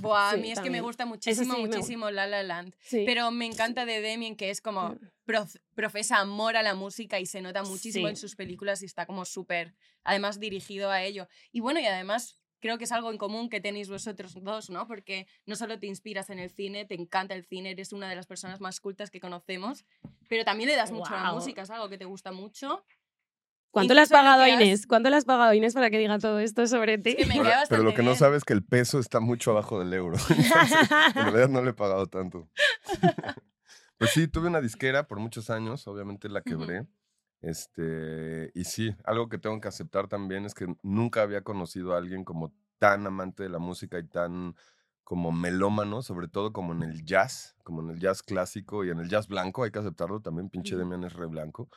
Buah, 0.00 0.30
a 0.30 0.36
mí 0.36 0.50
es 0.50 0.60
que 0.60 0.70
me 0.70 0.80
gusta 0.80 1.04
muchísimo, 1.06 1.44
sí, 1.54 1.62
me 1.62 1.68
gu- 1.68 1.76
muchísimo 1.76 2.10
La 2.10 2.26
La 2.26 2.42
Land. 2.42 2.74
Sí. 2.80 3.02
Pero 3.06 3.30
me 3.30 3.46
encanta 3.46 3.84
de 3.86 4.00
Damien 4.00 4.36
que 4.36 4.50
es 4.50 4.60
como 4.60 4.96
prof- 5.26 5.56
profesa 5.74 6.18
amor 6.18 6.56
a 6.56 6.62
la 6.62 6.74
música 6.74 7.18
y 7.20 7.26
se 7.26 7.40
nota 7.42 7.62
muchísimo 7.62 8.08
en 8.08 8.16
sus 8.16 8.36
películas 8.36 8.82
y 8.82 8.86
está 8.86 9.06
como 9.06 9.24
súper, 9.24 9.74
además 10.04 10.38
dirigido 10.40 10.90
a 10.90 11.02
ello. 11.02 11.28
Y 11.52 11.60
bueno, 11.60 11.80
y 11.80 11.86
además 11.86 12.38
creo 12.60 12.78
que 12.78 12.84
es 12.84 12.92
algo 12.92 13.10
en 13.10 13.18
común 13.18 13.50
que 13.50 13.60
tenéis 13.60 13.88
vosotros 13.90 14.34
dos, 14.42 14.70
¿no? 14.70 14.86
Porque 14.86 15.26
no 15.44 15.54
solo 15.54 15.78
te 15.78 15.86
inspiras 15.86 16.30
en 16.30 16.38
el 16.38 16.50
cine, 16.50 16.84
te 16.86 16.94
encanta 16.94 17.34
el 17.34 17.44
cine, 17.44 17.70
eres 17.72 17.92
una 17.92 18.08
de 18.08 18.16
las 18.16 18.26
personas 18.26 18.60
más 18.60 18.80
cultas 18.80 19.10
que 19.10 19.20
conocemos, 19.20 19.84
pero 20.28 20.44
también 20.44 20.68
le 20.70 20.76
das 20.76 20.90
mucho 20.90 21.10
a 21.14 21.16
la 21.16 21.22
música, 21.34 21.62
es 21.62 21.70
algo 21.70 21.88
que 21.90 21.98
te 21.98 22.06
gusta 22.06 22.32
mucho. 22.32 22.82
¿Cuánto 23.74 23.92
le 23.92 24.00
has 24.00 24.08
pagado 24.08 24.42
a 24.42 24.48
Inés? 24.48 24.86
¿Cuánto 24.86 25.10
le 25.10 25.16
has 25.16 25.24
pagado 25.24 25.50
a 25.50 25.54
Inés 25.56 25.74
para 25.74 25.90
que 25.90 25.98
diga 25.98 26.18
todo 26.20 26.38
esto 26.38 26.66
sobre 26.68 26.96
ti? 26.96 27.10
Es 27.10 27.16
que 27.16 27.26
me 27.26 27.42
Pero, 27.42 27.50
pero 27.68 27.82
lo 27.82 27.92
que 27.92 28.02
no 28.02 28.10
bien. 28.10 28.18
sabe 28.18 28.36
es 28.36 28.44
que 28.44 28.52
el 28.52 28.64
peso 28.64 29.00
está 29.00 29.18
mucho 29.18 29.50
abajo 29.50 29.80
del 29.80 29.92
euro. 29.92 30.16
Entonces, 30.30 30.90
en 31.16 31.22
realidad 31.22 31.48
no 31.48 31.60
le 31.60 31.70
he 31.70 31.74
pagado 31.74 32.06
tanto. 32.06 32.48
pues 33.98 34.10
sí, 34.12 34.28
tuve 34.28 34.46
una 34.46 34.60
disquera 34.60 35.08
por 35.08 35.18
muchos 35.18 35.50
años, 35.50 35.88
obviamente 35.88 36.28
la 36.28 36.40
quebré. 36.40 36.86
Este, 37.40 38.52
y 38.54 38.64
sí, 38.64 38.94
algo 39.04 39.28
que 39.28 39.38
tengo 39.38 39.60
que 39.60 39.68
aceptar 39.68 40.08
también 40.08 40.46
es 40.46 40.54
que 40.54 40.72
nunca 40.82 41.22
había 41.22 41.42
conocido 41.42 41.94
a 41.94 41.98
alguien 41.98 42.24
como 42.24 42.54
tan 42.78 43.06
amante 43.06 43.42
de 43.42 43.48
la 43.48 43.58
música 43.58 43.98
y 43.98 44.06
tan 44.06 44.54
como 45.02 45.32
melómano, 45.32 46.00
sobre 46.00 46.28
todo 46.28 46.52
como 46.52 46.72
en 46.72 46.82
el 46.82 47.04
jazz, 47.04 47.54
como 47.62 47.82
en 47.82 47.90
el 47.90 48.00
jazz 48.00 48.22
clásico 48.22 48.84
y 48.84 48.90
en 48.90 49.00
el 49.00 49.08
jazz 49.08 49.28
blanco, 49.28 49.64
hay 49.64 49.70
que 49.70 49.78
aceptarlo 49.78 50.20
también, 50.20 50.48
pinche. 50.48 50.76
Demian 50.76 51.04
es 51.04 51.12
re 51.12 51.26
blanco, 51.26 51.68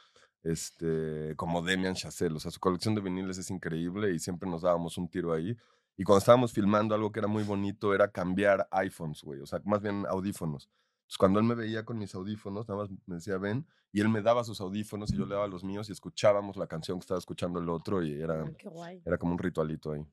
este, 0.52 1.36
como 1.36 1.62
Demian 1.62 1.96
Chazelle, 1.96 2.36
o 2.36 2.40
sea, 2.40 2.52
su 2.52 2.60
colección 2.60 2.96
de 2.96 3.02
viniles 3.02 3.38
es 3.38 3.50
increíble 3.52 4.14
y 4.14 4.20
siempre 4.20 4.50
nos 4.50 4.62
dábamos 4.62 4.98
un 4.98 5.10
tiro 5.10 5.34
ahí. 5.34 5.56
Y 5.98 6.04
cuando 6.04 6.20
estábamos 6.20 6.54
filmando, 6.54 6.94
algo 6.96 7.12
que 7.12 7.20
era 7.20 7.28
muy 7.28 7.44
bonito 7.44 7.94
era 7.94 8.12
cambiar 8.12 8.68
iPhones, 8.72 9.22
güey, 9.24 9.40
o 9.42 9.46
sea, 9.46 9.60
más 9.66 9.82
bien 9.82 10.06
audífonos. 10.08 10.70
Entonces, 11.00 11.18
cuando 11.18 11.40
él 11.40 11.46
me 11.46 11.56
veía 11.56 11.86
con 11.86 11.98
mis 11.98 12.14
audífonos, 12.16 12.68
nada 12.68 12.82
más 12.82 12.90
me 13.06 13.16
decía, 13.16 13.38
ven, 13.38 13.66
y 13.92 14.02
él 14.02 14.10
me 14.10 14.22
daba 14.22 14.44
sus 14.44 14.60
audífonos 14.62 15.12
y 15.12 15.18
yo 15.18 15.26
le 15.26 15.34
daba 15.36 15.48
los 15.48 15.64
míos 15.64 15.90
y 15.90 15.94
escuchábamos 15.94 16.58
la 16.58 16.68
canción 16.68 17.00
que 17.00 17.04
estaba 17.04 17.18
escuchando 17.18 17.60
el 17.60 17.70
otro 17.70 18.04
y 18.04 18.22
era, 18.22 18.42
Ah, 18.44 18.52
Qué 18.58 18.68
guay. 18.70 19.02
era 19.06 19.18
como 19.18 19.32
un 19.34 19.40
ritualito 19.40 19.92
ahí. 19.92 20.06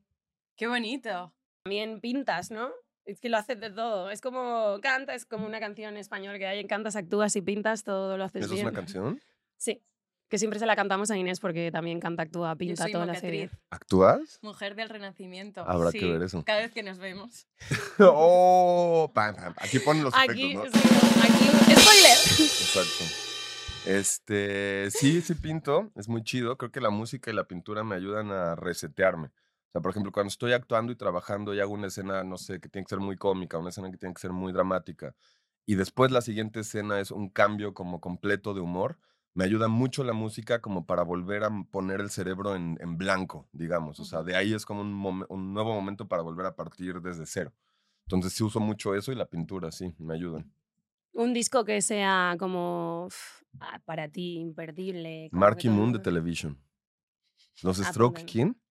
Qué 0.55 0.67
bonito. 0.67 1.33
También 1.63 1.99
pintas, 1.99 2.49
¿no? 2.49 2.69
Es 3.03 3.19
que 3.19 3.29
lo 3.29 3.37
haces 3.37 3.59
de 3.59 3.69
todo. 3.69 4.09
Es 4.09 4.21
como 4.21 4.79
canta, 4.81 5.13
es 5.13 5.25
como 5.25 5.45
una 5.45 5.59
canción 5.59 5.93
en 5.93 5.97
español 5.97 6.37
que 6.39 6.47
hay 6.47 6.59
en 6.59 6.67
cantas, 6.67 6.95
actúas 6.95 7.35
y 7.35 7.41
pintas, 7.41 7.83
todo 7.83 8.17
lo 8.17 8.23
haces 8.23 8.45
¿Eso 8.45 8.53
es 8.53 8.59
bien. 8.59 8.67
una 8.67 8.75
canción? 8.75 9.19
Sí. 9.57 9.81
Que 10.27 10.39
siempre 10.39 10.59
se 10.59 10.65
la 10.65 10.75
cantamos 10.75 11.11
a 11.11 11.17
Inés 11.17 11.39
porque 11.39 11.71
también 11.71 11.99
canta, 11.99 12.23
actúa, 12.23 12.53
Yo 12.53 12.57
pinta 12.57 12.83
hace 12.85 12.91
bien. 12.97 13.07
mocatriz, 13.07 13.51
¿Actúas? 13.69 14.39
mujer 14.41 14.75
del 14.75 14.89
renacimiento. 14.89 15.61
Habrá 15.67 15.91
que 15.91 16.11
ver 16.11 16.23
eso. 16.23 16.43
Cada 16.43 16.61
vez 16.61 16.71
que 16.71 16.81
nos 16.83 16.97
vemos. 16.97 17.47
¡Oh! 17.99 19.11
Pam, 19.13 19.35
pam. 19.35 19.53
Aquí 19.57 19.79
ponen 19.79 20.03
los 20.03 20.13
Aquí, 20.15 20.53
efectos, 20.53 20.73
¿no? 20.73 20.81
sí, 20.81 21.19
aquí, 21.21 21.75
spoiler. 21.79 22.17
Exacto. 22.17 23.05
Este, 23.85 24.89
sí, 24.89 25.21
sí 25.21 25.35
pinto, 25.35 25.91
es 25.95 26.09
muy 26.09 26.23
chido. 26.23 26.57
Creo 26.57 26.71
que 26.71 26.81
la 26.81 26.89
música 26.89 27.29
y 27.29 27.35
la 27.35 27.47
pintura 27.47 27.83
me 27.83 27.95
ayudan 27.95 28.31
a 28.31 28.55
resetearme. 28.55 29.27
O 29.27 29.71
sea, 29.73 29.81
por 29.81 29.91
ejemplo, 29.91 30.11
cuando 30.11 30.29
estoy 30.29 30.53
actuando 30.53 30.91
y 30.91 30.95
trabajando 30.95 31.53
y 31.53 31.59
hago 31.59 31.73
una 31.73 31.87
escena, 31.87 32.23
no 32.23 32.37
sé, 32.37 32.59
que 32.59 32.69
tiene 32.69 32.85
que 32.85 32.89
ser 32.89 32.99
muy 32.99 33.15
cómica, 33.17 33.59
una 33.59 33.69
escena 33.69 33.91
que 33.91 33.97
tiene 33.97 34.15
que 34.15 34.21
ser 34.21 34.31
muy 34.31 34.51
dramática, 34.53 35.13
y 35.67 35.75
después 35.75 36.11
la 36.11 36.21
siguiente 36.21 36.61
escena 36.61 36.99
es 36.99 37.11
un 37.11 37.29
cambio 37.29 37.73
como 37.73 37.99
completo 37.99 38.53
de 38.53 38.61
humor, 38.61 38.97
me 39.35 39.43
ayuda 39.43 39.67
mucho 39.67 40.03
la 40.03 40.13
música 40.13 40.61
como 40.61 40.85
para 40.87 41.03
volver 41.03 41.43
a 41.43 41.51
poner 41.69 41.99
el 42.01 42.09
cerebro 42.09 42.55
en, 42.55 42.77
en 42.81 42.97
blanco, 42.97 43.47
digamos. 43.51 43.99
O 43.99 44.05
sea, 44.05 44.23
de 44.23 44.35
ahí 44.35 44.53
es 44.53 44.65
como 44.65 44.81
un, 44.81 45.25
un 45.29 45.53
nuevo 45.53 45.73
momento 45.73 46.07
para 46.07 46.23
volver 46.23 46.47
a 46.47 46.55
partir 46.55 47.01
desde 47.01 47.25
cero. 47.27 47.53
Entonces 48.07 48.33
sí 48.33 48.43
uso 48.43 48.59
mucho 48.59 48.95
eso 48.95 49.11
y 49.11 49.15
la 49.15 49.25
pintura, 49.27 49.71
sí, 49.71 49.93
me 49.99 50.13
ayudan. 50.15 50.51
Un 51.13 51.33
disco 51.33 51.63
que 51.65 51.81
sea 51.81 52.35
como 52.39 53.07
ah, 53.59 53.79
para 53.85 54.07
ti 54.09 54.37
imperdible. 54.37 55.29
Marky 55.31 55.69
Moon 55.69 55.91
de 55.93 55.99
Television. 55.99 56.57
¿Los 57.61 57.79
Ah, 57.81 57.85
Stroke 57.85 58.15
pongan. 58.15 58.25
quién? 58.31 58.61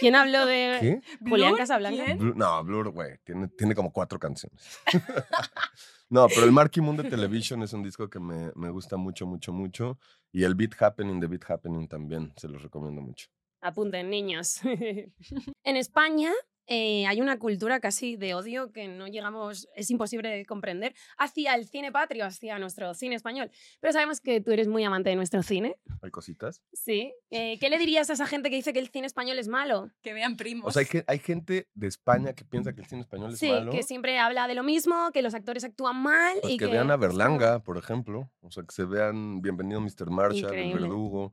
¿Quién 0.00 0.14
habló 0.14 0.46
de 0.46 0.78
¿Qué? 0.80 1.00
Julián 1.28 1.50
¿Blur? 1.50 1.58
Casablanca? 1.58 2.14
No, 2.14 2.64
Blur, 2.64 2.90
güey, 2.90 3.18
tiene, 3.24 3.48
tiene 3.48 3.74
como 3.74 3.92
cuatro 3.92 4.18
canciones. 4.18 4.78
no, 6.08 6.26
pero 6.28 6.44
el 6.44 6.52
Marky 6.52 6.80
Moon 6.80 6.96
de 6.96 7.04
Television 7.04 7.62
es 7.62 7.72
un 7.72 7.82
disco 7.82 8.08
que 8.08 8.20
me, 8.20 8.50
me 8.54 8.70
gusta 8.70 8.96
mucho, 8.96 9.26
mucho, 9.26 9.52
mucho. 9.52 9.98
Y 10.32 10.44
el 10.44 10.54
Beat 10.54 10.80
Happening 10.80 11.20
de 11.20 11.26
Beat 11.26 11.50
Happening 11.50 11.88
también, 11.88 12.32
se 12.36 12.48
los 12.48 12.62
recomiendo 12.62 13.00
mucho. 13.00 13.28
Apunten, 13.60 14.08
niños. 14.08 14.60
en 15.64 15.76
España 15.76 16.32
eh, 16.68 17.06
hay 17.06 17.20
una 17.20 17.38
cultura 17.38 17.80
casi 17.80 18.16
de 18.16 18.34
odio 18.34 18.72
que 18.72 18.86
no 18.88 19.08
llegamos, 19.08 19.68
es 19.74 19.90
imposible 19.90 20.28
de 20.28 20.44
comprender, 20.44 20.94
hacia 21.16 21.54
el 21.54 21.66
cine 21.66 21.90
patrio, 21.90 22.26
hacia 22.26 22.58
nuestro 22.58 22.92
cine 22.94 23.14
español. 23.16 23.50
Pero 23.80 23.92
sabemos 23.92 24.20
que 24.20 24.40
tú 24.40 24.52
eres 24.52 24.68
muy 24.68 24.84
amante 24.84 25.10
de 25.10 25.16
nuestro 25.16 25.42
cine. 25.42 25.76
¿Hay 26.02 26.10
cositas? 26.10 26.62
Sí. 26.72 27.12
Eh, 27.30 27.58
¿Qué 27.58 27.70
le 27.70 27.78
dirías 27.78 28.10
a 28.10 28.12
esa 28.12 28.26
gente 28.26 28.50
que 28.50 28.56
dice 28.56 28.72
que 28.72 28.78
el 28.80 28.88
cine 28.88 29.06
español 29.06 29.38
es 29.38 29.48
malo? 29.48 29.90
Que 30.02 30.12
vean 30.12 30.36
primos. 30.36 30.68
O 30.68 30.70
sea, 30.70 30.82
hay, 30.88 31.02
hay 31.06 31.18
gente 31.18 31.68
de 31.74 31.86
España 31.86 32.34
que 32.34 32.44
piensa 32.44 32.74
que 32.74 32.82
el 32.82 32.86
cine 32.86 33.00
español 33.00 33.32
es 33.32 33.38
Sí, 33.38 33.50
malo. 33.50 33.72
que 33.72 33.82
siempre 33.82 34.18
habla 34.18 34.46
de 34.46 34.54
lo 34.54 34.62
mismo, 34.62 35.10
que 35.12 35.22
los 35.22 35.34
actores 35.34 35.64
actúan 35.64 35.96
mal 35.96 36.36
Pues 36.42 36.52
y 36.52 36.56
que, 36.58 36.66
que... 36.66 36.72
vean 36.72 36.90
a 36.90 36.96
Berlanga, 36.96 37.60
por 37.62 37.78
ejemplo. 37.78 38.30
O 38.40 38.50
sea, 38.50 38.62
que 38.64 38.74
se 38.74 38.84
vean 38.84 39.40
Bienvenido 39.40 39.80
Mr. 39.80 40.10
Marshall, 40.10 40.54
El. 40.54 40.74
Verdugo. 40.74 41.32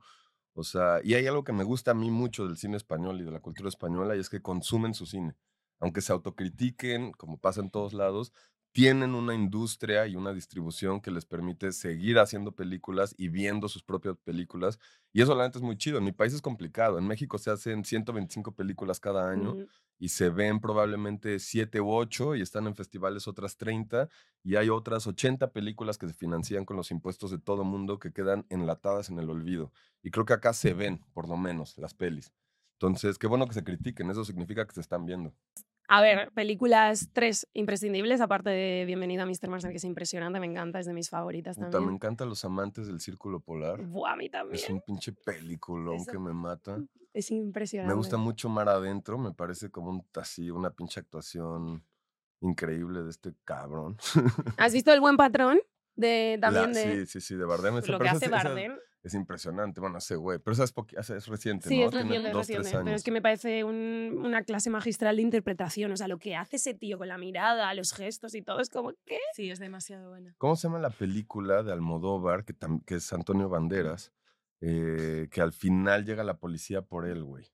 O 0.58 0.64
sea, 0.64 1.00
y 1.04 1.12
hay 1.12 1.26
algo 1.26 1.44
que 1.44 1.52
me 1.52 1.64
gusta 1.64 1.90
a 1.90 1.94
mí 1.94 2.10
mucho 2.10 2.46
del 2.46 2.56
cine 2.56 2.78
español 2.78 3.20
y 3.20 3.24
de 3.24 3.30
la 3.30 3.40
cultura 3.40 3.68
española 3.68 4.16
y 4.16 4.20
es 4.20 4.30
que 4.30 4.40
consumen 4.40 4.94
su 4.94 5.04
cine. 5.04 5.36
Aunque 5.80 6.00
se 6.00 6.12
autocritiquen, 6.12 7.12
como 7.12 7.38
pasa 7.38 7.60
en 7.60 7.70
todos 7.70 7.92
lados, 7.92 8.32
tienen 8.76 9.14
una 9.14 9.34
industria 9.34 10.06
y 10.06 10.16
una 10.16 10.34
distribución 10.34 11.00
que 11.00 11.10
les 11.10 11.24
permite 11.24 11.72
seguir 11.72 12.18
haciendo 12.18 12.52
películas 12.52 13.14
y 13.16 13.28
viendo 13.28 13.68
sus 13.70 13.82
propias 13.82 14.18
películas. 14.18 14.78
Y 15.14 15.22
eso 15.22 15.34
la 15.34 15.44
neta 15.44 15.58
es 15.58 15.62
muy 15.62 15.78
chido. 15.78 15.96
En 15.96 16.04
mi 16.04 16.12
país 16.12 16.34
es 16.34 16.42
complicado. 16.42 16.98
En 16.98 17.06
México 17.06 17.38
se 17.38 17.50
hacen 17.50 17.86
125 17.86 18.54
películas 18.54 19.00
cada 19.00 19.30
año 19.30 19.52
Ujú. 19.52 19.66
y 19.98 20.10
se 20.10 20.28
ven 20.28 20.60
probablemente 20.60 21.38
7 21.38 21.80
u 21.80 21.90
8 21.90 22.34
y 22.36 22.42
están 22.42 22.66
en 22.66 22.74
festivales 22.76 23.26
otras 23.26 23.56
30 23.56 24.10
y 24.44 24.56
hay 24.56 24.68
otras 24.68 25.06
80 25.06 25.52
películas 25.52 25.96
que 25.96 26.06
se 26.08 26.12
financian 26.12 26.66
con 26.66 26.76
los 26.76 26.90
impuestos 26.90 27.30
de 27.30 27.38
todo 27.38 27.64
mundo 27.64 27.98
que 27.98 28.12
quedan 28.12 28.44
enlatadas 28.50 29.08
en 29.08 29.18
el 29.18 29.30
olvido. 29.30 29.72
Y 30.02 30.10
creo 30.10 30.26
que 30.26 30.34
acá 30.34 30.52
se 30.52 30.74
ven, 30.74 31.00
por 31.14 31.26
lo 31.30 31.38
menos, 31.38 31.78
las 31.78 31.94
pelis. 31.94 32.30
Entonces, 32.78 33.16
qué 33.16 33.26
bueno 33.26 33.46
que 33.48 33.54
se 33.54 33.64
critiquen, 33.64 34.10
eso 34.10 34.22
significa 34.22 34.66
que 34.66 34.74
se 34.74 34.82
están 34.82 35.06
viendo. 35.06 35.34
A 35.88 36.00
ver, 36.00 36.30
películas 36.32 37.10
tres 37.12 37.46
imprescindibles, 37.52 38.20
aparte 38.20 38.50
de 38.50 38.84
Bienvenido 38.86 39.22
a 39.22 39.26
Mr. 39.26 39.48
Marsden, 39.48 39.70
que 39.70 39.76
es 39.76 39.84
impresionante, 39.84 40.40
me 40.40 40.46
encanta, 40.46 40.80
es 40.80 40.86
de 40.86 40.92
mis 40.92 41.08
favoritas 41.10 41.56
Puta, 41.56 41.70
también. 41.70 41.90
me 41.90 41.94
encantan 41.94 42.28
los 42.28 42.44
amantes 42.44 42.88
del 42.88 43.00
círculo 43.00 43.38
polar. 43.40 43.82
Buah, 43.86 44.12
a 44.12 44.16
mí 44.16 44.28
también. 44.28 44.56
Es 44.62 44.68
un 44.68 44.80
pinche 44.80 45.12
peliculón 45.12 45.96
Eso- 45.96 46.10
que 46.12 46.18
me 46.18 46.32
mata. 46.32 46.78
Es 47.16 47.30
impresionante. 47.30 47.88
Me 47.88 47.96
gusta 47.96 48.18
mucho 48.18 48.50
Mar 48.50 48.68
Adentro, 48.68 49.16
me 49.16 49.32
parece 49.32 49.70
como 49.70 49.88
un 49.88 50.04
así, 50.16 50.50
una 50.50 50.68
pinche 50.70 51.00
actuación 51.00 51.82
increíble 52.42 53.02
de 53.02 53.08
este 53.08 53.32
cabrón. 53.44 53.96
¿Has 54.58 54.74
visto 54.74 54.92
El 54.92 55.00
Buen 55.00 55.16
Patrón? 55.16 55.58
De, 55.94 56.36
La- 56.38 56.50
también 56.52 56.72
de 56.74 57.06
Sí, 57.06 57.06
sí, 57.06 57.20
sí, 57.22 57.34
de 57.36 57.46
Bardem. 57.46 57.76
lo 57.76 57.80
que 57.80 57.88
esa 58.04 58.16
hace 58.16 58.26
esa 58.26 58.34
Bardem. 58.34 58.76
Es 59.06 59.14
impresionante, 59.14 59.80
bueno, 59.80 59.98
ese 59.98 60.16
güey. 60.16 60.40
Pero 60.40 60.52
esa 60.54 60.64
es, 60.64 60.74
poqui- 60.74 60.98
esa 60.98 61.16
es 61.16 61.26
reciente, 61.28 61.68
Sí, 61.68 61.78
¿no? 61.78 61.86
es 61.86 61.94
reciente, 61.94 62.16
es 62.28 62.32
dos, 62.32 62.48
reciente. 62.48 62.70
Pero 62.84 62.96
es 62.96 63.04
que 63.04 63.10
me 63.12 63.22
parece 63.22 63.62
un- 63.62 64.20
una 64.24 64.42
clase 64.42 64.68
magistral 64.68 65.14
de 65.16 65.22
interpretación. 65.22 65.92
O 65.92 65.96
sea, 65.96 66.08
lo 66.08 66.18
que 66.18 66.34
hace 66.34 66.56
ese 66.56 66.74
tío 66.74 66.98
con 66.98 67.06
la 67.06 67.16
mirada, 67.16 67.72
los 67.74 67.92
gestos 67.92 68.34
y 68.34 68.42
todo, 68.42 68.58
es 68.60 68.68
como, 68.68 68.92
¿qué? 69.04 69.18
Sí, 69.34 69.48
es 69.50 69.60
demasiado 69.60 70.08
buena. 70.10 70.34
¿Cómo 70.38 70.56
se 70.56 70.66
llama 70.66 70.80
la 70.80 70.90
película 70.90 71.62
de 71.62 71.72
Almodóvar, 71.72 72.44
que, 72.44 72.54
que 72.84 72.96
es 72.96 73.12
Antonio 73.12 73.48
Banderas, 73.48 74.12
eh, 74.60 75.28
que 75.30 75.40
al 75.40 75.52
final 75.52 76.04
llega 76.04 76.24
la 76.24 76.38
policía 76.38 76.82
por 76.82 77.06
él, 77.06 77.22
güey? 77.22 77.46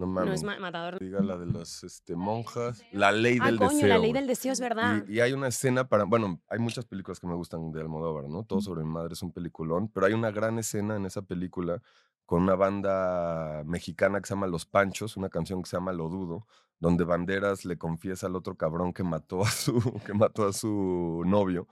No 0.00 0.06
No 0.06 0.12
mames. 0.12 0.34
es 0.40 0.42
ma- 0.44 0.58
matador. 0.58 0.98
Diga 0.98 1.20
la 1.20 1.36
de 1.36 1.46
las 1.46 1.84
este, 1.84 2.16
monjas. 2.16 2.82
La 2.92 3.12
ley 3.12 3.38
Ah, 3.40 3.46
del 3.46 3.58
coño, 3.58 3.70
deseo. 3.70 3.88
la 3.88 3.98
ley 3.98 4.12
del 4.12 4.26
deseo 4.26 4.52
es 4.52 4.60
verdad. 4.60 5.04
Y, 5.06 5.14
y 5.16 5.20
hay 5.20 5.32
una 5.32 5.48
escena 5.48 5.88
para, 5.88 6.04
bueno, 6.04 6.40
hay 6.48 6.58
muchas 6.58 6.86
películas 6.86 7.20
que 7.20 7.26
me 7.26 7.34
gustan 7.34 7.70
de 7.70 7.80
Almodóvar, 7.80 8.24
¿no? 8.28 8.42
Todo 8.44 8.60
sobre 8.60 8.82
mi 8.82 8.90
madre 8.90 9.12
es 9.12 9.22
un 9.22 9.30
peliculón, 9.32 9.88
pero 9.88 10.06
hay 10.06 10.12
una 10.14 10.30
gran 10.30 10.58
escena 10.58 10.96
en 10.96 11.04
esa 11.06 11.22
película 11.22 11.82
con 12.24 12.42
una 12.42 12.54
banda 12.54 13.62
mexicana 13.66 14.20
que 14.20 14.28
se 14.28 14.34
llama 14.34 14.46
Los 14.46 14.64
Panchos, 14.66 15.16
una 15.16 15.28
canción 15.28 15.62
que 15.62 15.68
se 15.68 15.76
llama 15.76 15.92
Lo 15.92 16.08
Dudo, 16.08 16.46
donde 16.78 17.04
Banderas 17.04 17.64
le 17.64 17.76
confiesa 17.76 18.26
al 18.28 18.36
otro 18.36 18.56
cabrón 18.56 18.92
que 18.92 19.02
mató 19.02 19.42
a 19.42 19.50
su, 19.50 19.74
que 20.06 20.14
mató 20.14 20.46
a 20.46 20.52
su 20.52 21.22
novio 21.26 21.66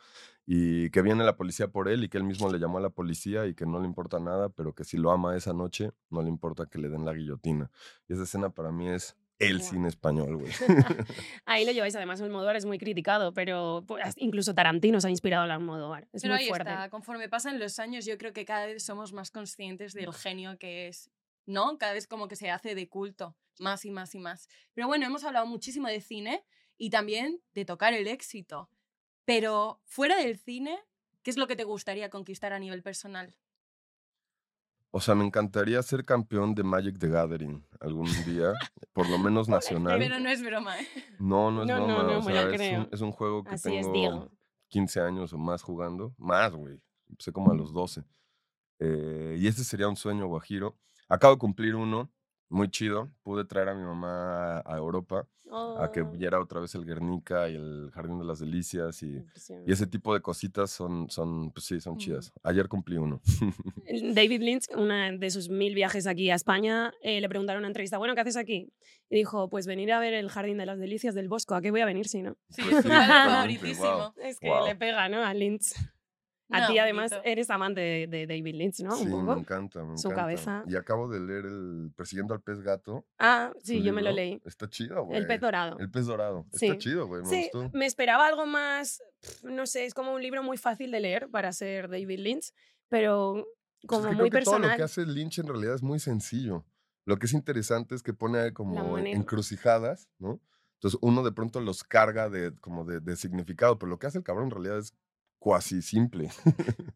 y 0.51 0.89
que 0.89 1.03
viene 1.03 1.25
la 1.25 1.37
policía 1.37 1.69
por 1.69 1.91
él 1.91 2.05
y 2.05 2.09
que 2.09 2.17
él 2.17 2.25
mismo 2.25 2.51
le 2.51 2.59
llamó 2.59 2.79
a 2.79 2.81
la 2.81 2.89
policía 2.89 3.45
y 3.45 3.55
que 3.55 3.67
no 3.67 3.81
le 3.81 3.85
importa 3.85 4.19
nada, 4.19 4.49
pero 4.49 4.75
que 4.75 4.83
si 4.83 4.97
lo 4.97 5.11
ama 5.11 5.37
esa 5.37 5.53
noche, 5.53 5.91
no 6.09 6.23
le 6.23 6.31
importa 6.31 6.65
que 6.65 6.79
le 6.79 6.89
den 6.89 7.05
la 7.05 7.13
guillotina. 7.13 7.71
Y 8.09 8.15
esa 8.15 8.23
escena 8.23 8.49
para 8.49 8.73
mí 8.73 8.89
es 8.89 9.15
el 9.39 9.61
cine 9.61 9.89
español, 9.89 10.39
güey. 10.39 10.51
Ahí 11.45 11.67
lo 11.67 11.73
lleváis, 11.73 11.95
además 11.97 12.23
Almodóvar 12.23 12.57
es 12.57 12.65
muy 12.65 12.79
criticado, 12.79 13.35
pero 13.35 13.85
pues, 13.87 14.15
incluso 14.17 14.55
Tarantino 14.55 15.03
se 15.03 15.09
ha 15.09 15.11
inspirado 15.11 15.45
en 15.45 15.51
Almodóvar. 15.51 16.09
Es 16.15 16.23
Pero 16.23 16.33
muy 16.33 16.45
ahí 16.45 16.49
fuerte. 16.49 16.71
está, 16.71 16.89
conforme 16.89 17.29
pasan 17.29 17.59
los 17.59 17.79
años, 17.79 18.07
yo 18.07 18.17
creo 18.17 18.33
que 18.33 18.47
cada 18.47 18.65
vez 18.65 18.83
somos 18.83 19.13
más 19.13 19.31
conscientes 19.31 19.93
del 19.93 20.15
genio 20.15 20.57
que 20.57 20.89
es, 20.89 21.11
¿no? 21.45 21.77
Cada 21.77 21.93
vez 21.93 22.07
como 22.07 22.27
que 22.27 22.37
se 22.37 22.51
hace 22.51 22.75
de 22.75 22.89
culto, 22.89 23.37
más 23.59 23.85
y 23.85 23.91
más 23.91 24.15
y 24.15 24.19
más. 24.19 24.49
Pero 24.73 24.87
bueno, 24.87 25.05
hemos 25.05 25.25
hablado 25.25 25.45
muchísimo 25.45 25.89
de 25.89 26.01
cine 26.01 26.43
y 26.79 26.89
también 26.89 27.43
de 27.53 27.67
tocar 27.67 27.93
el 27.93 28.09
éxito. 28.09 28.71
Pero 29.29 29.79
fuera 29.85 30.16
del 30.16 30.39
cine, 30.39 30.79
¿qué 31.22 31.31
es 31.31 31.37
lo 31.37 31.47
que 31.47 31.55
te 31.55 31.64
gustaría 31.64 32.09
conquistar 32.09 32.55
a 32.55 32.59
nivel 32.59 32.83
personal? 32.83 33.37
O 34.91 35.03
sea, 35.03 35.14
me 35.14 35.22
encantaría 35.26 35.83
ser 35.83 36.07
campeón 36.07 36.55
de 36.55 36.62
Magic 36.62 36.99
the 36.99 37.09
Gathering 37.09 37.62
algún 37.79 38.07
día, 38.24 38.55
por 38.95 39.07
lo 39.11 39.18
menos 39.18 39.47
nacional. 39.51 39.99
Pero 39.99 40.18
no 40.18 40.31
es 40.31 40.43
broma, 40.43 40.81
¿eh? 40.81 40.89
No, 41.18 41.51
no 41.51 41.61
es 41.64 41.68
No, 41.68 41.79
no, 41.79 41.85
broma. 41.85 42.03
no, 42.05 42.18
o 42.20 42.22
me 42.22 42.33
sea, 42.33 42.49
es, 42.49 42.57
creo. 42.57 42.81
un, 42.81 42.89
es 42.91 43.01
un 43.03 43.12
juego 43.12 43.45
que 43.45 43.57
Así 43.57 43.68
tengo 43.68 43.93
Diego. 43.93 44.31
15 44.68 45.01
años 45.03 45.35
o 45.35 45.37
más 45.37 45.61
jugando. 45.61 46.14
Más, 46.16 46.55
güey. 46.55 46.81
Empecé 47.11 47.31
como 47.31 47.53
a 47.53 47.55
los 47.55 47.74
12. 47.74 48.05
Eh, 48.79 49.37
y 49.39 49.47
ese 49.47 49.62
sería 49.62 49.89
un 49.91 49.97
sueño 49.97 50.26
guajiro. 50.26 50.79
Acabo 51.07 51.35
de 51.35 51.39
cumplir 51.39 51.74
uno, 51.74 52.11
muy 52.49 52.71
chido. 52.71 53.11
Pude 53.23 53.45
traer 53.45 53.69
a 53.71 53.75
mi 53.75 53.83
mamá 53.85 54.59
a 54.65 54.77
Europa 54.77 55.27
a 55.81 55.91
que 55.91 56.03
Oh, 56.03 56.11
viera 56.11 56.39
otra 56.41 56.61
vez 56.61 56.75
el 56.75 56.85
Guernica 56.85 57.49
y 57.49 57.55
el 57.55 57.91
Jardín 57.95 58.19
de 58.19 58.25
las 58.27 58.39
Delicias. 58.39 59.03
Y, 59.03 59.25
y 59.67 59.73
ese 59.73 59.87
tipo 59.87 60.13
de 60.13 60.21
cositas 60.21 60.71
son, 60.71 61.09
son 61.09 61.51
pues 61.53 61.65
sí, 61.65 61.81
son 61.81 61.95
Mm. 61.95 61.99
chidas. 61.99 62.33
Ayer 62.43 62.69
cumplí 62.69 62.99
uno. 62.99 63.21
El 63.87 64.15
David 64.15 64.43
Lynch, 64.43 64.65
una 64.77 65.11
de 65.11 65.31
sus 65.31 65.49
mil 65.49 65.75
viajes 65.75 66.07
aquí 66.07 66.29
a 66.31 66.35
España, 66.35 66.93
eh, 67.03 67.21
le 67.23 67.29
preguntaron 67.31 67.61
en 67.61 67.63
una 67.63 67.69
entrevista, 67.69 67.97
bueno, 67.97 68.15
¿qué 68.15 68.21
haces 68.21 68.37
aquí? 68.37 68.71
Y 69.09 69.17
dijo, 69.17 69.49
pues 69.49 69.67
venir 69.67 69.91
a 69.93 70.01
ver 70.01 70.13
el 70.13 70.29
Jardín 70.29 70.59
de 70.59 70.67
las 70.67 70.79
Delicias 70.79 71.15
del 71.15 71.29
Bosco. 71.29 71.55
¿A 71.55 71.63
qué 71.63 71.71
voy 71.71 71.81
a 71.81 71.87
venir 71.87 72.09
si 72.09 72.21
no? 72.21 72.37
Sí, 72.51 72.61
Pues 72.63 72.77
es 72.77 72.83
sí, 72.83 72.89
padre 72.91 73.07
totalmente, 73.07 73.31
favoritísimo. 73.33 73.87
guau. 73.97 74.13
Es 74.19 74.39
que 74.39 74.49
Guau. 74.49 74.67
le 74.67 74.77
pega, 74.77 75.09
¿no? 75.09 75.25
A 75.25 75.33
Lynch. 75.33 75.73
A 76.51 76.61
No, 76.61 76.67
ti 76.69 76.79
además 76.79 77.11
bonito. 77.11 77.29
eres 77.29 77.51
amante 77.51 77.81
de, 77.81 78.07
de 78.07 78.27
David 78.27 78.55
Lynch, 78.55 78.81
¿no? 78.81 78.93
sí, 78.97 79.05
Un 79.05 79.11
me 79.11 79.27
poco. 79.27 79.41
encanta, 79.41 79.85
me 79.85 79.99
Su 79.99 80.09
encanta. 80.09 80.23
cabeza. 80.23 80.65
Y 80.67 80.77
acabo 80.77 81.09
de 81.09 81.21
leer 81.21 81.45
el 81.45 81.91
Persiguiendo 81.95 82.33
al 82.35 82.41
pez 82.41 82.61
gato. 82.63 83.05
Ah, 83.19 83.53
sí, 83.63 83.83
yo 83.83 83.93
me 83.93 84.01
lo 84.03 84.11
libro. 84.11 84.25
leí. 84.25 84.43
Está 84.45 84.69
chido, 84.69 85.05
güey. 85.05 85.19
El 85.19 85.27
pez 85.27 85.41
dorado. 85.41 85.79
El 85.79 85.91
pez 85.91 86.07
dorado. 86.07 86.47
Sí. 86.55 86.67
Está 86.67 86.79
chido, 86.79 87.07
güey. 87.07 87.23
Me 87.23 87.29
Sí, 87.29 87.51
gustó. 87.53 87.71
me 87.77 87.85
esperaba 87.87 88.27
algo 88.27 88.47
más, 88.47 89.03
no 89.43 89.67
sé, 89.67 89.85
es 89.85 89.93
como 89.95 90.15
un 90.15 90.23
libro 90.23 90.43
muy 90.43 90.57
fácil 90.57 90.91
de 90.91 91.01
leer 91.01 91.29
para 91.31 91.53
ser 91.53 91.89
David 91.91 92.19
Lynch, 92.21 92.53
pero 92.89 93.35
Pues 93.35 93.45
es 93.83 93.89
como 93.89 94.03
que 94.03 94.09
muy 94.17 94.31
creo 94.31 94.41
que 94.41 94.45
todo 94.45 94.55
lo 94.55 94.61
personal. 94.63 94.77
que 94.79 94.83
hace 94.85 95.05
Lynch 95.07 95.39
en 95.41 95.49
realidad 95.49 95.75
es 95.75 95.83
muy 95.83 95.99
sencillo. 95.99 96.65
Lo 97.05 97.19
que 97.19 97.27
es 97.27 97.33
interesante 97.33 97.95
es 97.95 98.03
que 98.03 98.13
pone 98.15 98.39
ahí 98.39 98.53
como 98.53 98.97
encrucijadas, 98.99 100.09
¿no? 100.19 100.41
Entonces 100.75 100.99
uno 101.03 101.23
de 101.25 101.33
pronto 101.33 101.61
los 101.61 101.85
carga 101.85 102.29
de, 102.31 102.55
como 102.61 102.85
de, 102.85 103.01
de 103.01 103.17
significado, 103.17 103.79
pero 103.79 103.91
lo 103.91 103.99
que 103.99 104.07
hace 104.07 104.19
el 104.19 104.25
cabrón 104.25 104.45
en 104.47 104.51
realidad 104.53 104.79
es 104.79 104.95
cuasi 105.39 105.82
simple. 105.82 106.30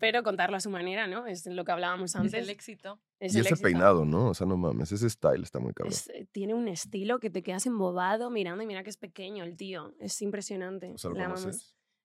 Pero 0.00 0.22
contarlo 0.22 0.56
a 0.56 0.60
su 0.60 0.70
manera, 0.70 1.06
¿no? 1.06 1.26
Es 1.26 1.44
lo 1.46 1.64
que 1.64 1.72
hablábamos 1.72 2.10
Es 2.12 2.16
antes. 2.16 2.34
el 2.34 2.48
éxito. 2.48 3.00
es 3.20 3.34
y 3.34 3.38
el 3.38 3.42
ese 3.44 3.54
éxito. 3.54 3.66
peinado, 3.66 4.04
¿no? 4.06 4.28
O 4.30 4.34
sea, 4.34 4.46
no 4.46 4.56
mames, 4.56 4.92
ese 4.92 5.08
style 5.10 5.42
está 5.42 5.58
muy 5.60 5.74
cabrón. 5.74 5.92
Es- 5.92 6.08
eh, 6.08 6.26
tiene 6.32 6.54
un 6.54 6.68
estilo 6.68 7.20
que 7.20 7.28
te 7.28 7.42
quedas 7.42 7.66
embobado 7.66 8.30
mirando 8.30 8.62
y 8.62 8.66
mira 8.66 8.82
que 8.82 8.88
es 8.90 8.96
pequeño 8.96 9.44
el 9.44 9.56
tío. 9.56 9.94
Es 10.00 10.20
impresionante. 10.22 10.92
O 10.94 10.98
sea. 10.98 11.10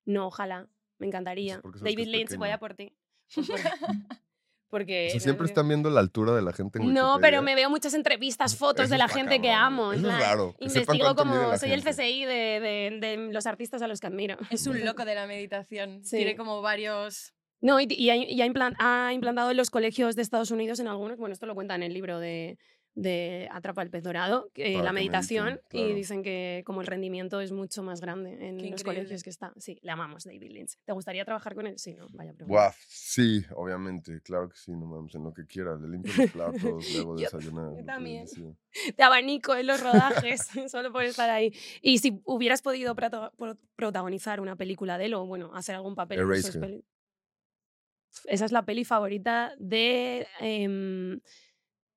No, 0.05 0.27
ojalá. 0.27 0.67
Me 0.99 1.07
encantaría. 1.07 1.61
David 1.81 1.99
es 1.99 2.07
Lynch, 2.07 2.35
voy 2.37 2.49
a 2.49 2.59
por 2.59 2.73
ti. 2.73 2.93
Por- 4.69 4.81
Porque. 4.81 5.07
O 5.07 5.11
sea, 5.11 5.19
siempre 5.21 5.47
están 5.47 5.67
viendo 5.67 5.89
la 5.89 5.99
altura 6.01 6.33
de 6.33 6.41
la 6.41 6.51
gente 6.53 6.79
en 6.79 6.93
No, 6.93 7.19
pero 7.21 7.41
me 7.41 7.55
veo 7.55 7.69
muchas 7.69 7.93
entrevistas, 7.93 8.55
fotos 8.55 8.85
Eso 8.85 8.93
de 8.93 8.97
la 8.97 9.07
gente 9.07 9.39
que 9.41 9.51
amo. 9.51 9.93
Eso 9.93 10.09
es 10.09 10.19
raro. 10.19 10.55
Investigo 10.59 11.15
como 11.15 11.57
soy 11.57 11.71
el. 11.71 11.83
CSI 11.83 12.25
de, 12.25 12.33
de- 12.59 12.97
de 12.99 13.17
los 13.31 13.45
artistas 13.45 13.81
a 13.81 13.87
los 13.87 13.99
que 13.99 14.07
admiro. 14.07 14.37
Es 14.49 14.67
un 14.67 14.79
loco 14.85 15.05
de 15.05 15.15
la 15.15 15.25
meditación. 15.27 16.03
Sí. 16.03 16.17
Tiene 16.17 16.35
como 16.35 16.61
varios... 16.61 17.33
No, 17.59 17.79
y, 17.79 17.87
y 17.89 18.09
ha, 18.11 18.15
y 18.15 18.39
ha 18.39 18.45
ha 18.45 19.13
implantado 19.13 19.49
en 19.51 19.57
los 19.57 19.71
colegios 19.71 20.15
de 20.15 20.21
Estados 20.21 20.51
Unidos 20.51 20.79
en 20.79 20.87
algunos, 20.87 21.17
bueno, 21.17 21.33
esto 21.33 21.47
lo 21.47 21.55
cuenta 21.55 21.73
en 21.73 21.81
el 21.81 21.91
libro 21.93 22.19
de, 22.19 22.59
de 22.99 23.47
Atrapa 23.51 23.83
el 23.83 23.91
pez 23.91 24.01
dorado, 24.01 24.49
la 24.55 24.91
meditación, 24.91 25.61
y 25.71 25.93
dicen 25.93 26.23
que 26.23 26.63
como 26.65 26.81
el 26.81 26.87
rendimiento 26.87 27.39
es 27.41 27.51
mucho 27.51 27.83
más 27.83 28.01
grande 28.01 28.31
en 28.31 28.57
Qué 28.57 28.71
los 28.71 28.81
increíble. 28.81 28.83
colegios 29.01 29.21
que 29.21 29.29
está. 29.29 29.53
Sí, 29.57 29.77
le 29.83 29.91
amamos, 29.91 30.23
David 30.23 30.49
Lynch. 30.51 30.79
¿Te 30.83 30.93
gustaría 30.93 31.23
trabajar 31.23 31.53
con 31.53 31.67
él? 31.67 31.77
Sí, 31.77 31.93
no, 31.93 32.07
vaya 32.13 32.33
pregunta. 32.33 32.47
Guau, 32.59 32.71
sí, 32.87 33.45
obviamente, 33.55 34.19
claro 34.21 34.49
que 34.49 34.57
sí, 34.57 34.71
no 34.71 34.87
mames, 34.87 35.13
en 35.13 35.23
lo 35.23 35.31
que 35.31 35.45
quiera, 35.45 35.75
le 35.75 35.87
limpio 35.89 36.11
los 36.17 36.31
platos, 36.31 36.91
le 36.91 36.99
hago 36.99 37.15
Yo- 37.19 37.23
desayunar. 37.29 37.77
yo 37.77 37.85
también. 37.85 38.25
Te 38.95 39.03
abanico 39.03 39.55
en 39.55 39.67
los 39.67 39.79
rodajes, 39.79 40.47
solo 40.71 40.91
por 40.91 41.03
estar 41.03 41.29
ahí. 41.29 41.53
Y 41.83 41.99
si 41.99 42.19
hubieras 42.25 42.63
podido 42.63 42.95
prota- 42.95 43.31
pro- 43.37 43.57
protagonizar 43.75 44.39
una 44.41 44.55
película 44.55 44.97
de 44.97 45.05
él 45.05 45.13
o, 45.13 45.25
bueno, 45.27 45.51
hacer 45.53 45.75
algún 45.75 45.93
papel 45.93 46.19
en 46.19 46.83
Esa 48.25 48.45
es 48.45 48.51
la 48.51 48.65
peli 48.65 48.85
favorita 48.85 49.53
de... 49.59 50.25
em, 50.39 51.19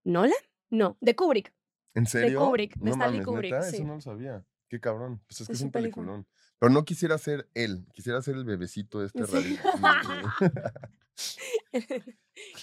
¿Nolan? 0.05 0.33
No, 0.71 0.97
de 1.01 1.15
Kubrick. 1.17 1.53
¿En 1.95 2.07
serio? 2.07 2.41
Kubrick, 2.41 2.75
de 2.77 2.85
no 2.85 2.91
Stanley 2.93 3.21
mames, 3.21 3.27
Kubrick, 3.27 3.53
¿neta? 3.53 3.65
sí. 3.65 3.77
Eso 3.77 3.85
no 3.85 3.95
lo 3.97 4.01
sabía. 4.01 4.45
Qué 4.69 4.81
cabrón. 4.81 5.21
Pues 5.27 5.41
es 5.41 5.47
que 5.49 5.53
Es 5.55 5.61
un 5.63 5.71
película. 5.73 6.07
peliculón. 6.07 6.27
Pero 6.59 6.71
no 6.71 6.85
quisiera 6.85 7.19
ser 7.19 7.49
él, 7.55 7.87
quisiera 7.93 8.23
ser 8.23 8.37
el 8.37 8.45
bebecito 8.45 9.05
este 9.05 9.27
Sí. 9.27 9.59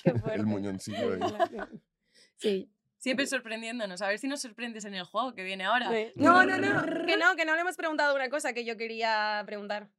Qué 0.04 0.14
el 0.34 0.46
muñoncillo 0.46 1.14
ahí. 1.14 1.20
Sí. 2.38 2.72
Siempre 2.98 3.28
sorprendiéndonos. 3.28 4.02
A 4.02 4.08
ver 4.08 4.20
si 4.20 4.28
nos 4.28 4.42
sorprendes 4.42 4.84
en 4.86 4.96
el 4.96 5.04
juego 5.04 5.36
que 5.36 5.44
viene 5.44 5.66
ahora. 5.66 5.90
Sí. 5.92 6.12
No, 6.16 6.44
no, 6.46 6.58
no. 6.58 7.06
Que 7.06 7.16
no, 7.18 7.36
que 7.36 7.46
no 7.46 7.54
le 7.56 7.62
hemos 7.62 7.76
preguntado 7.76 8.16
una 8.16 8.30
cosa 8.30 8.54
que 8.54 8.66
yo 8.66 8.76
quería 8.76 9.44
preguntar. 9.46 9.90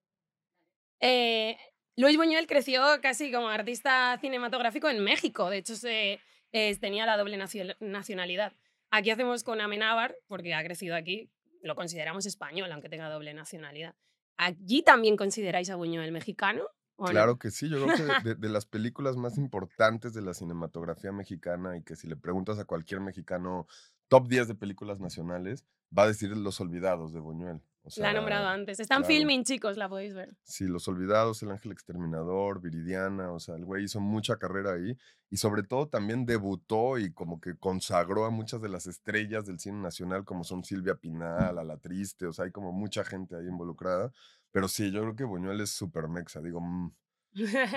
Eh, 1.00 1.56
Luis 1.96 2.16
Buñuel 2.16 2.46
creció 2.46 2.82
casi 3.00 3.30
como 3.30 3.48
artista 3.48 4.18
cinematográfico 4.20 4.88
en 4.88 5.02
México. 5.04 5.48
De 5.48 5.58
hecho, 5.58 5.76
se, 5.76 6.20
eh, 6.52 6.76
tenía 6.78 7.06
la 7.06 7.16
doble 7.16 7.36
nacio- 7.36 7.76
nacionalidad. 7.80 8.52
Aquí 8.90 9.10
hacemos 9.10 9.44
con 9.44 9.60
Amenábar, 9.60 10.16
porque 10.26 10.54
ha 10.54 10.64
crecido 10.64 10.94
aquí, 10.96 11.30
lo 11.62 11.74
consideramos 11.74 12.24
español, 12.26 12.70
aunque 12.72 12.88
tenga 12.88 13.10
doble 13.10 13.34
nacionalidad. 13.34 13.94
¿Allí 14.36 14.82
también 14.82 15.16
consideráis 15.16 15.68
a 15.70 15.76
Buñuel 15.76 16.12
mexicano? 16.12 16.62
Claro 17.10 17.38
que 17.38 17.50
sí, 17.50 17.68
yo 17.68 17.84
creo 17.84 17.96
que 17.96 18.28
de- 18.30 18.34
de 18.34 18.48
las 18.48 18.66
películas 18.66 19.16
más 19.16 19.36
importantes 19.38 20.14
de 20.14 20.22
la 20.22 20.34
cinematografía 20.34 21.12
mexicana 21.12 21.76
y 21.76 21.82
que 21.82 21.94
si 21.96 22.08
le 22.08 22.16
preguntas 22.16 22.58
a 22.58 22.64
cualquier 22.64 23.00
mexicano 23.00 23.66
top 24.08 24.26
10 24.28 24.48
de 24.48 24.54
películas 24.54 24.98
nacionales, 25.00 25.64
va 25.96 26.04
a 26.04 26.06
decir 26.08 26.36
Los 26.36 26.60
Olvidados 26.60 27.12
de 27.12 27.20
Buñuel. 27.20 27.62
O 27.88 27.90
sea, 27.90 28.04
la 28.04 28.10
ha 28.10 28.14
nombrado 28.14 28.46
antes. 28.48 28.80
Está 28.80 28.94
en 28.96 29.02
claro. 29.02 29.14
filming, 29.14 29.44
chicos, 29.44 29.76
la 29.76 29.88
podéis 29.88 30.14
ver. 30.14 30.36
Sí, 30.42 30.66
Los 30.66 30.86
Olvidados, 30.88 31.42
El 31.42 31.50
Ángel 31.50 31.72
Exterminador, 31.72 32.60
Viridiana, 32.60 33.32
o 33.32 33.40
sea, 33.40 33.56
el 33.56 33.64
güey 33.64 33.84
hizo 33.84 34.00
mucha 34.00 34.36
carrera 34.36 34.74
ahí 34.74 34.96
y 35.30 35.36
sobre 35.36 35.62
todo 35.62 35.88
también 35.88 36.24
debutó 36.26 36.98
y 36.98 37.12
como 37.12 37.40
que 37.40 37.56
consagró 37.56 38.24
a 38.24 38.30
muchas 38.30 38.62
de 38.62 38.68
las 38.68 38.86
estrellas 38.86 39.44
del 39.46 39.58
cine 39.58 39.80
nacional 39.80 40.24
como 40.24 40.44
son 40.44 40.64
Silvia 40.64 40.94
Pinal, 40.94 41.58
A 41.58 41.64
La 41.64 41.76
Triste, 41.78 42.26
o 42.26 42.32
sea, 42.32 42.44
hay 42.46 42.50
como 42.50 42.72
mucha 42.72 43.04
gente 43.04 43.36
ahí 43.36 43.46
involucrada, 43.46 44.12
pero 44.52 44.68
sí, 44.68 44.90
yo 44.90 45.02
creo 45.02 45.16
que 45.16 45.24
Buñuel 45.24 45.60
es 45.60 45.70
súper 45.70 46.08
mexa, 46.08 46.40
digo, 46.40 46.60
mm, 46.60 46.92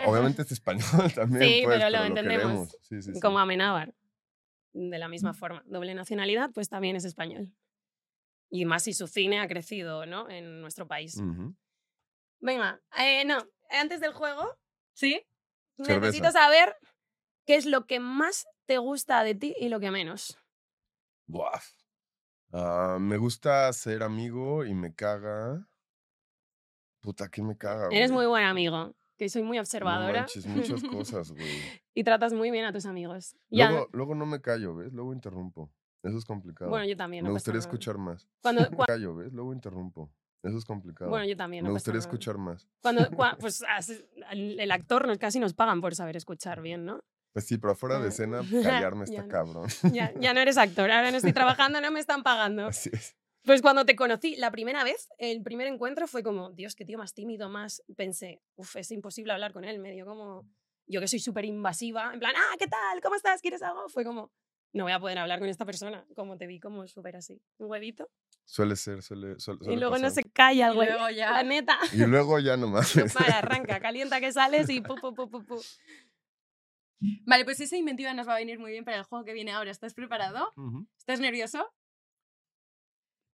obviamente 0.07 0.41
es 0.43 0.51
español 0.51 0.81
también, 1.15 1.43
Sí, 1.43 1.61
pues, 1.65 1.77
pero 1.77 1.89
lo 1.89 2.03
entendemos. 2.05 2.43
queremos. 2.43 2.77
Sí, 2.81 3.01
sí, 3.01 3.13
sí. 3.13 3.19
Como 3.19 3.39
Amenábar. 3.39 3.93
De 4.73 4.97
la 4.97 5.09
misma 5.09 5.33
forma. 5.33 5.63
Doble 5.65 5.93
nacionalidad, 5.93 6.51
pues 6.53 6.69
también 6.69 6.95
es 6.95 7.03
español. 7.03 7.51
Y 8.51 8.65
más 8.65 8.83
si 8.83 8.93
su 8.93 9.07
cine 9.07 9.39
ha 9.39 9.47
crecido, 9.47 10.05
¿no? 10.05 10.29
En 10.29 10.61
nuestro 10.61 10.87
país. 10.87 11.15
Ujú. 11.17 11.55
Venga, 12.41 12.81
eh, 12.97 13.23
no, 13.25 13.37
antes 13.69 14.01
del 14.01 14.13
juego, 14.13 14.57
¿Sí? 14.93 15.21
Cerveza. 15.77 16.01
necesito 16.01 16.31
saber 16.31 16.75
qué 17.45 17.55
es 17.55 17.65
lo 17.65 17.85
que 17.87 17.99
más 17.99 18.45
te 18.65 18.77
gusta 18.77 19.23
de 19.23 19.35
ti 19.35 19.55
y 19.59 19.69
lo 19.69 19.79
que 19.79 19.91
menos. 19.91 20.37
Buah. 21.27 21.61
Ah, 22.53 22.97
me 22.99 23.17
gusta 23.17 23.71
ser 23.73 24.03
amigo 24.03 24.65
y 24.65 24.73
me 24.73 24.93
caga. 24.93 25.67
Puta, 27.01 27.29
¿qué 27.29 27.41
me 27.41 27.57
caga? 27.57 27.89
Eres 27.89 28.11
güey? 28.11 28.19
muy 28.23 28.25
buen 28.27 28.43
amigo, 28.45 28.93
que 29.17 29.29
soy 29.29 29.43
muy 29.43 29.57
No 29.57 29.61
observadora 29.61 30.21
manches, 30.21 30.45
muchas 30.45 30.83
cosas, 30.83 31.31
güey. 31.31 31.49
y 31.93 32.03
tratas 32.03 32.33
muy 32.33 32.51
bien 32.51 32.65
a 32.65 32.73
tus 32.73 32.85
amigos. 32.85 33.35
Ya, 33.49 33.69
Luego, 33.69 33.89
luego 33.93 34.15
no 34.15 34.25
me 34.25 34.41
callo, 34.41 34.75
¿ves? 34.75 34.93
Luego 34.93 35.13
interrumpo. 35.13 35.71
Eso 36.03 36.17
es 36.17 36.25
complicado. 36.25 36.69
bueno, 36.69 36.85
yo 36.85 36.97
también. 36.97 37.23
me 37.23 37.29
no 37.29 37.33
gustaría 37.33 37.59
escuchar 37.59 37.97
más. 37.97 38.27
Cuando, 38.41 38.61
Me 38.61 38.69
cua- 38.77 38.85
callo, 38.87 39.15
¿ves? 39.15 39.31
Luego 39.33 39.53
interrumpo. 39.53 40.11
Eso 40.43 40.57
es 40.57 40.65
complicado. 40.65 41.09
bueno, 41.11 41.25
yo 41.27 41.37
también. 41.37 41.63
me 41.63 41.69
no 41.69 41.73
gustaría 41.73 41.99
escuchar 41.99 42.37
más. 42.37 42.67
Cuando, 42.81 43.01
cua- 43.11 43.37
pues 43.39 43.63
el 44.31 44.71
actor 44.71 45.17
casi 45.19 45.39
nos 45.39 45.53
pagan 45.53 45.81
por 45.81 45.93
saber 45.95 46.17
escuchar 46.17 46.61
bien, 46.61 46.85
¿no? 46.85 46.99
Pues 47.33 47.45
sí, 47.47 47.57
pero 47.57 47.73
afuera 47.73 47.99
de 47.99 48.05
Ah. 48.05 48.09
escena, 48.09 48.41
callarme 48.63 49.05
Ya 49.05 49.11
está 49.11 49.21
no. 49.23 49.27
cabrón. 49.29 49.67
Ya, 49.93 50.13
ya 50.19 50.33
no 50.33 50.39
eres 50.41 50.57
actor, 50.57 50.89
ahora 50.91 51.11
no 51.11 51.17
estoy 51.17 51.33
trabajando, 51.33 51.79
no 51.81 51.91
me 51.91 51.99
están 51.99 52.23
pagando. 52.23 52.65
Así 52.67 52.89
es. 52.91 53.15
Pues 53.43 53.61
cuando 53.61 53.85
te 53.85 53.95
conocí 53.95 54.35
la 54.35 54.51
primera 54.51 54.83
vez, 54.83 55.09
el 55.17 55.41
primer 55.41 55.65
encuentro 55.67 56.07
fue 56.07 56.21
como, 56.23 56.51
Dios, 56.51 56.75
qué 56.75 56.85
tío 56.85 56.97
más 56.99 57.13
tímido, 57.13 57.49
más. 57.49 57.81
Pensé, 57.95 58.41
uff, 58.55 58.75
es 58.75 58.91
imposible 58.91 59.33
hablar 59.33 59.53
con 59.53 59.63
él, 59.63 59.79
medio 59.79 60.05
como. 60.05 60.47
Yo 60.87 60.99
que 60.99 61.07
soy 61.07 61.19
súper 61.19 61.45
invasiva, 61.45 62.11
en 62.13 62.19
plan, 62.19 62.33
ah, 62.35 62.55
¿qué 62.59 62.67
tal? 62.67 62.99
¿Cómo 63.01 63.15
estás? 63.15 63.41
¿Quieres 63.41 63.61
algo? 63.63 63.87
Fue 63.89 64.03
como, 64.03 64.31
no 64.73 64.83
voy 64.83 64.93
a 64.93 64.99
poder 64.99 65.17
hablar 65.17 65.39
con 65.39 65.49
esta 65.49 65.65
persona. 65.65 66.05
Como 66.15 66.37
te 66.37 66.47
vi, 66.47 66.59
como 66.59 66.87
súper 66.87 67.15
así, 67.15 67.41
un 67.57 67.69
huevito. 67.69 68.09
Suele 68.45 68.75
ser, 68.75 69.01
suele, 69.01 69.39
suele, 69.39 69.73
y 69.73 69.77
luego 69.77 69.97
no 69.97 70.09
se 70.09 70.23
calla 70.23 70.69
el 70.69 70.75
luego 70.75 71.09
La 71.09 71.43
neta. 71.43 71.77
Y 71.93 72.05
luego 72.05 72.39
ya 72.39 72.57
nomás. 72.57 72.95
No 72.95 73.05
para, 73.13 73.39
arranca, 73.39 73.79
calienta 73.79 74.19
que 74.19 74.31
sales 74.31 74.69
y 74.69 74.81
pu, 74.81 74.95
pu, 74.95 75.13
pu, 75.13 75.29
pu, 75.29 75.45
pu. 75.45 75.61
Vale, 77.25 77.45
pues 77.45 77.59
esa 77.59 77.77
inventiva 77.77 78.13
nos 78.13 78.27
va 78.27 78.35
a 78.35 78.37
venir 78.37 78.59
muy 78.59 78.71
bien 78.71 78.85
para 78.85 78.97
el 78.97 79.03
juego 79.03 79.25
que 79.25 79.33
viene 79.33 79.51
ahora. 79.51 79.71
¿Estás 79.71 79.93
preparado? 79.93 80.51
¿Estás 80.97 81.19
nervioso? 81.19 81.73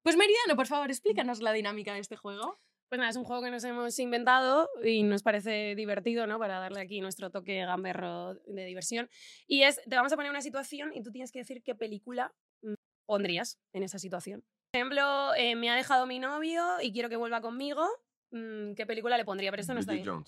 Pues 0.04 0.16
Meridiano, 0.16 0.56
por 0.56 0.68
favor, 0.68 0.90
explícanos 0.90 1.42
la 1.42 1.52
dinámica 1.52 1.94
de 1.94 2.00
este 2.00 2.16
juego. 2.16 2.60
Pues 2.90 3.00
nada, 3.00 3.10
es 3.10 3.18
un 3.18 3.26
juego 3.26 3.44
que 3.44 3.52
nos 3.52 3.64
hemos 3.66 4.00
inventado 4.00 4.70
y 4.84 5.04
nos 5.04 5.22
parece 5.22 5.76
divertido, 5.76 6.26
¿no? 6.26 6.40
Para 6.40 6.60
darle 6.60 6.80
aquí 6.80 7.02
nuestro 7.02 7.30
toque 7.30 7.66
gamberro 7.66 8.36
de 8.46 8.66
diversión. 8.66 9.10
Y 9.46 9.64
es, 9.64 9.82
te 9.84 9.96
vamos 9.96 10.14
a 10.14 10.16
poner 10.16 10.32
una 10.32 10.42
situación 10.42 10.92
y 10.94 11.02
tú 11.02 11.12
tienes 11.12 11.32
que 11.32 11.40
decir 11.40 11.62
qué 11.64 11.76
película 11.76 12.34
mm, 12.62 12.76
pondrías 13.06 13.60
en 13.74 13.84
esa 13.84 14.00
situación. 14.00 14.46
Por 14.72 14.80
ejemplo, 14.80 15.34
eh, 15.36 15.56
me 15.56 15.70
ha 15.70 15.76
dejado 15.76 16.06
mi 16.06 16.20
novio 16.20 16.64
y 16.82 16.94
quiero 16.94 17.10
que 17.10 17.18
vuelva 17.18 17.42
conmigo. 17.42 17.86
mm, 18.32 18.74
¿Qué 18.74 18.86
película 18.86 19.18
le 19.18 19.26
pondría? 19.26 19.52
Pero 19.52 19.62
esto 19.62 19.74
no 19.74 19.82
está 19.82 19.92
Bridget 19.92 20.14
bien. 20.14 20.24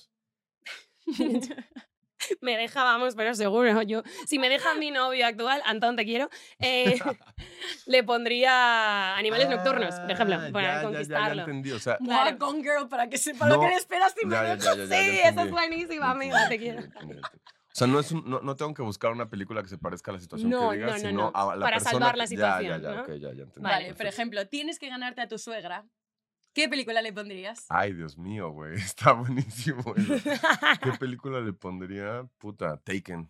Jones. 1.17 1.79
me 2.41 2.57
deja, 2.57 2.83
vamos, 2.83 3.15
pero 3.15 3.33
seguro. 3.35 3.81
Yo, 3.83 4.03
si 4.27 4.39
me 4.39 4.49
deja 4.49 4.75
mi 4.75 4.91
novio 4.91 5.25
actual, 5.25 5.61
Antón, 5.65 5.95
te 5.95 6.05
quiero, 6.05 6.29
eh, 6.59 6.99
le 7.85 8.03
pondría 8.03 9.15
Animales 9.17 9.49
Nocturnos, 9.49 9.99
por 9.99 10.11
ejemplo, 10.11 10.35
Ah, 10.39 10.49
para 10.51 10.67
ya, 10.67 10.69
ya, 10.69 10.81
ya, 10.81 10.83
conquistarlo. 10.83 11.35
Ya, 11.35 11.41
entendí, 11.41 11.71
o 11.71 11.79
sea, 11.79 11.97
Claro. 11.97 12.37
Girl, 12.61 12.87
para 12.89 13.09
que 13.09 13.17
sepa 13.17 13.47
lo 13.47 13.55
No. 13.55 13.61
que 13.61 13.67
le 13.67 13.75
esperas 13.75 14.13
ya, 14.29 14.43
ya, 14.43 14.55
ya, 14.55 14.73
sí, 14.73 14.89
ya 14.89 15.29
esa 15.29 15.43
es 15.43 15.51
buenísima, 15.51 16.11
amiga, 16.11 16.47
te 16.47 16.57
quiero. 16.57 16.81
O 16.81 17.75
sea, 17.79 17.87
no, 17.87 17.99
es 17.99 18.11
un- 18.11 18.23
no, 18.29 18.41
no 18.41 18.55
tengo 18.55 18.73
que 18.73 18.81
buscar 18.81 19.11
una 19.11 19.29
película 19.29 19.61
que 19.61 19.69
se 19.69 19.77
parezca 19.77 20.11
a 20.11 20.15
la 20.15 20.19
situación 20.19 20.49
No, 20.49 20.69
que 20.71 20.75
diga, 20.77 20.87
no, 20.87 20.93
no, 20.93 20.99
sino 20.99 21.11
no, 21.11 21.31
a 21.33 21.55
la 21.55 21.61
para 21.65 21.75
persona 21.77 21.91
salvar 21.91 22.17
la 22.17 22.27
situación, 22.27 22.63
Ya, 22.71 22.77
ya, 22.77 22.81
ya, 22.81 22.95
¿no? 22.95 23.01
ok, 23.03 23.07
ya, 23.09 23.17
ya 23.33 23.43
entendí. 23.43 23.61
Vale, 23.61 23.85
por 23.85 23.95
perfecto. 23.97 24.15
ejemplo, 24.15 24.47
tienes 24.47 24.79
que 24.79 24.89
ganarte 24.89 25.21
a 25.21 25.27
tu 25.27 25.37
suegra. 25.37 25.85
¿Qué 26.53 26.67
película 26.67 27.01
le 27.01 27.13
pondrías? 27.13 27.65
Ay, 27.69 27.93
Dios 27.93 28.17
mío, 28.17 28.49
güey. 28.51 28.75
Está 28.77 29.13
buenísimo 29.13 29.95
eso. 29.95 30.15
¿Qué 30.81 30.91
película 30.99 31.41
le 31.41 31.53
pondría? 31.53 32.27
Puta, 32.37 32.77
Taken. 32.77 33.29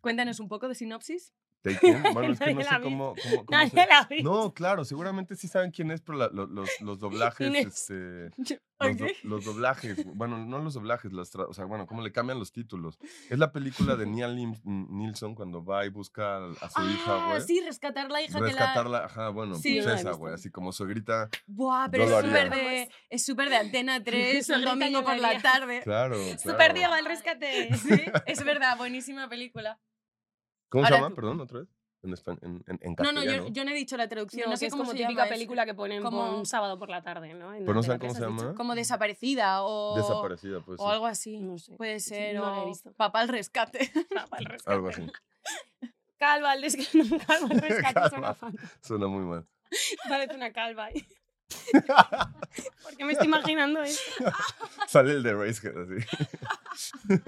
Cuéntanos 0.00 0.40
un 0.40 0.48
poco 0.48 0.68
de 0.68 0.74
sinopsis. 0.74 1.34
Taken. 1.62 2.02
Bueno, 2.14 2.32
es 2.32 2.38
que 2.38 2.46
Nadie 2.46 2.54
no 2.54 2.60
la 2.62 2.68
sé 2.70 2.74
ha 2.74 2.80
cómo, 2.80 3.14
cómo, 3.22 3.44
cómo 3.44 3.58
Nadie 3.58 3.70
se- 3.70 3.86
la 3.86 4.06
vi. 4.08 4.22
No, 4.22 4.54
claro, 4.54 4.84
seguramente 4.84 5.36
sí 5.36 5.46
saben 5.48 5.70
quién 5.70 5.90
es, 5.90 6.00
pero 6.00 6.16
la- 6.18 6.28
lo- 6.28 6.46
los, 6.46 6.68
los 6.80 6.98
doblajes, 6.98 7.54
este, 7.54 8.30
los, 8.80 8.96
do- 8.96 9.06
los 9.24 9.44
doblajes, 9.44 10.04
bueno, 10.14 10.38
no 10.38 10.58
los 10.58 10.74
doblajes, 10.74 11.12
las 11.12 11.32
tra- 11.34 11.46
o 11.48 11.52
sea, 11.52 11.66
bueno, 11.66 11.86
cómo 11.86 12.00
le 12.02 12.12
cambian 12.12 12.38
los 12.38 12.52
títulos. 12.52 12.98
Es 13.28 13.38
la 13.38 13.52
película 13.52 13.96
de 13.96 14.06
Nia 14.06 14.28
Nilsson 14.64 15.34
cuando 15.34 15.62
va 15.64 15.84
y 15.84 15.90
busca 15.90 16.36
a 16.38 16.70
su 16.70 16.82
hija, 16.82 17.24
Ah, 17.24 17.26
güey. 17.28 17.40
sí, 17.42 17.60
rescatar 17.60 18.10
la 18.10 18.22
hija 18.22 18.34
que 18.38 18.40
la... 18.40 18.46
Rescatarla, 18.48 19.04
ajá, 19.04 19.28
bueno, 19.28 19.54
Sí, 19.56 19.80
pues 19.82 20.00
esa, 20.00 20.12
güey, 20.12 20.32
así 20.34 20.50
como 20.50 20.72
su 20.72 20.86
grita, 20.86 21.28
Buah, 21.46 21.88
pero 21.90 22.04
es 22.04 22.24
súper 22.24 22.50
de, 22.50 22.90
es 23.10 23.24
súper 23.24 23.48
de 23.50 23.56
Antena 23.56 24.02
3, 24.02 24.36
un 24.36 24.44
Suegrita 24.44 24.70
domingo 24.70 25.02
por 25.04 25.18
la 25.18 25.40
tarde. 25.42 25.82
claro, 25.84 26.16
Super 26.38 26.56
claro. 26.56 26.74
Diego, 26.74 26.94
el 26.96 27.04
rescate. 27.04 27.74
Sí, 27.76 28.02
es 28.26 28.44
verdad, 28.44 28.76
buenísima 28.78 29.28
película. 29.28 29.78
¿Cómo 30.70 30.86
se 30.86 30.92
llama? 30.94 31.08
tú. 31.10 31.14
Perdón, 31.16 31.40
otra 31.40 31.58
vez. 31.60 31.68
En, 32.02 32.14
español, 32.14 32.38
en, 32.42 32.64
en, 32.66 32.78
en 32.80 32.94
No, 32.98 33.12
no, 33.12 33.22
yo, 33.22 33.48
yo 33.48 33.62
no 33.62 33.72
he 33.72 33.74
dicho 33.74 33.94
la 33.98 34.08
traducción, 34.08 34.48
No, 34.48 34.56
sé 34.56 34.68
es 34.68 34.72
como 34.72 34.90
típica 34.90 35.24
eso. 35.24 35.34
película 35.34 35.66
que 35.66 35.74
ponen 35.74 36.02
Como- 36.02 36.34
un 36.34 36.46
sábado 36.46 36.78
por 36.78 36.88
la 36.88 37.02
tarde, 37.02 37.34
¿no? 37.34 37.52
En 37.52 37.60
Pero 37.66 37.74
no 37.74 37.82
saben 37.82 37.98
cómo 38.00 38.12
3, 38.14 38.24
se 38.24 38.30
dicho. 38.30 38.42
llama. 38.44 38.54
Como 38.56 38.74
desaparecida 38.74 39.62
o... 39.64 39.96
Desaparecida, 39.98 40.60
pues. 40.64 40.80
O 40.80 40.88
algo 40.88 41.04
así. 41.06 41.38
No 41.40 41.58
sé. 41.58 41.76
Puede 41.76 42.00
ser, 42.00 42.36
no 42.36 42.62
he 42.62 42.66
visto. 42.66 42.90
Papá 42.94 43.20
al 43.20 43.28
rescate. 43.28 43.92
Papá, 44.14 44.38
el 44.38 44.46
rescate. 44.46 44.74
Algo 44.74 44.88
así. 44.88 45.06
Calva 46.16 46.52
al 46.52 46.62
desca- 46.62 46.86
calva 47.26 47.48
al 47.50 47.60
rescate 47.60 48.08
suena. 48.08 48.36
Suena 48.80 49.06
muy 49.06 49.24
mal. 49.26 49.46
Parece 50.08 50.34
una 50.36 50.52
calva 50.54 50.86
ahí. 50.86 51.06
Porque 52.82 53.04
me 53.04 53.12
estoy 53.12 53.26
imaginando 53.26 53.82
esto. 53.82 54.24
Sale 54.88 55.12
el 55.12 55.22
de 55.22 55.34
Racehead 55.34 55.76
así. 55.76 57.20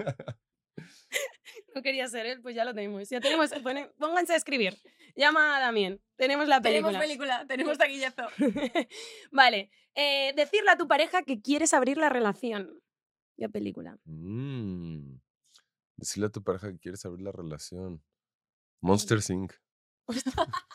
No 1.75 1.81
quería 1.81 2.07
ser 2.07 2.25
él, 2.25 2.41
pues 2.41 2.55
ya 2.55 2.65
lo 2.65 2.73
tenemos. 2.73 3.09
Ya 3.09 3.19
tenemos, 3.19 3.49
pone- 3.61 3.89
pónganse 3.97 4.33
a 4.33 4.35
escribir. 4.35 4.77
Llama 5.15 5.57
a 5.57 5.59
Damien. 5.59 5.99
Tenemos 6.15 6.47
la 6.47 6.61
película. 6.61 6.91
tenemos 6.99 7.05
película, 7.07 7.45
tenemos 7.47 7.77
taquillazo. 7.77 8.27
vale. 9.31 9.71
eh, 9.95 10.33
decirle 10.35 10.71
a 10.71 10.77
tu 10.77 10.87
pareja 10.87 11.23
que 11.23 11.41
quieres 11.41 11.73
abrir 11.73 11.97
la 11.97 12.09
relación. 12.09 12.79
¿Qué 13.37 13.49
película? 13.49 13.97
Mm. 14.05 15.17
Decirle 15.97 16.27
a 16.27 16.31
tu 16.31 16.43
pareja 16.43 16.71
que 16.71 16.79
quieres 16.79 17.05
abrir 17.05 17.23
la 17.23 17.31
relación. 17.31 18.03
Monster 18.81 19.19
Inc. 19.29 19.53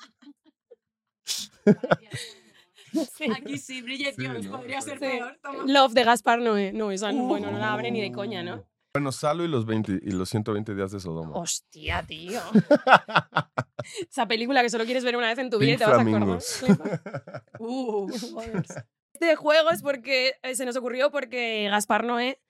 Sí. 3.15 3.27
Aquí 3.37 3.59
sí, 3.59 3.83
Bridget 3.83 4.17
Sí, 4.17 4.25
Jones, 4.27 4.47
¿no? 4.47 4.57
podría 4.59 4.81
ser 4.81 4.95
Sí. 4.95 5.01
peor. 5.01 5.39
Toma. 5.43 5.65
Love 5.67 5.93
de 5.93 6.05
Gaspar 6.05 6.39
Noé. 6.41 6.73
No, 6.73 6.91
esa 6.91 7.13
no, 7.13 7.25
bueno, 7.27 7.51
no 7.51 7.59
la 7.59 7.75
abre 7.75 7.91
ni 7.91 8.01
de 8.01 8.11
coña, 8.13 8.43
¿no? 8.43 8.67
Bueno, 8.99 9.13
Salo 9.13 9.45
y 9.45 9.49
los 9.49 9.65
20 9.65 10.01
y 10.03 10.11
los 10.11 10.29
120 10.29 10.75
días 10.75 10.91
de 10.91 10.99
Sodoma. 10.99 11.31
Hostia, 11.37 12.05
tío. 12.05 12.41
Esa 14.11 14.27
película 14.27 14.61
que 14.61 14.71
solo 14.71 14.85
quieres 14.87 15.05
ver 15.05 15.17
una 15.17 15.29
vez 15.29 15.39
en 15.39 15.51
tu 15.51 15.59
vida 15.61 15.71
y 15.71 15.77
Pink 15.77 15.79
te 15.79 15.85
vas 15.85 16.01
a 16.01 16.03
Flamingos. 16.03 16.63
acordar. 16.69 17.45
Uh, 17.61 18.11
Joder. 18.33 18.65
Este 19.13 19.37
juego 19.37 19.71
es 19.71 19.83
porque 19.83 20.35
eh, 20.43 20.57
se 20.57 20.67
nos 20.67 20.77
ocurrió 20.77 21.13
porque 21.13 21.69
Gaspar 21.71 22.03
Noé 22.03 22.43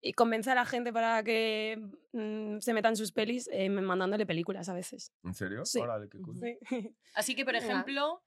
y 0.00 0.12
convence 0.12 0.52
a 0.52 0.54
la 0.54 0.64
gente 0.66 0.92
para 0.92 1.24
que 1.24 1.82
mm, 2.12 2.60
se 2.60 2.74
metan 2.74 2.94
sus 2.94 3.10
pelis 3.10 3.50
eh, 3.52 3.68
mandándole 3.68 4.24
películas 4.24 4.68
a 4.68 4.74
veces. 4.74 5.12
¿En 5.24 5.34
serio? 5.34 5.64
Sí. 5.64 5.80
Órale, 5.80 6.08
qué 6.08 6.20
cool. 6.20 6.38
Sí. 6.38 6.58
Así 7.16 7.34
que, 7.34 7.44
por 7.44 7.56
ejemplo, 7.56 8.22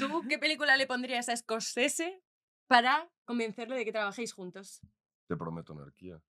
¿tú 0.00 0.22
qué 0.28 0.40
película 0.40 0.76
le 0.76 0.88
pondrías 0.88 1.28
a 1.28 1.36
Scorsese 1.36 2.24
para 2.66 3.08
convencerle 3.24 3.76
de 3.76 3.84
que 3.84 3.92
trabajéis 3.92 4.32
juntos? 4.32 4.80
Te 5.28 5.36
prometo 5.36 5.74
anarquía. 5.74 6.20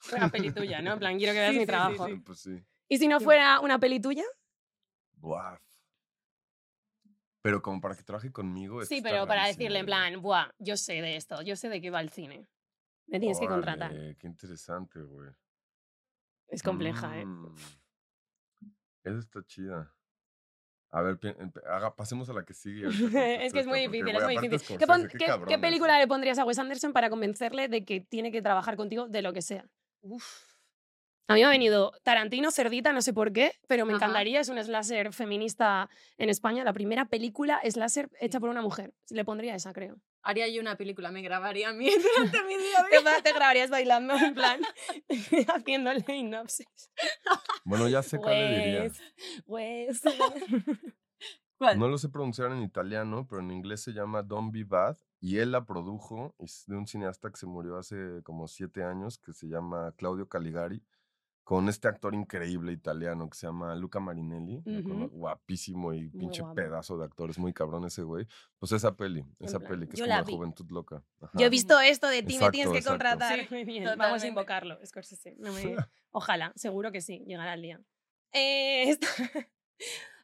Una 0.16 0.28
peli 0.30 0.52
tuya, 0.52 0.80
¿no? 0.82 0.94
En 0.94 0.98
plan, 0.98 1.18
quiero 1.18 1.32
que 1.32 1.38
veas 1.40 1.52
Sí, 1.52 1.58
mi 1.58 1.62
sí, 1.64 1.66
trabajo. 1.66 2.06
sí. 2.06 2.14
Pues 2.16 2.38
sí. 2.40 2.64
¿Y 2.88 2.98
si 2.98 3.08
no 3.08 3.20
fuera 3.20 3.60
una 3.60 3.78
peli 3.78 4.00
tuya? 4.00 4.24
Buah. 5.14 5.58
Pero 7.42 7.62
como 7.62 7.80
para 7.80 7.94
que 7.94 8.02
trabaje 8.02 8.30
conmigo. 8.30 8.84
Sí, 8.84 9.00
pero 9.02 9.26
para 9.26 9.46
decirle 9.46 9.78
en 9.78 9.86
plan, 9.86 10.20
buah, 10.20 10.50
yo 10.58 10.76
sé 10.76 10.94
de 11.00 11.16
esto, 11.16 11.40
yo 11.42 11.56
sé 11.56 11.68
de 11.68 11.80
qué 11.80 11.90
va 11.90 12.00
el 12.00 12.10
cine. 12.10 12.46
Me 13.06 13.18
tienes 13.18 13.40
que 13.40 13.46
contratar. 13.46 13.92
Qué 14.18 14.26
interesante, 14.26 15.00
güey. 15.02 15.30
Es 16.48 16.62
compleja, 16.62 17.18
¿eh? 17.18 17.24
Mm. 17.24 17.54
Esa 19.04 19.18
está 19.18 19.44
chida. 19.46 19.94
A 20.90 21.02
ver, 21.02 21.18
haga- 21.68 21.94
pasemos 21.94 22.28
a 22.28 22.32
la 22.32 22.44
que 22.44 22.52
sigue. 22.52 22.88
es 23.46 23.52
que 23.52 23.60
es 23.60 23.66
muy 23.66 23.80
difícil, 23.80 24.14
es 24.16 24.24
muy 24.24 24.36
difícil. 24.36 24.76
¿Qué, 24.78 24.84
Scorsese, 24.84 24.86
pon- 24.86 25.02
qué 25.02 25.08
qué- 25.12 25.18
qué 25.18 25.26
cabrón 25.26 25.52
es, 25.52 25.58
película 25.60 25.98
le 25.98 26.08
pondrías 26.08 26.38
a 26.38 26.44
Wes 26.44 26.58
Anderson 26.58 26.92
para 26.92 27.08
convencerle 27.08 27.68
de 27.68 27.84
que 27.84 28.00
tiene 28.00 28.32
que 28.32 28.42
trabajar 28.42 28.76
contigo 28.76 29.08
de 29.08 29.22
lo 29.22 29.32
que 29.32 29.42
sea? 29.42 29.64
A 31.28 31.34
mí 31.34 31.40
me 31.40 31.46
ha 31.46 31.50
venido 31.50 31.92
Tarantino, 32.02 32.50
Cerdita, 32.50 32.92
no 32.92 33.02
sé 33.02 33.12
por 33.12 33.32
qué, 33.32 33.52
pero 33.68 33.86
me 33.86 33.92
Ajá. 33.92 33.98
encantaría. 34.04 34.40
Es 34.40 34.48
un 34.48 34.58
slasher 34.62 35.12
feminista 35.12 35.88
en 36.18 36.28
España. 36.28 36.64
La 36.64 36.72
primera 36.72 37.04
película 37.04 37.60
slasher 37.70 38.10
hecha 38.20 38.40
por 38.40 38.48
una 38.50 38.62
mujer. 38.62 38.92
Le 39.10 39.24
pondría 39.24 39.54
esa, 39.54 39.72
creo. 39.72 39.96
Haría 40.22 40.48
yo 40.48 40.60
una 40.60 40.76
película, 40.76 41.10
me 41.12 41.22
grabaría 41.22 41.68
a 41.68 41.72
mí 41.72 41.88
durante 42.16 42.42
mi 42.44 42.56
día. 42.56 42.84
Te, 42.90 42.98
va- 42.98 43.22
te 43.22 43.32
grabarías 43.32 43.70
bailando, 43.70 44.14
en 44.16 44.34
plan, 44.34 44.60
haciéndole 45.54 46.04
hipnosis. 46.08 46.66
Bueno, 47.64 47.88
ya 47.88 48.02
sé 48.02 48.18
cuál 48.18 48.34
le 48.34 48.58
diría. 48.58 48.92
Wes. 49.46 50.00
¿Cuál? 51.58 51.78
No 51.78 51.88
lo 51.88 51.96
sé 51.98 52.08
pronunciar 52.08 52.50
en 52.52 52.62
italiano, 52.62 53.26
pero 53.28 53.40
en 53.40 53.50
inglés 53.52 53.82
se 53.82 53.92
llama 53.92 54.22
Don't 54.22 54.52
Be 54.52 54.64
Bad. 54.64 54.96
Y 55.20 55.38
él 55.38 55.52
la 55.52 55.64
produjo. 55.64 56.34
Es 56.38 56.64
de 56.66 56.76
un 56.76 56.86
cineasta 56.86 57.30
que 57.30 57.36
se 57.36 57.46
murió 57.46 57.76
hace 57.76 58.22
como 58.24 58.48
siete 58.48 58.82
años, 58.84 59.18
que 59.18 59.32
se 59.32 59.46
llama 59.48 59.92
Claudio 59.96 60.28
Caligari, 60.28 60.82
con 61.44 61.68
este 61.68 61.88
actor 61.88 62.14
increíble 62.14 62.72
italiano 62.72 63.28
que 63.28 63.36
se 63.36 63.46
llama 63.46 63.74
Luca 63.74 63.98
Marinelli. 64.00 64.62
cono- 64.82 65.06
Ujú. 65.06 65.16
Guapísimo 65.18 65.92
y 65.92 66.08
pinche 66.08 66.42
pedazo 66.54 66.96
de 66.96 67.04
actor. 67.06 67.28
Es 67.30 67.38
muy 67.38 67.52
cabrón 67.52 67.84
ese 67.84 68.02
güey. 68.02 68.26
Pues 68.58 68.72
esa 68.72 68.96
peli, 68.96 69.24
esa 69.40 69.58
plan, 69.58 69.70
peli, 69.72 69.86
que 69.88 69.94
es 69.94 69.98
yo 69.98 70.04
como 70.04 70.14
la 70.14 70.20
la 70.20 70.24
vi. 70.24 70.32
juventud 70.32 70.70
loca. 70.70 71.02
Yo 71.20 71.26
Ajá. 71.26 71.44
he 71.44 71.48
visto 71.50 71.80
esto 71.80 72.06
de 72.08 72.22
ti, 72.22 72.34
me 72.34 72.34
Exacto, 72.34 72.52
tienes 72.52 72.72
que 72.72 72.78
exacto. 72.78 72.92
contratar. 72.92 73.40
Sí, 73.40 73.46
Muy 73.50 73.64
bien, 73.64 73.84
vamos 73.98 74.22
a 74.22 74.26
invocarlo, 74.28 74.78
Scorsese. 74.86 75.34
No 75.38 75.52
me- 75.52 75.76
Ojalá, 76.12 76.52
seguro 76.56 76.92
que 76.92 77.00
sí, 77.00 77.24
llegará 77.26 77.54
el 77.54 77.62
día. 77.62 77.80
Eh, 78.32 78.90
esta- 78.90 79.06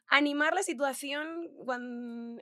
Animar 0.09 0.53
la 0.53 0.63
situación 0.63 1.49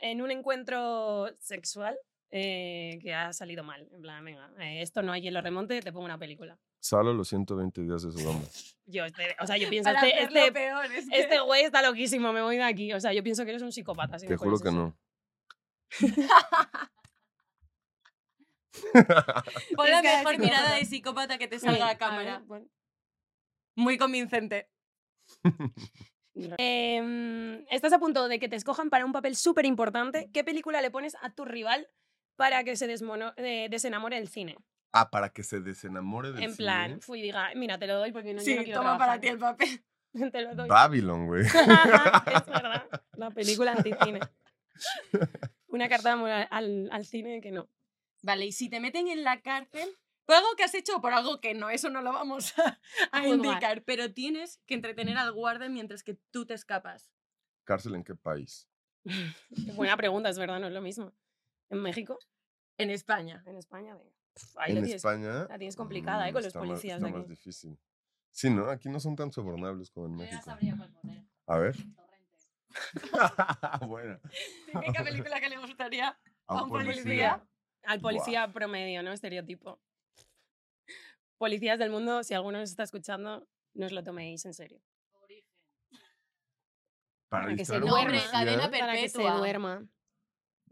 en 0.01 0.21
un 0.21 0.31
encuentro 0.31 1.27
sexual 1.39 1.97
eh, 2.31 2.97
que 3.01 3.13
ha 3.13 3.31
salido 3.33 3.63
mal. 3.63 3.87
En 3.93 4.01
plan, 4.01 4.23
venga, 4.25 4.51
eh, 4.59 4.81
esto 4.81 5.01
no 5.01 5.11
hay 5.11 5.21
quien 5.21 5.33
lo 5.33 5.41
remonte, 5.41 5.79
te 5.81 5.91
pongo 5.91 6.05
una 6.05 6.17
película. 6.17 6.57
Salo 6.79 7.13
los 7.13 7.27
120 7.29 7.81
días 7.81 8.03
de 8.03 8.11
Sodoma. 8.11 8.41
Yo, 8.87 9.05
este- 9.05 9.35
o 9.39 9.47
sea, 9.47 9.57
yo 9.57 9.67
pienso, 9.69 9.91
Para 9.91 10.07
este, 10.07 10.23
este, 10.23 10.51
peor, 10.51 10.85
es 10.85 11.09
que- 11.09 11.19
este 11.19 11.39
güey 11.39 11.63
está 11.63 11.81
loquísimo, 11.81 12.31
me 12.33 12.41
voy 12.43 12.57
de 12.57 12.63
aquí. 12.63 12.93
O 12.93 12.99
sea, 12.99 13.13
yo 13.13 13.23
pienso 13.23 13.43
que 13.43 13.49
eres 13.49 13.63
un 13.63 13.71
psicópata. 13.71 14.19
si 14.19 14.27
Te 14.27 14.37
juro 14.37 14.59
que 14.59 14.67
eso. 14.69 14.77
no. 14.77 14.97
Pon 19.75 19.89
la 19.89 20.01
mejor 20.01 20.37
mirada 20.37 20.75
de 20.75 20.85
psicópata 20.85 21.37
que 21.37 21.47
te 21.47 21.59
salga 21.59 21.87
Sí, 21.87 21.93
a 21.93 21.97
cámara. 21.97 22.37
ver, 22.39 22.47
bueno. 22.47 22.67
Muy 23.75 23.97
convincente. 23.97 24.69
Em, 26.57 27.65
estás 27.69 27.93
a 27.93 27.99
punto 27.99 28.27
de 28.27 28.39
que 28.39 28.49
te 28.49 28.57
escojan 28.57 28.89
para 28.89 29.05
un 29.05 29.13
papel 29.13 29.37
súper 29.37 29.65
importante. 29.65 30.29
¿Qué 30.33 30.43
película 30.43 30.81
le 30.81 30.91
pones 30.91 31.15
a 31.21 31.33
tu 31.33 31.45
rival 31.45 31.87
para 32.35 32.63
que 32.63 32.75
se 32.75 32.87
desmono- 32.87 33.33
eh, 33.37 33.67
desenamore 33.69 34.17
del 34.17 34.27
cine? 34.27 34.57
Ah, 34.91 35.09
para 35.09 35.29
que 35.29 35.43
se 35.43 35.59
desenamore 35.59 36.31
del 36.31 36.43
en 36.43 36.55
plan, 36.55 36.89
cine. 36.91 37.01
fui 37.01 37.19
y 37.19 37.23
diga, 37.23 37.49
mira, 37.55 37.77
te 37.77 37.87
lo 37.87 37.95
doy 37.97 38.11
porque 38.11 38.33
no, 38.33 38.39
yo 38.39 38.45
Sí, 38.45 38.55
no 38.55 38.63
quiero 38.63 38.79
toma 38.79 38.97
para 38.97 39.19
trabajar". 39.19 39.21
ti 39.21 39.27
el 39.27 39.39
papel. 39.39 39.85
te 40.31 40.41
lo 40.41 40.55
doy. 40.55 40.69
Babylon, 40.69 41.27
güey. 41.27 41.43
es 41.45 41.53
verdad. 41.53 42.87
La 43.17 43.31
película 43.31 43.73
anticine. 43.73 44.19
Una 45.67 45.89
carta 45.89 46.09
de 46.09 46.13
amor 46.13 46.29
al, 46.29 46.89
al 46.91 47.05
cine 47.05 47.41
que 47.41 47.51
no. 47.51 47.69
Vale, 48.23 48.45
y 48.45 48.51
si 48.51 48.69
te 48.69 48.79
meten 48.79 49.07
en 49.07 49.23
la 49.23 49.41
cárcel 49.41 49.89
por 50.25 50.35
algo 50.35 50.47
que 50.57 50.63
has 50.63 50.73
hecho 50.73 50.97
o 50.97 51.01
por 51.01 51.13
algo 51.13 51.39
que 51.39 51.53
no, 51.53 51.69
eso 51.69 51.89
no 51.89 52.01
lo 52.01 52.11
vamos 52.11 52.53
a, 53.11 53.27
indicar, 53.27 53.83
pero 53.83 54.11
tienes 54.13 54.59
que 54.65 54.73
entretener 54.73 55.17
al 55.17 55.31
guardia 55.31 55.69
mientras 55.69 56.03
que 56.03 56.17
tú 56.31 56.45
te 56.45 56.53
escapas. 56.55 57.11
¿Cárcel 57.63 57.95
en 57.95 58.03
qué 58.03 58.15
país? 58.15 58.67
Buena 59.75 59.95
pregunta, 59.95 60.29
es 60.29 60.37
verdad, 60.39 60.59
no 60.59 60.67
es 60.67 60.73
lo 60.73 60.81
mismo. 60.81 61.13
¿En 61.69 61.81
México? 61.81 62.19
En 62.77 62.89
España. 62.91 63.43
¿En 63.45 63.55
España? 63.57 63.95
Venga. 63.95 64.11
Ahí 64.57 64.71
en 64.71 64.83
tienes. 64.83 64.95
España. 64.95 65.47
la 65.49 65.57
tienes 65.57 65.75
complicada, 65.75 66.27
¿eh? 66.27 66.31
mm, 66.31 66.33
con 66.33 66.41
los 66.41 66.47
está 66.47 66.59
más- 66.59 66.67
policías 66.69 66.97
está 66.97 67.05
de 67.07 67.11
más 67.13 67.21
aquí. 67.21 67.29
difícil. 67.29 67.77
Sí, 68.31 68.49
¿no? 68.49 68.69
Aquí 68.69 68.89
no 68.89 68.99
son 68.99 69.15
tan 69.15 69.31
sobornables 69.31 69.89
como 69.91 70.07
en 70.07 70.13
Yo 70.13 70.25
ya 70.25 70.31
México. 70.31 70.43
sabría 70.43 70.75
cuál 70.77 70.91
poner. 70.91 71.23
A 71.47 71.57
ver. 71.57 71.75
Bueno. 73.87 74.19
Típica 74.73 75.03
película 75.03 75.39
que 75.39 75.49
le 75.49 75.57
gustaría. 75.57 76.19
A 76.47 76.63
un 76.63 76.69
policía. 76.69 77.41
Al 77.83 78.01
policía 78.01 78.51
promedio, 78.51 79.01
¿no? 79.03 79.11
Estereotipo. 79.13 79.79
Policías 81.37 81.79
del 81.79 81.89
mundo, 81.91 82.23
si 82.23 82.33
alguno 82.33 82.59
nos 82.59 82.69
está 82.69 82.83
escuchando, 82.83 83.47
no 83.73 83.85
os 83.85 83.91
lo 83.91 84.03
toméis 84.03 84.45
en 84.45 84.53
serio. 84.53 84.81
Para, 87.29 87.45
Para 87.45 87.55
que 87.55 87.65
se 87.65 87.79
duerma. 87.79 88.03
Policía. 88.03 88.69
Para 88.79 88.93
que 88.93 89.09
se 89.09 89.21
duerma. 89.23 89.87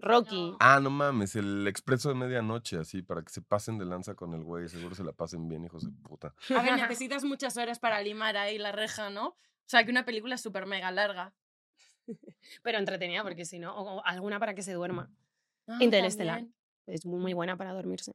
Rocky. 0.04 0.52
No. 0.52 0.58
Ah, 0.60 0.80
no 0.80 0.90
mames, 0.90 1.36
el 1.36 1.68
expreso 1.68 2.10
de 2.10 2.16
medianoche, 2.16 2.78
así, 2.78 3.02
para 3.02 3.22
que 3.24 3.32
se 3.32 3.42
pasen 3.42 3.78
de 3.78 3.86
lanza 3.86 4.16
con 4.16 4.34
el 4.34 4.44
güey. 4.44 4.68
Seguro 4.68 4.96
se 4.96 5.04
la 5.04 5.14
pasen 5.14 5.48
bien, 5.48 5.64
hijos 5.66 5.84
de 5.86 5.92
puta. 5.92 6.34
A 6.56 6.62
ver, 6.62 6.74
necesitas 6.98 7.24
muchas 7.24 7.58
horas 7.58 7.80
para 7.80 8.02
limar 8.02 8.38
ahí 8.38 8.58
la 8.58 8.72
reja, 8.72 9.10
¿no? 9.10 9.28
O 9.30 9.38
sea, 9.66 9.84
que 9.84 9.92
una 9.92 10.06
película 10.06 10.36
es 10.36 10.42
súper 10.42 10.66
mega 10.66 10.92
larga. 10.92 11.34
Pero 12.64 12.78
entretenida, 12.78 13.24
porque 13.24 13.46
si 13.46 13.60
no, 13.60 13.74
o, 13.76 13.98
o 13.98 14.06
alguna 14.06 14.40
para 14.40 14.54
que 14.54 14.62
se 14.62 14.74
duerma. 14.74 15.10
Ah, 15.68 15.78
Interestelar. 15.80 16.38
también. 16.40 16.56
Es 16.86 17.06
muy, 17.06 17.20
muy 17.20 17.34
buena 17.34 17.56
para 17.56 17.72
dormirse. 17.72 18.14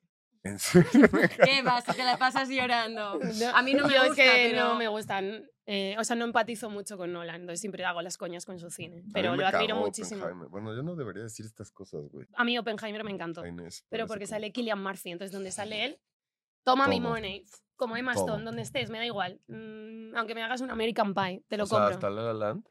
¿En 0.48 0.58
serio? 0.58 1.08
¿Qué 1.44 1.62
vas? 1.62 1.84
Te 1.84 2.04
la 2.04 2.16
pasas 2.18 2.48
llorando. 2.48 3.18
A 3.54 3.62
mí 3.62 3.74
no 3.74 3.86
me 3.86 3.94
Yo 3.94 4.06
gusta, 4.06 4.06
es 4.08 4.14
que 4.14 4.50
pero... 4.50 4.68
no 4.68 4.74
me 4.76 4.88
gustan. 4.88 5.48
eh, 5.66 5.94
o 5.98 6.04
sea, 6.04 6.16
no 6.16 6.24
empatizo 6.24 6.70
mucho 6.70 6.96
con 6.96 7.12
Nolan, 7.12 7.36
entonces 7.42 7.60
siempre 7.60 7.84
hago 7.84 8.00
las 8.02 8.16
coñas 8.16 8.44
con 8.44 8.58
su 8.58 8.70
cine. 8.70 9.02
Pero 9.12 9.36
lo 9.36 9.46
admiro 9.46 9.76
muchísimo. 9.76 10.22
Oppenheimer. 10.24 10.48
Bueno, 10.48 10.74
yo 10.74 10.82
no 10.82 10.96
debería 10.96 11.22
decir 11.24 11.44
estas 11.46 11.70
cosas, 11.70 12.08
güey. 12.10 12.26
A 12.34 12.44
mí 12.44 12.58
Oppenheimer 12.58 13.04
me 13.04 13.10
encantó. 13.12 13.44
Inés, 13.46 13.84
Pero 13.88 14.06
porque 14.06 14.24
como- 14.24 14.30
sale 14.36 14.52
Killian 14.52 14.82
Murphy, 14.82 15.10
entonces 15.10 15.32
donde 15.32 15.50
sale 15.52 15.84
él, 15.84 16.00
toma 16.64 16.88
mi 16.88 17.00
money. 17.00 17.44
Como 17.76 17.96
Emma. 17.96 18.12
Stone, 18.14 18.42
donde 18.42 18.62
estés, 18.62 18.90
me 18.90 18.98
da 18.98 19.06
igual. 19.06 19.40
Mm, 19.46 20.16
aunque 20.16 20.34
me 20.34 20.42
hagas 20.42 20.60
un 20.62 20.70
American 20.70 21.14
Pie, 21.14 21.44
te 21.48 21.56
lo 21.56 21.62
o 21.64 21.66
sea, 21.66 21.78
compro. 21.78 21.94
hasta 21.94 22.10
La 22.10 22.22
La 22.22 22.32
Land, 22.34 22.66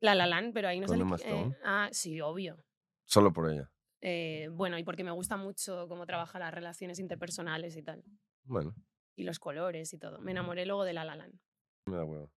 La 0.00 0.14
La 0.14 0.26
Land, 0.26 0.54
pero 0.54 0.68
ahí 0.68 0.80
no 0.80 0.86
¿Con 0.86 0.94
sale. 0.96 1.02
Emma 1.02 1.16
eh, 1.16 1.18
Stone? 1.18 1.56
ah, 1.62 1.88
sí, 1.92 2.20
obvio. 2.22 2.56
solo 3.04 3.32
por 3.34 3.50
ella. 3.50 3.70
Eh, 4.00 4.48
bueno, 4.52 4.78
y 4.78 4.84
porque 4.84 5.04
me 5.04 5.10
gusta 5.10 5.36
mucho 5.36 5.86
cómo 5.88 6.06
trabaja 6.06 6.38
las 6.38 6.52
relaciones 6.54 6.98
interpersonales 6.98 7.76
y 7.76 7.82
tal. 7.82 8.02
Bueno, 8.44 8.74
Y 9.16 9.24
los 9.24 9.38
colores 9.38 9.92
y 9.92 9.98
todo. 9.98 10.18
Me 10.20 10.30
enamoré 10.30 10.64
luego 10.66 10.84
de 10.84 10.92
La 10.94 11.04
La 11.04 11.16
Land. 11.16 11.34
me 11.86 11.96
da 11.96 12.04
huevo. 12.04 12.30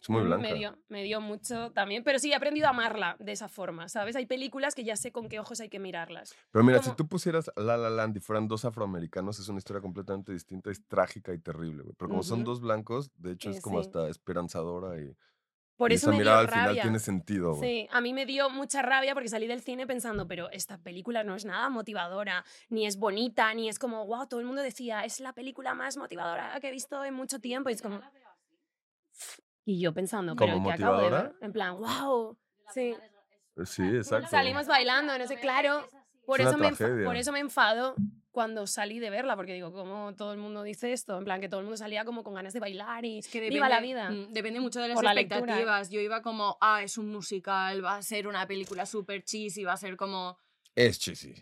Es 0.00 0.10
muy 0.10 0.22
Mm, 0.22 0.26
blanca. 0.26 0.42
Me 0.48 0.54
dio, 0.54 0.78
me 0.88 1.02
dio 1.02 1.20
mucho 1.20 1.72
también, 1.72 2.04
pero 2.04 2.18
sí, 2.18 2.30
he 2.30 2.34
aprendido 2.36 2.66
a 2.66 2.70
amarla 2.70 3.16
de 3.18 3.32
esa 3.32 3.48
forma, 3.48 3.88
¿sabes? 3.88 4.14
Hay 4.14 4.26
películas 4.26 4.74
que 4.74 4.84
ya 4.84 4.94
sé 4.94 5.10
con 5.10 5.28
qué 5.28 5.40
ojos 5.40 5.60
hay 5.60 5.68
que 5.70 5.78
mirarlas. 5.80 6.34
Pero 6.52 6.64
mira, 6.64 6.78
como- 6.78 6.90
si 6.92 6.96
tú 6.96 7.08
pusieras 7.08 7.50
La 7.56 7.76
La 7.76 7.90
Land 7.90 8.18
y 8.18 8.20
fueran 8.20 8.46
dos 8.46 8.64
afroamericanos, 8.66 9.38
es 9.40 9.48
una 9.48 9.58
historia 9.58 9.80
completamente 9.80 10.32
distinta, 10.32 10.70
es 10.70 10.86
trágica 10.86 11.32
y 11.32 11.38
terrible, 11.38 11.82
güey. 11.82 11.94
Pero 11.98 12.10
como 12.10 12.22
son 12.22 12.44
dos 12.44 12.60
blancos, 12.60 13.10
de 13.16 13.32
hecho 13.32 13.50
es 13.50 13.60
como 13.62 13.82
sí. 13.82 13.88
hasta 13.88 14.08
esperanzadora 14.08 15.00
y, 15.00 15.16
Por 15.76 15.92
y 15.92 15.96
eso 15.96 16.06
esa 16.06 16.12
me 16.12 16.18
mirada 16.18 16.38
dio 16.38 16.40
al 16.46 16.48
final 16.52 16.66
rabia. 16.68 16.82
tiene 16.82 16.98
sentido. 16.98 17.54
Sí, 17.60 17.86
a 17.90 18.00
mí 18.00 18.12
me 18.14 18.24
dio 18.24 18.48
mucha 18.48 18.80
rabia 18.82 19.12
porque 19.14 19.28
salí 19.28 19.46
del 19.46 19.60
cine 19.60 19.86
pensando, 19.86 20.26
pero 20.26 20.50
esta 20.50 20.78
película 20.78 21.22
no 21.22 21.34
es 21.34 21.44
nada 21.44 21.68
motivadora, 21.68 22.44
ni 22.70 22.86
es 22.86 22.96
bonita, 22.98 23.52
ni 23.52 23.68
es 23.68 23.78
como, 23.78 24.06
wow, 24.06 24.26
todo 24.26 24.40
el 24.40 24.46
mundo 24.46 24.62
decía, 24.62 25.04
es 25.04 25.20
la 25.20 25.32
película 25.34 25.74
más 25.74 25.96
motivadora 25.98 26.58
que 26.60 26.68
he 26.68 26.70
visto 26.72 27.04
en 27.04 27.12
mucho 27.14 27.40
tiempo. 27.40 27.68
Y 27.70 27.74
es 27.74 27.82
como... 27.82 28.00
Y 29.64 29.80
yo 29.80 29.92
pensando, 29.92 30.34
pero 30.36 30.54
¿Como 30.54 30.68
¿qué 30.68 30.74
acabo 30.74 30.96
de 30.98 31.02
motivadora? 31.04 31.22
ver? 31.30 31.44
En 31.44 31.52
plan, 31.52 31.76
wow. 31.76 32.36
Sí. 32.72 32.94
Eh, 33.56 33.64
Sí, 33.64 33.82
exacto. 33.82 34.28
Salimos 34.28 34.66
bailando, 34.66 35.16
no 35.18 35.26
sé, 35.26 35.38
claro. 35.40 35.86
Por 36.26 36.40
Es 36.40 36.48
eso, 36.48 36.58
me 36.58 36.72
por 37.04 37.16
eso 37.16 37.32
me 37.32 37.38
enfado 37.40 37.94
cuando 38.36 38.66
salí 38.66 38.98
de 38.98 39.08
verla, 39.08 39.34
porque 39.34 39.54
digo, 39.54 39.72
como 39.72 40.14
todo 40.14 40.32
el 40.34 40.38
mundo 40.38 40.62
dice 40.62 40.92
esto? 40.92 41.16
En 41.16 41.24
plan, 41.24 41.40
que 41.40 41.48
todo 41.48 41.60
el 41.60 41.64
mundo 41.64 41.78
salía 41.78 42.04
como 42.04 42.22
con 42.22 42.34
ganas 42.34 42.52
de 42.52 42.60
bailar 42.60 43.02
y 43.06 43.20
Es 43.20 43.28
que 43.28 43.40
viva 43.48 43.66
la 43.70 43.80
depende- 43.80 43.86
vida. 43.94 44.10
mm, 44.10 44.32
Depende 44.34 44.60
mucho 44.60 44.78
de 44.82 44.88
las 44.88 45.02
la 45.02 45.14
lectura, 45.14 45.38
expectativas. 45.40 45.88
Yo 45.90 46.00
iba 46.00 46.20
como, 46.20 46.58
ah, 46.60 46.82
es 46.82 46.98
un 46.98 47.10
musical, 47.10 47.82
va 47.82 47.96
a 47.96 48.02
ser 48.02 48.28
una 48.28 48.46
película 48.46 48.84
súper 48.84 49.24
cheesy, 49.24 49.64
va 49.64 49.72
a 49.72 49.76
ser 49.78 49.96
como... 49.96 50.38
Es 50.74 50.98
cheesy. 50.98 51.34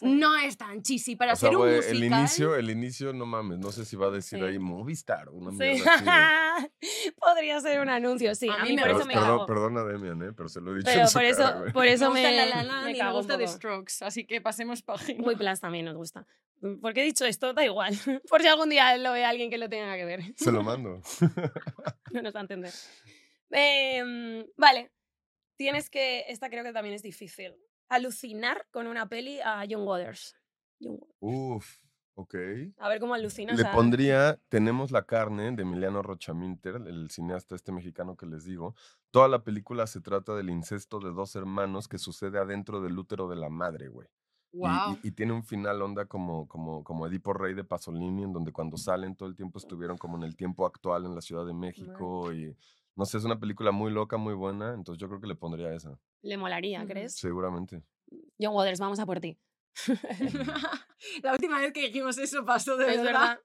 Mm. 0.00 0.18
No 0.18 0.38
es 0.38 0.56
tan 0.56 0.82
cheesy 0.82 1.16
para 1.16 1.34
o 1.34 1.36
sea, 1.36 1.50
ser 1.50 1.56
un 1.58 1.64
güey, 1.64 1.76
musical. 1.76 1.96
el 1.98 2.04
inicio, 2.04 2.56
el 2.56 2.70
inicio, 2.70 3.12
no 3.12 3.26
mames, 3.26 3.58
no 3.58 3.70
sé 3.72 3.84
si 3.84 3.94
va 3.94 4.06
a 4.06 4.10
decir 4.10 4.38
Sí. 4.38 4.44
ahí 4.46 4.58
Movistar 4.58 5.28
o 5.28 5.32
una 5.34 5.50
Sí. 5.50 5.58
mierda 5.58 6.56
así. 6.56 6.66
Podría 7.34 7.60
ser 7.60 7.80
un 7.80 7.88
anuncio, 7.88 8.34
sí. 8.34 8.48
A 8.48 8.54
A, 8.54 8.64
mí 8.64 8.76
por 8.76 8.88
eso 8.88 8.98
Perdón, 8.98 9.08
me 9.08 9.14
perdón, 9.14 9.28
cago. 9.38 9.46
perdona, 9.46 9.84
Demian, 9.84 10.22
¿eh? 10.22 10.32
pero 10.36 10.48
se 10.48 10.60
lo 10.60 10.72
he 10.72 10.76
dicho 10.76 10.86
Pero 10.86 11.00
en 11.02 11.08
su 11.08 11.12
por 11.14 11.24
eso, 11.24 11.42
cara, 11.42 11.58
güey. 11.60 11.72
por 11.72 11.86
eso 11.86 12.10
me 12.10 12.22
me, 12.22 12.28
gusta 12.30 12.46
La 12.46 12.56
La 12.56 12.62
Land 12.64 12.84
me 12.84 12.90
y 12.90 12.92
me 12.94 12.98
cago 12.98 13.10
un 13.10 13.16
gusta 13.18 13.38
The 13.38 13.44
poco. 13.44 13.56
Strokes, 13.56 13.94
así 14.02 14.26
que 14.26 14.40
pasemos 14.40 14.82
página. 14.82 15.22
Muy 15.22 15.36
Plus 15.36 15.60
también 15.60 15.84
nos 15.86 15.96
gusta. 15.96 16.26
Porque 16.80 17.00
he 17.02 17.04
dicho 17.04 17.24
esto, 17.24 17.52
da 17.54 17.64
igual. 17.64 17.94
Por 18.28 18.40
si 18.42 18.48
algún 18.48 18.68
día 18.70 18.96
lo 18.98 19.12
ve 19.12 19.24
alguien 19.24 19.50
que 19.50 19.58
lo 19.58 19.68
tenga 19.68 19.96
que 19.96 20.04
ver. 20.04 20.20
Se 20.36 20.52
lo 20.52 20.62
mando. 20.64 21.00
no 22.12 22.22
nos 22.22 22.34
va 22.34 22.38
a 22.38 22.42
entender. 22.42 22.72
Em, 23.50 24.44
vale. 24.56 24.90
Tienes 25.56 25.90
que. 25.90 26.24
Esta 26.28 26.48
creo 26.50 26.64
que 26.64 26.72
también 26.72 26.94
es 26.94 27.02
difícil. 27.02 27.54
Alucinar 27.88 28.66
con 28.70 28.86
una 28.86 29.08
peli 29.08 29.40
a 29.40 29.64
John 29.68 29.86
Waters. 29.86 30.36
John 30.80 30.98
Waters. 31.00 31.16
Uf. 31.20 31.76
Ok. 32.14 32.34
A 32.78 32.88
ver 32.88 33.00
cómo 33.00 33.14
alucinas. 33.14 33.56
Le 33.58 33.66
a- 33.66 33.72
pondría 33.72 34.38
Tenemos 34.48 34.90
la 34.90 35.02
carne 35.04 35.50
de 35.52 35.62
Emiliano 35.62 36.02
Rochaminter, 36.02 36.76
el 36.76 37.10
cineasta 37.10 37.54
este 37.54 37.72
mexicano 37.72 38.16
que 38.16 38.26
les 38.26 38.44
digo. 38.44 38.74
Toda 39.10 39.28
la 39.28 39.42
película 39.42 39.86
se 39.86 40.00
trata 40.00 40.34
del 40.34 40.50
incesto 40.50 40.98
de 41.00 41.10
dos 41.12 41.34
hermanos 41.36 41.88
que 41.88 41.98
sucede 41.98 42.38
adentro 42.38 42.80
del 42.82 42.98
útero 42.98 43.28
de 43.28 43.36
la 43.36 43.48
madre, 43.48 43.88
güey. 43.88 44.08
Y- 44.52 44.58
Wow. 44.58 44.98
Y, 45.02 45.08
y 45.08 45.10
tiene 45.12 45.32
un 45.32 45.42
final 45.44 45.80
onda 45.80 46.04
como, 46.04 46.46
como, 46.46 46.84
como 46.84 47.06
Edipo 47.06 47.32
Rey 47.32 47.54
de 47.54 47.64
Pasolini, 47.64 48.24
en 48.24 48.34
donde 48.34 48.52
cuando 48.52 48.76
salen 48.76 49.16
todo 49.16 49.26
el 49.30 49.34
tiempo 49.34 49.58
estuvieron 49.58 49.96
como 49.96 50.18
en 50.18 50.24
el 50.24 50.36
tiempo 50.36 50.66
actual 50.66 51.06
en 51.06 51.14
la 51.14 51.22
Ciudad 51.22 51.46
de 51.46 51.54
México. 51.54 52.30
Y 52.34 52.54
no 52.94 53.06
sé, 53.06 53.16
es 53.16 53.24
una 53.24 53.40
película 53.40 53.72
muy 53.72 53.90
loca, 53.90 54.18
muy 54.18 54.34
buena. 54.34 54.74
Entonces 54.74 55.00
yo 55.00 55.08
creo 55.08 55.18
que 55.22 55.26
le 55.26 55.34
pondría 55.36 55.72
esa, 55.72 55.98
Le 56.20 56.36
molaría, 56.36 56.80
Ujú. 56.80 56.88
¿crees? 56.88 57.14
seguramente. 57.16 57.82
John 58.38 58.54
Waters, 58.54 58.78
vamos 58.78 58.98
a 58.98 59.06
por 59.06 59.20
ti. 59.20 59.38
la 61.22 61.32
última 61.32 61.58
vez 61.58 61.72
que 61.72 61.80
dijimos 61.82 62.18
eso 62.18 62.44
pasó 62.44 62.76
de 62.76 62.90
Es 62.94 63.02
verdad. 63.02 63.12
verdad. 63.12 63.38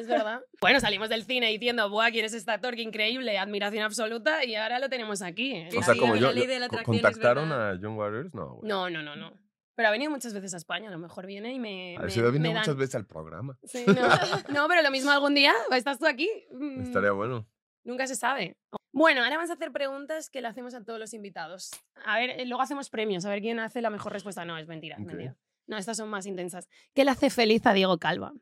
Es 0.00 0.06
verdad. 0.06 0.40
Bueno, 0.60 0.80
salimos 0.80 1.08
del 1.08 1.24
cine 1.24 1.48
diciendo, 1.48 1.88
¡buah, 1.90 2.10
quién 2.10 2.24
es 2.24 2.34
este 2.34 2.50
actor? 2.50 2.74
¡Qué 2.74 2.82
increíble! 2.82 3.38
Admiración 3.38 3.82
absoluta. 3.84 4.44
Y 4.44 4.54
ahora 4.54 4.78
lo 4.78 4.88
tenemos 4.88 5.22
aquí. 5.22 5.52
¿eh? 5.52 5.68
O 5.76 5.82
sea, 5.82 5.94
sí, 5.94 6.00
como 6.00 6.16
yo, 6.16 6.32
yo- 6.32 6.44
¿contactaron 6.84 7.50
a 7.52 7.78
John 7.80 7.96
Waters? 7.96 8.34
No, 8.34 8.56
güey. 8.56 8.68
No, 8.68 8.88
no, 8.90 9.02
no, 9.02 9.16
no. 9.16 9.32
Pero 9.74 9.88
ha 9.88 9.90
venido 9.92 10.10
muchas 10.10 10.34
veces 10.34 10.52
a 10.54 10.58
España. 10.58 10.88
A 10.88 10.92
lo 10.92 10.98
mejor 10.98 11.26
viene 11.26 11.52
y 11.52 11.58
me. 11.58 11.96
A 11.96 12.00
me, 12.00 12.04
ver, 12.04 12.10
si 12.12 12.20
viene 12.20 12.38
me 12.38 12.48
muchas 12.50 12.66
dan- 12.68 12.76
veces 12.78 12.94
al 12.94 13.06
programa. 13.06 13.58
Sí, 13.64 13.84
no, 13.86 14.08
no, 14.52 14.68
pero 14.68 14.82
lo 14.82 14.90
mismo 14.90 15.10
algún 15.10 15.34
día. 15.34 15.52
¿Estás 15.72 15.98
tú 15.98 16.06
aquí? 16.06 16.28
Mm, 16.52 16.82
Estaría 16.82 17.12
bueno. 17.12 17.48
Nunca 17.84 18.06
se 18.06 18.14
sabe. 18.14 18.56
Bueno, 18.92 19.24
ahora 19.24 19.36
vamos 19.36 19.50
a 19.50 19.54
hacer 19.54 19.72
preguntas 19.72 20.28
que 20.30 20.40
le 20.42 20.46
hacemos 20.48 20.74
a 20.74 20.84
todos 20.84 21.00
los 21.00 21.14
invitados. 21.14 21.70
A 22.04 22.18
ver, 22.18 22.30
eh, 22.38 22.44
luego 22.46 22.62
hacemos 22.62 22.90
premios, 22.90 23.24
a 23.24 23.30
ver 23.30 23.40
quién 23.40 23.58
hace 23.58 23.80
la 23.82 23.90
mejor 23.90 24.12
respuesta. 24.12 24.44
No, 24.44 24.56
es 24.58 24.68
mentira, 24.68 24.96
es 24.96 25.00
Ok. 25.02 25.06
mentira. 25.08 25.36
No, 25.66 25.76
estas 25.78 25.96
son 25.96 26.08
más 26.10 26.26
intensas. 26.26 26.68
¿Qué 26.94 27.04
le 27.04 27.10
hace 27.10 27.30
feliz 27.30 27.64
a 27.66 27.72
Diego 27.72 27.98
Calva? 27.98 28.32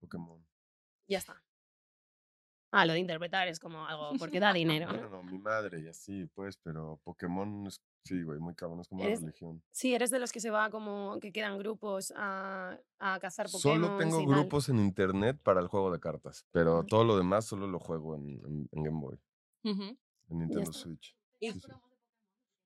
Pokémon. 0.00 0.44
Ya 1.08 1.18
está. 1.18 1.42
Ah, 2.72 2.86
lo 2.86 2.92
de 2.92 3.00
interpretar 3.00 3.48
es 3.48 3.58
como 3.58 3.84
algo, 3.86 4.12
porque 4.18 4.38
da 4.38 4.52
dinero. 4.86 4.92
No, 4.92 5.08
¿no? 5.10 5.22
mi 5.24 5.38
madre 5.38 5.80
y 5.80 5.88
así, 5.88 6.26
pues, 6.34 6.56
pero 6.58 7.00
Pokémon 7.02 7.66
es, 7.66 7.80
sí, 8.04 8.22
güey, 8.22 8.38
muy 8.38 8.54
cabrón, 8.54 8.80
es 8.80 8.86
como 8.88 9.02
una 9.02 9.10
religión. 9.22 9.60
Sí, 9.72 9.92
eres 9.92 10.10
de 10.12 10.20
los 10.20 10.30
que 10.30 10.38
se 10.38 10.50
va 10.50 10.70
como, 10.70 11.18
que 11.20 11.32
quedan 11.32 11.58
grupos 11.58 12.12
a, 12.16 12.78
a 13.00 13.18
cazar 13.18 13.46
Pokémon. 13.50 13.60
Solo 13.82 13.96
tengo 13.98 14.24
grupos 14.24 14.68
en 14.68 14.78
internet 14.78 15.40
para 15.42 15.60
el 15.60 15.66
juego 15.66 15.90
de 15.90 15.98
cartas, 15.98 16.46
pero 16.52 16.84
todo 16.84 17.02
lo 17.02 17.16
demás 17.16 17.44
solo 17.44 17.66
lo 17.66 17.80
juego 17.80 18.14
en, 18.14 18.28
en- 18.46 18.68
en 18.70 18.82
Game 18.84 19.00
Boy, 19.00 19.18
en 19.64 19.98
Nintendo. 20.28 20.72
Switch. 20.72 21.16
Y- 21.40 21.50
Sí, 21.50 21.60
sí. 21.60 21.72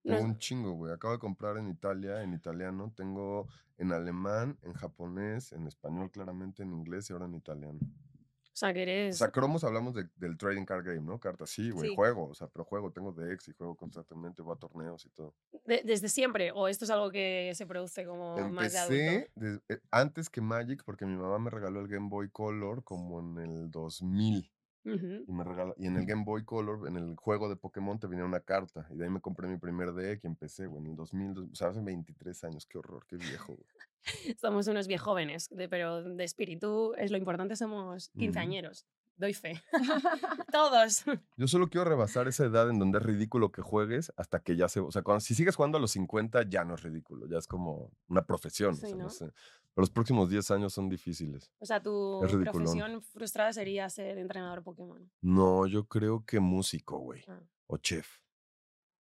Tengo 0.05 0.23
un 0.25 0.39
chingo, 0.39 0.73
güey. 0.73 0.93
Acabo 0.93 1.15
de 1.15 1.19
comprar 1.19 1.57
en 1.57 1.69
Italia, 1.69 2.23
en 2.23 2.35
italiano. 2.35 2.93
Tengo 2.95 3.49
en 3.79 3.93
alemán, 3.93 4.59
en 4.63 4.75
japonés, 4.75 5.53
en 5.53 5.67
español 5.67 6.11
claramente, 6.11 6.63
en 6.63 6.73
inglés 6.73 7.09
y 7.11 7.13
ahora 7.13 7.25
en 7.27 7.35
italiano. 7.35 7.79
O 7.83 8.57
sea, 8.57 8.73
que 8.73 8.81
O 8.81 8.83
eres... 8.83 9.19
sea, 9.19 9.33
cromos 9.33 9.65
hablamos 9.65 9.95
de- 9.95 10.09
del 10.15 10.39
trading 10.39 10.65
card 10.65 10.85
game, 10.87 11.01
¿no? 11.01 11.19
Cartas, 11.19 11.51
sí, 11.51 11.71
güey, 11.73 11.89
Sí. 11.89 11.97
juego. 11.97 12.29
O 12.29 12.35
sea, 12.35 12.47
pero 12.47 12.65
juego, 12.65 12.93
tengo 12.93 13.11
Dex 13.13 13.49
y 13.49 13.53
juego 13.53 13.75
constantemente, 13.75 14.43
voy 14.43 14.55
a 14.55 14.59
torneos 14.61 15.05
y 15.07 15.09
todo. 15.11 15.35
de- 15.65 15.83
¿Desde 15.85 16.09
siempre? 16.09 16.53
¿O 16.53 16.69
esto 16.69 16.85
es 16.85 16.91
algo 16.93 17.11
que 17.11 17.51
se 17.57 17.67
produce 17.67 18.05
como 18.07 18.37
más 18.51 18.73
de 18.73 18.79
adulto? 18.79 18.95
Empecé 19.03 19.31
des- 19.35 19.61
eh, 19.71 19.81
antes 19.91 20.31
que 20.31 20.41
Magic 20.41 20.85
porque 20.85 21.05
mi 21.05 21.17
mamá 21.17 21.39
me 21.41 21.51
regaló 21.51 21.81
el 21.81 21.89
Game 21.89 22.09
Boy 22.09 22.29
Color 22.31 22.85
como 22.85 23.19
en 23.19 23.39
el 23.39 23.71
2000. 23.73 24.53
Ujú. 24.85 25.25
Y, 25.27 25.33
me 25.33 25.45
regala- 25.45 25.75
y 25.79 25.87
en 25.87 25.97
el 25.97 26.05
Game 26.07 26.25
Boy 26.25 26.45
Color, 26.45 26.87
en 26.89 26.97
el 26.97 27.17
juego 27.17 27.49
de 27.49 27.57
Pokémon, 27.57 27.99
te 27.99 28.07
venía 28.07 28.25
una 28.25 28.41
carta. 28.41 28.87
Y 28.91 28.97
de 28.97 29.05
ahí 29.05 29.11
me 29.11 29.21
compré 29.21 29.49
mi 29.49 29.57
primer 29.57 29.93
deck 29.93 30.21
y 30.25 30.27
empecé, 30.27 30.67
güey, 30.67 30.85
en 30.85 30.91
el 30.91 30.97
2000. 30.97 31.35
dos- 31.35 31.49
O 31.51 31.55
sea, 31.55 31.69
hace 31.69 31.81
23 31.81 32.45
años. 32.45 32.67
Qué 32.67 32.79
horror, 32.79 33.07
qué 33.09 33.17
viejo, 33.17 33.55
güey. 33.55 33.67
Somos 34.39 34.67
unos 34.69 34.87
viejóvenes, 34.87 35.49
de, 35.51 35.69
pero 35.69 36.03
de 36.03 36.25
espíritu 36.25 36.93
es 36.99 37.11
lo 37.11 37.17
importante, 37.17 37.57
somos 37.57 38.11
quinceañeros. 38.11 38.87
Doy 39.17 39.35
fe. 39.35 39.63
Todos. 40.53 41.05
Yo 41.37 41.47
solo 41.47 41.69
quiero 41.69 41.85
rebasar 41.85 42.29
esa 42.29 42.45
edad 42.45 42.69
en 42.69 42.79
donde 42.79 42.99
es 42.99 43.05
ridículo 43.05 43.53
que 43.53 43.63
juegues 43.63 44.13
hasta 44.17 44.41
que 44.41 44.57
ya 44.57 44.69
se... 44.69 44.81
O 44.81 44.91
sea, 44.91 45.03
cuando, 45.03 45.21
si 45.21 45.35
sigues 45.35 45.57
jugando 45.57 45.79
a 45.79 45.81
los 45.81 45.93
50 45.93 46.49
ya 46.49 46.65
no 46.65 46.75
es 46.75 46.83
ridículo, 46.83 47.27
ya 47.27 47.39
es 47.39 47.47
como 47.47 47.93
una 48.09 48.27
profesión. 48.27 48.77
Sí, 48.77 48.87
o 48.87 48.89
sea, 48.89 48.97
no 48.97 49.05
¿no? 49.05 49.11
sé. 49.11 49.27
Pero 49.27 49.83
los 49.83 49.91
próximos 49.91 50.31
10 50.31 50.51
años 50.53 50.73
son 50.73 50.89
difíciles. 50.89 51.51
O 51.59 51.67
sea, 51.67 51.83
tu 51.83 52.21
profesión 52.45 53.03
frustrada 53.03 53.53
sería 53.53 53.89
ser 53.91 54.19
entrenador 54.19 54.63
Pokémon. 54.63 55.11
No, 55.21 55.67
yo 55.67 55.87
creo 55.87 56.25
que 56.25 56.39
músico, 56.41 56.99
güey. 56.99 57.25
Ah. 57.29 57.41
O 57.67 57.79
chef. 57.79 58.24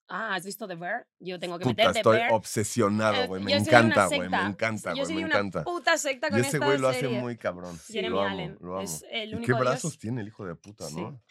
Ah, 0.09 0.35
¿has 0.35 0.45
visto 0.45 0.67
The 0.67 0.75
Bear? 0.75 1.05
Yo 1.19 1.37
tengo 1.37 1.57
que 1.59 1.63
Puta, 1.65 1.75
meter 1.83 1.91
The 1.91 1.99
estoy 1.99 2.17
Bear. 2.17 2.31
obsesionado, 2.33 3.23
Eh, 3.23 3.27
güey. 3.27 3.43
Me 3.43 3.51
de 3.51 3.57
una 3.57 3.67
encanta, 3.67 4.05
güey. 4.07 4.19
Me 4.19 4.25
secta. 4.25 4.47
encanta, 4.47 4.89
Yo 4.91 4.95
güey. 4.95 5.05
soy 5.05 5.13
Me 5.15 5.19
de 5.21 5.25
una 5.25 5.35
encanta. 5.35 5.63
puta 5.65 5.97
secta 5.97 6.29
con 6.29 6.37
Y 6.37 6.41
ese 6.41 6.59
güey 6.59 6.77
lo 6.77 6.87
hace 6.87 7.07
muy 7.09 7.35
cabrón. 7.37 7.77
Jeremy 7.87 8.09
lo 8.15 8.21
amo, 8.21 8.29
Allen. 8.33 8.57
lo 8.61 8.73
amo. 8.75 8.81
Es 8.83 9.05
el 9.11 9.31
¿Y 9.31 9.33
único 9.35 9.47
qué 9.47 9.51
dios- 9.53 9.59
brazos 9.59 9.99
tiene 9.99 10.21
el 10.21 10.27
hijo 10.27 10.45
de 10.45 10.55
puta, 10.55 10.85
Sí. 10.87 10.95
no? 10.95 11.21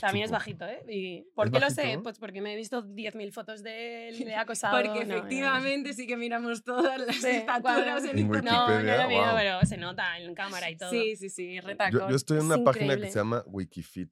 También 0.00 0.24
es 0.24 0.30
bajito, 0.32 0.64
¿eh? 0.66 0.82
Y 0.88 1.22
¿Por 1.34 1.50
qué 1.52 1.60
lo 1.60 1.70
sé? 1.70 2.00
Pues 2.02 2.18
porque 2.18 2.40
me 2.40 2.54
he 2.54 2.56
visto 2.56 2.82
10.000 2.82 3.32
fotos 3.32 3.62
de 3.62 4.08
él, 4.08 4.22
he 4.26 4.34
acosado. 4.36 4.76
Porque 4.76 4.88
no, 4.88 4.94
no, 4.94 5.06
no. 5.06 5.14
efectivamente 5.18 5.92
sí 5.92 6.06
que 6.06 6.16
miramos 6.16 6.64
todas 6.64 6.98
las 6.98 7.14
Sí, 7.16 7.28
estaturas 7.28 8.02
en 8.04 8.10
En 8.10 8.18
internet. 8.18 8.52
No, 8.52 8.66
no 8.66 8.68
lo 8.68 8.74
Wikipedia, 8.78 9.04
he 9.04 9.08
visto, 9.08 9.24
wow. 9.26 9.34
pero 9.36 9.60
se 9.66 9.76
nota 9.76 10.18
en 10.18 10.34
cámara 10.34 10.70
y 10.70 10.76
todo. 10.76 10.90
Sí, 10.90 11.14
sí, 11.16 11.28
sí, 11.30 11.54
Yo, 11.54 11.62
retacón. 11.62 12.10
yo 12.10 12.16
estoy 12.16 12.38
en 12.38 12.46
una 12.46 12.64
página 12.64 12.96
que 12.96 13.10
se 13.10 13.18
llama 13.18 13.44
Wikifit. 13.46 14.10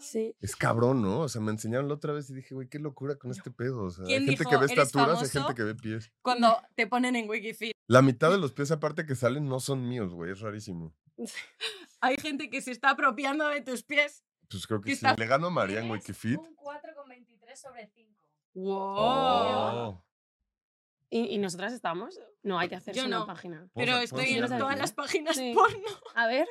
Sí. 0.00 0.34
Es 0.40 0.56
cabrón, 0.56 1.02
¿no? 1.02 1.20
O 1.20 1.28
sea, 1.28 1.40
me 1.40 1.50
enseñaron 1.52 1.88
la 1.88 1.94
otra 1.94 2.12
vez 2.12 2.28
y 2.30 2.34
dije, 2.34 2.54
güey, 2.54 2.68
qué 2.68 2.78
locura 2.78 3.16
con 3.16 3.30
este 3.30 3.50
pedo. 3.50 3.84
O 3.84 3.90
sea, 3.90 4.02
hay 4.04 4.08
¿Quién 4.08 4.20
gente 4.26 4.30
dijo, 4.42 4.50
que 4.50 4.56
ve 4.56 4.64
"Eres 4.66 4.70
estaturas 4.78 5.20
y 5.20 5.24
hay 5.24 5.28
famoso"? 5.30 5.40
gente 5.48 5.54
que 5.54 5.62
ve 5.64 5.74
pies. 5.74 6.12
Cuando 6.22 6.56
te 6.76 6.86
ponen 6.86 7.16
en 7.16 7.28
Wikifeed. 7.28 7.72
La 7.86 8.02
mitad 8.02 8.30
de 8.30 8.38
los 8.38 8.52
pies 8.52 8.70
aparte 8.70 9.06
que 9.06 9.14
salen 9.14 9.46
no 9.46 9.60
son 9.60 9.88
míos, 9.88 10.12
güey. 10.14 10.32
Es 10.32 10.40
rarísimo. 10.40 10.94
Hay 12.00 12.16
gente 12.16 12.50
que 12.50 12.60
se 12.60 12.70
está 12.70 12.90
apropiando 12.90 13.46
de 13.48 13.60
tus 13.60 13.82
pies. 13.82 14.24
Pues 14.50 14.66
creo 14.66 14.80
que 14.80 14.90
¿Qué 14.90 14.96
sí. 14.96 15.04
está- 15.06 15.16
Le 15.16 15.26
gano 15.26 15.46
a 15.46 15.50
María 15.50 15.80
en 15.80 15.90
Wikifit. 15.90 16.38
Un 16.38 16.54
4,23 16.56 17.56
sobre 17.56 17.86
5. 17.88 18.10
¡Wow! 18.54 18.74
Oh. 18.76 20.04
¿Y, 21.10 21.34
y 21.34 21.38
nosotras 21.38 21.72
estamos? 21.72 22.18
No, 22.42 22.58
hay 22.58 22.68
que 22.68 22.74
hacerse 22.76 23.00
Yo 23.00 23.06
una 23.06 23.18
no. 23.20 23.26
página. 23.26 23.68
Pero 23.74 23.92
Puedo- 23.92 24.02
estoy 24.02 24.34
en 24.34 24.46
todas 24.58 24.78
las 24.78 24.92
páginas 24.92 25.36
Sí. 25.36 25.52
porno. 25.54 25.78
A 26.14 26.26
ver, 26.26 26.46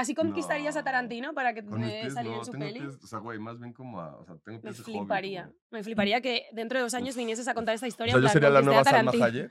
¿así 0.00 0.14
conquistarías 0.14 0.76
a 0.76 0.80
No. 0.80 0.84
Tarantino 0.84 1.34
para 1.34 1.54
que 1.54 1.62
pies 1.62 2.14
saliera 2.14 2.36
no, 2.36 2.42
en 2.42 2.44
su 2.46 2.52
tengo 2.52 2.64
peli? 2.64 2.80
pies, 2.80 2.98
o 3.02 3.06
sea, 3.06 3.18
güey, 3.18 3.38
más 3.38 3.58
bien 3.60 3.72
como 3.72 4.00
a, 4.00 4.16
o 4.16 4.24
sea, 4.24 4.36
tengo 4.44 4.60
Me 4.62 4.72
fliparía. 4.72 5.44
güey. 5.44 5.56
Me 5.70 5.82
fliparía 5.82 6.20
que 6.20 6.46
dentro 6.52 6.78
de 6.78 6.82
dos 6.84 6.94
años 6.94 7.16
vinieses 7.16 7.46
a 7.48 7.54
contar 7.54 7.74
esta 7.74 7.86
O 7.86 7.88
historia. 7.88 8.12
sea, 8.12 8.18
en 8.18 8.22
yo 8.22 8.26
plan, 8.26 8.32
sería 8.32 8.50
la 8.50 8.62
nueva 8.62 8.80
a 8.80 8.84
Salma. 8.84 9.12
Hayek. 9.26 9.50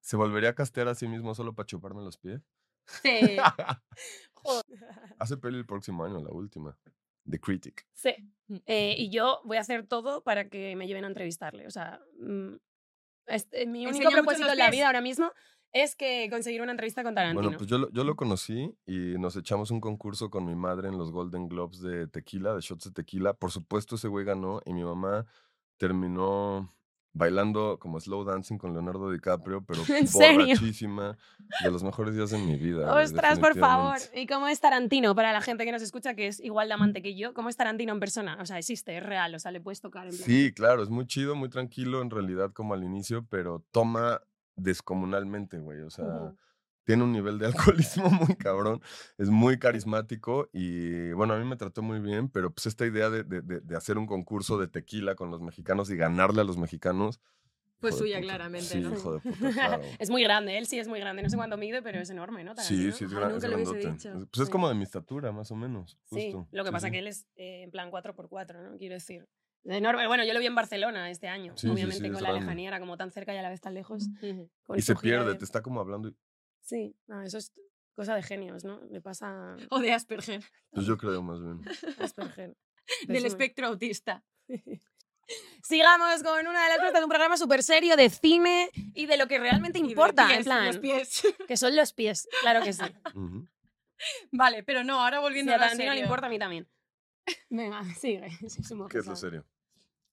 ¿Se 0.00 0.16
volvería 0.16 0.50
a 0.50 0.54
castear 0.54 0.88
a 0.88 0.94
sí 0.94 1.06
mismo 1.06 1.34
solo 1.34 1.54
para 1.54 1.66
chuparme 1.66 2.02
los 2.02 2.18
pies? 2.18 2.40
Sí. 3.02 3.36
Hace 5.18 5.36
peli 5.36 5.58
el 5.58 5.66
próximo 5.66 6.04
año, 6.04 6.18
la 6.20 6.30
última. 6.30 6.76
The 7.28 7.38
Critic. 7.38 7.86
Sí. 7.92 8.14
Eh, 8.66 8.94
y 8.98 9.10
yo 9.10 9.40
voy 9.44 9.58
a 9.58 9.60
hacer 9.60 9.86
todo 9.86 10.22
para 10.24 10.48
que 10.48 10.74
me 10.76 10.86
lleven 10.86 11.04
a 11.04 11.08
entrevistarle. 11.08 11.66
O 11.66 11.70
sea, 11.70 12.00
mm, 12.18 12.54
este, 13.26 13.66
mi 13.66 13.86
único 13.86 14.10
propósito 14.10 14.50
en 14.50 14.58
la 14.58 14.70
vida 14.70 14.86
ahora 14.86 15.00
mismo 15.02 15.30
es 15.72 15.94
que 15.96 16.28
conseguir 16.30 16.62
una 16.62 16.72
entrevista 16.72 17.02
con 17.02 17.14
Tarantino. 17.14 17.42
Bueno, 17.42 17.58
pues 17.58 17.68
yo, 17.70 17.78
lo- 17.78 17.90
yo 17.90 18.04
lo 18.04 18.16
conocí 18.16 18.74
y 18.86 19.14
nos 19.18 19.36
echamos 19.36 19.70
un 19.70 19.80
concurso 19.80 20.30
con 20.30 20.44
mi 20.46 20.54
madre 20.54 20.88
en 20.88 20.98
los 20.98 21.10
Golden 21.12 21.48
Globes 21.48 21.80
de 21.80 22.06
tequila, 22.08 22.54
de 22.54 22.60
shots 22.60 22.84
de 22.84 22.90
tequila. 22.92 23.34
Por 23.34 23.50
supuesto, 23.50 23.94
ese 23.96 24.08
güey 24.08 24.24
ganó 24.24 24.60
y 24.64 24.72
mi 24.72 24.82
mamá 24.84 25.26
terminó 25.78 26.74
bailando 27.12 27.78
como 27.80 27.98
slow 27.98 28.22
dancing 28.24 28.56
con 28.56 28.72
Leonardo 28.72 29.10
DiCaprio, 29.10 29.64
pero 29.66 29.80
¿En 29.96 30.06
serio? 30.06 30.54
De 31.64 31.70
los 31.70 31.82
mejores 31.82 32.14
días 32.14 32.30
de 32.30 32.38
mi 32.38 32.56
vida. 32.56 32.94
Ostras, 32.94 33.38
por 33.40 33.56
favor. 33.58 33.96
¿Y 34.14 34.26
cómo 34.26 34.46
es 34.46 34.60
Tarantino? 34.60 35.14
Para 35.16 35.32
la 35.32 35.40
gente 35.40 35.64
que 35.64 35.72
nos 35.72 35.82
escucha, 35.82 36.14
que 36.14 36.28
es 36.28 36.38
igual 36.38 36.68
de 36.68 36.74
amante 36.74 37.02
que 37.02 37.16
yo, 37.16 37.34
¿cómo 37.34 37.48
es 37.48 37.56
Tarantino 37.56 37.92
en 37.92 37.98
persona? 38.00 38.38
O 38.40 38.46
sea, 38.46 38.58
existe, 38.58 38.96
es 38.96 39.02
real, 39.02 39.34
o 39.34 39.38
sea, 39.40 39.50
le 39.50 39.60
puedes 39.60 39.80
tocar 39.80 40.04
en 40.06 40.10
plan. 40.16 40.22
Sí, 40.22 40.52
claro, 40.52 40.82
es 40.84 40.88
muy 40.88 41.06
chido, 41.06 41.34
muy 41.34 41.48
tranquilo 41.48 42.00
en 42.02 42.10
realidad 42.10 42.52
como 42.52 42.74
al 42.74 42.84
inicio, 42.84 43.26
pero 43.28 43.64
toma 43.72 44.20
descomunalmente, 44.56 45.58
güey. 45.58 45.80
O 45.80 45.90
sea, 45.90 46.04
Ujú. 46.06 46.36
tiene 46.84 47.04
un 47.04 47.12
nivel 47.12 47.38
de 47.38 47.46
alcoholismo 48.06 48.10
muy 48.10 48.34
cabrón, 48.36 48.80
es 49.18 49.28
muy 49.30 49.58
carismático 49.58 50.48
y 50.52 51.12
bueno, 51.12 51.34
a 51.34 51.38
mí 51.38 51.44
me 51.44 51.56
trató 51.56 51.82
muy 51.82 52.00
bien, 52.00 52.28
pero 52.28 52.50
pues 52.52 52.66
esta 52.66 52.86
idea 52.86 53.10
de, 53.10 53.22
de- 53.24 53.60
de- 53.60 53.76
hacer 53.76 53.98
un 53.98 54.06
concurso 54.06 54.58
de 54.58 54.68
tequila 54.68 55.14
con 55.14 55.30
los 55.30 55.40
mexicanos 55.40 55.90
y 55.90 55.96
ganarle 55.96 56.40
a 56.40 56.44
los 56.44 56.56
mexicanos. 56.56 57.20
Pues 57.80 57.96
suya, 57.96 58.16
puta. 58.18 58.26
claramente, 58.26 58.66
Sí, 58.66 58.80
¿no? 58.80 58.92
hijo 58.94 59.14
de 59.14 59.20
puta, 59.30 59.52
claro. 59.52 59.82
Es 59.98 60.10
muy 60.10 60.22
grande, 60.22 60.58
él 60.58 60.66
sí 60.66 60.78
es 60.78 60.86
muy 60.86 61.00
grande. 61.00 61.22
No 61.22 61.30
sé 61.30 61.36
cuánto 61.38 61.56
mide, 61.56 61.80
pero 61.80 61.98
es 61.98 62.10
enorme, 62.10 62.44
¿no? 62.44 62.54
Sí, 62.56 62.92
sí, 62.92 63.04
es, 63.06 63.10
gran- 63.14 63.34
es 63.36 63.42
grandote. 63.42 63.78
dicho. 63.78 64.12
Pues 64.12 64.40
es 64.40 64.46
Sí. 64.46 64.52
como 64.52 64.68
de 64.68 64.74
mi 64.74 64.82
estatura, 64.82 65.32
más 65.32 65.50
o 65.50 65.56
menos. 65.56 65.96
Sí, 66.04 66.30
justo. 66.32 66.46
lo 66.52 66.62
que 66.62 66.68
Sí, 66.68 66.72
pasa 66.72 66.86
sí. 66.88 66.92
que 66.92 66.98
él 66.98 67.06
es 67.06 67.26
eh, 67.36 67.62
en 67.62 67.70
plan 67.70 67.90
4x4, 67.90 68.62
¿no? 68.70 68.76
Quiero 68.76 68.94
decir. 68.96 69.26
Enorme. 69.64 70.06
Bueno, 70.06 70.24
yo 70.24 70.32
lo 70.32 70.40
vi 70.40 70.46
en 70.46 70.54
Barcelona 70.54 71.10
este 71.10 71.28
año. 71.28 71.52
Sí, 71.56 71.66
sí, 71.66 71.72
Obviamente 71.72 71.98
sí, 72.00 72.06
es 72.06 72.12
con 72.12 72.22
la 72.22 72.28
grande. 72.30 72.40
lejanía 72.46 72.68
era 72.68 72.80
como 72.80 72.96
tan 72.96 73.10
cerca 73.10 73.34
y 73.34 73.36
a 73.38 73.42
la 73.42 73.50
vez 73.50 73.60
tan 73.60 73.74
lejos. 73.74 74.08
Con 74.62 74.78
Y 74.78 74.82
se 74.82 74.94
pierde, 74.96 75.32
de- 75.32 75.38
te 75.38 75.44
está 75.44 75.62
como 75.62 75.80
hablando. 75.80 76.08
y- 76.08 76.16
Sí, 76.62 76.96
no, 77.06 77.22
eso 77.22 77.38
es 77.38 77.52
cosa 77.94 78.14
de 78.14 78.22
genios, 78.22 78.64
¿no? 78.64 78.80
Le 78.90 79.00
pasa 79.00 79.56
O 79.70 79.78
de 79.80 79.92
Asperger. 79.92 80.42
Pues 80.70 80.86
yo 80.86 80.96
creo 80.96 81.22
más 81.22 81.40
bien. 81.42 81.60
Asperger. 81.98 82.56
Del 83.22 83.26
espectro 83.26 83.66
autista. 83.68 84.24
Sigamos 85.62 86.22
con 86.24 86.46
una 86.46 86.62
de 86.64 86.68
las 86.70 86.78
cosas 86.78 86.94
de 86.94 87.04
un 87.04 87.08
programa 87.08 87.36
súper 87.36 87.62
serio 87.62 87.96
de 87.96 88.10
cine 88.10 88.68
y 88.94 89.06
de 89.06 89.16
lo 89.16 89.28
que 89.28 89.38
realmente 89.38 89.78
importa, 89.78 90.26
pies, 90.26 90.38
en 90.38 90.44
plan, 90.44 90.66
Los 90.66 90.78
pies. 90.78 91.22
que 91.46 91.56
son 91.56 91.76
los 91.76 91.92
pies, 91.92 92.28
claro 92.40 92.62
que 92.64 92.72
sí. 92.72 92.82
Ujú. 93.14 93.46
vale, 94.32 94.62
pero 94.64 94.82
no, 94.82 95.00
ahora 95.00 95.20
volviendo 95.20 95.52
a 95.52 95.54
a 95.54 95.58
lo 95.58 95.62
Tarantino 95.64 95.90
le 95.90 95.96
serio. 95.98 96.04
importa 96.06 96.26
a 96.26 96.30
mí 96.30 96.38
también. 96.38 96.66
Venga, 97.50 97.84
sigue. 97.94 98.28
Sí, 98.48 98.62
¿Qué 98.90 98.98
es 98.98 99.06
lo 99.06 99.16
serio? 99.16 99.44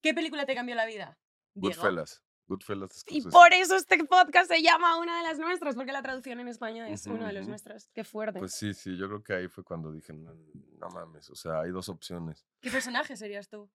¿Qué 0.02 0.14
película 0.14 0.45
te 0.45 0.56
cambió 0.56 0.76
la 0.76 0.85
vida? 0.85 1.18
Goodfellas. 1.56 2.23
Goodfellas 2.48 3.03
Y 3.07 3.22
por 3.23 3.52
eso 3.53 3.76
este 3.76 4.02
podcast 4.06 4.49
se 4.49 4.61
llama 4.61 4.98
Una 4.99 5.18
de 5.18 5.23
las 5.23 5.38
nuestras, 5.38 5.76
porque 5.76 5.91
la 5.91 6.02
traducción 6.02 6.39
en 6.39 6.48
España 6.48 6.88
es 6.89 7.06
Ujú, 7.06 7.15
uno 7.18 7.27
de 7.27 7.34
los 7.34 7.41
ujú. 7.41 7.49
nuestros. 7.49 7.89
Qué 7.94 8.03
fuerte. 8.06 8.39
Pues 8.39 8.53
sí, 8.53 8.73
sí, 8.73 8.95
yo 8.98 9.07
creo 9.07 9.22
que 9.23 9.34
ahí 9.34 9.48
fue 9.49 9.64
cuando 9.65 9.91
dije, 9.91 10.14
no, 10.14 10.34
no 10.34 10.89
mames, 10.89 11.30
o 11.30 11.35
sea, 11.35 11.60
hay 11.61 11.72
dos 11.72 11.89
opciones. 11.89 12.48
¿Qué 12.61 12.72
personaje 12.72 13.18
serías 13.18 13.49
tú? 13.49 13.69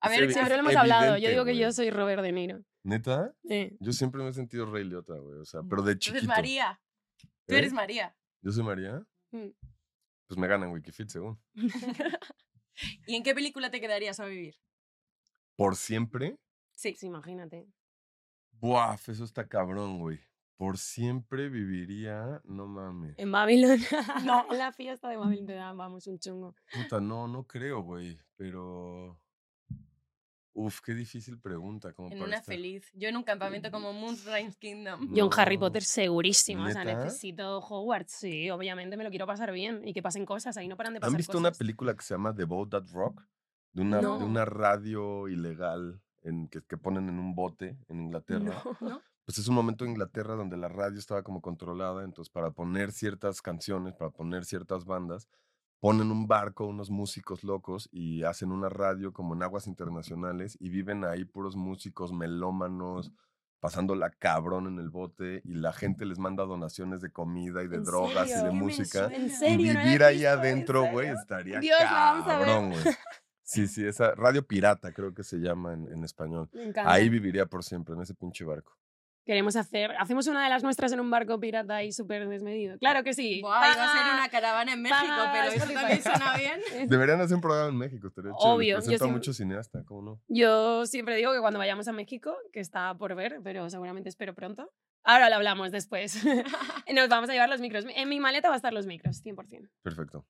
A 0.00 0.06
Es 0.08 0.12
ver, 0.18 0.28
evi- 0.28 0.32
Siempre 0.32 0.54
¿qué- 0.56 0.62
lo 0.62 0.68
hemos 0.70 0.76
hablado. 0.80 1.02
Yo 1.04 1.10
evidente, 1.12 1.30
digo 1.32 1.44
que 1.44 1.54
yo 1.56 1.66
güey. 1.66 1.72
soy 1.72 1.90
Robert 1.90 2.22
De 2.22 2.32
Niro. 2.32 2.64
¿Neta? 2.82 3.34
Sí. 3.44 3.76
Yo 3.78 3.92
siempre 3.92 4.22
me 4.22 4.30
he 4.30 4.32
sentido 4.32 4.64
Rey 4.66 4.84
Liotta, 4.84 5.14
güey, 5.14 5.38
o 5.40 5.44
sea, 5.44 5.60
pero 5.68 5.82
de 5.82 5.94
Tú 5.94 5.98
chiquito. 5.98 6.16
eres 6.18 6.28
María. 6.28 6.80
Tú 7.46 7.54
¿Eh? 7.54 7.58
eres 7.58 7.72
María. 7.72 8.16
¿Yo 8.40 8.52
soy 8.52 8.64
María? 8.64 9.06
Mm. 9.32 9.48
Pues 10.26 10.38
me 10.38 10.46
ganan 10.48 10.70
Wikifit, 10.72 11.08
según. 11.10 11.38
¿Y 13.06 13.16
en 13.16 13.22
qué 13.22 13.34
película 13.34 13.70
te 13.70 13.80
quedarías 13.80 14.20
a 14.20 14.26
vivir? 14.26 14.56
¿Por 15.56 15.76
siempre? 15.76 16.38
Sí. 16.72 16.94
Sí, 16.96 17.06
imagínate. 17.06 17.66
Buah, 18.52 18.94
eso 18.94 19.24
está 19.24 19.48
cabrón, 19.48 19.98
güey. 19.98 20.20
Por 20.56 20.78
siempre 20.78 21.48
viviría, 21.48 22.40
no 22.44 22.66
mames. 22.66 23.18
En 23.18 23.32
Babylon. 23.32 23.78
No. 24.24 24.46
en 24.50 24.58
la 24.58 24.72
fiesta 24.72 25.08
de 25.08 25.16
Babylon 25.16 25.46
te 25.46 25.54
dan, 25.54 25.76
vamos, 25.76 26.06
un 26.06 26.18
chungo. 26.18 26.54
Puta, 26.72 27.00
no, 27.00 27.26
no 27.26 27.46
creo, 27.46 27.82
güey, 27.82 28.18
pero... 28.36 29.20
Uf, 30.54 30.80
qué 30.82 30.92
difícil 30.94 31.38
pregunta. 31.38 31.92
Como 31.94 32.08
En 32.08 32.18
para 32.18 32.26
una 32.28 32.36
estar- 32.36 32.54
feliz. 32.54 32.90
Yo 32.94 33.08
en 33.08 33.16
un 33.16 33.22
campamento 33.22 33.70
como 33.70 33.92
Moonrise 33.92 34.54
Kingdom. 34.58 35.14
Yo 35.14 35.24
en 35.26 35.30
Harry 35.38 35.56
No. 35.56 35.60
Potter 35.60 35.82
segurísimo. 35.82 36.64
O 36.64 36.70
sea, 36.70 36.84
¿Neta? 36.84 37.04
necesito 37.04 37.58
Hogwarts. 37.60 38.12
Sí, 38.12 38.50
obviamente 38.50 38.96
me 38.98 39.04
lo 39.04 39.10
quiero 39.10 39.26
pasar 39.26 39.50
bien 39.52 39.80
y 39.86 39.94
que 39.94 40.02
pasen 40.02 40.26
cosas. 40.26 40.56
Ahí 40.58 40.68
no 40.68 40.76
paran 40.76 40.92
de 40.94 41.00
pasar 41.00 41.10
¿Han 41.12 41.16
visto 41.16 41.38
una 41.38 41.48
cosas. 41.50 41.58
película 41.58 41.94
que 41.94 42.02
se 42.02 42.14
llama 42.14 42.34
The 42.34 42.44
Boat 42.44 42.70
That 42.70 42.84
Rock? 42.92 43.22
De 43.72 43.80
una, 43.82 43.96
de 43.96 44.02
No. 44.02 44.18
una 44.18 44.44
radio 44.44 45.26
ilegal 45.28 46.02
en, 46.22 46.48
que, 46.48 46.60
que 46.62 46.76
ponen 46.76 47.08
en 47.08 47.18
un 47.18 47.34
bote 47.34 47.78
en 47.88 48.00
Inglaterra. 48.00 48.62
No. 48.80 49.00
Pues 49.24 49.38
es 49.38 49.48
un 49.48 49.54
momento 49.54 49.84
en 49.84 49.92
Inglaterra 49.92 50.34
donde 50.34 50.56
la 50.56 50.68
radio 50.68 50.98
estaba 50.98 51.22
como 51.22 51.40
controlada, 51.40 52.04
entonces 52.04 52.30
para 52.30 52.50
poner 52.50 52.92
ciertas 52.92 53.40
canciones, 53.40 53.94
para 53.94 54.10
poner 54.10 54.44
ciertas 54.44 54.84
bandas, 54.84 55.28
ponen 55.82 56.12
un 56.12 56.28
barco, 56.28 56.64
unos 56.64 56.90
músicos 56.90 57.42
locos 57.42 57.88
y 57.90 58.22
hacen 58.22 58.52
una 58.52 58.68
radio 58.68 59.12
como 59.12 59.34
en 59.34 59.42
aguas 59.42 59.66
internacionales 59.66 60.56
y 60.60 60.68
viven 60.68 61.04
ahí 61.04 61.24
puros 61.24 61.56
músicos 61.56 62.12
melómanos, 62.12 63.10
pasándola 63.58 64.10
cabrón 64.10 64.68
en 64.68 64.78
el 64.78 64.90
bote 64.90 65.42
y 65.44 65.54
la 65.54 65.72
gente 65.72 66.06
les 66.06 66.20
manda 66.20 66.44
donaciones 66.44 67.00
de 67.00 67.10
comida 67.10 67.64
y 67.64 67.66
de 67.66 67.78
¿En 67.78 67.82
drogas 67.84 68.28
serio? 68.28 68.36
y 68.36 68.44
de 68.44 68.44
¿Qué 68.44 68.54
me 68.54 68.60
música. 68.62 69.10
Y 69.12 69.72
la 69.72 69.82
vivir 69.82 70.04
ahí 70.04 70.24
adentro, 70.24 70.88
güey, 70.88 71.08
estaría 71.08 71.58
Dios, 71.58 71.80
la 71.80 72.22
cabrón, 72.24 72.70
güey. 72.70 72.82
Sí, 73.42 73.66
sí, 73.66 73.84
esa 73.84 74.14
radio 74.14 74.46
pirata 74.46 74.92
creo 74.92 75.12
que 75.12 75.24
se 75.24 75.38
llama 75.38 75.72
en, 75.74 75.92
en 75.92 76.04
español. 76.04 76.48
Me 76.52 76.62
encanta. 76.62 76.92
Ahí 76.92 77.08
viviría 77.08 77.46
por 77.46 77.64
siempre, 77.64 77.96
en 77.96 78.02
ese 78.02 78.14
pinche 78.14 78.44
barco. 78.44 78.78
Queremos 79.24 79.54
hacer. 79.54 79.92
Hacemos 80.00 80.26
una 80.26 80.42
de 80.42 80.50
las 80.50 80.64
nuestras 80.64 80.90
en 80.92 80.98
un 81.00 81.08
barco 81.10 81.38
pirata 81.38 81.76
ahí 81.76 81.92
súper 81.92 82.28
desmedido. 82.28 82.76
Claro 82.78 83.04
que 83.04 83.14
sí. 83.14 83.40
Buah, 83.40 83.72
iba 83.72 83.84
a 83.84 83.92
ser 83.96 84.14
una 84.14 84.28
caravana 84.28 84.72
en 84.72 84.82
México, 84.82 85.00
paga 85.06 85.32
pero 85.32 85.52
eso 85.52 85.72
también 85.72 86.02
suena 86.02 86.36
bien. 86.36 86.60
Deberían 86.88 87.20
hacer 87.20 87.36
un 87.36 87.40
programa 87.40 87.68
en 87.68 87.76
México, 87.76 88.08
estaría. 88.08 88.32
Obvio, 88.34 88.70
yo 88.70 88.76
Presenta 88.78 88.98
siempre- 88.98 89.12
muchos 89.18 89.36
cineastas, 89.36 89.84
¿cómo 89.84 90.02
no? 90.02 90.20
Yo 90.28 90.86
siempre 90.86 91.14
digo 91.16 91.32
que 91.32 91.38
cuando 91.40 91.58
vayamos 91.60 91.86
a 91.86 91.92
México, 91.92 92.34
que 92.52 92.58
está 92.60 92.94
por 92.96 93.14
ver, 93.14 93.38
pero 93.44 93.70
seguramente 93.70 94.08
espero 94.08 94.34
pronto. 94.34 94.72
Ahora 95.04 95.28
lo 95.30 95.36
hablamos 95.36 95.70
después. 95.70 96.22
Nos 96.92 97.08
vamos 97.08 97.30
a 97.30 97.32
llevar 97.32 97.48
los 97.48 97.60
micros. 97.60 97.84
En 97.94 98.08
mi 98.08 98.18
maleta 98.20 98.48
va 98.48 98.54
a 98.54 98.56
estar 98.56 98.72
los 98.72 98.86
micros, 98.86 99.22
100%. 99.24 99.68
Perfecto. 99.82 100.26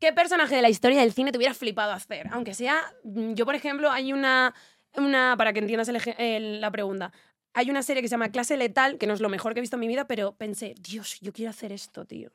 ¿Qué 0.00 0.12
personaje 0.12 0.56
de 0.56 0.62
la 0.62 0.68
historia 0.68 1.00
del 1.00 1.12
cine 1.12 1.32
te 1.32 1.38
hubiera 1.38 1.54
flipado 1.54 1.92
hacer? 1.92 2.26
Aunque 2.32 2.52
sea, 2.54 2.82
mm, 3.04 3.34
yo 3.34 3.44
por 3.46 3.54
ejemplo, 3.54 3.90
hay 3.90 4.12
una, 4.12 4.54
una 4.96 5.34
para 5.38 5.52
que 5.52 5.60
entiendas 5.60 5.88
el 5.88 5.96
eje- 5.96 6.14
el- 6.18 6.60
la 6.60 6.70
pregunta, 6.70 7.12
hay 7.54 7.70
una 7.70 7.82
serie 7.82 8.02
que 8.02 8.08
se 8.08 8.12
llama 8.12 8.30
Clase 8.30 8.56
Letal, 8.56 8.98
que 8.98 9.06
no 9.06 9.14
es 9.14 9.20
lo 9.20 9.28
mejor 9.28 9.54
que 9.54 9.60
he 9.60 9.62
visto 9.62 9.76
en 9.76 9.80
mi 9.80 9.88
vida, 9.88 10.06
pero 10.06 10.36
pensé, 10.36 10.74
Dios, 10.80 11.18
yo 11.20 11.32
quiero 11.32 11.50
hacer 11.50 11.72
esto, 11.72 12.04
tío. 12.04 12.30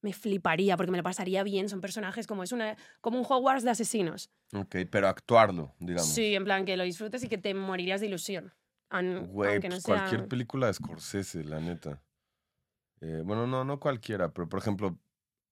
Me 0.00 0.12
fliparía 0.12 0.76
porque 0.76 0.90
me 0.90 0.96
lo 0.98 1.04
pasaría 1.04 1.44
bien, 1.44 1.68
son 1.68 1.80
personajes 1.80 2.26
como 2.26 2.42
es 2.42 2.50
una 2.50 2.76
como 3.00 3.18
un 3.20 3.24
Hogwarts 3.28 3.62
de 3.62 3.70
asesinos. 3.70 4.30
Ok, 4.52 4.76
pero 4.90 5.06
actuarlo, 5.06 5.74
digamos. 5.78 6.08
Sí, 6.08 6.34
en 6.34 6.44
plan 6.44 6.64
que 6.64 6.76
lo 6.76 6.82
disfrutes 6.82 7.22
y 7.22 7.28
que 7.28 7.38
te 7.38 7.54
morirías 7.54 8.00
de 8.00 8.08
ilusión. 8.08 8.52
An- 8.90 9.28
Güey, 9.28 9.60
no 9.60 9.68
pues 9.68 9.82
sea... 9.84 9.96
cualquier 9.96 10.26
película 10.26 10.66
de 10.66 10.74
Scorsese, 10.74 11.44
la 11.44 11.60
neta. 11.60 12.02
Eh, 13.00 13.22
bueno, 13.24 13.46
no, 13.46 13.64
no 13.64 13.78
cualquiera, 13.78 14.32
pero 14.32 14.48
por 14.48 14.58
ejemplo, 14.58 14.98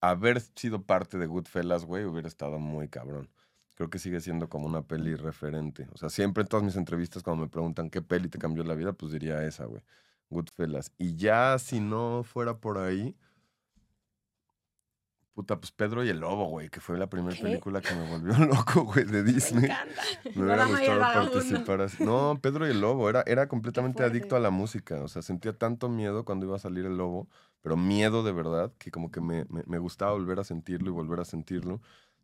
haber 0.01 0.41
sido 0.41 0.83
parte 0.83 1.17
de 1.17 1.27
Goodfellas, 1.27 1.85
güey, 1.85 2.03
hubiera 2.05 2.27
estado 2.27 2.59
muy 2.59 2.89
cabrón. 2.89 3.29
Creo 3.81 3.89
que 3.89 3.97
sigue 3.97 4.21
siendo 4.21 4.47
como 4.47 4.67
una 4.67 4.83
peli 4.83 5.15
referente. 5.15 5.87
O 5.91 5.97
sea, 5.97 6.09
siempre 6.11 6.41
en 6.43 6.47
todas 6.47 6.63
mis 6.63 6.75
entrevistas 6.75 7.23
cuando 7.23 7.41
me 7.45 7.49
preguntan 7.49 7.89
qué 7.89 8.03
peli 8.03 8.29
te 8.29 8.37
cambió 8.37 8.63
la 8.63 8.75
vida, 8.75 8.93
pues 8.93 9.11
diría 9.11 9.43
esa, 9.43 9.65
güey. 9.65 9.81
Goodfellas. 10.29 10.91
Y 10.99 11.15
ya 11.15 11.57
si 11.57 11.79
no 11.79 12.21
fuera 12.23 12.59
por 12.59 12.77
ahí, 12.77 13.15
puta, 15.33 15.59
pues 15.59 15.71
Pedro 15.71 16.03
y 16.03 16.09
el 16.09 16.19
Lobo, 16.19 16.45
güey, 16.45 16.69
que 16.69 16.79
fue 16.79 16.95
la 16.99 17.09
primera 17.09 17.35
película 17.35 17.81
que 17.81 17.95
me 17.95 18.07
volvió 18.07 18.33
loco, 18.45 18.83
güey, 18.83 19.03
de 19.03 19.23
Me 19.23 19.33
Disney. 19.33 19.65
encanta. 19.65 20.03
Me 20.35 20.43
hubiera 20.43 20.65
gustado 20.67 20.99
participar 20.99 21.81
así. 21.81 22.03
No, 22.03 22.37
Pedro 22.39 22.67
y 22.67 22.69
el 22.69 22.81
Lobo. 22.81 23.09
Era, 23.09 23.23
era 23.25 23.47
completamente 23.47 24.03
adicto 24.03 24.35
a 24.35 24.39
la 24.39 24.51
música. 24.51 25.01
O 25.01 25.07
sea, 25.07 25.23
sentía 25.23 25.53
tanto 25.57 25.89
miedo 25.89 26.23
cuando 26.23 26.45
iba 26.45 26.55
a 26.55 26.59
salir 26.59 26.85
el 26.85 26.97
lobo, 26.97 27.27
pero 27.61 27.77
miedo 27.77 28.21
de 28.21 28.31
verdad, 28.31 28.71
que 28.77 28.91
como 28.91 29.09
que 29.09 29.21
me, 29.21 29.45
me, 29.49 29.63
me 29.65 29.79
gustaba 29.79 30.11
volver 30.11 30.39
a 30.39 30.43
sentirlo 30.43 30.91
y 30.91 30.93
volver 30.93 31.19
a 31.19 31.25
sentirlo. 31.25 31.81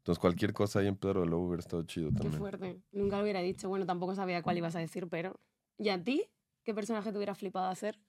Entonces, 0.08 0.22
cualquier 0.22 0.54
cosa 0.54 0.80
ahí 0.80 0.88
en 0.88 0.96
Pedro 0.96 1.20
y 1.20 1.24
el 1.26 1.32
Lobo 1.32 1.48
hubiera 1.48 1.60
estado 1.60 1.84
chido 1.84 2.12
Qué 2.12 2.16
también. 2.20 2.40
fuerte. 2.40 2.82
Nunca 2.94 3.18
lo 3.18 3.24
hubiera 3.24 3.42
dicho. 3.42 3.68
Bueno, 3.68 3.86
tampoco 3.86 4.16
sabía 4.16 4.42
cuál 4.42 4.58
ibas 4.58 4.74
a 4.78 4.80
decir, 4.80 5.10
pero... 5.10 5.38
¿Y 5.78 5.90
a 5.90 6.02
ti? 6.02 6.24
¿Qué 6.64 6.74
personaje 6.74 7.12
te 7.12 7.18
hubiera 7.18 7.36
flipado 7.36 7.68
hacer? 7.68 8.00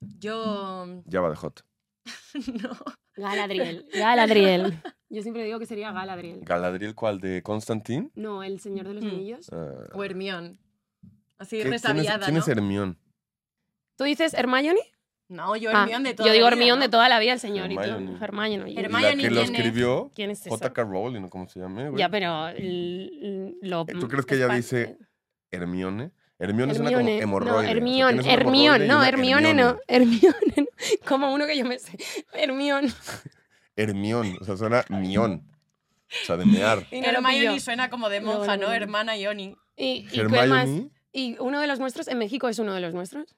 Yo. 0.00 1.02
Ya 1.06 1.20
va 1.20 1.30
de 1.30 1.34
hot. 1.34 1.64
no. 2.62 2.70
Galadriel. 3.16 3.88
Galadriel. 3.92 4.80
Yo 5.08 5.22
siempre 5.22 5.42
digo 5.42 5.58
que 5.58 5.66
sería 5.66 5.90
Galadriel. 5.90 6.38
¿Galadriel 6.44 6.94
cuál? 6.94 7.18
¿De 7.18 7.42
Constantine? 7.42 8.12
No, 8.14 8.44
el 8.44 8.60
Señor 8.60 8.86
de 8.86 8.94
los 8.94 9.04
Mm. 9.04 9.08
Anillos. 9.08 9.48
Ah, 9.52 9.88
O 9.94 10.04
Hermión. 10.04 10.60
Así 11.36 11.56
¿qué- 11.56 11.62
¿Quién, 11.62 11.74
es, 11.74 11.82
resabiada, 11.82 12.26
quién 12.26 12.36
¿no? 12.36 12.40
es 12.42 12.46
Hermión? 12.48 12.96
¿Tú 13.96 14.04
dices 14.04 14.34
Hermione? 14.34 14.78
No, 15.28 15.56
yo 15.56 15.70
Ah, 15.74 15.82
Hermión 15.82 16.02
de 16.04 16.14
toda 16.14 16.26
yo 16.28 16.32
digo 16.32 16.44
la 16.48 16.50
vida, 16.50 16.62
Hermione 16.62 16.78
¿no? 16.78 16.84
de 16.86 16.88
toda 16.88 17.08
la 17.08 17.18
vida, 17.18 17.32
el 17.34 17.40
señor. 17.40 17.66
Hermione. 17.70 18.04
Y 18.12 18.16
tú, 18.16 18.24
Hermione. 18.24 18.70
Y- 18.70 18.74
¿Y 18.74 18.78
Hermione, 18.78 19.02
la 19.02 19.10
que 19.10 19.16
lo 19.16 19.20
¿quién 19.20 19.36
es? 19.38 19.50
escribió? 19.50 20.10
¿Quién 20.14 20.30
es 20.30 20.40
esa? 20.40 20.50
J.K. 20.50 20.82
Rowling, 20.84 21.22
¿o 21.24 21.28
cómo 21.30 21.48
se 21.48 21.60
llama? 21.60 21.88
güey? 21.88 21.98
Ya, 21.98 22.08
pero 22.08 22.50
lo... 23.62 23.84
¿Tú 23.84 24.08
crees 24.08 24.24
que 24.26 24.36
ella 24.36 24.46
es 24.46 24.56
dice 24.56 24.98
Hermione. 25.50 26.12
Hermione 26.38 26.74
suena 26.74 26.90
como 26.90 27.00
Hermione, 27.00 27.22
hemorroide. 27.22 27.50
no, 27.52 27.58
o 27.58 27.62
sea, 27.62 27.70
Hermione, 27.72 28.32
Hermione, 28.32 28.86
no, 28.86 28.96
una 28.98 29.08
Hermione 29.08 29.54
no, 29.54 29.76
Hermione 29.88 30.54
no, 30.56 30.64
como 31.08 31.34
uno 31.34 31.46
que 31.46 31.58
yo 31.58 31.64
me 31.64 31.78
sé, 31.80 31.98
Hermione. 32.32 32.92
Hermión, 33.76 34.36
o 34.40 34.44
sea, 34.44 34.56
suena 34.56 34.84
mión. 34.88 35.44
O 36.10 36.26
sea, 36.26 36.36
de 36.36 36.46
mear. 36.46 36.86
Y 36.90 36.98
Hermione 37.04 37.60
suena 37.60 37.90
como 37.90 38.08
de 38.08 38.20
monja, 38.20 38.56
¿no? 38.56 38.72
Hermana 38.72 39.16
Ioni. 39.16 39.56
Y, 39.76 39.84
y, 39.84 40.02
¿qué 40.06 40.24
más? 40.24 40.40
Hermione. 40.68 40.90
y 41.12 41.36
uno 41.40 41.60
de 41.60 41.66
los 41.66 41.78
nuestros, 41.80 42.08
en 42.08 42.18
México 42.18 42.48
es 42.48 42.58
uno 42.58 42.72
de 42.72 42.80
los 42.80 42.94
nuestros. 42.94 43.36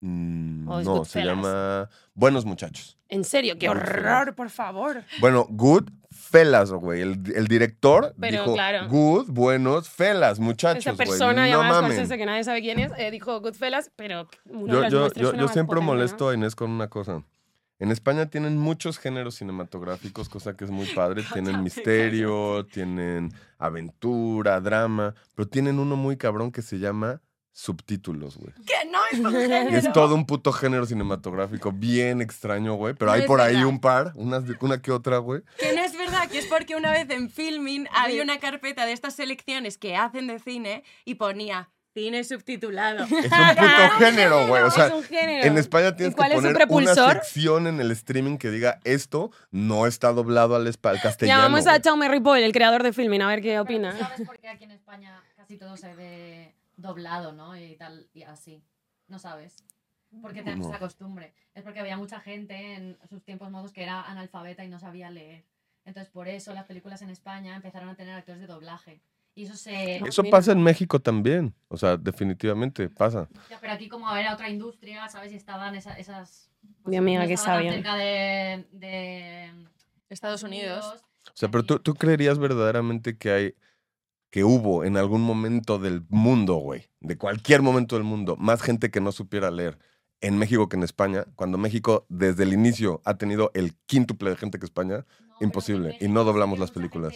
Mm, 0.00 0.68
O 0.68 0.80
es 0.80 0.86
no, 0.86 1.04
se 1.04 1.22
Goodfellas. 1.22 1.26
llama 1.36 1.90
Buenos 2.14 2.44
Muchachos. 2.44 2.96
En 3.08 3.24
serio, 3.24 3.58
qué 3.58 3.68
horror, 3.68 4.34
por 4.34 4.50
favor. 4.50 5.02
Bueno, 5.20 5.46
Good 5.48 5.88
Fellas, 6.10 6.70
güey. 6.72 7.00
El, 7.02 7.22
el 7.34 7.46
director 7.48 8.14
Pero, 8.20 8.42
dijo 8.42 8.54
claro. 8.54 8.88
Good, 8.88 9.30
buenos 9.30 9.88
Fellas, 9.88 10.38
muchachos, 10.40 10.80
Esa 10.86 10.92
güey. 10.92 11.08
persona 11.08 11.42
No 11.42 11.48
llamada 11.48 11.80
mamen. 11.82 11.92
Scorsese, 11.92 12.18
que 12.18 12.26
nadie 12.26 12.44
sabe 12.44 12.60
quién 12.60 12.78
es, 12.78 12.92
eh, 12.98 13.10
dijo 13.10 13.40
Goodfellas, 13.40 13.90
pero 13.96 14.28
uno 14.46 14.80
de 14.80 14.90
Yo, 14.90 15.08
yo, 15.14 15.32
yo, 15.34 15.48
siempre 15.48 15.66
potente, 15.66 15.74
¿no? 15.74 15.82
molesto 15.82 16.28
a 16.28 16.34
Inés 16.34 16.54
con 16.54 16.70
una 16.70 16.88
cosa. 16.88 17.22
En 17.80 17.92
España 17.92 18.26
tienen 18.26 18.58
muchos 18.58 18.98
géneros 18.98 19.36
cinematográficos, 19.36 20.28
cosa 20.28 20.56
que 20.56 20.64
es 20.64 20.70
muy 20.70 20.86
padre. 20.86 21.22
Tienen 21.32 21.62
misterio, 21.62 22.66
tienen 22.66 23.32
aventura, 23.56 24.60
drama, 24.60 25.14
pero 25.34 25.48
tienen 25.48 25.78
uno 25.78 25.94
muy 25.96 26.16
cabrón 26.16 26.50
que 26.50 26.60
se 26.62 26.78
llama 26.78 27.20
subtítulos, 27.58 28.36
güey. 28.36 28.52
Que 28.64 28.88
no 28.88 29.00
es 29.10 29.18
un 29.18 29.32
Y 29.32 29.36
es 29.36 29.48
género. 29.48 29.92
todo 29.92 30.14
un 30.14 30.26
puto 30.26 30.52
género 30.52 30.86
cinematográfico 30.86 31.72
bien 31.72 32.20
extraño, 32.20 32.74
güey. 32.74 32.94
Pero 32.94 33.10
No 33.10 33.16
hay 33.16 33.26
por 33.26 33.40
ahí 33.40 33.64
un 33.64 33.80
par, 33.80 34.12
unas, 34.14 34.46
de- 34.46 34.56
una 34.60 34.80
que 34.80 34.92
otra, 34.92 35.18
güey. 35.18 35.42
Que 35.58 35.72
no 35.74 35.82
es 35.82 35.96
verdad, 35.98 36.28
que 36.30 36.38
es 36.38 36.46
porque 36.46 36.76
una 36.76 36.92
vez 36.92 37.10
en 37.10 37.28
Filming 37.30 37.88
había 37.92 38.22
una 38.22 38.38
carpeta 38.38 38.86
de 38.86 38.92
estas 38.92 39.14
selecciones 39.16 39.76
que 39.76 39.96
hacen 39.96 40.28
de 40.28 40.38
cine 40.38 40.84
y 41.04 41.16
ponía 41.16 41.68
cine 41.94 42.22
subtitulado. 42.22 43.02
Es 43.04 43.10
un 43.10 43.22
puto 43.22 43.28
género, 43.98 44.46
güey. 44.46 44.62
O 44.62 44.70
sea, 44.70 44.86
es 44.86 44.92
un 44.92 45.02
género. 45.02 45.44
En 45.44 45.58
España 45.58 45.88
¿Y 45.88 45.96
tienes 45.96 46.14
que 46.14 46.22
poner 46.22 46.66
una 46.70 46.94
sección 46.94 47.66
en 47.66 47.80
el 47.80 47.90
streaming 47.90 48.36
que 48.38 48.50
diga 48.50 48.78
esto 48.84 49.32
no 49.50 49.86
está 49.88 50.12
doblado 50.12 50.54
al, 50.54 50.64
al 50.68 51.00
castellano. 51.00 51.42
Llamamos 51.42 51.66
a. 51.66 51.80
Jaume 51.82 52.08
Ripoll, 52.08 52.38
el 52.38 52.52
creador 52.52 52.84
de 52.84 52.92
Filmin, 52.92 53.22
a 53.22 53.26
ver 53.26 53.42
qué 53.42 53.58
opina. 53.58 53.98
¿Sabes 53.98 54.24
por 54.26 54.38
qué 54.38 54.48
aquí 54.48 54.62
en 54.62 54.70
España 54.70 55.20
casi 55.36 55.56
todo 55.56 55.76
se 55.76 55.92
ve 55.96 56.54
doblado, 56.78 57.32
¿no? 57.32 57.54
Y 57.56 57.76
tal, 57.76 58.08
y 58.14 58.22
así. 58.22 58.62
No 59.08 59.18
sabes. 59.18 59.62
Porque 60.22 60.42
tenemos 60.42 60.68
No. 60.68 60.72
esa 60.72 60.78
costumbre. 60.80 61.34
Es 61.54 61.62
porque 61.62 61.80
había 61.80 61.98
mucha 61.98 62.20
gente 62.20 62.74
en 62.74 62.96
sus 63.10 63.22
tiempos 63.22 63.50
modos 63.50 63.72
que 63.72 63.82
era 63.82 64.00
analfabeta 64.02 64.64
y 64.64 64.68
no 64.68 64.78
sabía 64.78 65.10
leer. 65.10 65.44
Entonces, 65.84 66.10
por 66.10 66.28
eso 66.28 66.54
las 66.54 66.64
películas 66.64 67.02
en 67.02 67.10
España 67.10 67.54
empezaron 67.56 67.90
a 67.90 67.94
tener 67.94 68.14
actores 68.14 68.40
de 68.40 68.46
doblaje. 68.46 69.02
Y 69.34 69.44
eso 69.44 69.54
se. 69.56 69.96
Eso 69.98 70.24
pasa 70.24 70.52
en 70.52 70.62
México 70.62 70.98
también. 71.00 71.54
O 71.68 71.76
sea, 71.76 71.96
definitivamente 71.96 72.88
pasa. 72.88 73.28
Ya, 73.50 73.58
pero 73.60 73.72
aquí, 73.74 73.88
como 73.88 74.10
era 74.16 74.32
otra 74.34 74.48
industria, 74.48 75.08
¿sabes? 75.08 75.32
Y 75.32 75.36
estaban 75.36 75.74
esa- 75.74 75.98
esas. 75.98 76.50
Mi 76.84 76.96
amiga, 76.96 77.26
tan 77.26 77.36
sabia. 77.36 77.72
cerca 77.72 77.94
de, 77.96 78.66
de 78.72 79.52
Estados 80.08 80.42
Unidos. 80.42 81.04
O 81.28 81.36
sea, 81.36 81.48
pero 81.50 81.64
tú, 81.64 81.78
tú 81.78 81.94
creerías 81.94 82.38
verdaderamente 82.38 83.16
que 83.16 83.30
hay, 83.30 83.54
que 84.30 84.44
hubo 84.44 84.84
en 84.84 84.96
algún 84.96 85.22
momento 85.22 85.78
del 85.78 86.04
mundo, 86.08 86.56
güey, 86.56 86.90
de 87.00 87.16
cualquier 87.16 87.62
momento 87.62 87.96
del 87.96 88.04
mundo, 88.04 88.36
más 88.36 88.62
gente 88.62 88.90
que 88.90 89.00
no 89.00 89.12
supiera 89.12 89.50
leer 89.50 89.78
en 90.20 90.38
México 90.38 90.68
que 90.68 90.76
en 90.76 90.82
España, 90.82 91.24
cuando 91.36 91.58
México 91.58 92.06
desde 92.08 92.42
el 92.42 92.52
inicio 92.52 93.00
ha 93.04 93.14
tenido 93.14 93.50
el 93.54 93.74
quíntuple 93.86 94.30
de 94.30 94.36
gente 94.36 94.58
que 94.58 94.66
España. 94.66 95.06
No, 95.20 95.36
Imposible, 95.40 95.96
y 96.00 96.08
no 96.08 96.24
doblamos 96.24 96.58
las 96.58 96.72
películas. 96.72 97.14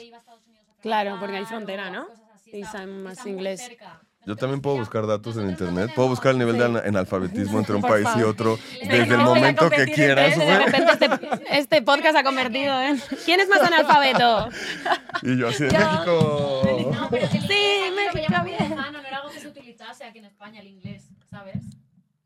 Claro, 0.81 1.17
porque 1.19 1.37
hay 1.39 1.45
frontera, 1.45 1.91
¿no? 1.91 2.07
Y 2.47 2.65
saben 2.65 3.03
más 3.03 3.27
inglés. 3.27 3.61
cerca. 3.61 4.01
Yo 4.25 4.37
también 4.37 4.61
puedo 4.61 4.77
buscar 4.77 5.07
datos 5.07 5.37
en 5.37 5.49
internet, 5.51 5.91
puedo 5.97 6.09
buscar 6.09 6.31
el 6.33 6.39
nivel 6.39 6.57
de 6.57 6.65
analfabetismo 6.87 7.59
entre 7.59 7.75
un 7.75 7.83
país 7.83 8.07
y 8.17 8.23
otro 8.23 8.57
desde 8.81 9.15
el 9.15 9.19
momento 9.21 9.69
que 9.69 9.87
quieras, 9.87 10.33
entre 10.35 10.47
De 10.47 10.53
güey. 10.55 10.65
repente 10.67 10.93
este, 10.93 11.59
este 11.59 11.83
podcast 11.83 12.17
ha 12.17 12.23
convertido 12.23 12.81
en... 12.81 13.01
¿Quién 13.25 13.41
es 13.41 13.49
más 13.49 13.61
analfabeto? 13.63 14.49
Y 15.23 15.39
yo 15.39 15.49
así 15.49 15.65
de 15.65 15.71
México. 15.73 16.63
No, 16.95 17.09
pero 17.11 17.29
que 17.31 17.41
Sí, 17.41 17.81
México, 17.97 18.45
bien. 18.45 18.71
no 18.77 18.99
era 19.01 19.19
algo 19.19 19.31
que 19.31 19.41
se 19.41 19.49
utilizase 19.49 20.05
aquí 20.05 20.19
en 20.19 20.25
España 20.27 20.61
el 20.61 20.67
inglés, 20.69 21.05
¿sabes? 21.31 21.57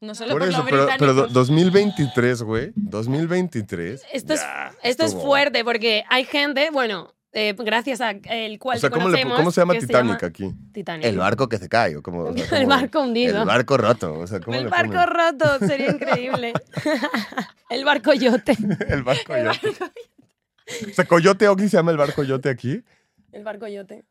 No 0.00 0.14
solo 0.14 0.32
Por 0.32 0.42
por, 0.42 0.48
eso, 0.50 0.64
pero, 0.64 0.86
pero 0.98 1.14
do- 1.14 1.22
británicos. 1.24 1.32
2023, 1.32 2.42
güey. 2.42 2.72
2023. 2.74 4.02
Esto 4.12 4.34
es, 4.34 4.46
esto 4.82 5.04
es 5.04 5.14
fuerte 5.14 5.64
porque 5.64 6.04
hay 6.10 6.24
gente, 6.24 6.68
bueno, 6.70 7.12
eh, 7.38 7.54
gracias 7.58 8.00
a 8.00 8.10
el 8.10 8.58
cual 8.58 8.78
O 8.78 8.80
sea, 8.80 8.88
¿cómo, 8.90 9.08
le- 9.08 9.22
cómo 9.22 9.50
se 9.50 9.60
llama 9.60 9.74
Titanic 9.74 10.22
aquí? 10.24 10.54
Titanic. 10.72 11.04
El 11.04 11.18
barco 11.18 11.48
que 11.48 11.58
se 11.58 11.68
cae. 11.68 11.96
O 11.96 12.02
como, 12.02 12.20
o 12.22 12.32
sea, 12.36 12.58
El 12.58 12.64
como- 12.64 12.68
barco 12.80 13.00
hundido. 13.02 13.40
El 13.42 13.46
barco 13.46 13.76
roto. 13.76 14.14
O 14.18 14.26
sea, 14.26 14.40
¿cómo 14.40 14.56
El 14.56 14.64
le 14.64 14.70
barco 14.70 14.92
ponen? 14.94 15.08
roto, 15.08 15.58
sería 15.66 15.90
increíble. 15.92 16.52
el 17.70 17.84
barco 17.84 18.12
yote. 18.14 18.56
El 18.88 19.02
barco 19.02 19.34
yote. 19.36 19.74
O 20.90 20.94
sea, 20.94 21.04
Coyote 21.04 21.46
se 21.58 21.68
llama 21.68 21.90
el 21.92 21.96
barco 21.96 22.22
yote 22.24 22.48
aquí. 22.48 22.82
El 23.32 23.44
barco 23.44 23.66
yote. 23.68 24.04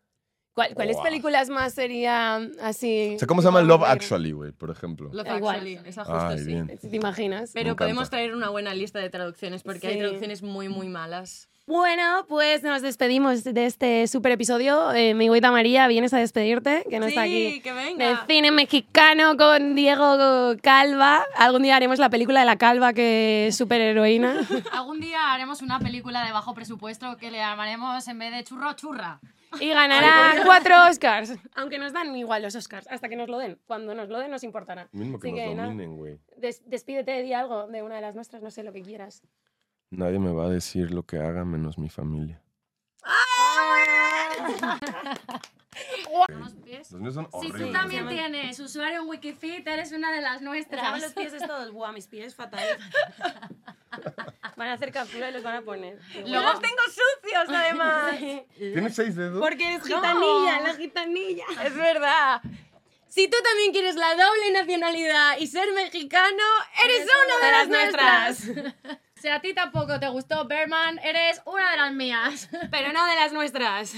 ¿Cuál- 0.53 0.73
¿Cuáles 0.73 0.95
Wow. 0.95 1.03
películas 1.03 1.49
más 1.49 1.73
sería 1.73 2.35
así? 2.61 3.13
O 3.15 3.19
sea, 3.19 3.27
¿cómo 3.27 3.41
se 3.41 3.47
llama 3.49 3.61
Love? 3.61 3.83
Actually, 3.83 4.31
güey, 4.31 4.51
por 4.53 4.69
ejemplo? 4.69 5.09
Love. 5.11 5.27
Actually, 5.27 5.79
esa 5.85 6.05
justo 6.05 6.27
Ay, 6.27 6.37
sí. 6.39 6.45
bien. 6.45 6.67
Te 6.79 6.95
imaginas. 6.95 7.51
Pero 7.53 7.75
podemos 7.75 8.09
traer 8.09 8.33
una 8.33 8.49
buena 8.49 8.73
lista 8.73 8.99
de 8.99 9.09
traducciones 9.09 9.63
porque 9.63 9.87
hay 9.87 9.93
Sí. 9.95 9.99
traducciones 9.99 10.43
muy, 10.43 10.69
muy 10.69 10.87
malas. 10.87 11.49
Bueno, 11.67 12.25
pues 12.29 12.61
nos 12.61 12.83
despedimos 12.83 13.43
de 13.43 13.65
este 13.65 14.05
super 14.07 14.31
episodio. 14.31 14.91
Eh, 14.93 15.15
mi 15.15 15.29
güita 15.29 15.51
María, 15.51 15.87
vienes 15.87 16.13
a 16.13 16.19
despedirte, 16.19 16.85
que 16.91 16.99
no 16.99 17.07
está 17.07 17.23
aquí. 17.23 17.59
que 17.61 17.73
De 17.73 17.83
venga. 17.85 18.23
cine 18.27 18.51
mexicano 18.51 19.35
con 19.35 19.73
Diego 19.73 20.55
Calva. 20.61 21.25
Algún 21.35 21.63
día 21.63 21.75
haremos 21.75 21.97
la 21.97 22.11
película 22.11 22.41
de 22.41 22.45
la 22.45 22.57
Calva, 22.57 22.93
que 22.93 23.47
es 23.47 23.57
superheroína. 23.57 24.35
Algún 24.73 24.99
día 24.99 25.33
haremos 25.33 25.63
una 25.63 25.79
película 25.79 26.23
de 26.23 26.31
bajo 26.33 26.53
presupuesto 26.53 27.17
que 27.17 27.31
le 27.31 27.39
llamaremos 27.39 28.07
en 28.07 28.19
vez 28.19 28.31
de 28.31 28.43
churro, 28.43 28.71
churra. 28.73 29.19
Y 29.59 29.69
ganará 29.69 30.43
cuatro 30.45 30.75
Oscars. 30.87 31.33
Aunque 31.55 31.79
nos 31.79 31.93
dan 31.93 32.15
igual 32.15 32.43
los 32.43 32.53
Oscars, 32.55 32.85
hasta 32.91 33.09
que 33.09 33.15
nos 33.15 33.27
lo 33.27 33.39
den. 33.39 33.57
Cuando 33.65 33.95
nos 33.95 34.07
lo 34.09 34.19
den 34.19 34.29
nos 34.29 34.43
importará. 34.43 34.87
Mismo 34.91 35.17
que 35.19 35.29
Así 35.29 35.35
nos 35.39 35.55
que, 35.55 35.61
dominen, 35.63 35.97
güey. 35.97 36.19
Des- 36.37 36.61
despídete, 36.69 37.23
di 37.23 37.33
algo 37.33 37.65
de 37.67 37.81
una 37.81 37.95
de 37.95 38.01
las 38.01 38.13
nuestras, 38.13 38.43
no 38.43 38.51
sé 38.51 38.61
lo 38.61 38.71
que 38.71 38.83
quieras. 38.83 39.23
Nadie 39.91 40.19
me 40.19 40.31
va 40.31 40.45
a 40.45 40.49
decir 40.49 40.91
lo 40.91 41.03
que 41.03 41.17
haga 41.19 41.45
menos 41.45 41.77
mi 41.77 41.89
familia. 41.89 42.41
Unos 46.29 46.53
pies. 46.63 46.91
Los 46.91 47.01
míos 47.01 47.13
son 47.13 47.25
Si 47.25 47.37
horribles. 47.37 47.67
tú 47.67 47.71
también 47.73 48.07
tienes 48.07 48.59
usuario 48.59 49.01
en 49.01 49.07
Wikifit, 49.09 49.67
eres 49.67 49.91
una 49.91 50.11
de 50.11 50.21
las 50.21 50.41
nuestras. 50.41 51.01
los 51.01 51.13
pies 51.13 51.33
es 51.33 51.45
todos, 51.45 51.71
buah, 51.71 51.91
mis 51.91 52.07
pies 52.07 52.35
fatal. 52.35 52.63
Van 54.57 54.69
a 54.69 54.73
hacer 54.73 54.91
captura 54.93 55.29
y 55.29 55.33
los 55.33 55.43
van 55.43 55.55
a 55.55 55.61
poner. 55.63 55.99
Luego 56.25 56.45
los 56.45 56.61
tengo 56.61 56.81
sucios, 56.87 57.49
además. 57.49 58.15
¿Tienes 58.57 58.95
seis 58.95 59.15
dedos? 59.15 59.41
Porque 59.41 59.67
eres 59.67 59.83
gitanilla, 59.83 60.61
la 60.61 60.73
gitanilla. 60.75 61.43
es 61.65 61.75
verdad. 61.75 62.41
Si 63.09 63.27
tú 63.27 63.35
también 63.43 63.73
quieres 63.73 63.95
la 63.95 64.11
doble 64.15 64.51
nacionalidad 64.53 65.37
y 65.39 65.47
ser 65.47 65.73
mexicano, 65.73 66.43
eres 66.85 67.05
una 67.25 67.45
de 67.45 67.51
las 67.51 67.67
nuestras. 67.67 68.43
Si 69.21 69.29
a 69.29 69.39
ti 69.39 69.53
tampoco 69.53 69.97
te 69.97 70.09
gustó 70.09 70.45
Berman, 70.45 70.99
eres 70.99 71.41
una 71.45 71.71
de 71.71 71.77
las 71.77 71.93
mías. 71.93 72.49
Pero 72.71 72.91
no 72.91 73.05
de 73.07 73.15
las 73.15 73.31
nuestras. 73.31 73.93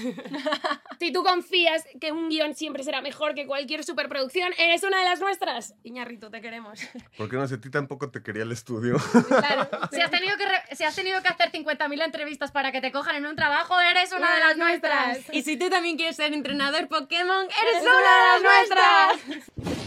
si 1.00 1.12
tú 1.12 1.24
confías 1.24 1.84
que 2.00 2.12
un 2.12 2.28
guion 2.28 2.54
siempre 2.54 2.84
será 2.84 3.02
mejor 3.02 3.34
que 3.34 3.44
cualquier 3.44 3.82
superproducción, 3.82 4.52
eres 4.58 4.84
una 4.84 5.00
de 5.00 5.04
las 5.04 5.18
nuestras. 5.18 5.74
Iñarrito, 5.82 6.30
te 6.30 6.40
queremos. 6.40 6.78
Porque 7.16 7.34
no 7.36 7.48
sé, 7.48 7.56
a 7.56 7.60
ti 7.60 7.68
tampoco 7.68 8.10
te 8.12 8.22
quería 8.22 8.44
el 8.44 8.52
estudio. 8.52 8.96
Claro. 9.28 9.68
Si 9.90 10.00
has 10.00 10.10
tenido 10.10 10.36
que, 10.36 10.44
re- 10.46 10.76
si 10.76 10.84
has 10.84 10.94
tenido 10.94 11.20
que 11.22 11.28
hacer 11.28 11.50
50.000 11.50 12.04
entrevistas 12.04 12.52
para 12.52 12.70
que 12.72 12.80
te 12.80 12.92
cojan 12.92 13.16
en 13.16 13.26
un 13.26 13.34
trabajo, 13.34 13.78
eres 13.80 14.12
una 14.12 14.32
de 14.34 14.40
las 14.40 14.56
nuestras. 14.56 15.18
Y 15.34 15.42
si 15.42 15.56
tú 15.56 15.68
también 15.70 15.96
quieres 15.96 16.14
ser 16.16 16.32
entrenador 16.32 16.88
Pokémon, 16.88 17.44
eres 17.44 17.74
Eres 17.74 17.82
una 17.82 17.92
de 18.14 18.24
las 18.28 18.42
nuestras. 18.42 19.78